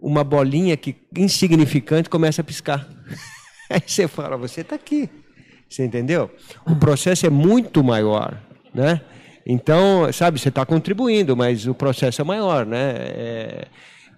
uma 0.00 0.22
bolinha 0.22 0.76
que 0.76 0.94
insignificante 1.16 2.08
começa 2.08 2.40
a 2.40 2.44
piscar. 2.44 2.88
Aí 3.68 3.82
você 3.84 4.06
fala, 4.06 4.36
você 4.36 4.60
está 4.60 4.76
aqui. 4.76 5.10
Você 5.68 5.84
entendeu? 5.84 6.30
O 6.66 6.74
processo 6.76 7.26
é 7.26 7.30
muito 7.30 7.82
maior, 7.84 8.40
né? 8.74 9.00
Então, 9.46 10.10
sabe, 10.12 10.38
você 10.38 10.48
está 10.50 10.64
contribuindo, 10.66 11.36
mas 11.36 11.66
o 11.66 11.74
processo 11.74 12.20
é 12.20 12.24
maior, 12.24 12.66
né? 12.66 12.90
É, 12.98 13.64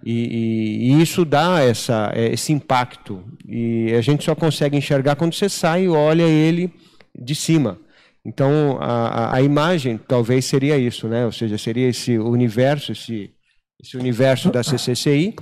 e, 0.03 0.91
e- 0.97 1.01
isso 1.01 1.23
dá 1.23 1.61
essa, 1.63 2.11
é, 2.15 2.33
esse 2.33 2.51
impacto. 2.51 3.23
E 3.47 3.93
a 3.93 4.01
gente 4.01 4.23
só 4.25 4.35
consegue 4.35 4.75
enxergar 4.77 5.15
quando 5.15 5.33
você 5.33 5.47
sai 5.47 5.83
e 5.85 5.89
olha 5.89 6.23
ele 6.23 6.73
de 7.17 7.33
cima. 7.35 7.77
Então, 8.25 8.77
a- 8.81 9.35
a 9.35 9.41
imagem 9.41 9.97
talvez 9.97 10.45
seria 10.45 10.77
isso, 10.77 11.07
né? 11.07 11.25
Ou 11.25 11.31
seja, 11.31 11.57
seria 11.57 11.87
esse 11.87 12.17
universo, 12.17 12.91
esse, 12.91 13.31
esse 13.81 13.97
universo 13.97 14.51
da 14.51 14.63
CCCI, 14.63 15.35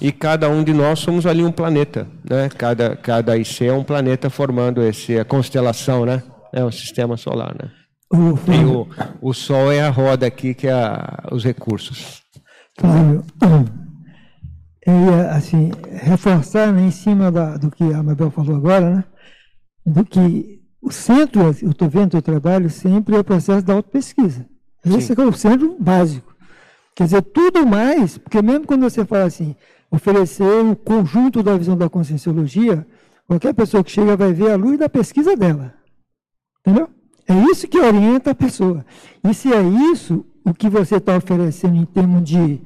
e 0.00 0.10
cada 0.12 0.48
um 0.48 0.62
de 0.64 0.72
nós 0.72 0.98
somos 1.00 1.26
ali 1.26 1.44
um 1.44 1.52
planeta, 1.52 2.06
né? 2.28 2.48
Cada, 2.56 2.96
cada 2.96 3.36
IC 3.36 3.66
é 3.66 3.72
um 3.72 3.84
planeta 3.84 4.30
formando 4.30 4.82
esse, 4.82 5.18
a 5.18 5.24
constelação, 5.24 6.04
né? 6.06 6.22
É 6.52 6.64
o 6.64 6.72
sistema 6.72 7.16
solar, 7.16 7.54
né? 7.54 7.70
O 8.12 8.34
E 8.50 8.64
o, 8.64 8.88
o 9.30 9.32
Sol 9.32 9.70
é 9.70 9.82
a 9.82 9.90
roda 9.90 10.26
aqui, 10.26 10.52
que 10.54 10.66
é 10.66 10.72
a- 10.72 11.28
os 11.30 11.44
recursos. 11.44 12.22
Flávio, 12.78 13.22
eu 14.86 14.94
ia, 14.94 15.30
assim, 15.30 15.70
reforçar 16.02 16.72
né, 16.72 16.82
em 16.82 16.90
cima 16.90 17.30
da- 17.30 17.56
do 17.56 17.70
que 17.70 17.84
a 17.84 18.02
Mabel 18.02 18.30
falou 18.30 18.56
agora, 18.56 18.90
né? 18.96 19.04
Do 19.86 20.04
que 20.04 20.60
o 20.82 20.90
centro, 20.90 21.42
eu 21.62 21.70
estou 21.70 21.88
vendo 21.88 22.16
o 22.16 22.22
trabalho, 22.22 22.70
sempre 22.70 23.14
é 23.14 23.18
o 23.18 23.24
processo 23.24 23.64
da 23.64 23.74
autopesquisa. 23.74 24.46
Esse 24.84 25.12
é 25.12 25.24
o 25.24 25.32
centro 25.32 25.76
básico. 25.78 26.34
Quer 26.96 27.04
dizer, 27.04 27.22
tudo 27.22 27.66
mais, 27.66 28.16
porque 28.18 28.40
mesmo 28.42 28.66
quando 28.66 28.82
você 28.82 29.04
fala 29.04 29.24
assim, 29.24 29.54
oferecer 29.90 30.64
o 30.64 30.76
conjunto 30.76 31.42
da 31.42 31.56
visão 31.56 31.76
da 31.76 31.88
conscienciologia, 31.88 32.86
qualquer 33.26 33.52
pessoa 33.54 33.82
que 33.82 33.90
chega 33.90 34.16
vai 34.16 34.32
ver 34.32 34.52
a 34.52 34.56
luz 34.56 34.78
da 34.78 34.88
pesquisa 34.88 35.36
dela. 35.36 35.74
Entendeu? 36.60 36.88
É 37.28 37.34
isso 37.50 37.68
que 37.68 37.78
orienta 37.78 38.30
a 38.30 38.34
pessoa. 38.34 38.84
E 39.28 39.34
se 39.34 39.52
é 39.52 39.62
isso, 39.92 40.24
o 40.44 40.54
que 40.54 40.68
você 40.68 40.96
está 40.96 41.16
oferecendo 41.16 41.76
em 41.76 41.84
termos 41.84 42.24
de 42.24 42.60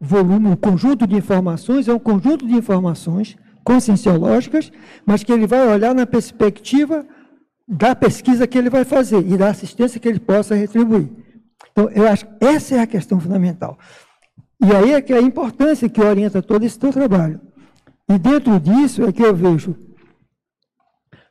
volume, 0.00 0.48
um 0.48 0.56
conjunto 0.56 1.06
de 1.06 1.16
informações, 1.16 1.88
é 1.88 1.92
um 1.92 1.98
conjunto 1.98 2.46
de 2.46 2.54
informações 2.54 3.36
conscienciológicas, 3.62 4.72
mas 5.04 5.22
que 5.22 5.32
ele 5.32 5.46
vai 5.46 5.66
olhar 5.68 5.94
na 5.94 6.06
perspectiva 6.06 7.06
da 7.68 7.94
pesquisa 7.94 8.46
que 8.46 8.58
ele 8.58 8.70
vai 8.70 8.84
fazer 8.84 9.26
e 9.26 9.36
da 9.36 9.48
assistência 9.48 10.00
que 10.00 10.08
ele 10.08 10.18
possa 10.18 10.54
retribuir. 10.54 11.08
Então, 11.70 11.88
eu 11.90 12.08
acho 12.08 12.26
que 12.26 12.44
essa 12.44 12.76
é 12.76 12.80
a 12.80 12.86
questão 12.86 13.20
fundamental. 13.20 13.78
E 14.62 14.74
aí 14.74 14.92
é 14.92 15.00
que 15.00 15.12
é 15.12 15.16
a 15.18 15.22
importância 15.22 15.88
que 15.88 16.00
orienta 16.00 16.42
todo 16.42 16.64
esse 16.64 16.78
teu 16.78 16.92
trabalho. 16.92 17.40
E 18.08 18.18
dentro 18.18 18.58
disso 18.60 19.02
é 19.04 19.12
que 19.12 19.22
eu 19.22 19.34
vejo 19.34 19.74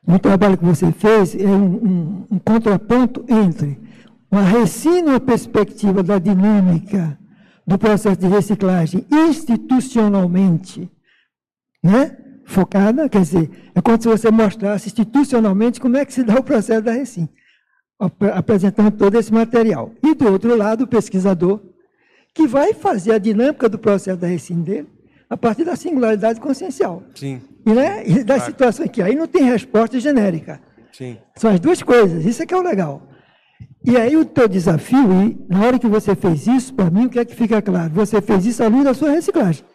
no 0.08 0.18
trabalho 0.18 0.58
que 0.58 0.66
você 0.66 0.92
fez 0.92 1.36
é 1.36 1.46
um, 1.48 1.66
um- 1.76 2.28
um 2.32 2.40
contraponto 2.40 3.24
entre 3.28 3.78
uma 4.32 4.42
recínoa 4.42 5.20
perspectiva 5.20 6.02
da 6.02 6.18
dinâmica 6.18 7.18
do 7.68 7.78
processo 7.78 8.20
de 8.20 8.28
reciclagem 8.28 9.06
institucionalmente, 9.12 10.90
né? 11.84 12.18
focada, 12.46 13.08
quer 13.08 13.22
dizer, 13.22 13.52
é 13.76 13.82
como 13.82 14.02
se 14.02 14.08
você 14.08 14.32
mostrasse 14.32 14.88
institucionalmente 14.88 15.80
como 15.80 15.98
é 15.98 16.04
que 16.04 16.12
se 16.14 16.24
dá 16.24 16.34
o 16.36 16.44
processo 16.44 16.82
da 16.82 16.92
Recim, 16.94 17.30
apresentando 18.34 18.90
todo 18.90 19.16
esse 19.20 19.32
material. 19.32 19.92
E 20.02 20.16
do 20.16 20.28
outro 20.32 20.56
lado, 20.58 20.86
o 20.86 20.88
pesquisador, 20.88 21.60
que 22.40 22.48
vai 22.48 22.74
fazer 22.74 23.12
a 23.12 23.18
dinâmica 23.18 23.68
do 23.68 23.78
processo 23.78 24.18
da 24.18 24.26
Recim 24.26 24.62
dele 24.62 24.88
a 25.30 25.36
partir 25.36 25.66
da 25.66 25.76
singularidade 25.76 26.40
consciencial. 26.40 27.04
Sim. 27.14 27.42
E, 27.66 27.74
né, 27.74 28.02
e 28.08 28.24
da 28.24 28.36
claro. 28.36 28.52
situação 28.52 28.88
que 28.88 29.02
aí 29.02 29.14
não 29.14 29.28
tem 29.28 29.44
resposta 29.44 30.00
genérica. 30.00 30.62
Sim. 30.94 31.18
São 31.36 31.52
as 31.52 31.60
duas 31.60 31.84
coisas, 31.84 32.26
isso 32.26 32.42
é 32.42 32.46
que 32.46 32.54
é 32.54 32.58
o 32.58 32.62
legal. 32.62 33.04
E 33.86 33.98
aí 33.98 34.16
o 34.16 34.24
teu 34.24 34.48
desafio, 34.48 35.12
e 35.22 35.38
na 35.50 35.66
hora 35.66 35.78
que 35.78 35.88
você 35.88 36.16
fez 36.16 36.48
isso, 36.48 36.74
para 36.74 36.90
mim, 36.90 37.08
o 37.08 37.10
que 37.10 37.20
é 37.20 37.26
que 37.26 37.36
fica 37.36 37.62
claro? 37.62 37.92
Você 37.94 38.22
fez 38.22 38.46
isso 38.46 38.64
à 38.64 38.68
luz 38.68 38.86
da 38.86 38.94
sua 38.94 39.12
reciclagem. 39.12 39.66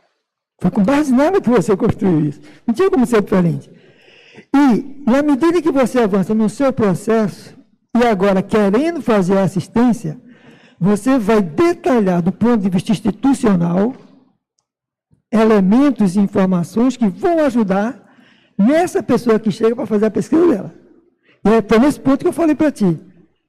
Foi 0.58 0.70
com 0.70 0.82
base 0.82 1.12
nela 1.12 1.42
que 1.42 1.50
você 1.50 1.76
construiu 1.76 2.20
isso. 2.24 2.40
Não 2.66 2.74
tinha 2.74 2.90
como 2.90 3.04
ser 3.04 3.20
diferente. 3.20 3.70
E, 4.54 5.04
na 5.10 5.22
medida 5.22 5.60
que 5.60 5.70
você 5.70 6.00
avança 6.00 6.34
no 6.34 6.48
seu 6.48 6.72
processo, 6.72 7.54
e 7.94 8.06
agora 8.06 8.42
querendo 8.42 9.02
fazer 9.02 9.36
assistência, 9.36 10.18
você 10.84 11.18
vai 11.18 11.40
detalhar 11.40 12.20
do 12.20 12.30
ponto 12.30 12.58
de 12.58 12.68
vista 12.68 12.92
institucional 12.92 13.94
elementos 15.32 16.14
e 16.14 16.20
informações 16.20 16.96
que 16.96 17.08
vão 17.08 17.40
ajudar 17.44 18.04
nessa 18.56 19.02
pessoa 19.02 19.40
que 19.40 19.50
chega 19.50 19.74
para 19.74 19.86
fazer 19.86 20.06
a 20.06 20.10
pesquisa 20.10 20.46
dela. 20.46 20.74
E 21.44 21.48
é 21.48 21.62
por 21.62 21.80
nesse 21.80 21.98
ponto 21.98 22.20
que 22.20 22.28
eu 22.28 22.32
falei 22.32 22.54
para 22.54 22.70
ti. 22.70 23.00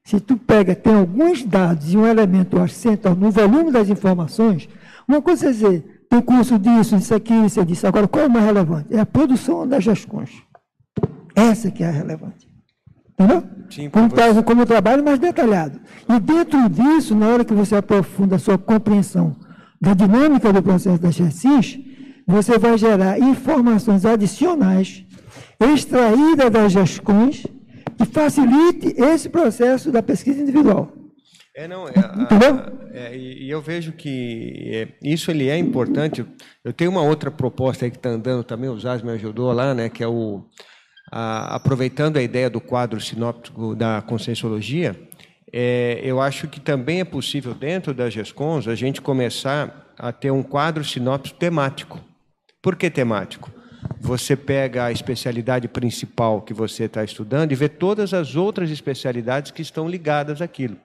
Se 0.02 0.18
tu 0.18 0.36
pega, 0.36 0.74
tem 0.74 0.94
alguns 0.94 1.44
dados 1.44 1.92
e 1.92 1.96
um 1.96 2.06
elemento 2.06 2.58
acento 2.58 3.14
no 3.14 3.30
volume 3.30 3.70
das 3.70 3.90
informações, 3.90 4.68
uma 5.06 5.20
coisa 5.20 5.48
é 5.48 5.52
dizer, 5.52 6.06
tem 6.08 6.22
curso 6.22 6.58
disso, 6.58 6.96
disso 6.96 7.14
aqui, 7.14 7.34
isso 7.44 7.64
disso. 7.64 7.86
Agora, 7.86 8.08
qual 8.08 8.24
é 8.24 8.28
o 8.28 8.30
mais 8.30 8.46
relevante? 8.46 8.94
É 8.94 9.00
a 9.00 9.06
produção 9.06 9.68
das 9.68 9.84
gestões. 9.84 10.30
Essa 11.34 11.70
que 11.70 11.84
é 11.84 11.88
a 11.88 11.92
relevante. 11.92 12.48
Entendeu? 13.18 13.42
Sim, 13.70 13.88
como, 13.88 14.10
tra 14.10 14.42
como 14.42 14.66
trabalho 14.66 15.02
mais 15.02 15.18
detalhado. 15.18 15.80
E 16.06 16.20
dentro 16.20 16.68
disso, 16.68 17.14
na 17.14 17.28
hora 17.28 17.44
que 17.44 17.54
você 17.54 17.74
aprofunda 17.74 18.36
a 18.36 18.38
sua 18.38 18.58
compreensão 18.58 19.34
da 19.80 19.94
dinâmica 19.94 20.52
do 20.52 20.62
processo 20.62 21.00
da 21.00 21.10
GECIS, 21.10 21.78
você 22.26 22.58
vai 22.58 22.76
gerar 22.76 23.18
informações 23.18 24.04
adicionais 24.04 25.04
extraídas 25.58 26.50
das 26.50 26.72
gestões 26.72 27.46
que 27.96 28.04
facilite 28.04 28.94
esse 29.00 29.28
processo 29.28 29.90
da 29.90 30.02
pesquisa 30.02 30.42
individual. 30.42 30.92
É, 31.54 31.66
não, 31.66 31.88
é, 31.88 31.92
Entendeu? 32.20 32.60
É, 32.92 33.16
e 33.16 33.48
eu 33.48 33.62
vejo 33.62 33.92
que 33.92 34.70
é, 34.74 34.88
isso 35.02 35.30
ele 35.30 35.48
é 35.48 35.56
importante. 35.56 36.26
Eu 36.62 36.72
tenho 36.72 36.90
uma 36.90 37.00
outra 37.00 37.30
proposta 37.30 37.86
aí 37.86 37.90
que 37.90 37.96
está 37.96 38.10
andando 38.10 38.44
também, 38.44 38.68
o 38.68 38.78
Zaz 38.78 39.00
me 39.00 39.12
ajudou 39.12 39.50
lá, 39.52 39.74
né, 39.74 39.88
que 39.88 40.02
é 40.02 40.06
o 40.06 40.44
a, 41.10 41.54
aproveitando 41.54 42.16
a 42.16 42.22
ideia 42.22 42.50
do 42.50 42.60
quadro 42.60 43.00
sinóptico 43.00 43.74
da 43.74 44.02
conscienciologia, 44.02 44.98
é, 45.52 46.00
eu 46.02 46.20
acho 46.20 46.48
que 46.48 46.60
também 46.60 47.00
é 47.00 47.04
possível 47.04 47.54
dentro 47.54 47.94
das 47.94 48.12
GESCONs 48.12 48.68
a 48.68 48.74
gente 48.74 49.00
começar 49.00 49.92
a 49.98 50.12
ter 50.12 50.30
um 50.30 50.42
quadro 50.42 50.84
sinóptico 50.84 51.38
temático. 51.38 52.00
Por 52.60 52.76
que 52.76 52.90
temático? 52.90 53.50
você 54.00 54.36
pega 54.36 54.84
a 54.84 54.92
especialidade 54.92 55.68
principal 55.68 56.42
que 56.42 56.54
você 56.54 56.84
está 56.84 57.04
estudando 57.04 57.52
e 57.52 57.54
vê 57.54 57.68
todas 57.68 58.12
as 58.14 58.36
outras 58.36 58.70
especialidades 58.70 59.50
que 59.50 59.62
estão 59.62 59.88
ligadas 59.88 60.40
àquilo. 60.40 60.76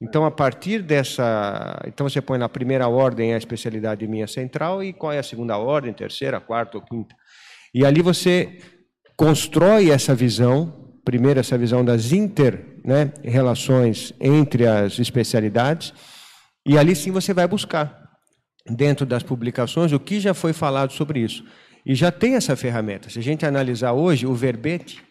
Então, 0.00 0.24
a 0.24 0.30
partir 0.30 0.80
dessa. 0.80 1.80
Então, 1.86 2.08
você 2.08 2.20
põe 2.20 2.38
na 2.38 2.48
primeira 2.48 2.86
ordem 2.86 3.34
a 3.34 3.38
especialidade 3.38 4.06
minha 4.06 4.28
central 4.28 4.82
e 4.82 4.92
qual 4.92 5.12
é 5.12 5.18
a 5.18 5.24
segunda 5.24 5.58
ordem, 5.58 5.92
terceira, 5.92 6.40
quarta 6.40 6.78
ou 6.78 6.84
quinta. 6.84 7.14
E 7.74 7.84
ali 7.84 8.00
você 8.00 8.58
constrói 9.18 9.90
essa 9.90 10.14
visão, 10.14 10.72
primeiro, 11.04 11.40
essa 11.40 11.58
visão 11.58 11.84
das 11.84 12.12
inter-relações 12.12 14.12
né, 14.12 14.28
entre 14.28 14.64
as 14.64 15.00
especialidades, 15.00 15.92
e 16.64 16.78
ali 16.78 16.94
sim 16.94 17.10
você 17.10 17.34
vai 17.34 17.48
buscar, 17.48 18.00
dentro 18.64 19.04
das 19.04 19.24
publicações, 19.24 19.92
o 19.92 19.98
que 19.98 20.20
já 20.20 20.32
foi 20.32 20.52
falado 20.52 20.92
sobre 20.92 21.18
isso. 21.18 21.44
E 21.84 21.96
já 21.96 22.12
tem 22.12 22.36
essa 22.36 22.54
ferramenta. 22.54 23.10
Se 23.10 23.18
a 23.18 23.22
gente 23.22 23.44
analisar 23.44 23.90
hoje, 23.92 24.24
o 24.24 24.34
verbete, 24.34 25.02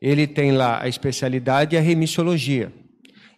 ele 0.00 0.26
tem 0.26 0.52
lá 0.52 0.82
a 0.82 0.88
especialidade 0.88 1.76
e 1.76 1.78
a 1.78 1.82
remissiologia. 1.82 2.72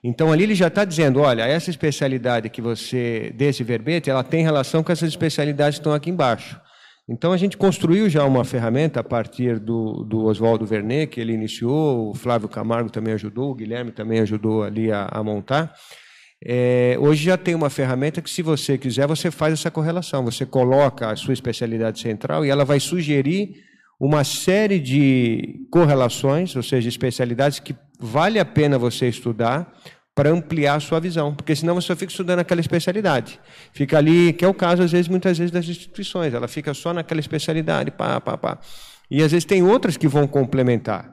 Então 0.04 0.30
ali 0.30 0.44
ele 0.44 0.54
já 0.54 0.68
está 0.68 0.84
dizendo, 0.84 1.18
olha, 1.20 1.42
essa 1.42 1.70
especialidade 1.70 2.48
que 2.48 2.62
você, 2.62 3.32
desse 3.34 3.64
verbete, 3.64 4.08
ela 4.08 4.22
tem 4.22 4.44
relação 4.44 4.84
com 4.84 4.92
essas 4.92 5.08
especialidades 5.08 5.78
que 5.78 5.80
estão 5.80 5.94
aqui 5.94 6.10
embaixo. 6.10 6.60
Então 7.08 7.32
a 7.32 7.36
gente 7.36 7.56
construiu 7.56 8.08
já 8.08 8.24
uma 8.24 8.44
ferramenta 8.44 9.00
a 9.00 9.04
partir 9.04 9.58
do, 9.58 10.04
do 10.04 10.24
Oswaldo 10.24 10.64
Vernet, 10.64 11.08
que 11.08 11.20
ele 11.20 11.32
iniciou, 11.32 12.10
o 12.10 12.14
Flávio 12.14 12.48
Camargo 12.48 12.90
também 12.90 13.14
ajudou, 13.14 13.50
o 13.50 13.54
Guilherme 13.54 13.90
também 13.90 14.20
ajudou 14.20 14.62
ali 14.62 14.92
a, 14.92 15.08
a 15.10 15.22
montar. 15.22 15.74
É, 16.44 16.96
hoje 16.98 17.24
já 17.24 17.36
tem 17.36 17.54
uma 17.54 17.70
ferramenta 17.70 18.20
que, 18.20 18.30
se 18.30 18.42
você 18.42 18.76
quiser, 18.76 19.06
você 19.06 19.30
faz 19.30 19.52
essa 19.54 19.70
correlação. 19.70 20.24
Você 20.24 20.44
coloca 20.44 21.10
a 21.10 21.16
sua 21.16 21.32
especialidade 21.32 22.00
central 22.00 22.44
e 22.44 22.50
ela 22.50 22.64
vai 22.64 22.80
sugerir 22.80 23.54
uma 24.00 24.24
série 24.24 24.80
de 24.80 25.60
correlações, 25.70 26.56
ou 26.56 26.62
seja, 26.62 26.88
especialidades 26.88 27.60
que 27.60 27.74
vale 28.00 28.40
a 28.40 28.44
pena 28.44 28.76
você 28.76 29.08
estudar 29.08 29.72
para 30.14 30.30
ampliar 30.30 30.74
a 30.74 30.80
sua 30.80 31.00
visão, 31.00 31.34
porque 31.34 31.56
senão 31.56 31.74
você 31.74 31.96
fica 31.96 32.10
estudando 32.10 32.40
aquela 32.40 32.60
especialidade. 32.60 33.40
Fica 33.72 33.96
ali, 33.96 34.32
que 34.32 34.44
é 34.44 34.48
o 34.48 34.52
caso, 34.52 34.82
às 34.82 34.92
vezes, 34.92 35.08
muitas 35.08 35.38
vezes, 35.38 35.50
das 35.50 35.66
instituições, 35.66 36.34
ela 36.34 36.46
fica 36.46 36.74
só 36.74 36.92
naquela 36.92 37.20
especialidade, 37.20 37.90
pá, 37.90 38.20
pá, 38.20 38.36
pá. 38.36 38.58
E 39.10 39.22
às 39.22 39.32
vezes 39.32 39.44
tem 39.44 39.62
outras 39.62 39.96
que 39.96 40.06
vão 40.06 40.26
complementar. 40.26 41.10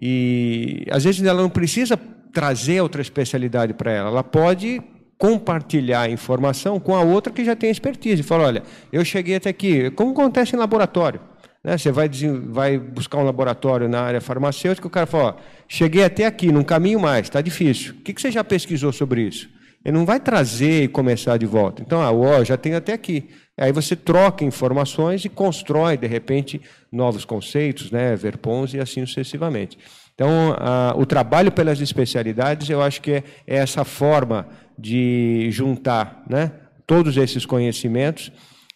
E 0.00 0.86
às 0.90 1.04
vezes 1.04 1.22
ela 1.22 1.42
não 1.42 1.50
precisa 1.50 1.98
trazer 2.32 2.80
outra 2.80 3.02
especialidade 3.02 3.74
para 3.74 3.92
ela. 3.92 4.08
Ela 4.08 4.24
pode 4.24 4.80
compartilhar 5.18 6.02
a 6.02 6.10
informação 6.10 6.80
com 6.80 6.96
a 6.96 7.02
outra 7.02 7.32
que 7.32 7.44
já 7.44 7.54
tem 7.54 7.70
expertise. 7.70 8.22
Fala, 8.22 8.44
olha, 8.44 8.62
eu 8.92 9.04
cheguei 9.04 9.36
até 9.36 9.50
aqui. 9.50 9.90
Como 9.90 10.12
acontece 10.12 10.56
em 10.56 10.58
laboratório? 10.58 11.20
Né? 11.62 11.78
Você 11.78 11.92
vai, 11.92 12.08
vai 12.48 12.78
buscar 12.78 13.18
um 13.18 13.24
laboratório 13.24 13.88
na 13.88 14.00
área 14.00 14.20
farmacêutica, 14.20 14.86
o 14.86 14.90
cara 14.90 15.06
fala, 15.06 15.36
ó, 15.38 15.42
cheguei 15.68 16.04
até 16.04 16.26
aqui, 16.26 16.50
não 16.50 16.64
caminho 16.64 17.00
mais, 17.00 17.26
está 17.26 17.40
difícil. 17.40 17.94
O 17.94 18.02
que, 18.02 18.12
que 18.12 18.20
você 18.20 18.30
já 18.30 18.42
pesquisou 18.42 18.92
sobre 18.92 19.22
isso? 19.22 19.48
Ele 19.84 19.96
não 19.96 20.06
vai 20.06 20.20
trazer 20.20 20.84
e 20.84 20.88
começar 20.88 21.36
de 21.36 21.46
volta. 21.46 21.82
Então, 21.82 22.00
ah, 22.00 22.12
ó, 22.12 22.44
já 22.44 22.56
tenho 22.56 22.76
até 22.76 22.92
aqui. 22.92 23.28
Aí 23.58 23.72
você 23.72 23.94
troca 23.94 24.44
informações 24.44 25.24
e 25.24 25.28
constrói, 25.28 25.96
de 25.96 26.06
repente, 26.06 26.60
novos 26.90 27.24
conceitos, 27.24 27.90
né, 27.90 28.14
verpons 28.16 28.74
e 28.74 28.78
assim 28.78 29.04
sucessivamente. 29.04 29.78
Então, 30.14 30.56
o 30.96 31.06
trabalho 31.06 31.50
pelas 31.50 31.80
especialidades, 31.80 32.68
eu 32.68 32.82
acho 32.82 33.00
que 33.00 33.12
é, 33.12 33.24
é 33.46 33.56
essa 33.56 33.84
forma 33.84 34.46
de 34.78 35.48
juntar 35.50 36.22
né, 36.28 36.52
todos 36.86 37.16
esses 37.16 37.44
conhecimentos 37.46 38.30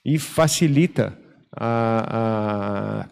e 0.04 0.18
facilita 0.18 1.16
a, 1.56 3.06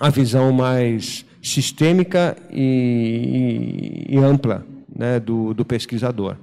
a, 0.00 0.06
a 0.06 0.10
visão 0.10 0.52
mais 0.52 1.24
sistêmica 1.42 2.36
e, 2.50 4.06
e, 4.08 4.14
e 4.14 4.18
ampla 4.18 4.66
né, 4.94 5.20
do, 5.20 5.54
do, 5.54 5.64
pesquisador. 5.64 6.36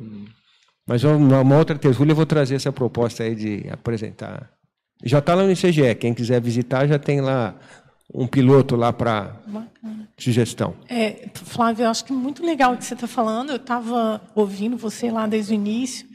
Mas 0.88 1.04
uma, 1.04 1.42
uma 1.42 1.58
outra 1.58 1.78
tertúlia 1.78 2.12
eu 2.12 2.16
vou 2.16 2.26
trazer 2.26 2.56
essa 2.56 2.72
proposta 2.72 3.24
aí 3.24 3.36
de 3.36 3.66
apresentar. 3.70 4.50
Já 5.04 5.20
está 5.20 5.36
lá 5.36 5.44
no 5.44 5.52
ICGE, 5.52 5.96
quem 5.96 6.14
quiser 6.14 6.42
visitar 6.42 6.88
já 6.88 6.98
tem 6.98 7.20
lá 7.20 7.56
um 8.14 8.28
piloto 8.28 8.76
lá 8.76 8.94
para 8.94 9.36
sugestão. 10.18 10.76
É, 10.88 11.28
Flávio, 11.34 11.84
eu 11.84 11.90
acho 11.90 12.06
que 12.06 12.14
é 12.14 12.16
muito 12.16 12.46
legal 12.46 12.74
o 12.74 12.78
que 12.78 12.86
você 12.86 12.94
está 12.94 13.08
falando. 13.08 13.50
Eu 13.50 13.58
estava 13.58 14.22
ouvindo 14.36 14.78
você 14.78 15.12
lá 15.12 15.28
desde 15.28 15.54
o 15.54 15.56
início. 15.56 16.08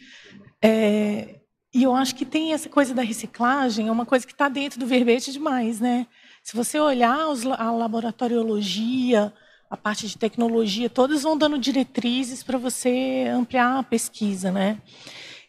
É, 0.62 1.37
e 1.72 1.82
eu 1.82 1.94
acho 1.94 2.14
que 2.14 2.24
tem 2.24 2.52
essa 2.52 2.68
coisa 2.68 2.94
da 2.94 3.02
reciclagem, 3.02 3.88
é 3.88 3.92
uma 3.92 4.06
coisa 4.06 4.26
que 4.26 4.32
está 4.32 4.48
dentro 4.48 4.80
do 4.80 4.86
verbete 4.86 5.32
demais, 5.32 5.80
né? 5.80 6.06
Se 6.42 6.56
você 6.56 6.80
olhar 6.80 7.28
os, 7.28 7.44
a 7.44 7.70
laboratoriologia, 7.70 9.32
a 9.70 9.76
parte 9.76 10.08
de 10.08 10.16
tecnologia, 10.16 10.88
todas 10.88 11.22
vão 11.22 11.36
dando 11.36 11.58
diretrizes 11.58 12.42
para 12.42 12.56
você 12.56 13.26
ampliar 13.30 13.78
a 13.78 13.82
pesquisa, 13.82 14.50
né? 14.50 14.80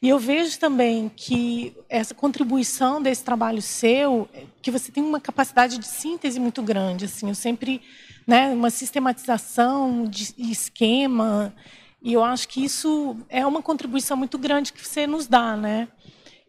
E 0.02 0.08
eu 0.08 0.18
vejo 0.18 0.58
também 0.60 1.12
que 1.14 1.76
essa 1.90 2.14
contribuição 2.14 3.02
desse 3.02 3.24
trabalho 3.24 3.62
seu, 3.62 4.30
que 4.62 4.72
você 4.72 4.92
tem 4.92 5.04
uma 5.04 5.20
capacidade 5.20 5.78
de 5.78 5.88
síntese 5.88 6.40
muito 6.40 6.62
grande, 6.62 7.06
assim, 7.06 7.28
eu 7.28 7.36
sempre, 7.36 7.82
né, 8.26 8.50
uma 8.50 8.70
sistematização 8.70 10.06
de 10.06 10.34
esquema, 10.38 11.54
e 12.02 12.14
eu 12.14 12.24
acho 12.24 12.48
que 12.48 12.64
isso 12.64 13.18
é 13.28 13.46
uma 13.46 13.62
contribuição 13.62 14.16
muito 14.16 14.38
grande 14.38 14.72
que 14.72 14.86
você 14.86 15.06
nos 15.06 15.28
dá, 15.28 15.58
né? 15.58 15.90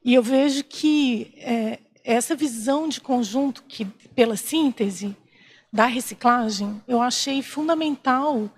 E 0.05 0.15
eu 0.15 0.23
vejo 0.23 0.65
que 0.65 1.35
é, 1.37 1.79
essa 2.05 2.35
visão 2.35 2.89
de 2.89 3.01
conjunto 3.01 3.63
que 3.65 3.85
pela 3.85 4.37
síntese 4.37 5.17
da 5.73 5.87
reciclagem, 5.87 6.83
eu 6.89 7.01
achei 7.01 7.43
fundamental 7.43 8.51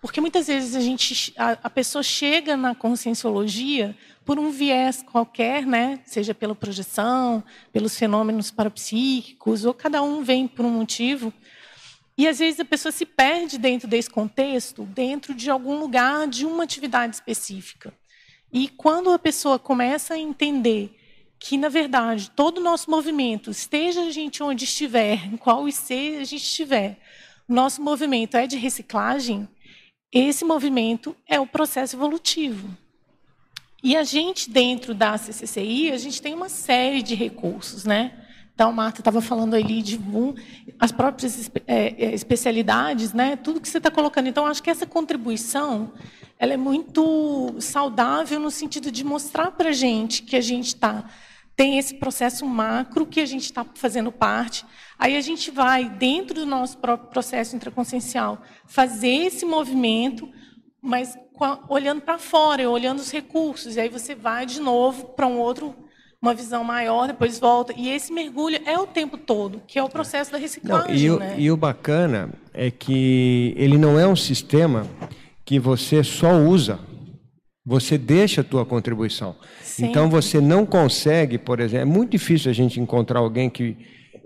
Porque 0.00 0.20
muitas 0.20 0.46
vezes 0.46 0.74
a 0.74 0.80
gente, 0.80 1.32
a, 1.36 1.50
a 1.64 1.70
pessoa 1.70 2.02
chega 2.02 2.56
na 2.56 2.74
conscienciologia 2.74 3.94
por 4.24 4.38
um 4.38 4.50
viés 4.50 5.02
qualquer, 5.02 5.66
né? 5.66 6.00
Seja 6.06 6.32
pela 6.32 6.54
projeção, 6.54 7.44
pelos 7.70 7.98
fenômenos 7.98 8.50
parapsíquicos, 8.50 9.64
ou 9.64 9.74
cada 9.74 10.02
um 10.02 10.22
vem 10.22 10.48
por 10.48 10.64
um 10.64 10.70
motivo. 10.70 11.32
E 12.16 12.26
às 12.26 12.38
vezes 12.38 12.60
a 12.60 12.64
pessoa 12.64 12.92
se 12.92 13.04
perde 13.04 13.58
dentro 13.58 13.86
desse 13.86 14.08
contexto, 14.08 14.84
dentro 14.84 15.34
de 15.34 15.50
algum 15.50 15.78
lugar 15.78 16.26
de 16.26 16.46
uma 16.46 16.64
atividade 16.64 17.16
específica. 17.16 17.92
E 18.52 18.68
quando 18.68 19.10
a 19.10 19.18
pessoa 19.18 19.58
começa 19.58 20.14
a 20.14 20.18
entender 20.18 20.96
que, 21.38 21.56
na 21.56 21.68
verdade, 21.68 22.30
todo 22.30 22.58
o 22.58 22.62
nosso 22.62 22.90
movimento, 22.90 23.50
esteja 23.50 24.02
a 24.02 24.10
gente 24.10 24.42
onde 24.42 24.64
estiver, 24.64 25.26
em 25.26 25.36
qual 25.36 25.68
IC 25.68 26.18
a 26.20 26.24
gente 26.24 26.42
estiver, 26.42 26.98
nosso 27.48 27.82
movimento 27.82 28.36
é 28.36 28.46
de 28.46 28.56
reciclagem, 28.56 29.48
esse 30.12 30.44
movimento 30.44 31.16
é 31.26 31.40
o 31.40 31.46
processo 31.46 31.96
evolutivo. 31.96 32.76
E 33.82 33.96
a 33.96 34.04
gente, 34.04 34.50
dentro 34.50 34.94
da 34.94 35.16
CCCI, 35.16 35.92
a 35.92 35.96
gente 35.96 36.20
tem 36.20 36.34
uma 36.34 36.48
série 36.48 37.02
de 37.02 37.14
recursos, 37.14 37.84
né? 37.84 38.19
Então, 38.60 38.72
Marta 38.72 39.00
estava 39.00 39.22
falando 39.22 39.54
ali 39.54 39.80
de 39.80 39.96
um, 39.96 40.34
as 40.78 40.92
próprias 40.92 41.50
é, 41.66 41.94
é, 41.96 42.14
especialidades, 42.14 43.14
né? 43.14 43.34
tudo 43.34 43.58
que 43.58 43.66
você 43.66 43.78
está 43.78 43.90
colocando. 43.90 44.28
Então, 44.28 44.44
acho 44.44 44.62
que 44.62 44.68
essa 44.68 44.84
contribuição 44.84 45.94
ela 46.38 46.52
é 46.52 46.58
muito 46.58 47.54
saudável 47.58 48.38
no 48.38 48.50
sentido 48.50 48.90
de 48.90 49.02
mostrar 49.02 49.52
para 49.52 49.70
a 49.70 49.72
gente 49.72 50.22
que 50.24 50.36
a 50.36 50.42
gente 50.42 50.66
está 50.66 51.08
tem 51.56 51.78
esse 51.78 51.94
processo 51.94 52.44
macro 52.44 53.06
que 53.06 53.20
a 53.20 53.24
gente 53.24 53.44
está 53.44 53.64
fazendo 53.74 54.12
parte. 54.12 54.66
Aí 54.98 55.16
a 55.16 55.22
gente 55.22 55.50
vai, 55.50 55.88
dentro 55.88 56.34
do 56.34 56.46
nosso 56.46 56.76
próprio 56.76 57.08
processo 57.08 57.56
intraconsciencial, 57.56 58.42
fazer 58.66 59.24
esse 59.24 59.46
movimento, 59.46 60.28
mas 60.82 61.16
olhando 61.66 62.02
para 62.02 62.18
fora, 62.18 62.68
olhando 62.68 62.98
os 62.98 63.10
recursos. 63.10 63.76
E 63.76 63.80
aí 63.80 63.88
você 63.88 64.14
vai 64.14 64.44
de 64.44 64.60
novo 64.60 65.14
para 65.14 65.26
um 65.26 65.38
outro 65.38 65.74
uma 66.22 66.34
visão 66.34 66.62
maior, 66.62 67.06
depois 67.06 67.38
volta. 67.38 67.72
E 67.76 67.88
esse 67.88 68.12
mergulho 68.12 68.60
é 68.66 68.78
o 68.78 68.86
tempo 68.86 69.16
todo, 69.16 69.62
que 69.66 69.78
é 69.78 69.82
o 69.82 69.88
processo 69.88 70.30
da 70.30 70.38
reciclagem. 70.38 70.88
Não, 70.88 70.94
e, 70.94 71.10
o, 71.10 71.18
né? 71.18 71.34
e 71.38 71.50
o 71.50 71.56
bacana 71.56 72.30
é 72.52 72.70
que 72.70 73.54
ele 73.56 73.78
não 73.78 73.98
é 73.98 74.06
um 74.06 74.16
sistema 74.16 74.86
que 75.44 75.58
você 75.58 76.04
só 76.04 76.36
usa, 76.36 76.78
você 77.64 77.96
deixa 77.96 78.42
a 78.42 78.44
tua 78.44 78.66
contribuição. 78.66 79.34
Sim. 79.62 79.86
Então 79.86 80.10
você 80.10 80.40
não 80.40 80.66
consegue, 80.66 81.38
por 81.38 81.58
exemplo, 81.58 81.82
é 81.82 81.84
muito 81.84 82.10
difícil 82.10 82.50
a 82.50 82.54
gente 82.54 82.78
encontrar 82.78 83.20
alguém 83.20 83.48
que 83.48 83.76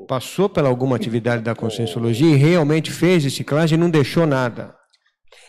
passou 0.09 0.49
pela 0.49 0.69
alguma 0.69 0.97
atividade 0.97 1.43
da 1.43 1.55
conscienciologia 1.55 2.35
e 2.35 2.37
realmente 2.37 2.91
fez 2.91 3.25
reciclagem 3.25 3.79
e 3.79 3.81
não 3.81 3.89
deixou 3.89 4.27
nada 4.27 4.75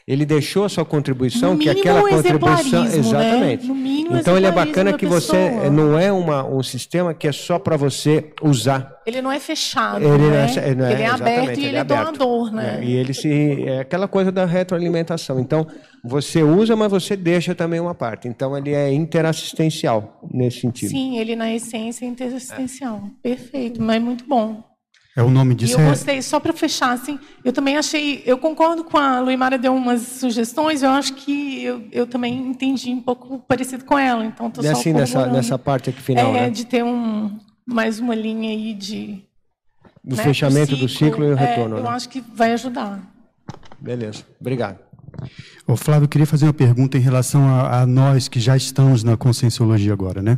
ele 0.07 0.23
deixou 0.23 0.65
a 0.65 0.69
sua 0.69 0.85
contribuição, 0.85 1.57
que 1.57 1.67
aquela 1.67 2.07
contribuição. 2.07 2.83
Né? 2.83 2.95
Exatamente. 2.95 3.67
Né? 3.67 4.19
então 4.19 4.37
ele 4.37 4.45
é 4.45 4.51
bacana 4.51 4.93
que 4.93 5.05
você 5.05 5.49
não 5.71 5.97
é 5.97 6.11
uma, 6.11 6.45
um 6.45 6.61
sistema 6.61 7.11
que 7.11 7.27
é 7.27 7.31
só 7.31 7.57
para 7.57 7.75
você 7.75 8.31
usar. 8.39 9.01
Ele 9.03 9.19
não 9.19 9.31
é 9.31 9.39
fechado, 9.39 10.05
ele 10.05 10.29
né? 10.29 10.47
é, 10.57 10.75
não 10.75 10.85
é, 10.85 10.93
ele 10.93 11.01
é 11.01 11.07
aberto 11.07 11.49
e 11.49 11.51
ele, 11.53 11.65
ele 11.65 11.77
é, 11.77 11.79
aberto. 11.79 12.17
doador, 12.17 12.53
né? 12.53 12.79
É, 12.79 12.83
e 12.85 12.93
ele 12.93 13.15
se. 13.15 13.63
É 13.63 13.79
aquela 13.79 14.07
coisa 14.07 14.31
da 14.31 14.45
retroalimentação. 14.45 15.39
Então, 15.39 15.65
você 16.03 16.43
usa, 16.43 16.75
mas 16.75 16.91
você 16.91 17.15
deixa 17.15 17.55
também 17.55 17.79
uma 17.79 17.95
parte. 17.95 18.27
Então, 18.27 18.55
ele 18.55 18.73
é 18.73 18.93
interassistencial 18.93 20.19
nesse 20.31 20.61
sentido. 20.61 20.91
Sim, 20.91 21.17
ele 21.17 21.35
na 21.35 21.51
essência 21.51 22.05
é 22.05 22.07
interassistencial. 22.07 23.01
Perfeito, 23.23 23.81
mas 23.81 23.95
é 23.95 23.99
muito 23.99 24.23
bom. 24.27 24.74
É 25.15 25.23
o 25.23 25.29
nome 25.29 25.55
disso. 25.55 25.79
E 25.79 25.81
eu 25.81 25.85
é... 25.85 25.89
gostei, 25.89 26.21
só 26.21 26.41
para 26.41 26.51
fechar, 26.51 26.91
assim, 26.91 27.17
eu 27.43 27.53
também 27.53 27.77
achei, 27.77 28.21
eu 28.25 28.37
concordo 28.37 28.83
com 28.83 28.97
a 28.97 29.21
Luimara 29.21 29.57
deu 29.57 29.73
umas 29.73 30.01
sugestões, 30.01 30.83
eu 30.83 30.89
acho 30.89 31.13
que 31.13 31.63
eu, 31.63 31.87
eu 31.89 32.05
também 32.05 32.35
entendi 32.35 32.89
um 32.89 33.01
pouco 33.01 33.39
parecido 33.39 33.85
com 33.85 33.97
ela, 33.97 34.25
então 34.25 34.49
estou 34.49 34.61
só 34.61 34.71
assim 34.71 34.91
nessa 34.91 35.25
nessa 35.27 35.57
parte 35.57 35.89
aqui 35.89 36.01
final, 36.01 36.35
é, 36.35 36.41
né? 36.41 36.49
de 36.49 36.65
ter 36.65 36.83
um 36.83 37.39
mais 37.65 37.99
uma 37.99 38.13
linha 38.13 38.49
aí 38.49 38.73
de 38.73 39.23
do 40.03 40.17
né, 40.17 40.23
fechamento 40.23 40.75
do 40.75 40.89
ciclo, 40.89 41.09
do 41.09 41.15
ciclo 41.15 41.25
e 41.25 41.27
o 41.29 41.37
é, 41.37 41.45
retorno. 41.45 41.77
Eu 41.77 41.83
né? 41.83 41.89
acho 41.89 42.09
que 42.09 42.21
vai 42.21 42.51
ajudar. 42.51 43.01
Beleza, 43.79 44.23
obrigado. 44.39 44.79
Ô 45.67 45.75
Flávio, 45.75 46.05
eu 46.05 46.09
queria 46.09 46.27
fazer 46.27 46.45
uma 46.45 46.53
pergunta 46.53 46.95
em 46.95 47.01
relação 47.01 47.47
a, 47.49 47.81
a, 47.81 47.87
nós 47.87 48.27
que 48.27 48.39
já 48.39 48.55
estamos 48.55 49.03
na 49.03 49.17
conscienciologia 49.17 49.91
agora, 49.91 50.21
né? 50.21 50.37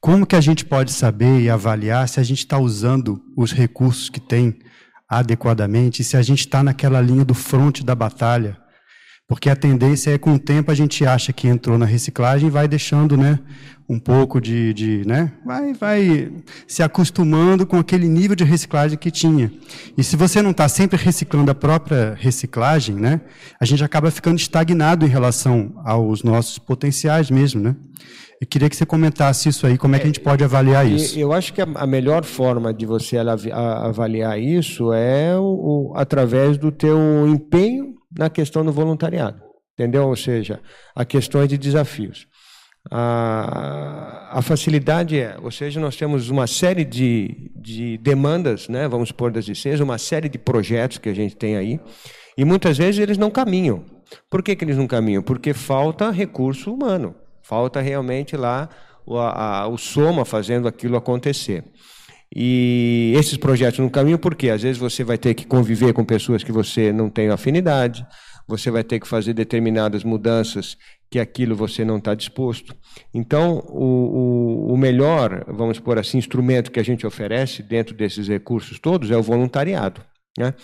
Como 0.00 0.26
que 0.26 0.34
a 0.34 0.40
gente 0.40 0.64
pode 0.64 0.92
saber 0.92 1.42
e 1.42 1.50
avaliar 1.50 2.08
se 2.08 2.18
a 2.18 2.22
gente 2.22 2.38
está 2.38 2.58
usando 2.58 3.22
os 3.36 3.52
recursos 3.52 4.08
que 4.08 4.18
tem 4.18 4.58
adequadamente, 5.06 6.02
se 6.02 6.16
a 6.16 6.22
gente 6.22 6.40
está 6.40 6.62
naquela 6.62 7.02
linha 7.02 7.22
do 7.22 7.34
fronte 7.34 7.84
da 7.84 7.94
batalha? 7.94 8.61
Porque 9.32 9.48
a 9.48 9.56
tendência 9.56 10.10
é, 10.10 10.18
com 10.18 10.34
o 10.34 10.38
tempo, 10.38 10.70
a 10.70 10.74
gente 10.74 11.06
acha 11.06 11.32
que 11.32 11.48
entrou 11.48 11.78
na 11.78 11.86
reciclagem 11.86 12.48
e 12.48 12.50
vai 12.50 12.68
deixando, 12.68 13.16
né, 13.16 13.38
um 13.88 13.98
pouco 13.98 14.38
de, 14.38 14.74
de 14.74 15.06
né, 15.06 15.32
vai, 15.42 15.72
vai 15.72 16.32
se 16.66 16.82
acostumando 16.82 17.64
com 17.64 17.78
aquele 17.78 18.06
nível 18.08 18.36
de 18.36 18.44
reciclagem 18.44 18.98
que 18.98 19.10
tinha. 19.10 19.50
E 19.96 20.04
se 20.04 20.16
você 20.16 20.42
não 20.42 20.50
está 20.50 20.68
sempre 20.68 20.98
reciclando 21.02 21.50
a 21.50 21.54
própria 21.54 22.14
reciclagem, 22.14 22.94
né, 22.94 23.22
a 23.58 23.64
gente 23.64 23.82
acaba 23.82 24.10
ficando 24.10 24.36
estagnado 24.36 25.06
em 25.06 25.08
relação 25.08 25.80
aos 25.82 26.22
nossos 26.22 26.58
potenciais 26.58 27.30
mesmo, 27.30 27.62
né? 27.62 27.74
Eu 28.38 28.46
queria 28.46 28.68
que 28.68 28.76
você 28.76 28.84
comentasse 28.84 29.48
isso 29.48 29.66
aí, 29.66 29.78
como 29.78 29.96
é 29.96 29.98
que 29.98 30.04
a 30.04 30.08
gente 30.08 30.20
pode 30.20 30.44
avaliar 30.44 30.86
isso? 30.86 31.18
Eu 31.18 31.32
acho 31.32 31.54
que 31.54 31.62
a 31.62 31.86
melhor 31.86 32.22
forma 32.22 32.74
de 32.74 32.84
você 32.84 33.16
avaliar 33.16 34.38
isso 34.38 34.92
é 34.92 35.38
o, 35.38 35.94
através 35.96 36.58
do 36.58 36.70
teu 36.70 36.98
empenho 37.26 38.01
na 38.16 38.30
questão 38.30 38.64
do 38.64 38.72
voluntariado, 38.72 39.42
entendeu? 39.74 40.08
Ou 40.08 40.16
seja, 40.16 40.60
a 40.94 41.04
questões 41.04 41.48
de 41.48 41.58
desafios. 41.58 42.26
A, 42.90 44.38
a 44.38 44.42
facilidade 44.42 45.18
é, 45.18 45.36
ou 45.40 45.50
seja, 45.50 45.78
nós 45.80 45.96
temos 45.96 46.30
uma 46.30 46.46
série 46.46 46.84
de, 46.84 47.52
de 47.54 47.96
demandas, 47.98 48.68
né, 48.68 48.88
vamos 48.88 49.10
supor 49.10 49.30
das 49.30 49.46
ICs, 49.46 49.78
uma 49.80 49.98
série 49.98 50.28
de 50.28 50.36
projetos 50.36 50.98
que 50.98 51.08
a 51.08 51.14
gente 51.14 51.36
tem 51.36 51.56
aí, 51.56 51.80
e 52.36 52.44
muitas 52.44 52.76
vezes 52.76 53.00
eles 53.00 53.16
não 53.16 53.30
caminham. 53.30 53.84
Por 54.28 54.42
que, 54.42 54.56
que 54.56 54.64
eles 54.64 54.76
não 54.76 54.86
caminham? 54.86 55.22
Porque 55.22 55.54
falta 55.54 56.10
recurso 56.10 56.74
humano, 56.74 57.14
falta 57.42 57.80
realmente 57.80 58.36
lá 58.36 58.68
o, 59.06 59.16
a, 59.16 59.68
o 59.68 59.78
soma 59.78 60.24
fazendo 60.24 60.66
aquilo 60.66 60.96
acontecer. 60.96 61.64
E 62.34 63.12
esses 63.16 63.36
projetos 63.36 63.78
não 63.78 63.90
caminham 63.90 64.18
porque 64.18 64.48
às 64.48 64.62
vezes 64.62 64.78
você 64.78 65.04
vai 65.04 65.18
ter 65.18 65.34
que 65.34 65.46
conviver 65.46 65.92
com 65.92 66.04
pessoas 66.04 66.42
que 66.42 66.50
você 66.50 66.90
não 66.92 67.10
tem 67.10 67.28
afinidade, 67.28 68.06
você 68.48 68.70
vai 68.70 68.82
ter 68.82 68.98
que 68.98 69.06
fazer 69.06 69.34
determinadas 69.34 70.02
mudanças 70.02 70.76
que 71.10 71.18
aquilo 71.18 71.54
você 71.54 71.84
não 71.84 71.98
está 71.98 72.14
disposto. 72.14 72.74
Então, 73.12 73.62
o, 73.68 74.68
o, 74.68 74.72
o, 74.72 74.76
melhor, 74.78 75.44
vamos 75.46 75.78
por 75.78 75.98
assim, 75.98 76.16
instrumento 76.16 76.70
que 76.70 76.80
a 76.80 76.82
gente 76.82 77.06
oferece 77.06 77.62
dentro 77.62 77.94
desses 77.94 78.28
recursos 78.28 78.78
todos 78.78 79.10
é 79.10 79.16
o 79.16 79.22
voluntariado, 79.22 80.00
né? 80.38 80.54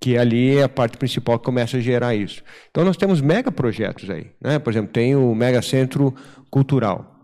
que 0.00 0.16
ali 0.16 0.56
é 0.56 0.62
a 0.62 0.68
parte 0.68 0.96
principal 0.96 1.38
que 1.38 1.44
começa 1.44 1.76
a 1.76 1.80
gerar 1.80 2.14
isso. 2.14 2.42
Então, 2.70 2.82
nós 2.82 2.96
temos 2.96 3.20
mega 3.20 3.52
projetos 3.52 4.08
aí. 4.08 4.30
Né? 4.40 4.58
Por 4.58 4.72
exemplo, 4.72 4.90
tem 4.90 5.14
o 5.14 5.34
Mega 5.34 5.60
Centro 5.60 6.14
Cultural. 6.50 7.14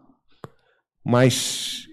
Mas 1.02 1.85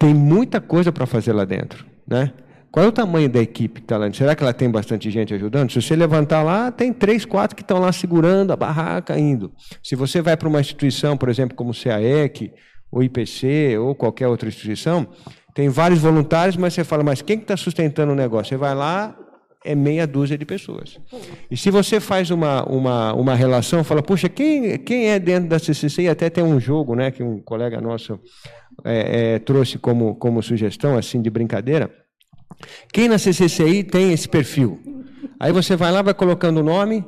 tem 0.00 0.14
muita 0.14 0.62
coisa 0.62 0.90
para 0.90 1.04
fazer 1.04 1.34
lá 1.34 1.44
dentro, 1.44 1.84
né? 2.08 2.32
Qual 2.72 2.86
é 2.86 2.88
o 2.88 2.92
tamanho 2.92 3.28
da 3.28 3.40
equipe 3.40 3.80
que 3.80 3.84
está 3.84 3.98
lá? 3.98 4.10
Será 4.12 4.34
que 4.34 4.42
ela 4.42 4.54
tem 4.54 4.70
bastante 4.70 5.10
gente 5.10 5.34
ajudando? 5.34 5.70
Se 5.70 5.82
você 5.82 5.94
levantar 5.94 6.42
lá, 6.42 6.70
tem 6.70 6.92
três, 6.92 7.24
quatro 7.24 7.54
que 7.54 7.62
estão 7.62 7.78
lá 7.78 7.92
segurando 7.92 8.52
a 8.52 8.56
barraca 8.56 9.18
indo. 9.18 9.52
Se 9.82 9.94
você 9.94 10.22
vai 10.22 10.36
para 10.36 10.48
uma 10.48 10.60
instituição, 10.60 11.16
por 11.16 11.28
exemplo, 11.28 11.54
como 11.56 11.72
o 11.72 11.74
CAEC, 11.74 12.50
o 12.90 13.02
IPC 13.02 13.76
ou 13.78 13.94
qualquer 13.94 14.28
outra 14.28 14.48
instituição, 14.48 15.06
tem 15.52 15.68
vários 15.68 15.98
voluntários, 15.98 16.56
mas 16.56 16.72
você 16.72 16.84
fala, 16.84 17.02
mas 17.02 17.20
quem 17.20 17.38
está 17.38 17.56
sustentando 17.56 18.12
o 18.12 18.16
negócio? 18.16 18.50
Você 18.50 18.56
vai 18.56 18.74
lá, 18.74 19.18
é 19.64 19.74
meia 19.74 20.06
dúzia 20.06 20.38
de 20.38 20.46
pessoas. 20.46 20.98
E 21.50 21.56
se 21.56 21.70
você 21.70 22.00
faz 22.00 22.30
uma, 22.30 22.64
uma, 22.64 23.12
uma 23.12 23.34
relação, 23.34 23.84
fala, 23.84 24.02
puxa, 24.02 24.28
quem, 24.28 24.78
quem 24.78 25.10
é 25.10 25.18
dentro 25.18 25.48
da 25.50 25.58
CCC? 25.58 26.02
E 26.02 26.08
até 26.08 26.30
tem 26.30 26.42
um 26.42 26.58
jogo 26.58 26.94
né, 26.94 27.10
que 27.10 27.22
um 27.22 27.40
colega 27.40 27.80
nosso 27.80 28.18
é, 28.84 29.34
é, 29.34 29.38
trouxe 29.38 29.78
como, 29.78 30.14
como 30.16 30.42
sugestão, 30.42 30.96
assim, 30.96 31.20
de 31.20 31.30
brincadeira. 31.30 31.90
Quem 32.92 33.08
na 33.08 33.18
CCCI 33.18 33.84
tem 33.84 34.12
esse 34.12 34.28
perfil? 34.28 34.80
Aí 35.38 35.52
você 35.52 35.76
vai 35.76 35.90
lá, 35.90 36.02
vai 36.02 36.14
colocando 36.14 36.58
o 36.58 36.62
nome, 36.62 37.04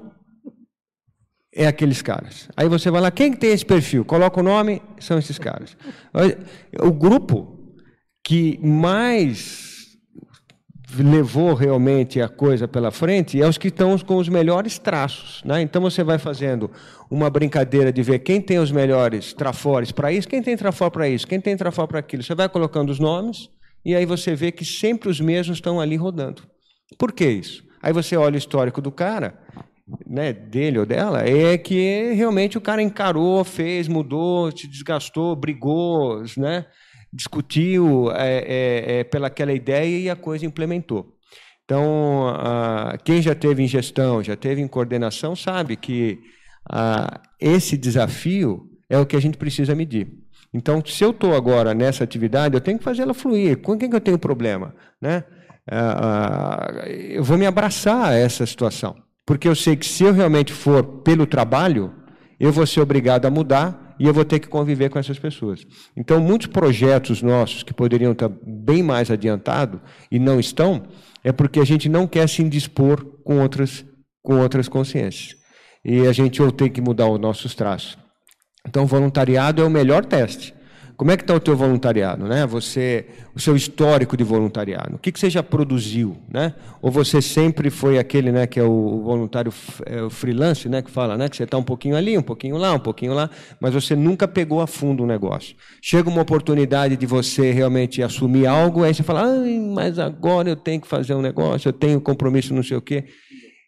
é 1.55 1.66
aqueles 1.66 2.01
caras. 2.01 2.49
Aí 2.57 2.69
você 2.69 2.90
vai 2.90 3.01
lá, 3.01 3.11
quem 3.11 3.32
tem 3.32 3.53
esse 3.53 3.65
perfil? 3.65 4.05
Coloca 4.05 4.40
o 4.40 4.43
nome, 4.43 4.81
são 4.99 5.19
esses 5.19 5.39
caras. 5.39 5.77
O 6.81 6.90
grupo 6.90 7.59
que 8.24 8.59
mais 8.62 9.72
levou 10.97 11.55
realmente 11.55 12.20
a 12.20 12.28
coisa 12.28 12.66
pela 12.66 12.90
frente 12.90 13.40
é 13.40 13.48
os 13.48 13.56
que 13.56 13.69
estão 13.69 13.98
com 13.98 14.16
os 14.16 14.28
melhores 14.28 14.78
traços. 14.78 15.43
Né? 15.44 15.62
Então 15.62 15.81
você 15.81 16.02
vai 16.02 16.19
fazendo 16.19 16.70
uma 17.10 17.31
brincadeira 17.31 17.93
de 17.93 18.02
ver 18.02 18.20
quem 18.20 18.40
tem 18.40 18.59
os 18.59 18.70
melhores 18.70 19.32
trafores 19.32 19.93
para 19.93 20.12
isso, 20.12 20.28
quem 20.28 20.43
tem 20.43 20.56
trafor 20.56 20.90
para 20.90 21.09
isso, 21.09 21.27
quem 21.27 21.40
tem 21.40 21.56
trafor 21.56 21.86
para 21.86 21.98
aquilo. 21.98 22.23
Você 22.23 22.35
vai 22.35 22.48
colocando 22.48 22.90
os 22.90 22.98
nomes 22.98 23.48
e 23.85 23.94
aí 23.94 24.06
você 24.06 24.35
vê 24.35 24.52
que 24.52 24.64
sempre 24.64 25.09
os 25.09 25.20
mesmos 25.20 25.59
estão 25.59 25.81
ali 25.81 25.97
rodando. 25.97 26.43
Por 26.98 27.12
que 27.12 27.27
isso? 27.27 27.64
Aí 27.82 27.93
você 27.93 28.16
olha 28.16 28.35
o 28.35 28.39
histórico 28.39 28.81
do 28.81 28.93
cara, 28.93 29.39
né, 30.06 30.32
dele 30.32 30.78
ou 30.78 30.86
dela 30.86 31.27
é 31.27 31.59
que 31.59 32.12
realmente 32.14 32.56
o 32.56 32.60
cara 32.60 32.81
encarou, 32.81 33.43
fez, 33.44 33.89
mudou, 33.89 34.51
se 34.56 34.66
desgastou, 34.69 35.35
brigou, 35.35 36.23
né, 36.36 36.66
discutiu 37.12 38.10
é, 38.12 38.39
é, 38.39 39.01
é, 39.01 39.05
pela 39.05 39.26
aquela 39.26 39.52
ideia 39.52 39.98
e 39.98 40.10
a 40.10 40.16
coisa 40.16 40.47
implementou. 40.47 41.16
Então, 41.64 42.34
quem 43.05 43.22
já 43.22 43.34
teve 43.34 43.62
em 43.62 43.68
gestão, 43.68 44.22
já 44.22 44.36
teve 44.36 44.60
em 44.60 44.66
coordenação, 44.66 45.36
sabe 45.36 45.76
que 45.76 46.18
esse 47.40 47.78
desafio 47.78 48.68
é 48.90 48.98
o 48.98 49.06
que 49.06 49.16
a 49.16 49.20
gente 49.20 49.39
precisa 49.39 49.74
medir. 49.74 50.09
Então, 50.52 50.82
se 50.84 51.02
eu 51.02 51.10
estou 51.10 51.34
agora 51.34 51.72
nessa 51.72 52.05
atividade, 52.05 52.55
eu 52.55 52.60
tenho 52.60 52.78
que 52.78 52.84
fazer 52.84 53.02
ela 53.02 53.14
fluir. 53.14 53.59
Com 53.59 53.78
quem 53.78 53.89
que 53.89 53.97
eu 53.97 54.01
tenho 54.01 54.18
problema? 54.18 54.74
Né? 55.01 55.24
eu 57.14 57.22
vou 57.22 57.39
me 57.39 57.47
abraçar 57.47 58.06
a 58.06 58.14
essa 58.14 58.44
situação. 58.44 58.97
Porque 59.24 59.47
eu 59.47 59.55
sei 59.55 59.76
que 59.76 59.86
se 59.86 60.02
eu 60.02 60.12
realmente 60.12 60.52
for 60.52 60.82
pelo 60.82 61.26
trabalho, 61.26 61.94
eu 62.40 62.52
vou 62.52 62.66
ser 62.66 62.80
obrigado 62.80 63.24
a 63.24 63.30
mudar 63.30 63.81
e 63.98 64.06
eu 64.06 64.14
vou 64.14 64.24
ter 64.24 64.39
que 64.39 64.48
conviver 64.48 64.90
com 64.90 64.98
essas 64.98 65.19
pessoas. 65.19 65.66
Então, 65.97 66.20
muitos 66.20 66.47
projetos 66.47 67.23
nossos 67.23 67.62
que 67.62 67.73
poderiam 67.73 68.12
estar 68.12 68.28
bem 68.28 68.82
mais 68.82 69.10
adiantados 69.10 69.81
e 70.10 70.19
não 70.19 70.39
estão, 70.40 70.85
é 71.24 71.32
porque 71.32 71.60
a 71.60 71.64
gente 71.64 71.89
não 71.89 72.06
quer 72.06 72.28
se 72.28 72.43
indispor 72.43 73.05
com 73.24 73.40
outras, 73.40 73.85
com 74.23 74.40
outras 74.40 74.69
consciências. 74.69 75.36
E 75.85 76.06
a 76.06 76.12
gente 76.12 76.40
ou 76.43 76.52
tem 76.52 76.70
que 76.70 76.81
mudar 76.81 77.09
os 77.09 77.20
nossos 77.20 77.55
traços. 77.55 77.98
Então, 78.66 78.86
voluntariado 78.86 79.60
é 79.60 79.64
o 79.64 79.70
melhor 79.70 80.05
teste. 80.05 80.55
Como 81.03 81.11
é 81.11 81.16
que 81.16 81.24
está 81.24 81.35
o 81.35 81.41
teu 81.41 81.57
voluntariado, 81.57 82.29
né? 82.29 82.47
Você, 82.47 83.07
o 83.35 83.41
seu 83.41 83.57
histórico 83.57 84.16
de 84.16 84.23
voluntariado. 84.23 84.95
O 84.95 84.99
que, 85.01 85.11
que 85.11 85.19
você 85.19 85.29
já 85.29 85.43
produziu, 85.43 86.16
né? 86.33 86.55
Ou 86.81 86.93
você 86.93 87.20
sempre 87.20 87.70
foi 87.70 87.99
aquele, 87.99 88.31
né, 88.31 88.47
que 88.47 88.61
é 88.61 88.62
o 88.62 89.03
voluntário 89.03 89.53
é, 89.85 90.01
o 90.01 90.09
freelance, 90.09 90.69
né, 90.69 90.81
que 90.81 90.93
fala, 90.93 91.19
né, 91.19 91.29
que 91.29 91.37
você 91.37 91.43
está 91.43 91.59
um 91.59 91.62
pouquinho 91.65 91.97
ali, 91.97 92.16
um 92.16 92.23
pouquinho 92.23 92.57
lá, 92.57 92.73
um 92.73 92.79
pouquinho 92.79 93.15
lá, 93.15 93.29
mas 93.61 93.74
você 93.74 93.97
nunca 93.97 94.29
pegou 94.29 94.61
a 94.61 94.66
fundo 94.69 95.03
o 95.03 95.07
negócio. 95.07 95.57
Chega 95.81 96.09
uma 96.09 96.23
oportunidade 96.23 96.97
de 96.97 97.05
você 97.05 97.51
realmente 97.51 98.01
assumir 98.01 98.47
algo, 98.47 98.85
aí 98.85 98.95
você 98.95 99.03
fala, 99.03 99.24
mas 99.74 99.99
agora 99.99 100.51
eu 100.51 100.57
tenho 100.57 100.81
que 100.81 100.87
fazer 100.87 101.16
um 101.16 101.20
negócio, 101.20 101.69
eu 101.69 101.73
tenho 101.73 102.01
compromisso, 102.01 102.55
não 102.55 102.62
sei 102.62 102.77
o 102.77 102.81
quê. 102.81 103.07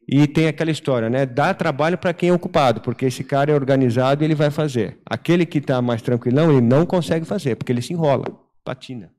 E 0.06 0.26
tem 0.26 0.46
aquela 0.46 0.70
história, 0.70 1.08
né? 1.08 1.24
Dá 1.24 1.54
trabalho 1.54 1.96
para 1.96 2.12
quem 2.12 2.28
é 2.28 2.32
ocupado, 2.32 2.80
porque 2.80 3.06
esse 3.06 3.24
cara 3.24 3.50
é 3.50 3.54
organizado 3.54 4.22
e 4.22 4.26
ele 4.26 4.34
vai 4.34 4.50
fazer. 4.50 4.98
Aquele 5.06 5.46
que 5.46 5.58
está 5.58 5.80
mais 5.80 6.02
tranquilão, 6.02 6.50
ele 6.50 6.60
não 6.60 6.84
consegue 6.84 7.24
fazer, 7.24 7.56
porque 7.56 7.72
ele 7.72 7.80
se 7.80 7.92
enrola, 7.92 8.26
patina. 8.62 9.10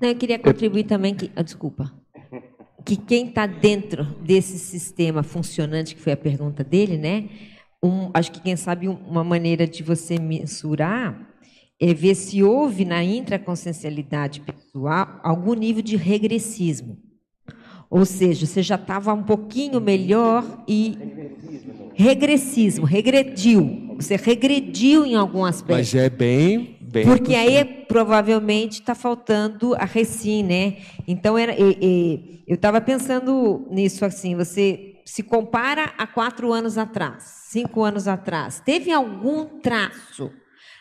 Não, 0.00 0.08
eu 0.08 0.16
queria 0.16 0.38
contribuir 0.38 0.84
também 0.84 1.14
que, 1.14 1.30
ah, 1.36 1.42
desculpa, 1.42 1.92
que 2.84 2.96
quem 2.96 3.28
está 3.28 3.46
dentro 3.46 4.04
desse 4.22 4.58
sistema 4.58 5.22
funcionante, 5.22 5.94
que 5.94 6.00
foi 6.00 6.12
a 6.12 6.16
pergunta 6.16 6.64
dele, 6.64 6.96
né? 6.96 7.28
Um, 7.82 8.10
acho 8.12 8.32
que 8.32 8.40
quem 8.40 8.56
sabe 8.56 8.88
uma 8.88 9.22
maneira 9.22 9.66
de 9.66 9.82
você 9.82 10.18
mensurar 10.18 11.28
é 11.80 11.94
ver 11.94 12.14
se 12.14 12.42
houve 12.42 12.84
na 12.84 13.02
intraconsciencialidade 13.02 14.40
pessoal 14.40 15.20
algum 15.22 15.54
nível 15.54 15.82
de 15.82 15.96
regressismo. 15.96 16.98
Ou 17.90 18.04
seja, 18.04 18.46
você 18.46 18.62
já 18.62 18.76
estava 18.76 19.12
um 19.12 19.24
pouquinho 19.24 19.80
melhor 19.80 20.44
e 20.68 20.96
regressismo, 21.92 22.86
regrediu. 22.86 23.96
Você 23.96 24.14
regrediu 24.14 25.04
em 25.04 25.16
algum 25.16 25.44
aspecto. 25.44 25.76
Mas 25.76 25.94
é 25.94 26.08
bem, 26.08 26.78
bem 26.80 27.04
Porque 27.04 27.34
aí 27.34 27.64
provavelmente 27.88 28.74
está 28.74 28.94
faltando 28.94 29.74
a 29.74 29.84
recim, 29.84 30.44
né? 30.44 30.76
Então 31.06 31.36
era, 31.36 31.52
e, 31.52 31.78
e, 31.82 32.44
eu 32.46 32.54
estava 32.54 32.80
pensando 32.80 33.66
nisso 33.72 34.04
assim. 34.04 34.36
Você 34.36 35.00
se 35.04 35.24
compara 35.24 35.92
a 35.98 36.06
quatro 36.06 36.52
anos 36.52 36.78
atrás, 36.78 37.24
cinco 37.48 37.82
anos 37.82 38.06
atrás, 38.06 38.62
teve 38.64 38.92
algum 38.92 39.46
traço, 39.58 40.30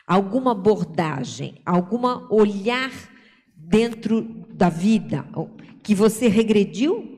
alguma 0.05 0.51
abordagem, 0.51 1.55
alguma 1.65 2.31
olhar 2.31 2.91
dentro 3.55 4.45
da 4.53 4.69
vida 4.69 5.25
que 5.89 5.95
você 5.95 6.27
regrediu? 6.27 7.17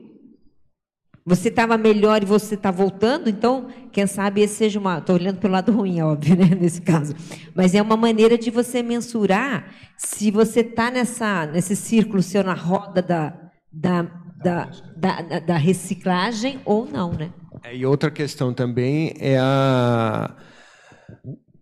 Você 1.26 1.50
estava 1.50 1.76
melhor 1.76 2.22
e 2.22 2.24
você 2.24 2.54
está 2.54 2.70
voltando? 2.70 3.28
Então, 3.28 3.68
quem 3.92 4.06
sabe 4.06 4.40
esse 4.40 4.54
seja 4.54 4.80
uma. 4.80 4.96
Estou 4.96 5.14
olhando 5.14 5.38
pelo 5.38 5.52
lado 5.52 5.70
ruim, 5.72 5.98
é 5.98 6.04
óbvio, 6.06 6.34
né, 6.40 6.46
nesse 6.58 6.80
caso. 6.80 7.14
Mas 7.54 7.74
é 7.74 7.82
uma 7.82 7.98
maneira 7.98 8.38
de 8.38 8.50
você 8.50 8.82
mensurar 8.82 9.70
se 9.98 10.30
você 10.30 10.60
está 10.60 10.90
nesse 10.90 11.76
círculo 11.76 12.22
seu, 12.22 12.42
na 12.42 12.54
roda 12.54 13.02
da, 13.02 13.34
da, 13.70 14.02
da, 14.42 14.70
da, 14.96 15.38
da 15.40 15.56
reciclagem 15.58 16.58
ou 16.64 16.86
não, 16.86 17.12
né? 17.12 17.30
É, 17.62 17.76
e 17.76 17.84
outra 17.84 18.10
questão 18.10 18.54
também 18.54 19.12
é 19.20 19.36
a 19.38 20.34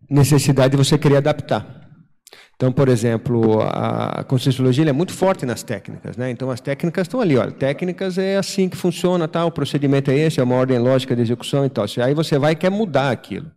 necessidade 0.09 0.71
de 0.71 0.77
você 0.77 0.97
querer 0.97 1.17
adaptar. 1.17 1.80
Então, 2.61 2.71
por 2.71 2.91
exemplo, 2.91 3.63
a 3.63 4.23
Conscienciologia 4.25 4.87
é 4.87 4.93
muito 4.93 5.15
forte 5.15 5.47
nas 5.47 5.63
técnicas. 5.63 6.19
Né? 6.19 6.31
Então, 6.31 6.51
as 6.51 6.61
técnicas 6.61 7.07
estão 7.07 7.19
ali. 7.19 7.35
Olha, 7.39 7.51
técnicas 7.51 8.19
é 8.19 8.37
assim 8.37 8.69
que 8.69 8.77
funciona, 8.77 9.27
tá? 9.27 9.47
o 9.47 9.51
procedimento 9.51 10.11
é 10.11 10.19
esse, 10.19 10.41
é 10.41 10.43
uma 10.43 10.57
ordem 10.57 10.79
lógica 10.79 11.17
de 11.17 11.23
execução 11.23 11.65
e 11.65 11.71
tal. 11.71 11.87
Aí 12.05 12.13
você 12.13 12.39
vai 12.39 12.53
e 12.53 12.55
quer 12.55 12.71
mudar 12.71 13.13
aquilo. 13.13 13.51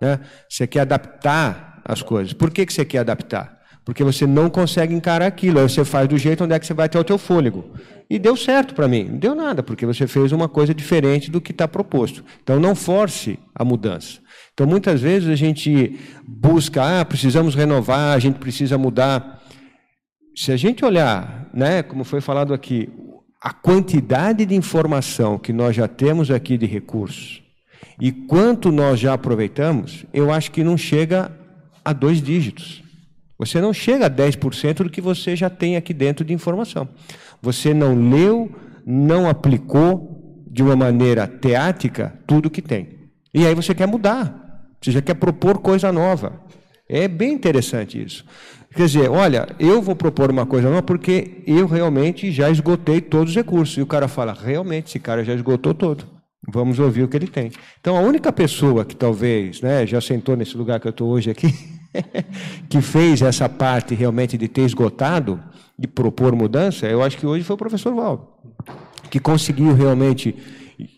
Né? 0.00 0.20
Você 0.48 0.66
quer 0.66 0.80
adaptar 0.80 1.82
as 1.84 2.00
coisas. 2.00 2.32
Por 2.32 2.50
que, 2.50 2.64
que 2.64 2.72
você 2.72 2.82
quer 2.82 3.00
adaptar? 3.00 3.60
Porque 3.84 4.02
você 4.02 4.26
não 4.26 4.48
consegue 4.48 4.94
encarar 4.94 5.26
aquilo. 5.26 5.60
Aí 5.60 5.68
você 5.68 5.84
faz 5.84 6.08
do 6.08 6.16
jeito 6.16 6.42
onde 6.42 6.54
é 6.54 6.58
que 6.58 6.66
você 6.66 6.72
vai 6.72 6.88
ter 6.88 6.96
o 6.96 7.04
teu 7.04 7.18
fôlego. 7.18 7.74
E 8.08 8.18
deu 8.18 8.38
certo 8.38 8.74
para 8.74 8.88
mim. 8.88 9.04
Não 9.04 9.18
deu 9.18 9.34
nada, 9.34 9.62
porque 9.62 9.84
você 9.84 10.06
fez 10.06 10.32
uma 10.32 10.48
coisa 10.48 10.72
diferente 10.72 11.30
do 11.30 11.42
que 11.42 11.50
está 11.52 11.68
proposto. 11.68 12.24
Então, 12.42 12.58
não 12.58 12.74
force 12.74 13.38
a 13.54 13.62
mudança. 13.62 14.18
Então, 14.56 14.66
muitas 14.66 15.02
vezes 15.02 15.28
a 15.28 15.34
gente 15.34 16.00
busca, 16.26 17.00
ah, 17.00 17.04
precisamos 17.04 17.54
renovar, 17.54 18.16
a 18.16 18.18
gente 18.18 18.38
precisa 18.38 18.78
mudar. 18.78 19.42
Se 20.34 20.50
a 20.50 20.56
gente 20.56 20.82
olhar, 20.82 21.50
né, 21.52 21.82
como 21.82 22.04
foi 22.04 22.22
falado 22.22 22.54
aqui, 22.54 22.88
a 23.38 23.52
quantidade 23.52 24.46
de 24.46 24.54
informação 24.54 25.38
que 25.38 25.52
nós 25.52 25.76
já 25.76 25.86
temos 25.86 26.30
aqui 26.30 26.56
de 26.56 26.64
recursos 26.64 27.42
e 28.00 28.10
quanto 28.10 28.72
nós 28.72 28.98
já 28.98 29.12
aproveitamos, 29.12 30.06
eu 30.10 30.32
acho 30.32 30.50
que 30.50 30.64
não 30.64 30.78
chega 30.78 31.30
a 31.84 31.92
dois 31.92 32.22
dígitos. 32.22 32.82
Você 33.38 33.60
não 33.60 33.74
chega 33.74 34.06
a 34.06 34.10
10% 34.10 34.84
do 34.84 34.88
que 34.88 35.02
você 35.02 35.36
já 35.36 35.50
tem 35.50 35.76
aqui 35.76 35.92
dentro 35.92 36.24
de 36.24 36.32
informação. 36.32 36.88
Você 37.42 37.74
não 37.74 38.08
leu, 38.08 38.50
não 38.86 39.28
aplicou 39.28 40.42
de 40.50 40.62
uma 40.62 40.74
maneira 40.74 41.26
teática 41.26 42.18
tudo 42.26 42.48
que 42.48 42.62
tem. 42.62 43.10
E 43.34 43.44
aí 43.44 43.54
você 43.54 43.74
quer 43.74 43.86
mudar. 43.86 44.45
Você 44.80 44.92
já 44.92 45.02
quer 45.02 45.14
propor 45.14 45.58
coisa 45.58 45.90
nova. 45.90 46.40
É 46.88 47.08
bem 47.08 47.32
interessante 47.32 48.02
isso. 48.02 48.24
Quer 48.74 48.86
dizer, 48.86 49.10
olha, 49.10 49.48
eu 49.58 49.80
vou 49.80 49.96
propor 49.96 50.30
uma 50.30 50.44
coisa 50.44 50.68
nova 50.68 50.82
porque 50.82 51.42
eu 51.46 51.66
realmente 51.66 52.30
já 52.30 52.50
esgotei 52.50 53.00
todos 53.00 53.30
os 53.30 53.36
recursos. 53.36 53.76
E 53.78 53.82
o 53.82 53.86
cara 53.86 54.06
fala, 54.06 54.32
realmente, 54.32 54.88
esse 54.88 54.98
cara 54.98 55.24
já 55.24 55.34
esgotou 55.34 55.72
todo. 55.72 56.04
Vamos 56.48 56.78
ouvir 56.78 57.02
o 57.02 57.08
que 57.08 57.16
ele 57.16 57.26
tem. 57.26 57.50
Então, 57.80 57.96
a 57.96 58.00
única 58.00 58.32
pessoa 58.32 58.84
que 58.84 58.94
talvez 58.94 59.60
né, 59.60 59.86
já 59.86 60.00
sentou 60.00 60.36
nesse 60.36 60.56
lugar 60.56 60.78
que 60.78 60.86
eu 60.86 60.90
estou 60.90 61.08
hoje 61.08 61.30
aqui, 61.30 61.52
que 62.68 62.80
fez 62.80 63.22
essa 63.22 63.48
parte 63.48 63.94
realmente 63.94 64.38
de 64.38 64.46
ter 64.46 64.62
esgotado, 64.62 65.42
de 65.78 65.88
propor 65.88 66.34
mudança, 66.36 66.86
eu 66.86 67.02
acho 67.02 67.18
que 67.18 67.26
hoje 67.26 67.44
foi 67.44 67.54
o 67.54 67.58
professor 67.58 67.94
Valdo, 67.94 68.28
que 69.10 69.18
conseguiu 69.18 69.74
realmente 69.74 70.36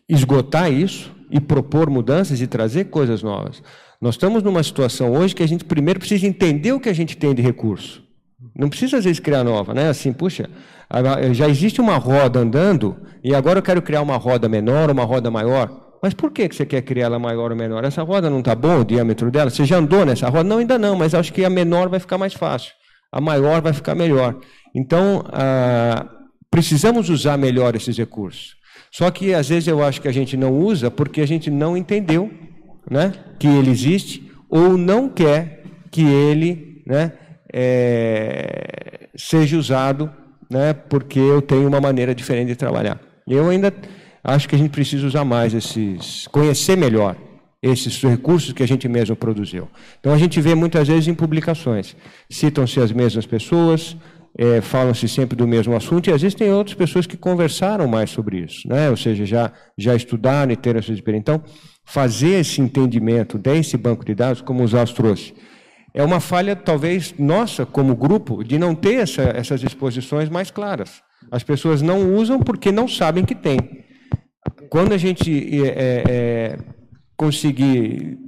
esgotar 0.08 0.70
isso, 0.70 1.10
e 1.30 1.40
propor 1.40 1.90
mudanças 1.90 2.40
e 2.40 2.46
trazer 2.46 2.84
coisas 2.84 3.22
novas. 3.22 3.62
Nós 4.00 4.14
estamos 4.14 4.42
numa 4.42 4.62
situação 4.62 5.12
hoje 5.12 5.34
que 5.34 5.42
a 5.42 5.48
gente 5.48 5.64
primeiro 5.64 5.98
precisa 5.98 6.26
entender 6.26 6.72
o 6.72 6.80
que 6.80 6.88
a 6.88 6.94
gente 6.94 7.16
tem 7.16 7.34
de 7.34 7.42
recurso. 7.42 8.02
Não 8.54 8.68
precisa 8.68 8.98
às 8.98 9.04
vezes 9.04 9.18
criar 9.20 9.42
nova, 9.42 9.74
né? 9.74 9.88
Assim, 9.88 10.12
puxa, 10.12 10.48
já 11.32 11.48
existe 11.48 11.80
uma 11.80 11.96
roda 11.96 12.38
andando 12.38 12.96
e 13.22 13.34
agora 13.34 13.58
eu 13.58 13.62
quero 13.62 13.82
criar 13.82 14.00
uma 14.00 14.16
roda 14.16 14.48
menor, 14.48 14.90
uma 14.90 15.04
roda 15.04 15.30
maior. 15.30 15.88
Mas 16.02 16.14
por 16.14 16.30
que 16.30 16.46
você 16.46 16.64
quer 16.64 16.82
criar 16.82 17.06
ela 17.06 17.18
maior 17.18 17.50
ou 17.50 17.56
menor? 17.56 17.84
Essa 17.84 18.02
roda 18.02 18.30
não 18.30 18.38
está 18.38 18.54
bom, 18.54 18.80
o 18.80 18.84
diâmetro 18.84 19.30
dela? 19.30 19.50
Você 19.50 19.64
já 19.64 19.78
andou 19.78 20.06
nessa 20.06 20.28
roda? 20.28 20.44
Não, 20.44 20.58
ainda 20.58 20.78
não, 20.78 20.96
mas 20.96 21.14
acho 21.14 21.32
que 21.32 21.44
a 21.44 21.50
menor 21.50 21.88
vai 21.88 21.98
ficar 21.98 22.16
mais 22.16 22.34
fácil. 22.34 22.72
A 23.10 23.20
maior 23.20 23.60
vai 23.60 23.72
ficar 23.72 23.94
melhor. 23.94 24.36
Então, 24.74 25.24
ah, 25.32 26.06
precisamos 26.50 27.08
usar 27.08 27.36
melhor 27.36 27.74
esses 27.74 27.96
recursos. 27.98 28.57
Só 28.98 29.12
que 29.12 29.32
às 29.32 29.48
vezes 29.48 29.68
eu 29.68 29.80
acho 29.80 30.02
que 30.02 30.08
a 30.08 30.12
gente 30.12 30.36
não 30.36 30.58
usa 30.58 30.90
porque 30.90 31.20
a 31.20 31.26
gente 31.26 31.52
não 31.52 31.76
entendeu 31.76 32.32
né, 32.90 33.12
que 33.38 33.46
ele 33.46 33.70
existe 33.70 34.28
ou 34.50 34.76
não 34.76 35.08
quer 35.08 35.62
que 35.88 36.02
ele 36.02 36.82
né, 36.84 37.12
é, 37.52 39.06
seja 39.14 39.56
usado 39.56 40.10
né, 40.50 40.72
porque 40.72 41.20
eu 41.20 41.40
tenho 41.40 41.68
uma 41.68 41.80
maneira 41.80 42.12
diferente 42.12 42.48
de 42.48 42.56
trabalhar. 42.56 43.00
Eu 43.24 43.48
ainda 43.48 43.72
acho 44.24 44.48
que 44.48 44.56
a 44.56 44.58
gente 44.58 44.72
precisa 44.72 45.06
usar 45.06 45.24
mais 45.24 45.54
esses, 45.54 46.26
conhecer 46.32 46.76
melhor 46.76 47.14
esses 47.62 48.02
recursos 48.02 48.52
que 48.52 48.64
a 48.64 48.66
gente 48.66 48.88
mesmo 48.88 49.14
produziu. 49.14 49.68
Então 50.00 50.12
a 50.12 50.18
gente 50.18 50.40
vê 50.40 50.56
muitas 50.56 50.88
vezes 50.88 51.06
em 51.06 51.14
publicações, 51.14 51.94
citam-se 52.28 52.80
as 52.80 52.90
mesmas 52.90 53.26
pessoas, 53.26 53.96
é, 54.38 54.60
falam-se 54.60 55.08
sempre 55.08 55.36
do 55.36 55.48
mesmo 55.48 55.74
assunto, 55.74 56.08
e 56.08 56.12
existem 56.12 56.52
outras 56.52 56.76
pessoas 56.76 57.08
que 57.08 57.16
conversaram 57.16 57.88
mais 57.88 58.10
sobre 58.10 58.38
isso, 58.38 58.68
né? 58.68 58.88
ou 58.88 58.96
seja, 58.96 59.26
já, 59.26 59.52
já 59.76 59.96
estudaram 59.96 60.52
e 60.52 60.56
teram 60.56 60.78
essa 60.78 60.92
experiência. 60.92 61.22
Então, 61.22 61.42
fazer 61.84 62.38
esse 62.40 62.60
entendimento 62.60 63.36
desse 63.36 63.76
banco 63.76 64.04
de 64.04 64.14
dados, 64.14 64.40
como 64.40 64.62
o 64.62 64.68
Zaz 64.68 64.92
trouxe, 64.92 65.34
é 65.92 66.04
uma 66.04 66.20
falha, 66.20 66.54
talvez, 66.54 67.12
nossa, 67.18 67.66
como 67.66 67.96
grupo, 67.96 68.44
de 68.44 68.58
não 68.58 68.76
ter 68.76 69.00
essa, 69.00 69.22
essas 69.22 69.62
exposições 69.64 70.28
mais 70.28 70.52
claras. 70.52 71.02
As 71.32 71.42
pessoas 71.42 71.82
não 71.82 72.14
usam 72.14 72.38
porque 72.38 72.70
não 72.70 72.86
sabem 72.86 73.24
que 73.24 73.34
tem. 73.34 73.58
Quando 74.70 74.92
a 74.92 74.96
gente 74.96 75.30
é, 75.64 75.66
é, 75.66 76.04
é 76.06 76.58
conseguir 77.16 78.18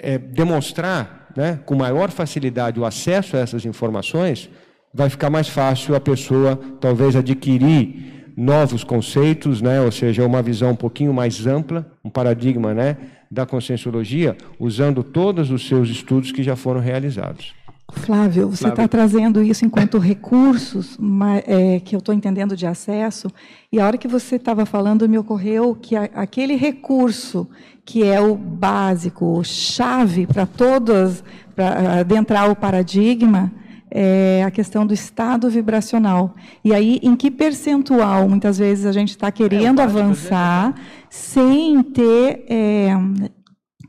é, 0.00 0.16
demonstrar 0.16 1.28
né, 1.36 1.58
com 1.66 1.74
maior 1.74 2.10
facilidade 2.10 2.78
o 2.78 2.84
acesso 2.84 3.36
a 3.36 3.40
essas 3.40 3.64
informações, 3.64 4.48
vai 4.94 5.10
ficar 5.10 5.28
mais 5.28 5.48
fácil 5.48 5.96
a 5.96 6.00
pessoa 6.00 6.58
talvez 6.80 7.16
adquirir 7.16 8.32
novos 8.36 8.84
conceitos, 8.84 9.60
né, 9.60 9.80
ou 9.80 9.92
seja, 9.92 10.24
uma 10.24 10.42
visão 10.42 10.70
um 10.70 10.76
pouquinho 10.76 11.12
mais 11.12 11.46
ampla, 11.46 11.86
um 12.04 12.10
paradigma 12.10 12.72
né, 12.72 12.96
da 13.30 13.44
conscienciologia, 13.44 14.36
usando 14.58 15.02
todos 15.02 15.50
os 15.50 15.66
seus 15.66 15.88
estudos 15.88 16.32
que 16.32 16.42
já 16.42 16.56
foram 16.56 16.80
realizados. 16.80 17.52
Flávio, 17.92 18.48
você 18.48 18.68
está 18.68 18.88
trazendo 18.88 19.42
isso 19.42 19.64
enquanto 19.64 19.98
recursos 19.98 20.98
é, 21.46 21.78
que 21.80 21.94
eu 21.94 21.98
estou 21.98 22.14
entendendo 22.14 22.56
de 22.56 22.66
acesso, 22.66 23.30
e 23.70 23.78
a 23.78 23.86
hora 23.86 23.98
que 23.98 24.08
você 24.08 24.36
estava 24.36 24.64
falando, 24.64 25.08
me 25.08 25.18
ocorreu 25.18 25.76
que 25.80 25.94
a, 25.94 26.04
aquele 26.14 26.56
recurso 26.56 27.48
que 27.84 28.02
é 28.02 28.20
o 28.20 28.34
básico, 28.34 29.38
o 29.38 29.44
chave 29.44 30.26
para 30.26 30.46
todas, 30.46 31.22
para 31.54 32.00
adentrar 32.00 32.50
o 32.50 32.56
paradigma, 32.56 33.52
é 33.96 34.42
a 34.42 34.50
questão 34.50 34.84
do 34.84 34.92
estado 34.92 35.48
vibracional. 35.48 36.34
E 36.64 36.74
aí, 36.74 36.98
em 37.00 37.14
que 37.14 37.30
percentual, 37.30 38.28
muitas 38.28 38.58
vezes, 38.58 38.84
a 38.84 38.92
gente 38.92 39.10
está 39.10 39.30
querendo 39.30 39.80
é, 39.80 39.84
avançar 39.84 40.74
sem 41.08 41.80
ter 41.80 42.44
é, 42.48 42.90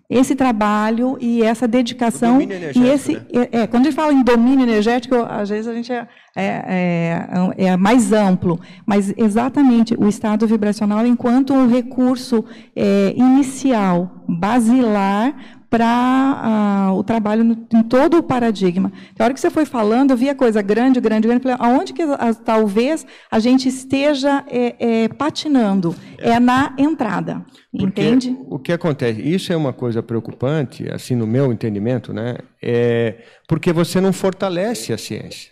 esse 0.07 0.35
trabalho 0.35 1.17
e 1.19 1.41
essa 1.41 1.67
dedicação 1.67 2.39
e 2.39 2.87
esse 2.87 3.13
né? 3.13 3.25
é, 3.33 3.61
é, 3.61 3.67
quando 3.67 3.83
a 3.83 3.89
gente 3.89 3.95
fala 3.95 4.13
em 4.13 4.21
domínio 4.21 4.63
energético 4.63 5.15
às 5.15 5.49
vezes 5.49 5.67
a 5.67 5.73
gente 5.73 5.91
é, 5.91 6.07
é, 6.35 7.27
é, 7.57 7.65
é 7.65 7.77
mais 7.77 8.13
amplo 8.13 8.59
mas 8.85 9.11
exatamente 9.17 9.95
o 9.97 10.07
estado 10.07 10.45
vibracional 10.45 11.05
enquanto 11.07 11.53
um 11.53 11.67
recurso 11.67 12.45
é, 12.75 13.15
inicial 13.17 14.23
basilar 14.27 15.35
para 15.69 16.91
uh, 16.91 16.97
o 16.97 17.03
trabalho 17.03 17.43
no, 17.43 17.67
em 17.73 17.83
todo 17.83 18.17
o 18.17 18.23
paradigma. 18.23 18.91
Na 19.17 19.25
hora 19.25 19.33
que 19.33 19.39
você 19.39 19.49
foi 19.49 19.65
falando, 19.65 20.11
eu 20.11 20.17
vi 20.17 20.29
a 20.29 20.35
coisa 20.35 20.61
grande, 20.61 20.99
grande, 20.99 21.27
grande. 21.27 21.43
Falei, 21.43 21.57
aonde 21.59 21.93
que 21.93 22.01
a, 22.01 22.33
talvez 22.33 23.05
a 23.29 23.39
gente 23.39 23.67
esteja 23.67 24.43
é, 24.47 24.75
é, 25.03 25.07
patinando? 25.09 25.95
É. 26.17 26.39
na 26.39 26.73
entrada, 26.77 27.45
Porque 27.71 28.01
entende? 28.01 28.37
O 28.47 28.57
que 28.57 28.71
acontece? 28.71 29.21
Isso 29.21 29.51
é 29.51 29.55
uma 29.55 29.73
coisa 29.73 30.01
preocupante, 30.01 30.89
assim, 30.91 31.15
no 31.15 31.27
meu 31.27 31.51
entendimento, 31.51 32.13
né? 32.13 32.37
É 32.61 33.15
porque 33.47 33.71
você 33.71 34.01
não 34.01 34.11
fortalece 34.11 34.91
a 34.93 34.97
ciência. 34.97 35.51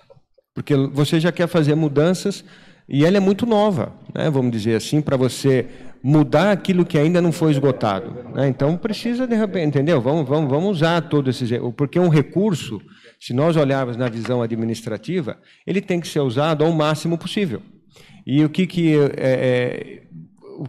Porque 0.53 0.75
você 0.75 1.19
já 1.19 1.31
quer 1.31 1.47
fazer 1.47 1.75
mudanças 1.75 2.43
e 2.87 3.05
ela 3.05 3.17
é 3.17 3.19
muito 3.19 3.45
nova, 3.45 3.93
né? 4.13 4.29
vamos 4.29 4.51
dizer 4.51 4.75
assim, 4.75 5.01
para 5.01 5.17
você 5.17 5.67
mudar 6.03 6.51
aquilo 6.51 6.85
que 6.85 6.97
ainda 6.97 7.21
não 7.21 7.31
foi 7.31 7.51
esgotado. 7.51 8.13
Né? 8.35 8.49
Então 8.49 8.75
precisa 8.75 9.25
de 9.25 9.35
repente, 9.35 9.67
entendeu? 9.67 10.01
Vamos, 10.01 10.27
vamos, 10.27 10.49
vamos 10.49 10.71
usar 10.77 11.01
todo 11.01 11.29
esse 11.29 11.45
porque 11.77 11.97
um 11.97 12.09
recurso, 12.09 12.81
se 13.17 13.33
nós 13.33 13.55
olharmos 13.55 13.95
na 13.95 14.09
visão 14.09 14.41
administrativa, 14.41 15.37
ele 15.65 15.79
tem 15.79 16.01
que 16.01 16.07
ser 16.07 16.19
usado 16.19 16.65
ao 16.65 16.73
máximo 16.73 17.17
possível. 17.17 17.61
E 18.25 18.43
o 18.43 18.49
que 18.49 18.67
que 18.67 18.95
é, 18.97 19.11
é, 19.17 20.03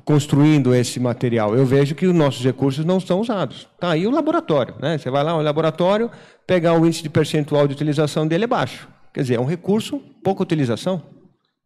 construindo 0.05 0.73
esse 0.73 1.01
material, 1.01 1.56
eu 1.56 1.66
vejo 1.66 1.97
que 1.97 2.06
os 2.06 2.15
nossos 2.15 2.44
recursos 2.44 2.85
não 2.85 3.01
são 3.01 3.20
usados. 3.20 3.69
Tá 3.81 3.90
aí 3.90 4.06
o 4.06 4.11
laboratório, 4.11 4.74
né? 4.81 4.98
Você 4.98 5.11
vai 5.11 5.24
lá 5.24 5.32
no 5.32 5.43
laboratório, 5.43 6.11
pegar 6.47 6.78
o 6.78 6.86
índice 6.86 7.02
de 7.02 7.11
percentual 7.11 7.66
de 7.66 7.74
utilização 7.74 8.27
dele 8.27 8.44
é 8.44 8.48
baixo. 8.48 8.89
Quer 9.12 9.23
dizer, 9.23 9.35
é 9.35 9.40
um 9.40 9.44
recurso 9.44 10.01
pouca 10.23 10.43
utilização, 10.43 11.02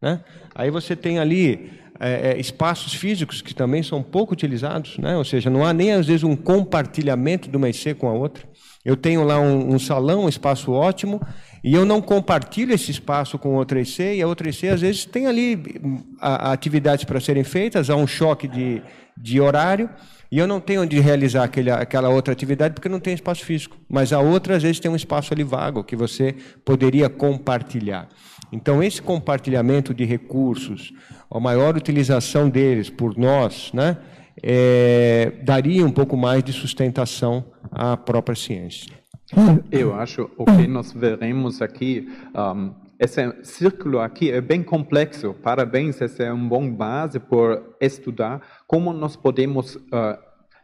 né? 0.01 0.23
Aí 0.53 0.69
você 0.69 0.95
tem 0.95 1.19
ali 1.19 1.71
é, 1.99 2.31
é, 2.31 2.39
espaços 2.39 2.93
físicos 2.93 3.41
que 3.41 3.53
também 3.53 3.83
são 3.83 4.01
pouco 4.01 4.33
utilizados, 4.33 4.97
né? 4.97 5.17
ou 5.17 5.25
seja, 5.25 5.49
não 5.49 5.65
há 5.65 5.73
nem 5.73 5.91
às 5.91 6.07
vezes 6.07 6.23
um 6.23 6.35
compartilhamento 6.35 7.49
de 7.49 7.57
uma 7.57 7.69
IC 7.69 7.95
com 7.95 8.07
a 8.07 8.13
outra. 8.13 8.47
Eu 8.85 8.95
tenho 8.95 9.23
lá 9.23 9.39
um, 9.39 9.73
um, 9.75 9.77
salão, 9.77 10.23
um 10.23 10.29
espaço 10.29 10.71
ótimo, 10.71 11.21
e 11.61 11.75
eu 11.75 11.83
não 11.83 12.01
compartilho 12.01 12.73
esse 12.73 12.89
espaço 12.89 13.37
com 13.37 13.55
outra 13.55 13.81
IC, 13.81 14.15
e 14.15 14.21
a 14.21 14.27
outra 14.27 14.49
IC 14.49 14.69
às 14.69 14.81
vezes 14.81 15.03
tem 15.03 15.27
ali 15.27 15.61
a 16.21 16.53
atividades 16.53 17.03
para 17.03 17.19
serem 17.19 17.43
feitas, 17.43 17.89
há 17.89 17.95
um 17.97 18.07
choque 18.07 18.47
de, 18.47 18.81
de 19.17 19.41
horário, 19.41 19.89
e 20.31 20.37
eu 20.37 20.47
não 20.47 20.59
tenho 20.59 20.83
onde 20.83 20.99
realizar 20.99 21.43
aquele, 21.43 21.71
aquela 21.71 22.09
outra 22.09 22.31
atividade 22.31 22.75
porque 22.75 22.87
não 22.87 22.99
tem 22.99 23.13
espaço 23.13 23.43
físico. 23.43 23.75
Mas 23.89 24.13
a 24.13 24.19
outra, 24.19 24.55
às 24.55 24.63
vezes, 24.63 24.79
tem 24.79 24.89
um 24.89 24.95
espaço 24.95 25.33
ali 25.33 25.43
vago 25.43 25.83
que 25.83 25.95
você 25.95 26.35
poderia 26.63 27.09
compartilhar. 27.09 28.07
Então, 28.51 28.81
esse 28.81 29.01
compartilhamento 29.01 29.93
de 29.93 30.05
recursos, 30.05 30.93
a 31.31 31.39
maior 31.39 31.75
utilização 31.75 32.49
deles 32.49 32.89
por 32.89 33.17
nós, 33.17 33.71
né, 33.73 33.97
é, 34.41 35.31
daria 35.43 35.85
um 35.85 35.91
pouco 35.91 36.17
mais 36.17 36.43
de 36.43 36.53
sustentação 36.53 37.45
à 37.71 37.95
própria 37.95 38.35
ciência. 38.35 38.93
Eu 39.71 39.93
acho 39.93 40.29
o 40.37 40.45
que 40.45 40.67
nós 40.67 40.91
veremos 40.91 41.61
aqui, 41.61 42.07
um, 42.35 42.73
esse 42.99 43.21
círculo 43.43 43.99
aqui 43.99 44.31
é 44.31 44.41
bem 44.41 44.63
complexo. 44.63 45.35
Parabéns, 45.35 46.01
essa 46.01 46.23
é 46.23 46.33
uma 46.33 46.49
boa 46.49 46.69
base 46.69 47.19
por 47.19 47.75
estudar 47.79 48.41
como 48.67 48.91
nós 48.91 49.15
podemos 49.15 49.75
uh, 49.75 50.17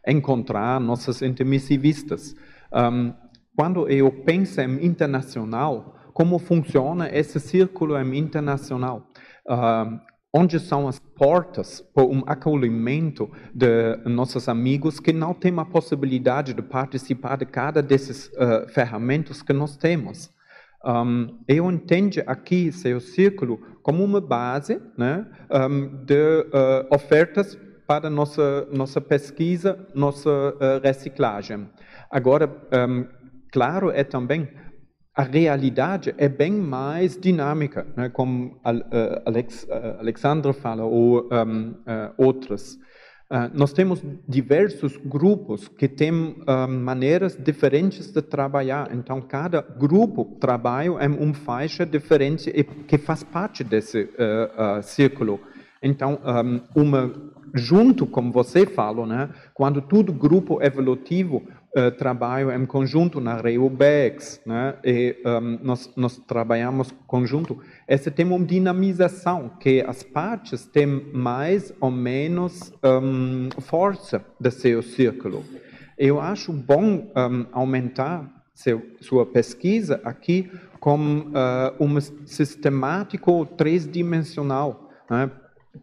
encontrar 0.07 0.79
nossas 0.79 1.21
intermissivistas. 1.21 2.35
Um, 2.73 3.13
quando 3.55 3.87
eu 3.87 4.11
penso 4.11 4.59
em 4.59 4.85
internacional, 4.85 5.95
como 6.11 6.39
funciona 6.39 7.09
esse 7.15 7.39
círculo 7.39 7.97
internacional. 8.13 9.07
Uh, 9.47 9.99
onde 10.37 10.59
são 10.59 10.85
as 10.85 10.99
portas 10.99 11.79
para 11.93 12.03
um 12.03 12.21
acolhimento 12.27 13.31
de 13.53 13.95
nossos 14.05 14.49
amigos 14.49 14.99
que 14.99 15.13
não 15.13 15.33
têm 15.33 15.57
a 15.57 15.63
possibilidade 15.63 16.53
de 16.53 16.61
participar 16.61 17.37
de 17.37 17.45
cada 17.45 17.81
desses 17.81 18.27
uh, 18.27 18.67
ferramentas 18.67 19.41
que 19.41 19.53
nós 19.53 19.77
temos. 19.77 20.29
Um, 20.83 21.39
eu 21.47 21.71
entendo 21.71 22.21
aqui 22.27 22.69
seu 22.69 22.99
círculo 22.99 23.61
como 23.81 24.03
uma 24.03 24.19
base 24.19 24.81
né, 24.97 25.25
um, 25.49 26.03
de 26.03 26.13
uh, 26.13 26.93
ofertas 26.93 27.57
para 27.87 28.09
nossa 28.09 28.67
nossa 28.73 28.99
pesquisa, 28.99 29.87
nossa 29.95 30.29
uh, 30.29 30.81
reciclagem. 30.83 31.69
Agora, 32.11 32.53
um, 32.89 33.05
claro 33.53 33.89
é 33.89 34.03
também 34.03 34.49
a 35.15 35.23
realidade 35.23 36.13
é 36.17 36.27
bem 36.27 36.51
mais 36.51 37.17
dinâmica, 37.17 37.87
né, 37.95 38.09
como 38.09 38.59
eh, 38.65 39.21
Alex, 39.25 39.65
eh, 39.69 39.95
Alexandre 39.97 40.51
fala, 40.51 40.83
ou 40.83 41.29
um, 41.31 41.69
uh, 41.69 41.75
eh, 41.87 42.11
outros. 42.17 42.77
Uh, 43.31 43.49
nós 43.53 43.71
temos 43.71 44.03
diversos 44.27 44.97
grupos 44.97 45.69
que 45.69 45.87
têm 45.87 46.11
uh, 46.13 46.67
maneiras 46.67 47.35
diferentes 47.35 48.11
de 48.11 48.21
trabalhar. 48.21 48.93
Então, 48.93 49.21
cada 49.21 49.61
grupo 49.61 50.35
trabalha 50.39 50.89
em 51.01 51.09
uma 51.09 51.33
faixa 51.33 51.85
diferente 51.85 52.51
e 52.53 52.63
que 52.63 52.97
faz 52.97 53.23
parte 53.23 53.63
desse 53.63 54.09
círculo. 54.83 55.39
Então, 55.81 56.19
um, 56.75 56.81
uma 56.83 57.11
junto, 57.55 58.05
como 58.05 58.31
você 58.31 58.65
falou, 58.65 59.07
né, 59.07 59.29
quando 59.53 59.81
todo 59.81 60.11
grupo 60.11 60.61
evolutivo 60.61 61.43
uh, 61.75 61.91
trabalha 61.91 62.55
em 62.55 62.65
conjunto 62.65 63.19
na 63.19 63.35
REUBEX, 63.35 64.41
né, 64.45 64.75
e 64.83 65.15
um, 65.25 65.59
nós, 65.61 65.91
nós 65.95 66.17
trabalhamos 66.17 66.93
conjunto, 67.05 67.59
esse 67.87 68.09
tem 68.09 68.25
uma 68.25 68.43
dinamização, 68.43 69.49
que 69.59 69.81
as 69.81 70.01
partes 70.03 70.65
têm 70.65 70.87
mais 71.13 71.73
ou 71.79 71.91
menos 71.91 72.73
um, 72.83 73.49
força 73.61 74.23
do 74.39 74.49
seu 74.49 74.81
círculo. 74.81 75.43
Eu 75.97 76.19
acho 76.19 76.51
bom 76.51 77.11
um, 77.15 77.45
aumentar 77.51 78.29
seu, 78.53 78.81
sua 79.01 79.25
pesquisa 79.25 80.01
aqui 80.03 80.49
como 80.79 81.29
uh, 81.29 81.75
um 81.79 81.99
sistemático 81.99 83.45
três-dimensional, 83.45 84.89
né, 85.09 85.29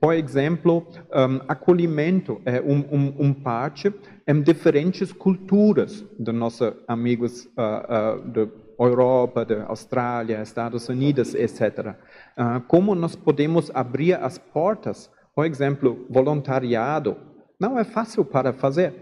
por 0.01 0.15
exemplo, 0.15 0.87
um, 1.15 1.41
acolhimento 1.49 2.41
é 2.45 2.61
um, 2.61 2.79
um, 2.91 3.15
um, 3.27 3.33
parte 3.33 3.93
em 4.27 4.41
diferentes 4.41 5.13
culturas 5.13 6.05
de 6.19 6.33
nossos 6.33 6.73
amigos 6.87 7.45
uh, 7.47 8.19
uh, 8.19 8.29
da 8.29 8.49
Europa, 8.79 9.45
da 9.45 9.65
Austrália, 9.67 10.43
Estados 10.43 10.89
Unidos, 10.89 11.35
etc. 11.35 11.95
Uh, 12.37 12.61
como 12.67 12.95
nós 12.95 13.17
podemos 13.17 13.71
abrir 13.75 14.15
as 14.15 14.39
portas, 14.39 15.11
por 15.35 15.47
exemplo, 15.47 16.07
voluntariado, 16.09 17.17
não 17.59 17.79
é 17.79 17.85
fácil 17.85 18.25
para 18.25 18.53
fazer. 18.53 18.95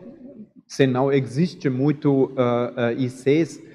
Se 0.66 0.86
não 0.86 1.12
existe 1.12 1.68
muito 1.68 2.26
uh, 2.26 2.92
ICs 2.96 3.70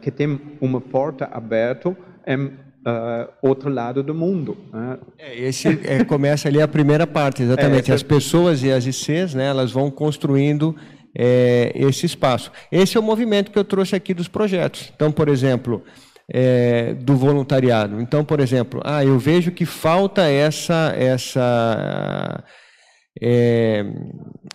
que 0.00 0.10
tem 0.10 0.40
uma 0.62 0.80
porta 0.80 1.26
aberta 1.26 1.94
em 2.26 2.52
uh, 2.86 3.32
outro 3.42 3.70
lado 3.70 4.02
do 4.02 4.14
mundo. 4.14 4.56
Né? 4.72 4.98
É, 5.18 5.38
esse 5.38 5.68
é, 5.84 6.04
começa 6.04 6.48
ali 6.48 6.60
a 6.60 6.68
primeira 6.68 7.06
parte, 7.06 7.42
exatamente. 7.42 7.90
É, 7.90 7.94
As 7.94 8.02
pessoas 8.02 8.62
e 8.62 8.70
as 8.70 8.86
ICs, 8.86 9.34
né, 9.34 9.46
elas 9.46 9.72
vão 9.72 9.90
construindo 9.90 10.74
é, 11.16 11.72
esse 11.74 12.06
espaço. 12.06 12.50
Esse 12.70 12.96
é 12.96 13.00
o 13.00 13.02
movimento 13.02 13.50
que 13.50 13.58
eu 13.58 13.64
trouxe 13.64 13.96
aqui 13.96 14.14
dos 14.14 14.28
projetos. 14.28 14.92
Então, 14.94 15.10
por 15.10 15.28
exemplo, 15.28 15.82
é, 16.30 16.94
do 16.94 17.16
voluntariado. 17.16 18.00
Então, 18.00 18.24
por 18.24 18.40
exemplo, 18.40 18.80
ah, 18.84 19.04
eu 19.04 19.18
vejo 19.18 19.50
que 19.50 19.64
falta 19.64 20.22
essa 20.22 20.94
essa 20.96 22.44
é, 23.20 23.84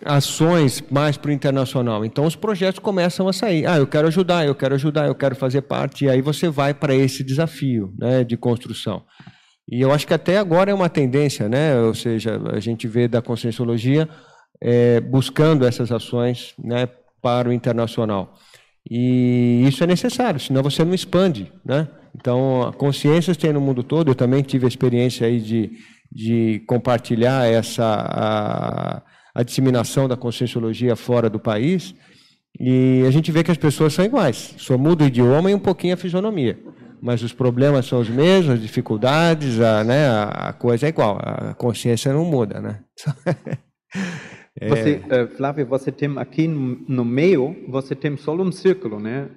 ações 0.04 0.82
mais 0.90 1.16
para 1.16 1.30
o 1.30 1.32
internacional. 1.32 2.04
Então, 2.04 2.24
os 2.24 2.36
projetos 2.36 2.78
começam 2.78 3.28
a 3.28 3.32
sair. 3.32 3.66
Ah, 3.66 3.76
eu 3.76 3.86
quero 3.86 4.08
ajudar, 4.08 4.46
eu 4.46 4.54
quero 4.54 4.74
ajudar, 4.74 5.06
eu 5.06 5.14
quero 5.14 5.36
fazer 5.36 5.62
parte. 5.62 6.04
E 6.04 6.10
aí 6.10 6.20
você 6.20 6.48
vai 6.48 6.72
para 6.72 6.94
esse 6.94 7.22
desafio 7.22 7.92
né, 7.98 8.24
de 8.24 8.36
construção. 8.36 9.02
E 9.70 9.80
eu 9.80 9.92
acho 9.92 10.06
que 10.06 10.14
até 10.14 10.38
agora 10.38 10.70
é 10.70 10.74
uma 10.74 10.88
tendência, 10.88 11.48
né? 11.48 11.78
ou 11.80 11.94
seja, 11.94 12.40
a 12.52 12.60
gente 12.60 12.86
vê 12.86 13.08
da 13.08 13.22
conscienciologia 13.22 14.08
é, 14.60 15.00
buscando 15.00 15.66
essas 15.66 15.90
ações 15.90 16.54
né, 16.62 16.88
para 17.22 17.48
o 17.48 17.52
internacional. 17.52 18.34
E 18.88 19.64
isso 19.66 19.82
é 19.82 19.86
necessário, 19.86 20.38
senão 20.38 20.62
você 20.62 20.84
não 20.84 20.92
expande. 20.92 21.50
Né? 21.64 21.88
Então, 22.14 22.72
consciências 22.76 23.38
tem 23.38 23.52
no 23.52 23.60
mundo 23.60 23.82
todo, 23.82 24.10
eu 24.10 24.14
também 24.14 24.42
tive 24.42 24.66
a 24.66 24.68
experiência 24.68 25.26
aí 25.26 25.40
de 25.40 25.72
de 26.10 26.62
compartilhar 26.66 27.46
essa 27.46 27.84
a, 27.84 29.02
a 29.34 29.42
disseminação 29.42 30.08
da 30.08 30.16
conscienciologia 30.16 30.94
fora 30.94 31.28
do 31.28 31.38
país, 31.38 31.94
e 32.58 33.02
a 33.06 33.10
gente 33.10 33.32
vê 33.32 33.42
que 33.42 33.50
as 33.50 33.56
pessoas 33.56 33.92
são 33.92 34.04
iguais, 34.04 34.54
só 34.58 34.78
muda 34.78 35.04
o 35.04 35.06
idioma 35.06 35.50
e 35.50 35.54
um 35.54 35.58
pouquinho 35.58 35.94
a 35.94 35.96
fisionomia. 35.96 36.58
Mas 37.02 37.22
os 37.22 37.32
problemas 37.32 37.86
são 37.86 38.00
os 38.00 38.08
mesmos, 38.08 38.54
as 38.54 38.62
dificuldades, 38.62 39.60
a, 39.60 39.84
né, 39.84 40.08
a 40.08 40.52
coisa 40.52 40.86
é 40.86 40.88
igual, 40.88 41.18
a 41.20 41.52
consciência 41.54 42.12
não 42.12 42.24
muda. 42.24 42.60
Né? 42.60 42.80
é... 44.58 44.68
Você, 44.68 45.02
uh, 45.04 45.36
Flávio, 45.36 45.66
você 45.66 45.90
tem 45.90 46.16
aqui 46.16 46.46
no 46.46 47.04
meio, 47.04 47.56
você 47.68 47.94
tem 47.94 48.16
só 48.16 48.34
um 48.34 48.52
círculo, 48.52 49.00
né? 49.00 49.28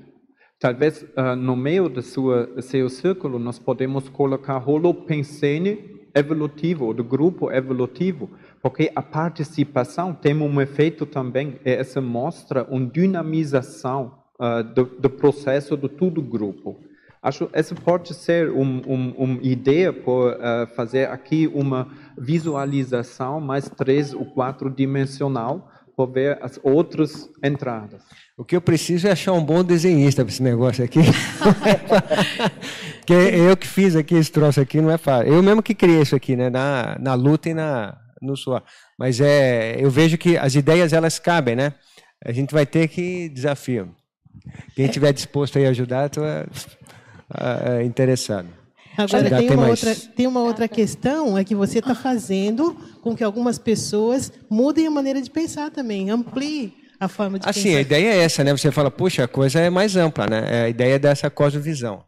Talvez 0.59 1.01
uh, 1.01 1.35
no 1.35 1.55
meio 1.55 1.89
do 1.89 2.01
sua, 2.01 2.61
seu 2.61 2.89
círculo 2.89 3.37
nós 3.37 3.59
podemos 3.59 4.09
colocar 4.09 4.67
holopensene 4.67 5.96
evolutivo, 6.17 6.93
do 6.93 7.03
grupo 7.03 7.51
evolutivo, 7.51 8.29
porque 8.61 8.91
a 8.95 9.01
participação 9.01 10.13
tem 10.13 10.35
um 10.35 10.61
efeito 10.61 11.05
também, 11.05 11.59
essa 11.63 12.01
mostra 12.01 12.63
uma 12.69 12.85
dinamização 12.85 14.19
uh, 14.39 14.63
do, 14.63 14.85
do, 14.85 15.09
processo 15.09 15.77
do 15.77 15.87
todo 15.87 16.21
grupo. 16.21 16.77
Acho 17.21 17.49
essa 17.51 17.75
pode 17.75 18.13
ser 18.13 18.51
um, 18.51 18.81
um, 18.87 19.09
uma 19.17 19.39
ideia 19.41 19.91
por 19.91 20.33
uh, 20.33 20.67
fazer 20.75 21.09
aqui 21.09 21.47
uma 21.47 21.87
visualização 22.17 23.41
mais 23.41 23.69
três 23.69 24.13
ou 24.13 24.25
quatro 24.25 24.69
dimensional 24.69 25.71
para 25.95 26.05
ver 26.05 26.39
as 26.41 26.59
outras 26.63 27.29
entradas. 27.43 28.03
O 28.39 28.45
que 28.45 28.55
eu 28.55 28.61
preciso 28.61 29.07
é 29.07 29.11
achar 29.11 29.33
um 29.33 29.43
bom 29.43 29.63
desenhista 29.63 30.23
para 30.23 30.31
esse 30.31 30.43
negócio 30.43 30.85
aqui. 30.85 30.99
que 33.03 33.11
eu 33.11 33.57
que 33.57 33.65
fiz 33.65 33.95
aqui 33.95 34.13
esse 34.13 34.31
troço 34.31 34.61
aqui, 34.61 34.79
não 34.79 34.91
é 34.91 34.97
fácil. 34.99 35.33
Eu 35.33 35.41
mesmo 35.41 35.63
que 35.63 35.73
criei 35.73 36.03
isso 36.03 36.15
aqui, 36.15 36.35
né? 36.35 36.47
Na, 36.47 36.99
na 36.99 37.15
luta 37.15 37.49
e 37.49 37.55
na, 37.55 37.97
no 38.21 38.37
suor. 38.37 38.61
Mas 38.97 39.19
é, 39.19 39.83
eu 39.83 39.89
vejo 39.89 40.19
que 40.19 40.37
as 40.37 40.53
ideias 40.53 40.93
elas 40.93 41.17
cabem, 41.17 41.55
né? 41.55 41.73
A 42.23 42.31
gente 42.31 42.53
vai 42.53 42.63
ter 42.63 42.87
que 42.89 43.27
desafio. 43.29 43.89
Quem 44.75 44.85
estiver 44.85 45.11
disposto 45.13 45.57
a 45.57 45.69
ajudar, 45.69 46.05
estou 46.05 46.23
é, 46.23 46.45
é, 47.79 47.83
interessado. 47.83 48.49
Agora, 48.95 49.29
tem, 49.29 49.49
uma 49.49 49.67
outra, 49.67 49.95
tem 49.95 50.27
uma 50.27 50.41
outra 50.41 50.67
questão, 50.67 51.35
é 51.35 51.43
que 51.43 51.55
você 51.55 51.79
está 51.79 51.95
fazendo 51.95 52.75
com 53.01 53.15
que 53.15 53.23
algumas 53.23 53.57
pessoas 53.57 54.31
mudem 54.47 54.85
a 54.85 54.91
maneira 54.91 55.23
de 55.23 55.31
pensar 55.31 55.71
também, 55.71 56.11
amplie 56.11 56.85
a 56.99 57.07
forma 57.07 57.39
de 57.39 57.47
assim, 57.47 57.63
pensar. 57.63 57.77
a 57.77 57.81
ideia 57.81 58.13
é 58.13 58.23
essa, 58.23 58.43
né? 58.43 58.51
Você 58.51 58.71
fala, 58.71 58.89
puxa, 58.89 59.23
a 59.23 59.27
coisa 59.27 59.59
é 59.59 59.69
mais 59.69 59.95
ampla, 59.95 60.27
né? 60.27 60.43
É 60.49 60.63
a 60.63 60.69
ideia 60.69 60.97
dessa 60.97 61.29
cosmovisão. 61.29 62.03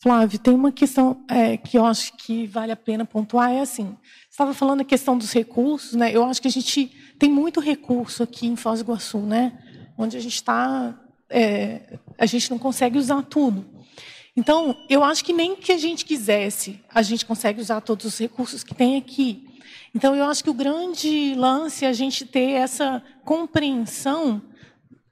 Flávio, 0.00 0.38
tem 0.38 0.54
uma 0.54 0.70
questão 0.70 1.24
é, 1.28 1.56
que 1.56 1.76
eu 1.76 1.84
acho 1.84 2.16
que 2.16 2.46
vale 2.46 2.70
a 2.70 2.76
pena 2.76 3.04
pontuar, 3.04 3.50
é 3.50 3.60
assim, 3.60 3.96
você 4.28 4.28
estava 4.30 4.54
falando 4.54 4.82
a 4.82 4.84
questão 4.84 5.18
dos 5.18 5.32
recursos, 5.32 5.94
né? 5.94 6.12
Eu 6.14 6.24
acho 6.24 6.40
que 6.40 6.46
a 6.46 6.50
gente 6.50 6.92
tem 7.18 7.28
muito 7.28 7.58
recurso 7.58 8.22
aqui 8.22 8.46
em 8.46 8.54
Foz 8.54 8.78
do 8.78 8.84
Iguaçu, 8.84 9.18
né? 9.18 9.58
Onde 9.96 10.16
a 10.16 10.20
gente 10.20 10.36
está, 10.36 10.96
é, 11.28 11.98
a 12.16 12.26
gente 12.26 12.48
não 12.48 12.58
consegue 12.58 12.96
usar 12.96 13.22
tudo. 13.22 13.66
Então, 14.36 14.76
eu 14.88 15.02
acho 15.02 15.24
que 15.24 15.32
nem 15.32 15.56
que 15.56 15.72
a 15.72 15.76
gente 15.76 16.04
quisesse, 16.04 16.80
a 16.94 17.02
gente 17.02 17.26
consegue 17.26 17.60
usar 17.60 17.80
todos 17.80 18.06
os 18.06 18.16
recursos 18.16 18.62
que 18.62 18.72
tem 18.72 18.96
aqui. 18.96 19.47
Então, 19.94 20.14
eu 20.14 20.24
acho 20.24 20.42
que 20.44 20.50
o 20.50 20.54
grande 20.54 21.34
lance 21.34 21.84
é 21.84 21.88
a 21.88 21.92
gente 21.92 22.24
ter 22.24 22.52
essa 22.52 23.02
compreensão, 23.24 24.42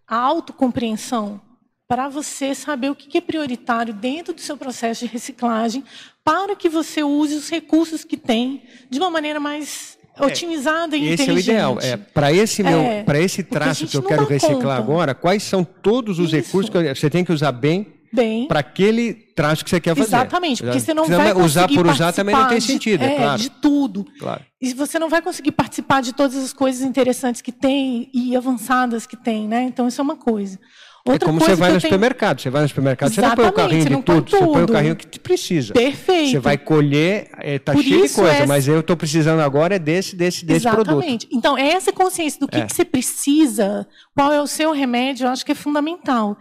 a 0.07 0.17
autocompreensão, 0.17 1.41
para 1.89 2.09
você 2.09 2.55
saber 2.55 2.91
o 2.91 2.95
que 2.95 3.17
é 3.17 3.21
prioritário 3.21 3.95
dentro 3.95 4.35
do 4.35 4.41
seu 4.41 4.57
processo 4.57 5.07
de 5.07 5.13
reciclagem, 5.13 5.85
para 6.25 6.57
que 6.57 6.69
você 6.69 7.03
use 7.03 7.35
os 7.35 7.49
recursos 7.49 8.05
que 8.05 8.17
tem 8.17 8.65
de 8.91 8.99
uma 8.99 9.11
maneira 9.11 9.39
mais 9.39 9.97
é, 10.17 10.27
otimizada 10.27 10.97
e 10.97 11.09
esse 11.09 11.23
inteligente. 11.23 11.39
Esse 11.39 11.51
é 11.51 11.69
o 11.69 11.73
ideal. 11.73 11.79
É, 11.81 11.97
para 11.97 12.33
esse 12.33 12.63
meu, 12.63 12.79
é, 12.81 13.03
para 13.05 13.21
esse 13.21 13.43
traço 13.45 13.87
que 13.87 13.97
eu 13.97 14.03
quero 14.03 14.27
reciclar 14.27 14.59
conta. 14.61 14.75
agora, 14.75 15.15
quais 15.15 15.43
são 15.45 15.63
todos 15.63 16.19
os 16.19 16.33
Isso. 16.33 16.37
recursos 16.37 16.71
que 16.71 16.95
você 16.95 17.09
tem 17.09 17.25
que 17.25 17.33
usar 17.33 17.53
bem 17.53 17.96
bem. 18.17 18.49
Para 18.49 18.61
aquele 18.61 19.15
traço 19.15 19.63
que 19.63 19.71
você 19.71 19.81
quer 19.81 19.95
fazer. 19.95 20.09
Exatamente, 20.09 20.63
porque 20.63 20.81
você 20.81 20.95
não 20.95 21.07
vai 21.07 21.33
usar 21.35 21.69
por 21.69 21.87
usar 21.87 22.13
também 22.13 22.35
não 22.35 22.49
tem 22.49 22.61
sentido, 22.61 23.01
de, 23.01 23.07
é, 23.07 23.17
claro. 23.17 23.41
de 23.41 23.51
tudo. 23.51 24.07
Claro. 24.19 24.43
E 24.61 24.73
você 24.73 24.99
não 24.99 25.09
vai 25.09 25.21
conseguir 25.21 25.53
participar 25.53 26.01
de 26.01 26.13
todas 26.13 26.37
as 26.37 26.53
coisas 26.53 26.83
interessantes 26.83 27.43
que 27.43 27.53
tem 27.53 28.11
e 28.13 28.35
avançadas 28.35 29.07
que 29.07 29.17
tem, 29.17 29.47
né? 29.47 29.63
Então 29.65 29.87
isso 29.87 30.01
é 30.01 30.05
uma 30.05 30.17
coisa. 30.17 30.59
É 31.07 31.13
Outra 31.13 31.29
é 31.29 31.31
como 31.31 31.39
você 31.39 31.55
vai 31.55 31.73
no 31.73 31.81
tenho... 31.81 31.93
supermercado. 31.93 32.41
Você 32.41 32.51
vai 32.51 32.63
no 32.63 32.69
supermercado, 32.69 33.13
Exatamente, 33.13 33.37
você 33.37 33.43
não 33.45 33.53
põe 33.53 33.65
o 33.65 33.69
carrinho 33.69 33.85
de 33.85 33.91
tudo, 33.91 34.23
tudo, 34.23 34.31
você 34.31 34.45
põe 34.45 34.63
o 34.65 34.69
carrinho 34.69 34.97
que 34.97 35.07
te 35.07 35.21
precisa. 35.21 35.73
Perfeito. 35.73 36.31
Você 36.33 36.39
vai 36.41 36.59
colher, 36.59 37.31
está 37.45 37.73
é, 37.73 37.77
cheio 37.77 38.09
de 38.09 38.13
coisa, 38.13 38.33
é... 38.33 38.47
mas 38.47 38.67
eu 38.67 38.81
estou 38.81 38.97
precisando 38.97 39.41
agora 39.41 39.77
é 39.77 39.79
desse, 39.79 40.17
desse, 40.17 40.45
desse 40.45 40.67
Exatamente. 40.67 40.85
produto. 40.85 41.05
Exatamente. 41.05 41.29
Então, 41.31 41.57
essa 41.57 41.93
consciência 41.93 42.41
do 42.41 42.49
que, 42.49 42.59
é. 42.59 42.67
que 42.67 42.75
você 42.75 42.85
precisa, 42.85 43.87
qual 44.17 44.33
é 44.33 44.43
o 44.43 44.49
seu 44.49 44.73
remédio, 44.73 45.27
eu 45.27 45.31
acho 45.31 45.47
que 45.47 45.53
é 45.53 45.55
fundamental. 45.55 46.37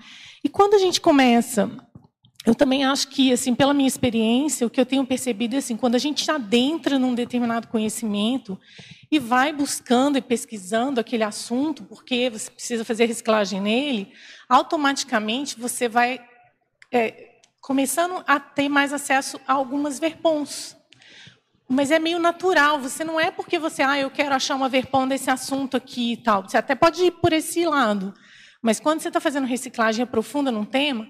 E 0.46 0.50
quando 0.50 0.76
a 0.76 0.78
gente 0.78 1.02
começa 1.02 1.72
eu 2.46 2.54
também 2.54 2.86
acho 2.86 3.08
que, 3.08 3.34
assim, 3.34 3.56
pela 3.56 3.74
minha 3.74 3.88
experiência, 3.88 4.68
o 4.68 4.70
que 4.70 4.80
eu 4.80 4.86
tenho 4.86 5.04
percebido 5.04 5.56
é 5.56 5.58
assim, 5.58 5.76
quando 5.76 5.96
a 5.96 5.98
gente 5.98 6.30
adentra 6.30 7.00
num 7.00 7.16
determinado 7.16 7.68
conhecimento 7.68 8.60
e 9.12 9.18
vai 9.18 9.52
buscando 9.52 10.16
e 10.20 10.22
pesquisando 10.22 11.00
aquele 11.00 11.24
assunto, 11.24 11.84
porque 11.86 12.30
você 12.30 12.52
precisa 12.52 12.86
fazer 12.86 13.06
reciclagem 13.06 13.60
nele, 13.60 14.14
automaticamente 14.48 15.60
você 15.60 15.90
vai 15.90 16.22
é, 16.92 17.32
começando 17.60 18.24
a 18.28 18.40
ter 18.40 18.70
mais 18.70 18.94
acesso 18.94 19.40
a 19.48 19.54
algumas 19.54 19.98
verpons. 19.98 20.78
Mas 21.68 21.90
é 21.90 21.98
meio 21.98 22.20
natural, 22.20 22.80
você 22.80 23.04
não 23.04 23.20
é 23.20 23.32
porque 23.32 23.58
você, 23.58 23.82
ah, 23.82 23.98
eu 23.98 24.12
quero 24.12 24.36
achar 24.36 24.54
uma 24.54 24.70
verpon 24.70 25.08
desse 25.08 25.32
assunto 25.32 25.76
aqui 25.76 26.12
e 26.12 26.18
tal. 26.18 26.44
Você 26.44 26.60
até 26.60 26.76
pode 26.76 27.06
ir 27.06 27.12
por 27.14 27.34
esse 27.34 27.66
lado. 27.66 28.14
Mas 28.66 28.80
quando 28.80 29.00
você 29.00 29.10
está 29.10 29.20
fazendo 29.20 29.46
reciclagem 29.46 30.04
profunda 30.08 30.52
num 30.52 30.66
tema, 30.66 31.08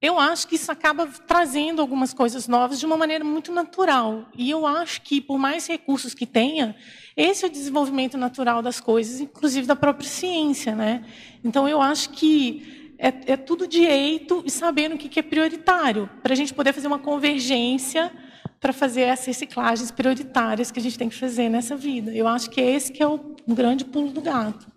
eu 0.00 0.20
acho 0.20 0.46
que 0.46 0.54
isso 0.54 0.70
acaba 0.70 1.04
trazendo 1.26 1.82
algumas 1.82 2.14
coisas 2.14 2.46
novas 2.46 2.78
de 2.78 2.86
uma 2.86 2.96
maneira 2.96 3.24
muito 3.24 3.50
natural. 3.50 4.28
E 4.38 4.48
eu 4.48 4.64
acho 4.64 5.02
que, 5.02 5.20
por 5.20 5.36
mais 5.36 5.66
recursos 5.66 6.14
que 6.14 6.24
tenha, 6.24 6.76
esse 7.16 7.44
é 7.44 7.48
o 7.48 7.50
desenvolvimento 7.50 8.16
natural 8.16 8.62
das 8.62 8.78
coisas, 8.78 9.20
inclusive 9.20 9.66
da 9.66 9.74
própria 9.74 10.08
ciência. 10.08 10.76
Né? 10.76 11.04
Então, 11.42 11.68
eu 11.68 11.82
acho 11.82 12.10
que 12.10 12.94
é, 13.00 13.32
é 13.32 13.36
tudo 13.36 13.66
direito 13.66 14.40
e 14.46 14.50
sabendo 14.50 14.94
o 14.94 14.98
que 14.98 15.18
é 15.18 15.24
prioritário, 15.24 16.08
para 16.22 16.34
a 16.34 16.36
gente 16.36 16.54
poder 16.54 16.72
fazer 16.72 16.86
uma 16.86 17.00
convergência 17.00 18.12
para 18.60 18.72
fazer 18.72 19.10
as 19.10 19.26
reciclagens 19.26 19.90
prioritárias 19.90 20.70
que 20.70 20.78
a 20.78 20.82
gente 20.82 20.96
tem 20.96 21.08
que 21.08 21.16
fazer 21.16 21.48
nessa 21.48 21.74
vida. 21.74 22.12
Eu 22.12 22.28
acho 22.28 22.48
que 22.48 22.60
esse 22.60 22.92
que 22.92 23.02
é 23.02 23.08
o 23.08 23.34
grande 23.48 23.84
pulo 23.84 24.12
do 24.12 24.20
gato. 24.20 24.70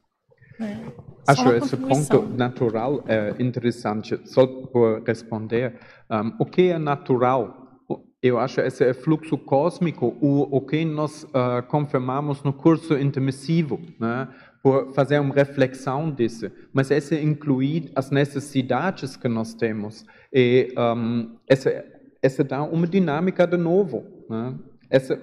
Né? 0.60 0.92
Acho 1.28 1.50
esse 1.54 1.76
ponto 1.78 2.22
natural 2.38 3.04
é 3.08 3.36
interessante. 3.40 4.20
Só 4.26 4.46
por 4.46 5.02
responder, 5.04 5.76
um, 6.10 6.34
o 6.40 6.46
que 6.46 6.70
é 6.70 6.78
natural? 6.78 7.62
Eu 8.22 8.40
acho 8.40 8.60
esse 8.62 8.84
é 8.84 8.94
fluxo 8.94 9.38
cósmico, 9.38 10.18
o, 10.20 10.58
o 10.58 10.62
que 10.62 10.84
nós 10.84 11.24
uh, 11.26 11.62
confirmamos 11.68 12.42
no 12.42 12.52
curso 12.52 12.98
intermissivo, 12.98 13.80
né? 14.00 14.28
por 14.64 14.94
fazer 14.94 15.20
uma 15.20 15.34
reflexão 15.34 16.10
disso. 16.10 16.52
Mas 16.74 16.90
esse 16.90 17.16
inclui 17.22 17.92
as 17.96 18.10
necessidades 18.10 19.16
que 19.16 19.28
nós 19.28 19.54
temos. 19.54 20.04
E 20.34 20.74
um, 20.76 21.36
esse, 21.48 21.84
esse 22.22 22.44
dá 22.44 22.64
uma 22.64 22.88
dinâmica 22.88 23.46
de 23.46 23.58
novo. 23.58 24.26
Né? 24.28 24.56
Esse, 24.90 25.14
uh, 25.14 25.20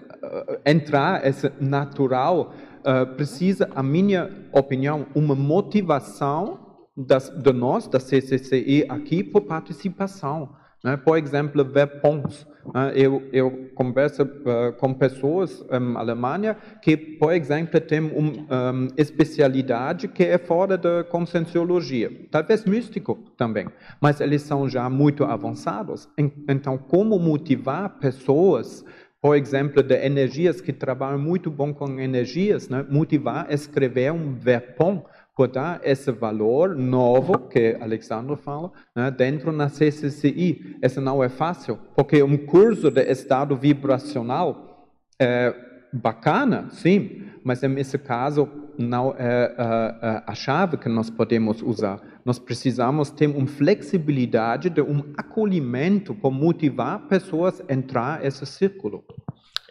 entrar, 0.64 1.26
esse 1.26 1.50
natural, 1.60 2.54
uh, 2.82 3.14
precisa, 3.14 3.68
a 3.74 3.82
minha 3.82 4.30
opinião, 4.52 5.06
uma 5.14 5.34
motivação 5.34 6.60
das, 6.96 7.28
de 7.28 7.52
nós, 7.52 7.88
da 7.88 7.98
CCCI, 7.98 8.86
aqui, 8.88 9.24
por 9.24 9.42
participação. 9.42 10.50
Né? 10.84 10.96
Por 10.96 11.16
exemplo, 11.16 11.64
verpons. 11.64 12.46
Né? 12.74 12.92
Eu, 12.94 13.28
eu 13.32 13.70
converso 13.74 14.22
uh, 14.22 14.72
com 14.78 14.92
pessoas 14.92 15.64
na 15.70 16.00
Alemanha 16.00 16.56
que, 16.82 16.96
por 16.96 17.32
exemplo, 17.32 17.80
têm 17.80 18.00
uma 18.00 18.72
um, 18.72 18.88
especialidade 18.96 20.08
que 20.08 20.24
é 20.24 20.38
fora 20.38 20.76
da 20.76 21.04
conscienciologia, 21.04 22.10
talvez 22.30 22.64
místico 22.64 23.18
também, 23.36 23.68
mas 24.00 24.20
eles 24.20 24.42
são 24.42 24.68
já 24.68 24.88
muito 24.90 25.24
avançados. 25.24 26.08
Então, 26.48 26.76
como 26.76 27.18
motivar 27.18 27.98
pessoas 27.98 28.84
por 29.22 29.36
exemplo, 29.36 29.84
de 29.84 29.94
energias 30.04 30.60
que 30.60 30.72
trabalham 30.72 31.18
muito 31.18 31.48
bom 31.48 31.72
com 31.72 32.00
energias, 32.00 32.68
né? 32.68 32.84
motivar 32.90 33.46
a 33.48 33.54
escrever 33.54 34.10
um 34.12 34.34
verpon 34.34 35.04
por 35.36 35.46
dar 35.46 35.80
esse 35.84 36.10
valor 36.10 36.74
novo 36.74 37.38
que 37.48 37.76
Alexandre 37.80 38.36
fala 38.36 38.72
né? 38.96 39.12
dentro 39.12 39.56
da 39.56 39.68
CCCI. 39.68 40.76
Isso 40.82 41.00
não 41.00 41.22
é 41.22 41.28
fácil, 41.28 41.78
porque 41.94 42.20
um 42.20 42.36
curso 42.36 42.90
de 42.90 43.02
estado 43.02 43.56
vibracional 43.56 44.90
é 45.20 45.71
bacana, 45.92 46.68
sim, 46.70 47.22
mas 47.44 47.62
nesse 47.62 47.98
caso 47.98 48.48
não 48.78 49.14
é 49.18 49.54
a, 49.58 50.24
a 50.32 50.34
chave 50.34 50.76
que 50.76 50.88
nós 50.88 51.10
podemos 51.10 51.62
usar. 51.62 52.00
Nós 52.24 52.38
precisamos 52.38 53.10
ter 53.10 53.26
uma 53.26 53.46
flexibilidade 53.46 54.70
de 54.70 54.80
um 54.80 55.12
acolhimento 55.16 56.14
para 56.14 56.30
motivar 56.30 57.00
pessoas 57.08 57.60
a 57.68 57.72
entrar 57.72 58.22
nesse 58.22 58.46
círculo. 58.46 59.04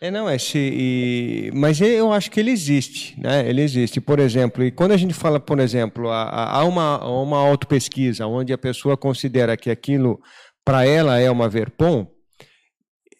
É, 0.04 0.10
não, 0.10 0.30
esse, 0.30 0.58
e, 0.58 1.52
mas 1.54 1.80
eu 1.80 2.12
acho 2.12 2.32
que 2.32 2.40
ele 2.40 2.50
existe, 2.50 3.20
né? 3.22 3.48
Ele 3.48 3.62
existe. 3.62 4.02
Por 4.02 4.20
exemplo, 4.20 4.64
e 4.64 4.72
quando 4.72 4.94
a 4.94 4.98
gente 4.98 5.14
fala, 5.14 5.40
por 5.40 5.60
exemplo, 5.60 6.10
há 6.10 6.64
uma, 6.66 7.06
uma 7.08 7.38
autopesquisa 7.38 8.26
onde 8.26 8.52
a 8.52 8.58
pessoa 8.58 8.98
considera 8.98 9.56
que 9.56 9.70
aquilo 9.70 10.20
para 10.66 10.86
ela 10.86 11.20
é 11.20 11.30
uma 11.30 11.48
verpom, 11.48 12.08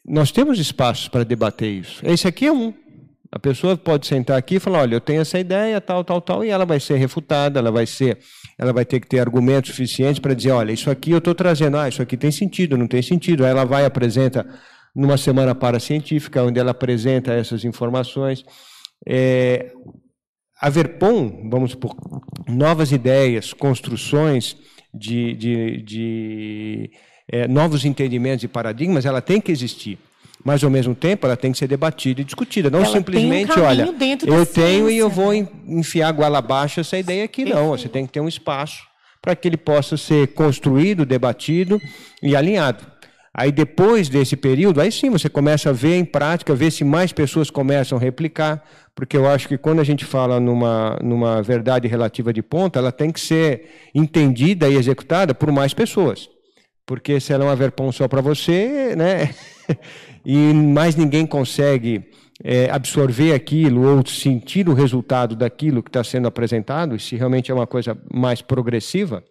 nós 0.04 0.32
temos 0.32 0.58
espaços 0.58 1.08
para 1.08 1.24
debater 1.24 1.70
isso. 1.70 2.02
Esse 2.04 2.28
aqui 2.28 2.48
é 2.48 2.52
um. 2.52 2.74
A 3.32 3.40
pessoa 3.40 3.78
pode 3.78 4.08
sentar 4.08 4.38
aqui 4.38 4.56
e 4.56 4.60
falar, 4.60 4.80
olha, 4.80 4.96
eu 4.96 5.00
tenho 5.00 5.22
essa 5.22 5.40
ideia, 5.40 5.80
tal, 5.80 6.04
tal, 6.04 6.20
tal, 6.20 6.44
e 6.44 6.50
ela 6.50 6.66
vai 6.66 6.82
ser 6.82 6.98
refutada, 6.98 7.60
ela 7.60 7.72
vai 7.72 7.86
ser, 7.86 8.18
ela 8.58 8.74
vai 8.74 8.84
ter 8.84 9.00
que 9.00 9.08
ter 9.08 9.22
argumentos 9.22 9.70
suficientes 9.72 10.20
para 10.20 10.34
dizer, 10.34 10.52
olha, 10.52 10.74
isso 10.74 10.92
aqui 10.92 11.12
eu 11.12 11.20
estou 11.20 11.34
trazendo, 11.34 11.78
ah, 11.78 11.88
isso 11.88 12.02
aqui 12.02 12.18
tem 12.18 12.30
sentido, 12.30 12.78
não 12.78 12.88
tem 12.88 13.02
sentido. 13.02 13.46
Aí 13.46 13.52
ela 13.52 13.64
vai 13.64 13.86
apresenta 13.86 14.46
numa 14.94 15.18
semana 15.18 15.56
paracientífica, 15.56 16.44
onde 16.44 16.60
ela 16.60 16.72
apresenta 16.72 17.32
essas 17.32 17.64
informações. 17.64 18.44
É, 19.08 19.72
a 20.62 20.70
vamos 20.70 21.74
por 21.74 21.96
novas 22.50 22.92
ideias, 22.92 23.54
construções 23.54 24.58
de, 24.94 25.34
de, 25.36 25.82
de 25.84 26.92
é, 27.32 27.48
novos 27.48 27.86
entendimentos 27.86 28.44
e 28.44 28.50
paradigmas, 28.50 29.06
ela 29.06 29.22
tem 29.22 29.40
que 29.40 29.54
existir 29.54 29.98
mas 30.44 30.64
ao 30.64 30.70
mesmo 30.70 30.96
tempo 30.96 31.26
ela 31.26 31.38
tem 31.38 31.52
que 31.52 31.58
ser 31.58 31.68
debatida 31.68 32.22
e 32.22 32.24
discutida. 32.24 32.70
Não 32.70 32.80
ela 32.84 32.92
simplesmente, 32.92 33.60
um 33.60 33.64
olha, 33.64 33.94
eu 34.26 34.46
tenho 34.46 34.90
e 34.90 34.98
eu 34.98 35.10
vou 35.10 35.34
enfiar 35.34 36.12
goela 36.12 36.40
abaixo 36.40 36.80
essa 36.80 36.98
ideia 36.98 37.26
aqui, 37.26 37.46
não. 37.46 37.70
Você 37.70 37.88
tem 37.88 38.06
que 38.06 38.14
ter 38.14 38.20
um 38.20 38.28
espaço 38.28 38.84
para 39.22 39.36
que 39.36 39.48
ele 39.48 39.58
possa 39.58 39.98
ser 39.98 40.28
construído, 40.30 41.06
debatido 41.06 41.80
e 42.24 42.36
alinhado. 42.36 42.86
Aí 43.34 43.52
depois 43.52 44.10
desse 44.10 44.36
período, 44.36 44.82
aí 44.82 44.92
sim 44.92 45.10
você 45.10 45.30
começa 45.30 45.70
a 45.70 45.74
ver 45.74 45.96
em 45.96 46.04
prática, 46.04 46.54
ver 46.54 46.70
se 46.70 46.84
mais 46.84 47.14
pessoas 47.14 47.50
começam 47.50 47.98
a 47.98 48.02
replicar, 48.02 48.62
porque 48.94 49.16
eu 49.16 49.26
acho 49.26 49.48
que 49.48 49.58
quando 49.58 49.80
a 49.80 49.86
gente 49.86 50.04
fala 50.04 50.38
numa, 50.40 51.00
numa 51.02 51.42
verdade 51.42 51.88
relativa 51.88 52.34
de 52.34 52.42
ponta, 52.42 52.80
ela 52.80 52.92
tem 52.92 53.10
que 53.10 53.22
ser 53.22 53.70
entendida 53.96 54.68
e 54.68 54.76
executada 54.76 55.34
por 55.34 55.50
mais 55.50 55.74
pessoas. 55.74 56.28
Porque 56.86 57.22
se 57.22 57.32
ela 57.32 57.46
é 57.46 57.48
uma 57.48 57.56
verpão 57.56 57.90
só 57.90 58.06
para 58.06 58.20
você, 58.20 58.96
né? 58.98 59.30
e 60.26 60.54
mais 60.54 60.96
ninguém 60.96 61.26
consegue 61.26 62.04
é, 62.44 62.70
absorver 62.70 63.34
aquilo 63.34 63.98
ou 63.98 64.06
sentir 64.06 64.68
o 64.68 64.74
resultado 64.74 65.36
daquilo 65.36 65.84
que 65.84 65.90
está 65.90 66.04
sendo 66.04 66.28
apresentado, 66.28 66.98
se 67.00 67.16
realmente 67.16 67.52
é 67.52 67.54
uma 67.54 67.68
coisa 67.68 67.98
mais 68.12 68.42
progressiva, 68.42 69.24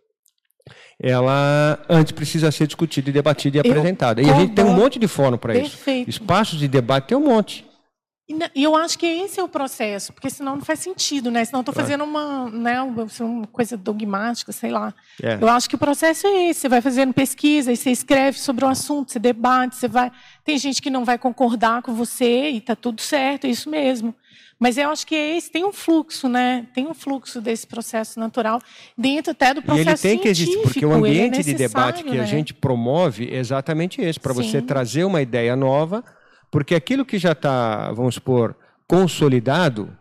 ela 1.02 1.78
antes 1.88 2.12
precisa 2.12 2.50
ser 2.50 2.66
discutida 2.66 3.08
e 3.08 3.12
debatida 3.12 3.56
e 3.56 3.60
Eu 3.60 3.72
apresentada. 3.72 4.20
E 4.20 4.28
a 4.28 4.34
gente 4.34 4.52
tem 4.52 4.64
um 4.64 4.74
monte 4.74 4.98
de 4.98 5.08
fórum 5.08 5.38
para 5.38 5.56
isso. 5.56 5.78
Espaços 6.06 6.58
de 6.58 6.68
debate 6.68 7.08
tem 7.08 7.16
um 7.16 7.24
monte. 7.24 7.69
E 8.54 8.62
eu 8.62 8.76
acho 8.76 8.96
que 8.96 9.06
esse 9.06 9.40
é 9.40 9.42
o 9.42 9.48
processo, 9.48 10.12
porque 10.12 10.30
senão 10.30 10.54
não 10.54 10.62
faz 10.62 10.78
sentido, 10.78 11.30
né? 11.30 11.44
Senão 11.44 11.60
estou 11.60 11.74
fazendo 11.74 12.04
uma, 12.04 12.48
né, 12.48 12.80
uma 12.80 13.46
coisa 13.48 13.76
dogmática, 13.76 14.52
sei 14.52 14.70
lá. 14.70 14.94
É. 15.20 15.38
Eu 15.40 15.48
acho 15.48 15.68
que 15.68 15.74
o 15.74 15.78
processo 15.78 16.26
é 16.28 16.48
esse. 16.48 16.60
Você 16.60 16.68
vai 16.68 16.80
fazendo 16.80 17.12
pesquisa, 17.12 17.74
você 17.74 17.90
escreve 17.90 18.38
sobre 18.38 18.64
o 18.64 18.68
assunto, 18.68 19.10
você 19.10 19.18
debate, 19.18 19.74
você 19.76 19.88
vai. 19.88 20.12
Tem 20.44 20.56
gente 20.58 20.80
que 20.80 20.90
não 20.90 21.04
vai 21.04 21.18
concordar 21.18 21.82
com 21.82 21.92
você 21.92 22.50
e 22.50 22.58
está 22.58 22.76
tudo 22.76 23.00
certo, 23.00 23.46
é 23.46 23.50
isso 23.50 23.68
mesmo. 23.68 24.14
Mas 24.60 24.76
eu 24.76 24.90
acho 24.90 25.06
que 25.06 25.14
é 25.14 25.36
esse 25.36 25.50
tem 25.50 25.64
um 25.64 25.72
fluxo, 25.72 26.28
né? 26.28 26.66
Tem 26.72 26.86
um 26.86 26.94
fluxo 26.94 27.40
desse 27.40 27.66
processo 27.66 28.20
natural 28.20 28.60
dentro 28.96 29.32
até 29.32 29.54
do 29.54 29.62
processo 29.62 30.02
científico. 30.02 30.06
E 30.06 30.10
ele 30.10 30.16
tem 30.16 30.22
que 30.22 30.28
existir, 30.28 30.62
porque 30.62 30.86
o 30.86 30.92
é 30.92 30.94
ambiente 30.94 31.40
é 31.40 31.42
de 31.42 31.54
debate 31.54 32.04
que 32.04 32.16
né? 32.16 32.20
a 32.20 32.26
gente 32.26 32.54
promove 32.54 33.28
é 33.28 33.38
exatamente 33.38 34.00
esse, 34.00 34.20
para 34.20 34.34
você 34.34 34.60
trazer 34.62 35.04
uma 35.04 35.20
ideia 35.20 35.56
nova 35.56 36.04
porque 36.50 36.74
aquilo 36.74 37.04
que 37.04 37.18
já 37.18 37.32
está, 37.32 37.92
vamos 37.92 38.14
supor, 38.14 38.56
consolidado, 38.88 39.96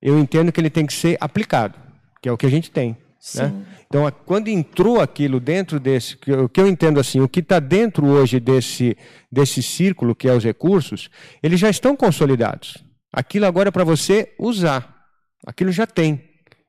eu 0.00 0.18
entendo 0.18 0.50
que 0.50 0.60
ele 0.60 0.70
tem 0.70 0.86
que 0.86 0.92
ser 0.92 1.16
aplicado, 1.20 1.78
que 2.20 2.28
é 2.28 2.32
o 2.32 2.36
que 2.36 2.46
a 2.46 2.50
gente 2.50 2.70
tem. 2.70 2.96
Né? 3.36 3.52
Então, 3.86 4.10
quando 4.26 4.48
entrou 4.48 5.00
aquilo 5.00 5.38
dentro 5.38 5.78
desse, 5.78 6.18
o 6.42 6.48
que 6.48 6.60
eu 6.60 6.66
entendo 6.66 6.98
assim, 6.98 7.20
o 7.20 7.28
que 7.28 7.38
está 7.38 7.60
dentro 7.60 8.06
hoje 8.06 8.40
desse, 8.40 8.96
desse 9.30 9.62
círculo, 9.62 10.14
que 10.14 10.28
é 10.28 10.34
os 10.34 10.42
recursos, 10.42 11.08
eles 11.40 11.60
já 11.60 11.70
estão 11.70 11.94
consolidados. 11.94 12.78
Aquilo 13.12 13.46
agora 13.46 13.68
é 13.68 13.72
para 13.72 13.84
você 13.84 14.34
usar. 14.38 15.06
Aquilo 15.46 15.70
já 15.70 15.86
tem. 15.86 16.20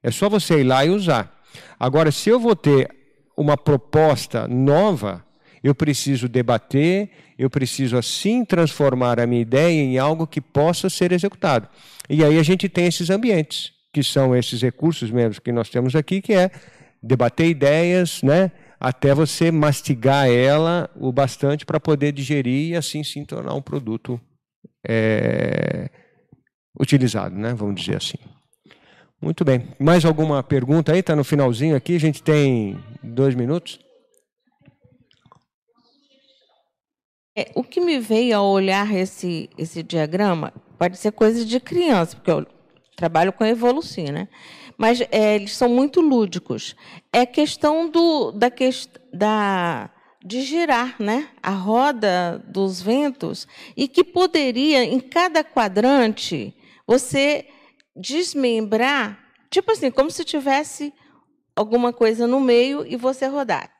É 0.03 0.11
só 0.11 0.29
você 0.29 0.59
ir 0.59 0.63
lá 0.63 0.85
e 0.85 0.89
usar. 0.89 1.41
Agora, 1.79 2.11
se 2.11 2.29
eu 2.29 2.39
vou 2.39 2.55
ter 2.55 2.89
uma 3.35 3.57
proposta 3.57 4.47
nova, 4.47 5.25
eu 5.63 5.73
preciso 5.73 6.27
debater, 6.27 7.09
eu 7.39 7.49
preciso 7.49 7.97
assim 7.97 8.43
transformar 8.43 9.19
a 9.19 9.25
minha 9.25 9.41
ideia 9.41 9.81
em 9.81 9.97
algo 9.97 10.27
que 10.27 10.41
possa 10.41 10.89
ser 10.89 11.11
executado. 11.11 11.67
E 12.09 12.23
aí 12.23 12.37
a 12.37 12.43
gente 12.43 12.67
tem 12.67 12.85
esses 12.85 13.09
ambientes, 13.09 13.71
que 13.93 14.03
são 14.03 14.35
esses 14.35 14.61
recursos 14.61 15.09
mesmo 15.09 15.41
que 15.41 15.51
nós 15.51 15.69
temos 15.69 15.95
aqui, 15.95 16.21
que 16.21 16.33
é 16.33 16.51
debater 17.01 17.47
ideias, 17.47 18.21
né? 18.21 18.51
até 18.79 19.15
você 19.15 19.49
mastigar 19.49 20.29
ela 20.29 20.89
o 20.97 21.09
bastante 21.09 21.65
para 21.65 21.79
poder 21.79 22.11
digerir 22.11 22.71
e 22.71 22.75
assim 22.75 23.01
se 23.01 23.23
tornar 23.25 23.53
um 23.53 23.61
produto 23.61 24.19
é, 24.85 25.89
utilizado, 26.77 27.33
né? 27.33 27.53
vamos 27.53 27.79
dizer 27.79 27.95
assim. 27.95 28.17
Muito 29.21 29.45
bem. 29.45 29.69
Mais 29.79 30.03
alguma 30.03 30.43
pergunta 30.43 30.91
aí? 30.91 30.99
Está 30.99 31.15
no 31.15 31.23
finalzinho 31.23 31.77
aqui, 31.77 31.95
a 31.95 31.99
gente 31.99 32.21
tem 32.21 32.77
dois 33.01 33.33
minutos. 33.35 33.79
É, 37.35 37.51
o 37.55 37.63
que 37.63 37.81
me 37.81 37.99
veio 37.99 38.37
ao 38.37 38.45
olhar 38.45 38.93
esse, 38.93 39.49
esse 39.57 39.81
diagrama 39.81 40.53
pode 40.77 40.97
ser 40.97 41.11
coisa 41.11 41.43
de 41.43 41.59
criança, 41.59 42.15
porque 42.15 42.29
eu 42.29 42.45
trabalho 42.95 43.33
com 43.33 43.43
evolução, 43.43 44.05
né? 44.05 44.27
Mas 44.77 45.01
é, 45.11 45.35
eles 45.35 45.55
são 45.55 45.67
muito 45.67 45.99
lúdicos. 45.99 46.75
É 47.11 47.25
questão 47.25 47.89
do, 47.89 48.31
da, 48.31 48.51
da, 49.11 49.89
de 50.23 50.41
girar 50.41 50.95
né? 50.99 51.29
a 51.41 51.51
roda 51.51 52.43
dos 52.47 52.81
ventos 52.81 53.47
e 53.75 53.87
que 53.87 54.03
poderia, 54.03 54.83
em 54.83 54.99
cada 54.99 55.43
quadrante, 55.43 56.55
você 56.85 57.47
desmembrar, 57.95 59.19
tipo 59.49 59.71
assim, 59.71 59.89
como 59.89 60.11
se 60.11 60.23
tivesse 60.23 60.93
alguma 61.55 61.91
coisa 61.91 62.27
no 62.27 62.39
meio 62.39 62.85
e 62.85 62.95
você 62.95 63.25
rodar. 63.27 63.72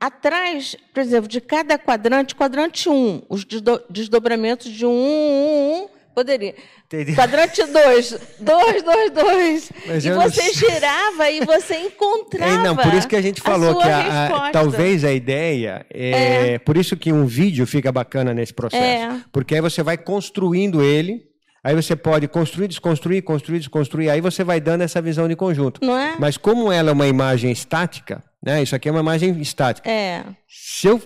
Atrás, 0.00 0.76
por 0.94 1.00
exemplo, 1.00 1.28
de 1.28 1.40
cada 1.40 1.76
quadrante, 1.76 2.34
quadrante 2.34 2.88
1, 2.88 3.22
os 3.28 3.44
desdobramentos 3.90 4.70
de 4.70 4.86
1, 4.86 4.88
1, 4.88 4.92
1, 4.92 5.88
poderia. 6.14 6.54
Entendi. 6.86 7.14
Quadrante 7.14 7.64
2, 7.64 8.18
2, 8.40 8.82
2, 8.82 9.10
2. 9.10 9.72
E 10.04 10.10
você 10.10 10.42
não... 10.42 10.52
girava 10.52 11.30
e 11.30 11.44
você 11.44 11.76
encontrava. 11.80 12.48
É, 12.48 12.62
não, 12.62 12.76
por 12.76 12.94
isso 12.94 13.08
que 13.08 13.16
a 13.16 13.20
gente 13.20 13.40
falou 13.40 13.78
a 13.78 13.82
que 13.82 13.88
a, 13.88 14.26
a, 14.46 14.50
talvez 14.50 15.04
a 15.04 15.12
ideia 15.12 15.84
é, 15.92 16.54
é, 16.54 16.58
Por 16.58 16.76
isso 16.76 16.96
que 16.96 17.12
um 17.12 17.26
vídeo 17.26 17.66
fica 17.66 17.92
bacana 17.92 18.32
nesse 18.32 18.54
processo. 18.54 18.82
É. 18.82 19.20
Porque 19.32 19.54
aí 19.54 19.60
você 19.60 19.82
vai 19.82 19.98
construindo 19.98 20.82
ele. 20.82 21.26
Aí 21.62 21.74
você 21.74 21.96
pode 21.96 22.28
construir, 22.28 22.68
desconstruir, 22.68 23.22
construir, 23.22 23.58
desconstruir. 23.58 24.10
Aí 24.10 24.20
você 24.20 24.44
vai 24.44 24.60
dando 24.60 24.82
essa 24.82 25.02
visão 25.02 25.28
de 25.28 25.34
conjunto. 25.36 25.84
Não 25.84 25.98
é? 25.98 26.16
Mas 26.18 26.36
como 26.36 26.72
ela 26.72 26.90
é 26.90 26.92
uma 26.92 27.08
imagem 27.08 27.50
estática, 27.50 28.22
né? 28.42 28.62
Isso 28.62 28.74
aqui 28.74 28.88
é 28.88 28.92
uma 28.92 29.00
imagem 29.00 29.38
estática. 29.40 29.88
É. 29.88 30.24
Se 30.48 30.86
eu 30.86 31.00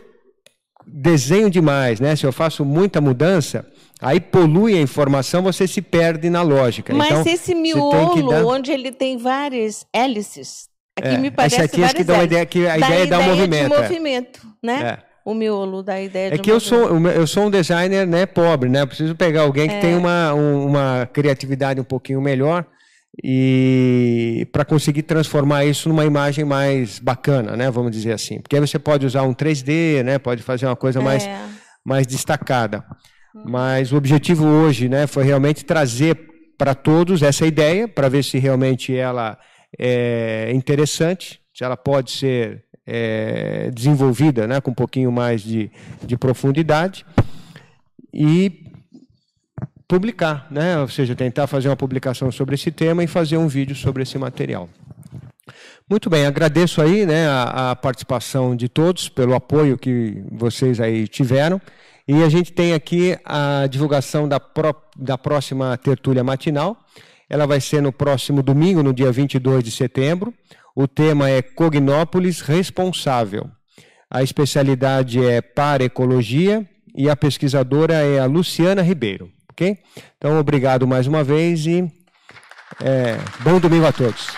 desenho 0.87 1.49
demais, 1.51 2.01
né? 2.01 2.15
Se 2.17 2.25
eu 2.25 2.33
faço 2.33 2.65
muita 2.65 3.01
mudança, 3.01 3.67
aí 4.01 4.21
polui 4.21 4.77
a 4.77 4.81
informação, 4.81 5.43
você 5.43 5.67
se 5.67 5.81
perde 5.81 6.29
na 6.29 6.43
lógica. 6.43 6.95
Mas 6.95 7.11
então, 7.11 7.33
esse 7.33 7.55
miolo, 7.55 8.29
dar... 8.29 8.45
onde 8.45 8.71
ele 8.71 8.93
tem 8.93 9.17
várias 9.17 9.87
hélices, 9.93 10.69
aqui 10.97 11.09
é, 11.09 11.19
me 11.19 11.31
parece 11.31 11.57
esse 11.57 11.65
aqui 11.65 11.83
é 11.83 11.89
que 11.89 12.05
dá 12.05 12.15
uma 12.15 12.25
ideia, 12.25 12.47
que 12.47 12.67
a 12.67 12.77
ideia 12.77 13.03
é 13.03 13.07
dar 13.07 13.21
um 13.21 13.29
movimento. 13.29 13.75
De 13.75 13.81
movimento, 13.81 14.41
é. 14.63 14.67
né? 14.67 14.83
É. 14.83 14.99
o 15.25 15.35
miolo 15.35 15.83
da 15.83 16.01
ideia 16.01 16.35
é 16.35 16.39
que 16.39 16.51
eu 16.51 16.59
sou 16.59 16.99
eu 17.09 17.27
sou 17.27 17.45
um 17.45 17.51
designer 17.51 18.07
né 18.07 18.27
pobre 18.27 18.69
né 18.69 18.83
eu 18.83 18.87
preciso 18.89 19.15
pegar 19.15 19.43
alguém 19.43 19.69
que 19.69 19.77
é. 19.77 19.81
tem 19.81 19.95
uma, 19.95 20.35
uma 20.35 21.09
criatividade 21.13 21.81
um 21.81 21.85
pouquinho 21.85 22.21
melhor 22.21 22.67
e 23.23 24.47
para 24.53 24.65
conseguir 24.65 25.03
transformar 25.03 25.65
isso 25.65 25.89
numa 25.89 26.05
imagem 26.05 26.45
mais 26.45 26.99
bacana 26.99 27.57
né 27.57 27.71
vamos 27.71 27.91
dizer 27.91 28.13
assim. 28.13 28.41
Porque 28.41 28.57
aí 28.57 28.61
você 28.61 28.79
pode 28.79 29.05
usar 29.05 29.23
um 29.23 29.35
3D 29.35 30.03
né 30.03 30.19
pode 30.19 30.43
fazer 30.43 30.67
uma 30.67 30.77
coisa 30.77 31.01
mais 31.01 31.25
é. 31.27 31.39
mais 31.85 32.07
destacada. 32.07 32.85
Mas 33.47 33.93
o 33.93 33.97
objetivo 33.97 34.47
hoje 34.47 34.89
né 34.89 35.07
foi 35.07 35.25
realmente 35.25 35.65
trazer 35.65 36.17
para 36.57 36.75
todos 36.75 37.23
essa 37.23 37.47
ideia 37.47 37.89
para 37.89 38.09
ver 38.09 38.23
se 38.23 38.39
realmente 38.39 38.95
ela 38.95 39.39
é 39.79 40.51
interessante 40.55 41.43
se 41.55 41.65
ela 41.65 41.77
pode 41.77 42.11
ser 42.13 42.65
é, 42.87 43.71
desenvolvida 43.73 44.47
né, 44.47 44.61
com 44.61 44.71
um 44.71 44.75
pouquinho 44.75 45.13
mais 45.13 45.43
de, 45.43 45.71
de 46.05 46.17
profundidade. 46.17 47.05
E 48.13 48.62
publicar, 49.93 50.47
né? 50.51 50.79
ou 50.79 50.89
seja, 50.89 51.15
tentar 51.15 51.47
fazer 51.47 51.69
uma 51.69 51.77
publicação 51.77 52.33
sobre 52.33 52.55
esse 52.55 52.71
tema 52.71 53.05
e 53.05 53.07
fazer 53.07 53.37
um 53.37 53.47
vídeo 53.47 53.77
sobre 53.77 54.03
esse 54.05 54.17
material. 54.17 54.67
Muito 55.87 56.09
bem, 56.09 56.25
agradeço 56.25 56.81
aí 56.81 57.05
né, 57.05 57.27
a, 57.29 57.73
a 57.73 57.77
participação 57.77 58.57
de 58.57 58.71
todos, 58.71 59.11
pelo 59.11 59.35
apoio 59.35 59.77
que 59.77 60.25
vocês 60.33 60.81
aí 60.81 61.07
tiveram. 61.07 61.61
E 62.09 62.23
a 62.23 62.31
gente 62.31 62.55
tem 62.55 62.73
aqui 62.73 63.19
a 63.23 63.67
divulgação 63.67 64.27
da, 64.27 64.41
pro, 64.41 64.75
da 64.97 65.19
próxima 65.19 65.77
tertúlia 65.77 66.25
matinal. 66.25 66.75
Ela 67.29 67.47
vai 67.47 67.61
ser 67.61 67.83
no 67.83 67.93
próximo 67.93 68.43
domingo, 68.43 68.83
no 68.83 68.95
dia 68.95 69.13
22 69.13 69.63
de 69.63 69.71
setembro. 69.71 70.33
O 70.75 70.89
tema 70.89 71.29
é 71.29 71.43
Cognópolis 71.43 72.41
Responsável. 72.41 73.47
A 74.11 74.23
especialidade 74.23 75.23
é 75.23 75.43
para 75.43 75.85
ecologia 75.85 76.67
e 76.97 77.11
a 77.11 77.15
pesquisadora 77.15 77.93
é 77.93 78.19
a 78.19 78.25
Luciana 78.25 78.81
Ribeiro. 78.81 79.31
Ok? 79.53 79.79
Então, 80.17 80.39
obrigado 80.39 80.87
mais 80.87 81.07
uma 81.07 81.23
vez 81.23 81.67
e 81.67 81.85
é, 82.83 83.17
bom 83.41 83.61
domingo 83.61 83.87
a 83.87 83.93
todos. 83.93 84.29